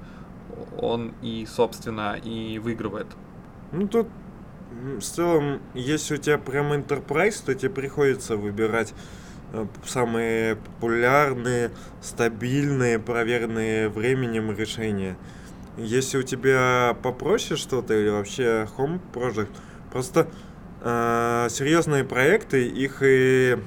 он 0.78 1.14
и, 1.22 1.46
собственно, 1.46 2.16
и 2.22 2.58
выигрывает. 2.58 3.06
Ну 3.72 3.88
тут 3.88 4.08
в 4.98 5.02
целом, 5.02 5.60
если 5.74 6.14
у 6.14 6.16
тебя 6.18 6.38
прям 6.38 6.72
enterprise, 6.72 7.42
то 7.44 7.54
тебе 7.54 7.70
приходится 7.70 8.36
выбирать 8.36 8.94
э, 9.52 9.66
самые 9.84 10.56
популярные, 10.56 11.70
стабильные, 12.00 12.98
проверенные 12.98 13.88
временем 13.88 14.50
решения. 14.56 15.16
Если 15.76 16.18
у 16.18 16.22
тебя 16.22 16.96
попроще 17.02 17.58
что-то 17.58 17.94
или 17.94 18.10
вообще 18.10 18.68
home 18.76 19.00
project, 19.12 19.50
просто 19.90 20.28
э, 20.82 21.48
серьезные 21.50 22.04
проекты, 22.04 22.66
их 22.66 23.02
и, 23.02 23.58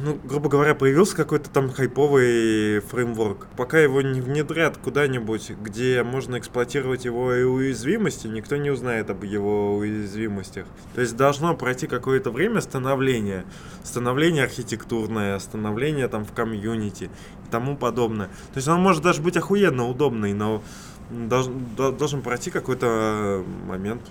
ну, 0.00 0.18
грубо 0.24 0.48
говоря, 0.48 0.74
появился 0.74 1.14
какой-то 1.16 1.50
там 1.50 1.70
хайповый 1.70 2.80
фреймворк. 2.80 3.46
Пока 3.56 3.78
его 3.78 4.02
не 4.02 4.20
внедрят 4.20 4.76
куда-нибудь, 4.76 5.50
где 5.62 6.02
можно 6.02 6.38
эксплуатировать 6.38 7.04
его 7.04 7.32
и 7.34 7.44
уязвимости, 7.44 8.26
никто 8.26 8.56
не 8.56 8.70
узнает 8.70 9.10
об 9.10 9.24
его 9.24 9.76
уязвимостях. 9.76 10.66
То 10.94 11.00
есть 11.00 11.16
должно 11.16 11.54
пройти 11.56 11.86
какое-то 11.86 12.30
время 12.30 12.60
становления. 12.60 13.44
Становление 13.82 14.44
архитектурное, 14.44 15.38
становление 15.38 16.08
там 16.08 16.24
в 16.24 16.32
комьюнити 16.32 17.04
и 17.04 17.50
тому 17.50 17.76
подобное. 17.76 18.26
То 18.52 18.56
есть 18.56 18.68
он 18.68 18.80
может 18.80 19.02
даже 19.02 19.22
быть 19.22 19.36
охуенно 19.36 19.88
удобный, 19.88 20.32
но 20.32 20.62
должен, 21.10 21.66
до- 21.76 21.92
должен 21.92 22.22
пройти 22.22 22.50
какой-то 22.50 23.44
момент. 23.66 24.02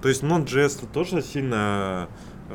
То 0.00 0.08
есть 0.08 0.22
Node.js 0.22 0.86
тоже 0.92 1.22
сильно 1.22 2.08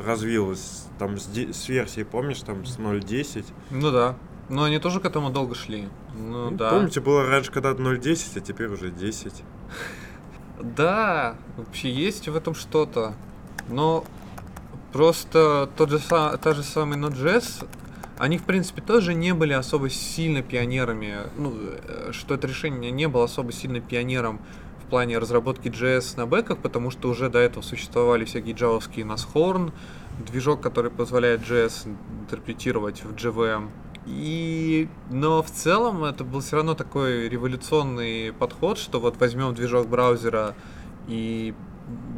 развилась. 0.06 0.86
Там 1.00 1.18
с, 1.18 1.28
с 1.28 1.70
версии, 1.70 2.04
помнишь, 2.04 2.42
там 2.42 2.66
с 2.66 2.78
0.10. 2.78 3.46
Ну 3.72 3.92
да. 3.92 4.16
Но 4.50 4.64
они 4.64 4.80
тоже 4.80 5.00
к 5.00 5.06
этому 5.06 5.30
долго 5.30 5.56
шли. 5.56 5.88
Ну, 6.16 6.50
Ну, 6.50 6.58
да. 6.58 6.72
Помните, 6.72 7.00
было 7.00 7.26
раньше 7.26 7.52
когда-то 7.52 7.82
0.10, 7.82 8.38
а 8.38 8.40
теперь 8.42 8.68
уже 8.68 8.92
10. 8.92 9.34
Да, 10.62 11.38
вообще 11.56 11.90
есть 11.90 12.28
в 12.28 12.36
этом 12.36 12.54
что-то. 12.54 13.14
Но 13.70 14.04
просто 14.92 15.70
тот 15.78 15.90
же, 15.90 16.00
та 16.00 16.54
же 16.54 16.64
самый 16.64 16.98
Node.js, 16.98 17.66
они, 18.18 18.38
в 18.38 18.44
принципе, 18.44 18.82
тоже 18.82 19.14
не 19.14 19.34
были 19.34 19.54
особо 19.54 19.90
сильно 19.90 20.42
пионерами. 20.42 21.16
Ну, 21.38 21.54
э, 21.56 22.10
что 22.12 22.36
это 22.36 22.48
решение 22.48 22.92
не 22.92 23.08
было 23.08 23.24
особо 23.24 23.54
сильно 23.54 23.80
пионером 23.80 24.42
в 24.86 24.90
плане 24.90 25.18
разработки 25.18 25.70
JS 25.70 26.18
на 26.18 26.26
бэках, 26.26 26.58
потому 26.58 26.92
что 26.92 27.08
уже 27.10 27.30
до 27.30 27.40
этого 27.40 27.64
существовали 27.64 28.26
всякие 28.26 28.54
джавовские 28.54 29.06
Nashorn, 29.06 29.72
движок, 30.20 30.62
который 30.62 30.92
позволяет 30.92 31.42
JS 31.42 31.96
интерпретировать 32.22 33.04
в 33.04 33.16
JVM. 33.16 33.70
И, 34.06 34.88
но 35.10 35.44
в 35.44 35.52
целом 35.52 36.04
это 36.04 36.24
был 36.24 36.40
все 36.40 36.58
равно 36.58 36.74
такой 36.74 37.30
революционный 37.30 38.34
подход, 38.34 38.78
что 38.78 39.00
вот 39.00 39.18
возьмем 39.20 39.54
движок 39.54 39.88
браузера 39.88 40.56
и 41.08 41.54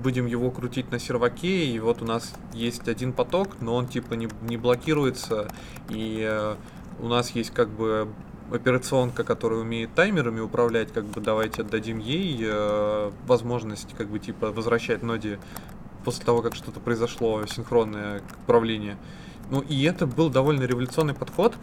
будем 0.01 0.25
его 0.25 0.51
крутить 0.51 0.91
на 0.91 0.99
серваке, 0.99 1.65
и 1.65 1.79
вот 1.79 2.01
у 2.01 2.05
нас 2.05 2.33
есть 2.53 2.87
один 2.87 3.13
поток, 3.13 3.61
но 3.61 3.75
он 3.75 3.87
типа 3.87 4.13
не, 4.13 4.29
не 4.41 4.57
блокируется, 4.57 5.47
и 5.89 6.25
э, 6.27 6.55
у 6.99 7.07
нас 7.07 7.31
есть 7.31 7.51
как 7.51 7.69
бы 7.69 8.07
операционка, 8.51 9.23
которая 9.23 9.59
умеет 9.59 9.93
таймерами 9.93 10.39
управлять, 10.39 10.91
как 10.91 11.05
бы 11.05 11.21
давайте 11.21 11.61
отдадим 11.61 11.99
ей 11.99 12.37
э, 12.41 13.11
возможность 13.25 13.93
как 13.97 14.07
бы 14.07 14.19
типа 14.19 14.51
возвращать 14.51 15.03
ноде 15.03 15.39
после 16.03 16.25
того, 16.25 16.41
как 16.41 16.55
что-то 16.55 16.79
произошло, 16.79 17.45
синхронное 17.45 18.21
управление. 18.43 18.97
Ну 19.49 19.61
и 19.61 19.83
это 19.83 20.07
был 20.07 20.29
довольно 20.29 20.63
революционный 20.63 21.13
подход, 21.13 21.55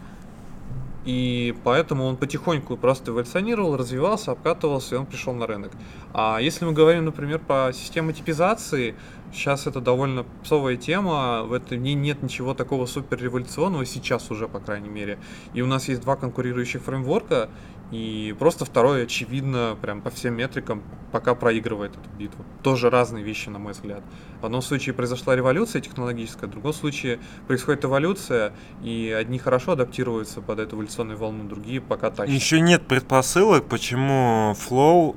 и 1.05 1.55
поэтому 1.63 2.05
он 2.05 2.17
потихоньку 2.17 2.77
просто 2.77 3.11
эволюционировал, 3.11 3.77
развивался, 3.77 4.31
обкатывался, 4.31 4.95
и 4.95 4.97
он 4.97 5.05
пришел 5.05 5.33
на 5.33 5.47
рынок. 5.47 5.71
А 6.13 6.39
если 6.39 6.65
мы 6.65 6.73
говорим, 6.73 7.05
например, 7.05 7.39
по 7.39 7.71
системе 7.73 8.13
типизации, 8.13 8.95
сейчас 9.33 9.65
это 9.65 9.79
довольно 9.81 10.25
псовая 10.43 10.75
тема, 10.75 11.43
в 11.43 11.53
этом 11.53 11.81
не, 11.81 11.93
нет 11.93 12.21
ничего 12.21 12.53
такого 12.53 12.85
супер 12.85 13.17
революционного, 13.21 13.85
сейчас 13.85 14.29
уже, 14.29 14.47
по 14.47 14.59
крайней 14.59 14.89
мере. 14.89 15.17
И 15.53 15.61
у 15.61 15.67
нас 15.67 15.87
есть 15.87 16.01
два 16.01 16.15
конкурирующих 16.15 16.81
фреймворка, 16.83 17.49
и 17.91 18.35
просто 18.37 18.65
второй, 18.65 19.03
очевидно, 19.03 19.77
прям 19.81 20.01
по 20.01 20.09
всем 20.11 20.35
метрикам, 20.35 20.83
пока 21.11 21.33
проигрывает 21.33 21.91
эту 21.91 22.09
битву. 22.17 22.45
Тоже 22.61 22.89
разные 22.89 23.23
вещи, 23.23 23.49
на 23.49 23.57
мой 23.57 23.73
взгляд. 23.73 24.03
В 24.41 24.45
одном 24.45 24.61
случае 24.61 24.93
произошла 24.93 25.35
революция 25.35 25.81
технологическая, 25.81 26.47
в 26.47 26.51
другом 26.51 26.73
случае 26.73 27.19
происходит 27.47 27.85
эволюция, 27.85 28.53
и 28.83 29.15
одни 29.17 29.39
хорошо 29.39 29.71
адаптируются 29.71 30.41
под 30.41 30.59
эту 30.59 30.75
эволюционную 30.75 31.17
волну, 31.17 31.45
другие 31.45 31.81
пока 31.81 32.11
тащат. 32.11 32.29
Еще 32.29 32.61
нет 32.61 32.85
предпосылок, 32.87 33.65
почему 33.65 34.53
Flow 34.53 35.15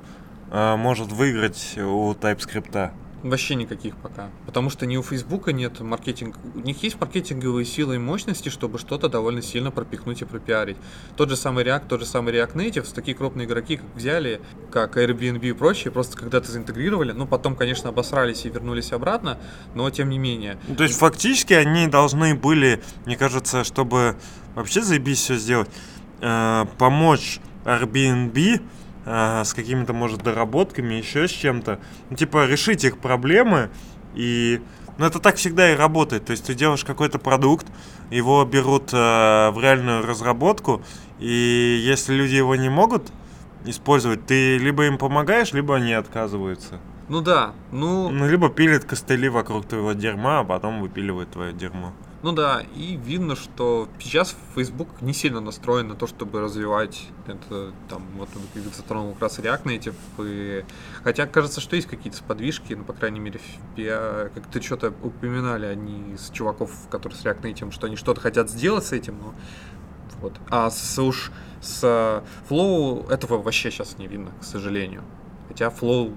а, 0.51 0.77
может 0.77 1.13
выиграть 1.13 1.77
у 1.79 2.13
TypeScript. 2.13 2.93
Вообще 3.23 3.55
никаких 3.55 3.97
пока. 3.97 4.31
Потому 4.47 4.69
что 4.69 4.85
ни 4.85 4.97
у 4.97 5.03
Фейсбука 5.03 5.53
нет 5.53 5.81
маркетинг... 5.81 6.37
У 6.55 6.59
них 6.59 6.83
есть 6.83 7.01
маркетинговые 7.01 7.65
силы 7.65 7.95
и 7.95 7.99
мощности, 7.99 8.49
чтобы 8.49 8.79
что-то 8.79 9.09
довольно 9.09 9.43
сильно 9.43 9.71
пропихнуть 9.71 10.23
и 10.23 10.25
пропиарить. 10.25 10.77
Тот 11.17 11.29
же 11.29 11.37
самый 11.37 11.65
React, 11.65 11.87
тот 11.89 12.01
же 12.01 12.07
самый 12.07 12.35
React 12.35 12.55
Native, 12.55 12.93
такие 12.93 13.17
крупные 13.17 13.47
игроки, 13.47 13.77
как 13.77 13.87
взяли, 13.95 14.41
как 14.73 14.97
Airbnb 14.97 15.49
и 15.49 15.53
прочие, 15.53 15.93
просто 15.93 16.17
когда-то 16.17 16.51
заинтегрировали, 16.51 17.13
ну, 17.13 17.27
потом, 17.27 17.55
конечно, 17.55 17.91
обосрались 17.91 18.45
и 18.45 18.49
вернулись 18.49 18.93
обратно, 18.93 19.39
но 19.75 19.89
тем 19.91 20.11
не 20.11 20.19
менее. 20.19 20.59
Ну, 20.67 20.75
то 20.75 20.83
есть, 20.83 20.99
фактически, 20.99 21.53
они 21.53 21.87
должны 21.87 22.35
были, 22.35 22.83
мне 23.07 23.17
кажется, 23.17 23.63
чтобы 23.63 24.17
вообще 24.57 24.83
заебись 24.83 25.21
все 25.21 25.37
сделать, 25.37 25.71
э, 26.21 26.65
помочь 26.79 27.39
Airbnb 27.65 28.61
а, 29.05 29.45
с 29.45 29.55
какими-то, 29.55 29.93
может, 29.93 30.23
доработками, 30.23 30.95
еще 30.95 31.29
с 31.29 31.31
чем-то. 31.31 31.79
Ну, 32.11 32.17
типа, 32.17 32.47
решить 32.47 32.85
их 32.85 32.99
проблемы 32.99 33.71
и... 34.15 34.61
Ну, 34.99 35.07
это 35.07 35.21
так 35.21 35.37
всегда 35.37 35.73
и 35.73 35.75
работает. 35.75 36.27
То 36.27 36.33
есть 36.33 36.45
ты 36.45 36.55
делаешь 36.55 36.85
какой-то 36.85 37.19
продукт, 37.19 37.67
его 38.11 38.45
берут 38.45 38.93
э, 38.93 38.97
в 39.51 39.59
реальную 39.59 40.07
разработку, 40.07 40.83
и 41.19 41.81
если 41.83 42.15
люди 42.15 42.35
его 42.35 42.57
не 42.57 42.69
могут 42.69 43.11
использовать, 43.65 44.27
ты 44.27 44.59
либо 44.59 44.85
им 44.87 44.99
помогаешь, 44.99 45.53
либо 45.53 45.77
они 45.77 45.95
отказываются. 45.95 46.79
Ну 47.09 47.21
да, 47.21 47.53
ну... 47.71 48.11
Ну, 48.11 48.29
либо 48.29 48.49
пилят 48.49 48.85
костыли 48.85 49.29
вокруг 49.29 49.67
твоего 49.67 49.93
дерьма, 49.93 50.41
а 50.41 50.45
потом 50.45 50.83
выпиливают 50.83 51.31
твое 51.31 51.53
дерьмо. 51.53 51.93
Ну 52.23 52.31
да, 52.31 52.63
и 52.77 52.95
видно, 52.95 53.35
что 53.35 53.89
сейчас 53.99 54.37
Facebook 54.55 54.89
не 55.01 55.13
сильно 55.13 55.41
настроен 55.41 55.89
на 55.89 55.97
то, 55.97 56.07
чтобы 56.07 56.41
развивать 56.41 57.09
это, 57.27 57.73
там, 57.89 58.07
вот 58.17 58.29
затронул 58.77 59.13
как 59.15 59.23
раз 59.23 59.41
React 59.41 59.65
Native, 59.65 59.95
и... 60.21 60.65
хотя 61.03 61.27
кажется, 61.27 61.61
что 61.61 61.75
есть 61.75 61.89
какие-то 61.89 62.19
сподвижки, 62.19 62.75
ну, 62.75 62.85
по 62.85 62.93
крайней 62.93 63.19
мере, 63.19 63.41
я, 63.77 64.31
как 64.35 64.47
ты 64.47 64.63
что-то 64.63 64.95
упоминали, 65.03 65.67
они 65.67 66.15
из 66.15 66.31
чуваков, 66.31 66.71
которые 66.91 67.19
с 67.19 67.25
React 67.25 67.43
Native, 67.43 67.73
что 67.73 67.89
они 67.89 67.97
что-то 67.97 68.21
хотят 68.21 68.49
сделать 68.49 68.87
с 68.87 68.93
этим, 68.93 69.19
но 69.19 69.35
вот. 70.21 70.35
А 70.49 70.71
с, 70.71 70.99
уж 71.01 71.33
с 71.61 72.23
Flow 72.49 73.11
этого 73.11 73.43
вообще 73.43 73.73
сейчас 73.73 73.99
не 73.99 74.07
видно, 74.07 74.31
к 74.41 74.45
сожалению. 74.45 75.03
Хотя 75.49 75.67
Flow 75.67 76.15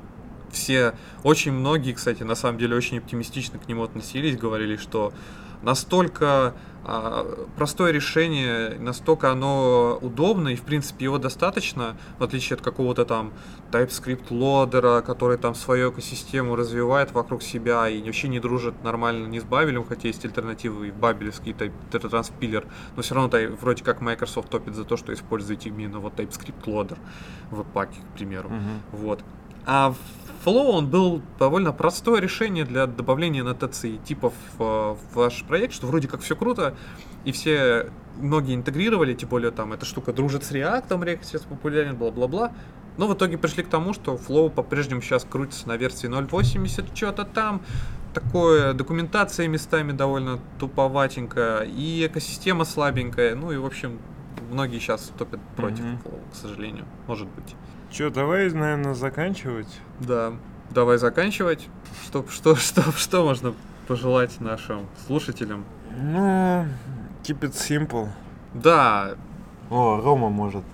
все, 0.52 0.94
очень 1.23 1.52
многие, 1.52 1.94
кстати, 1.94 2.22
на 2.22 2.36
самом 2.36 2.60
деле 2.60 2.76
очень 2.76 2.99
оптимистично 2.99 3.57
к 3.57 3.68
нему 3.68 3.84
относились, 3.84 4.38
говорили, 4.38 4.77
что 4.77 5.11
настолько 5.66 6.54
а, 6.88 7.48
простое 7.58 7.92
решение, 7.92 8.78
настолько 8.80 9.32
оно 9.32 9.98
удобно, 10.02 10.50
и 10.50 10.56
в 10.56 10.62
принципе 10.62 11.06
его 11.06 11.18
достаточно, 11.18 11.98
в 12.20 12.24
отличие 12.24 12.56
от 12.56 12.62
какого-то 12.62 13.06
там 13.06 13.34
TypeScript 13.72 14.28
лодера, 14.30 15.02
который 15.02 15.40
там 15.40 15.56
свою 15.56 15.92
экосистему 15.92 16.56
развивает 16.56 17.12
вокруг 17.12 17.42
себя 17.42 17.90
и 17.90 18.04
вообще 18.04 18.28
не 18.28 18.40
дружит 18.40 18.84
нормально 18.84 19.26
ни 19.26 19.40
с 19.40 19.44
Бабелем, 19.44 19.84
хотя 19.84 20.08
есть 20.08 20.24
альтернативы, 20.26 20.92
бабелевский 20.92 21.56
транспилер, 21.90 22.68
но 22.96 23.02
все 23.02 23.16
равно 23.16 23.36
вроде 23.60 23.84
как 23.84 24.02
Microsoft 24.02 24.50
топит 24.50 24.76
за 24.76 24.86
то, 24.86 24.96
что 24.96 25.12
используете 25.12 25.70
именно 25.70 25.98
вот 25.98 26.20
TypeScript 26.20 26.70
лодер 26.70 27.00
в 27.50 27.64
паке, 27.64 27.98
к 28.14 28.18
примеру. 28.18 28.50
Мгм. 28.50 28.82
Вот. 28.92 29.24
А 29.66 29.96
Flow, 30.45 30.67
он 30.69 30.88
был 30.88 31.22
довольно 31.39 31.72
простое 31.73 32.22
решение 32.22 32.65
для 32.65 32.85
добавления 32.85 33.43
нотаций 33.43 33.97
типов 34.05 34.34
э, 34.59 34.63
в 34.63 34.97
ваш 35.15 35.43
проект, 35.43 35.73
что 35.73 35.88
вроде 35.88 36.07
как 36.07 36.22
все 36.22 36.35
круто, 36.35 36.76
и 37.23 37.31
все, 37.31 37.89
многие 38.17 38.53
интегрировали, 38.53 39.15
тем 39.15 39.30
более 39.30 39.51
там 39.51 39.73
эта 39.73 39.85
штука 39.85 40.13
дружит 40.13 40.43
с 40.43 40.51
React, 40.51 40.88
React 40.89 41.23
сейчас 41.23 41.41
популярен, 41.41 41.95
бла-бла-бла. 41.95 42.51
Но 42.97 43.07
в 43.07 43.13
итоге 43.13 43.38
пришли 43.38 43.63
к 43.63 43.67
тому, 43.67 43.93
что 43.93 44.15
Flow 44.15 44.49
по-прежнему 44.49 45.01
сейчас 45.01 45.26
крутится 45.26 45.67
на 45.67 45.76
версии 45.76 46.07
0.80, 46.07 46.95
что-то 46.95 47.26
там, 47.26 47.61
такое, 48.13 48.73
документация 48.73 49.47
местами 49.47 49.91
довольно 49.91 50.39
туповатенькая, 50.59 51.63
и 51.63 52.05
экосистема 52.05 52.63
слабенькая, 52.63 53.35
ну 53.35 53.51
и, 53.51 53.57
в 53.57 53.65
общем, 53.65 53.99
многие 54.49 54.80
сейчас 54.80 55.11
топят 55.17 55.41
против 55.57 55.84
Мгм. 55.84 55.99
Flow, 56.05 56.31
к 56.31 56.35
сожалению, 56.35 56.85
может 57.07 57.27
быть. 57.27 57.55
Че, 57.95 58.09
давай, 58.09 58.49
наверное, 58.49 58.93
заканчивать. 58.93 59.80
Да, 60.01 60.34
давай 60.69 60.97
заканчивать. 60.97 61.69
Что, 62.03 62.26
что, 62.30 62.57
что, 62.57 62.81
что 62.91 63.23
можно 63.23 63.53
пожелать 63.88 64.41
нашим 64.41 64.88
слушателям? 65.07 65.63
Ну, 65.97 66.65
keep 67.23 67.39
it 67.39 67.53
simple. 67.53 68.09
Да, 68.53 69.15
О, 69.69 70.01
Рома 70.03 70.27
может. 70.27 70.65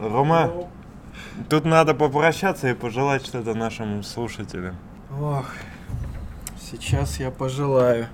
Рома, 0.00 0.52
тут 1.50 1.64
надо 1.64 1.94
попрощаться 1.94 2.70
и 2.70 2.74
пожелать 2.74 3.26
что-то 3.26 3.54
нашим 3.54 4.04
слушателям. 4.04 4.76
Ох, 5.20 5.46
сейчас 6.60 7.18
я 7.18 7.32
пожелаю. 7.32 8.06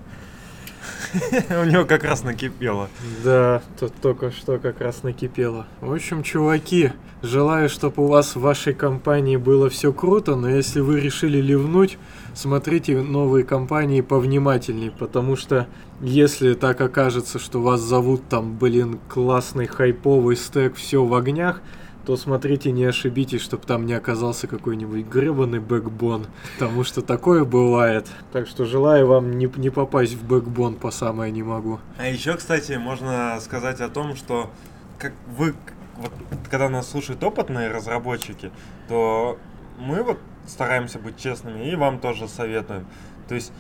У 1.50 1.64
него 1.64 1.84
как 1.84 2.04
раз 2.04 2.22
накипело. 2.22 2.88
Да, 3.24 3.62
тут 3.78 3.94
только 4.00 4.30
что 4.30 4.58
как 4.58 4.80
раз 4.80 5.02
накипело. 5.02 5.66
В 5.80 5.92
общем, 5.92 6.22
чуваки, 6.22 6.92
желаю, 7.22 7.68
чтобы 7.68 8.04
у 8.04 8.06
вас 8.06 8.36
в 8.36 8.40
вашей 8.40 8.74
компании 8.74 9.36
было 9.36 9.68
все 9.70 9.92
круто, 9.92 10.36
но 10.36 10.48
если 10.48 10.80
вы 10.80 11.00
решили 11.00 11.40
ливнуть, 11.40 11.98
смотрите 12.34 13.00
новые 13.00 13.44
компании 13.44 14.00
повнимательней, 14.00 14.90
потому 14.90 15.36
что 15.36 15.66
если 16.00 16.54
так 16.54 16.80
окажется, 16.80 17.38
что 17.38 17.60
вас 17.60 17.80
зовут 17.80 18.28
там, 18.28 18.56
блин, 18.56 18.98
классный 19.08 19.66
хайповый 19.66 20.36
стек, 20.36 20.76
все 20.76 21.04
в 21.04 21.14
огнях, 21.14 21.60
то 22.08 22.16
смотрите, 22.16 22.72
не 22.72 22.86
ошибитесь, 22.86 23.42
чтобы 23.42 23.66
там 23.66 23.84
не 23.84 23.92
оказался 23.92 24.46
какой-нибудь 24.46 25.04
гребаный 25.04 25.58
бэкбон, 25.58 26.26
потому 26.58 26.82
что 26.82 27.02
такое 27.02 27.44
бывает. 27.44 28.06
Так 28.32 28.46
что 28.46 28.64
желаю 28.64 29.06
вам 29.06 29.36
не, 29.36 29.44
не 29.56 29.68
попасть 29.68 30.14
в 30.14 30.26
бэкбон 30.26 30.76
по 30.76 30.90
самое 30.90 31.30
не 31.30 31.42
могу. 31.42 31.80
А 31.98 32.06
еще, 32.08 32.34
кстати, 32.38 32.72
можно 32.72 33.38
сказать 33.42 33.82
о 33.82 33.90
том, 33.90 34.16
что 34.16 34.50
как 34.98 35.12
вы, 35.36 35.54
вот, 35.98 36.10
когда 36.50 36.70
нас 36.70 36.90
слушают 36.90 37.22
опытные 37.22 37.70
разработчики, 37.70 38.52
то 38.88 39.38
мы 39.78 40.02
вот 40.02 40.18
стараемся 40.46 40.98
быть 40.98 41.18
честными 41.18 41.70
и 41.70 41.76
вам 41.76 41.98
тоже 41.98 42.26
советуем. 42.26 42.86
То 43.28 43.34
есть, 43.34 43.52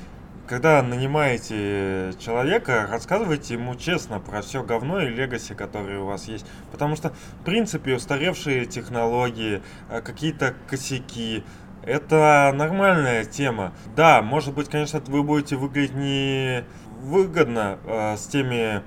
когда 0.48 0.82
нанимаете 0.82 2.14
человека, 2.18 2.88
рассказывайте 2.90 3.54
ему 3.54 3.76
честно 3.76 4.18
про 4.18 4.40
все 4.40 4.62
говно 4.62 5.00
и 5.02 5.08
легаси, 5.08 5.54
которые 5.54 6.00
у 6.00 6.06
вас 6.06 6.26
есть. 6.26 6.46
Потому 6.72 6.96
что, 6.96 7.10
в 7.40 7.44
принципе, 7.44 7.94
устаревшие 7.94 8.64
технологии, 8.64 9.62
э, 9.90 10.00
какие-то 10.00 10.54
косяки, 10.66 11.44
это 11.84 12.52
нормальная 12.54 13.24
тема. 13.24 13.72
Да, 13.94 14.22
может 14.22 14.54
быть, 14.54 14.68
конечно, 14.68 15.00
вы 15.06 15.22
будете 15.22 15.56
выглядеть 15.56 15.94
не 15.94 16.64
выгодно 17.00 17.78
э, 17.84 18.16
с 18.16 18.26
теми 18.26 18.82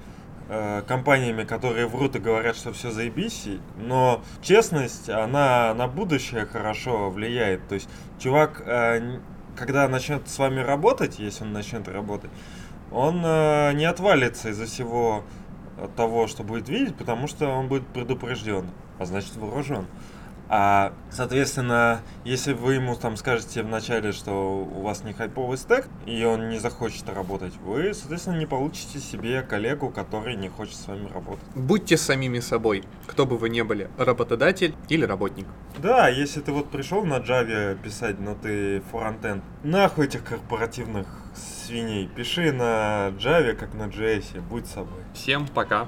э, 0.49 0.81
компаниями, 0.87 1.43
которые 1.43 1.87
врут 1.87 2.15
и 2.15 2.19
говорят, 2.19 2.55
что 2.55 2.73
все 2.73 2.91
заебись, 2.91 3.47
но 3.77 4.21
честность, 4.41 5.09
она 5.09 5.73
на 5.75 5.87
будущее 5.87 6.45
хорошо 6.45 7.09
влияет. 7.09 7.67
То 7.67 7.75
есть 7.75 7.89
чувак, 8.19 8.61
э, 8.65 9.19
когда 9.55 9.87
начнет 9.87 10.27
с 10.27 10.37
вами 10.37 10.59
работать, 10.59 11.19
если 11.19 11.43
он 11.43 11.53
начнет 11.53 11.87
работать, 11.87 12.31
он 12.91 13.21
э, 13.23 13.73
не 13.73 13.85
отвалится 13.85 14.49
из-за 14.49 14.65
всего 14.65 15.23
э, 15.77 15.87
того, 15.95 16.27
что 16.27 16.43
будет 16.43 16.69
видеть, 16.69 16.95
потому 16.95 17.27
что 17.27 17.47
он 17.47 17.67
будет 17.67 17.87
предупрежден, 17.87 18.65
а 18.99 19.05
значит 19.05 19.35
вооружен. 19.37 19.85
А, 20.53 20.91
соответственно, 21.09 22.01
если 22.25 22.51
вы 22.51 22.73
ему 22.73 22.97
там 22.97 23.15
скажете 23.15 23.63
вначале, 23.63 24.11
что 24.11 24.57
у 24.57 24.81
вас 24.81 25.05
не 25.05 25.13
хайповый 25.13 25.57
стек, 25.57 25.87
и 26.05 26.25
он 26.25 26.49
не 26.49 26.59
захочет 26.59 27.07
работать, 27.07 27.55
вы, 27.63 27.93
соответственно, 27.93 28.37
не 28.37 28.45
получите 28.45 28.99
себе 28.99 29.43
коллегу, 29.43 29.89
который 29.89 30.35
не 30.35 30.49
хочет 30.49 30.75
с 30.75 30.87
вами 30.87 31.09
работать. 31.13 31.45
будьте 31.55 31.95
самими 31.95 32.39
собой, 32.39 32.83
кто 33.07 33.25
бы 33.25 33.37
вы 33.37 33.47
ни 33.47 33.61
были, 33.61 33.89
работодатель 33.97 34.75
или 34.89 35.05
работник. 35.05 35.47
Да, 35.77 36.09
если 36.09 36.41
ты 36.41 36.51
вот 36.51 36.69
пришел 36.69 37.05
на 37.05 37.19
Java 37.19 37.81
писать, 37.81 38.19
но 38.19 38.35
ты 38.35 38.81
фронтенд, 38.91 39.41
нахуй 39.63 40.07
этих 40.07 40.25
корпоративных 40.25 41.07
свиней, 41.33 42.09
пиши 42.09 42.51
на 42.51 43.13
Java, 43.17 43.53
как 43.53 43.73
на 43.73 43.83
JS, 43.83 44.41
будь 44.41 44.67
собой. 44.67 44.99
Всем 45.13 45.47
пока. 45.47 45.87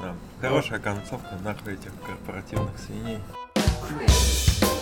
Да. 0.00 0.14
Хорошая 0.40 0.78
концовка, 0.78 1.38
нахуй 1.44 1.74
этих 1.74 1.92
корпоративных 2.06 2.78
свиней. 2.78 3.18
Chris. 3.82 4.79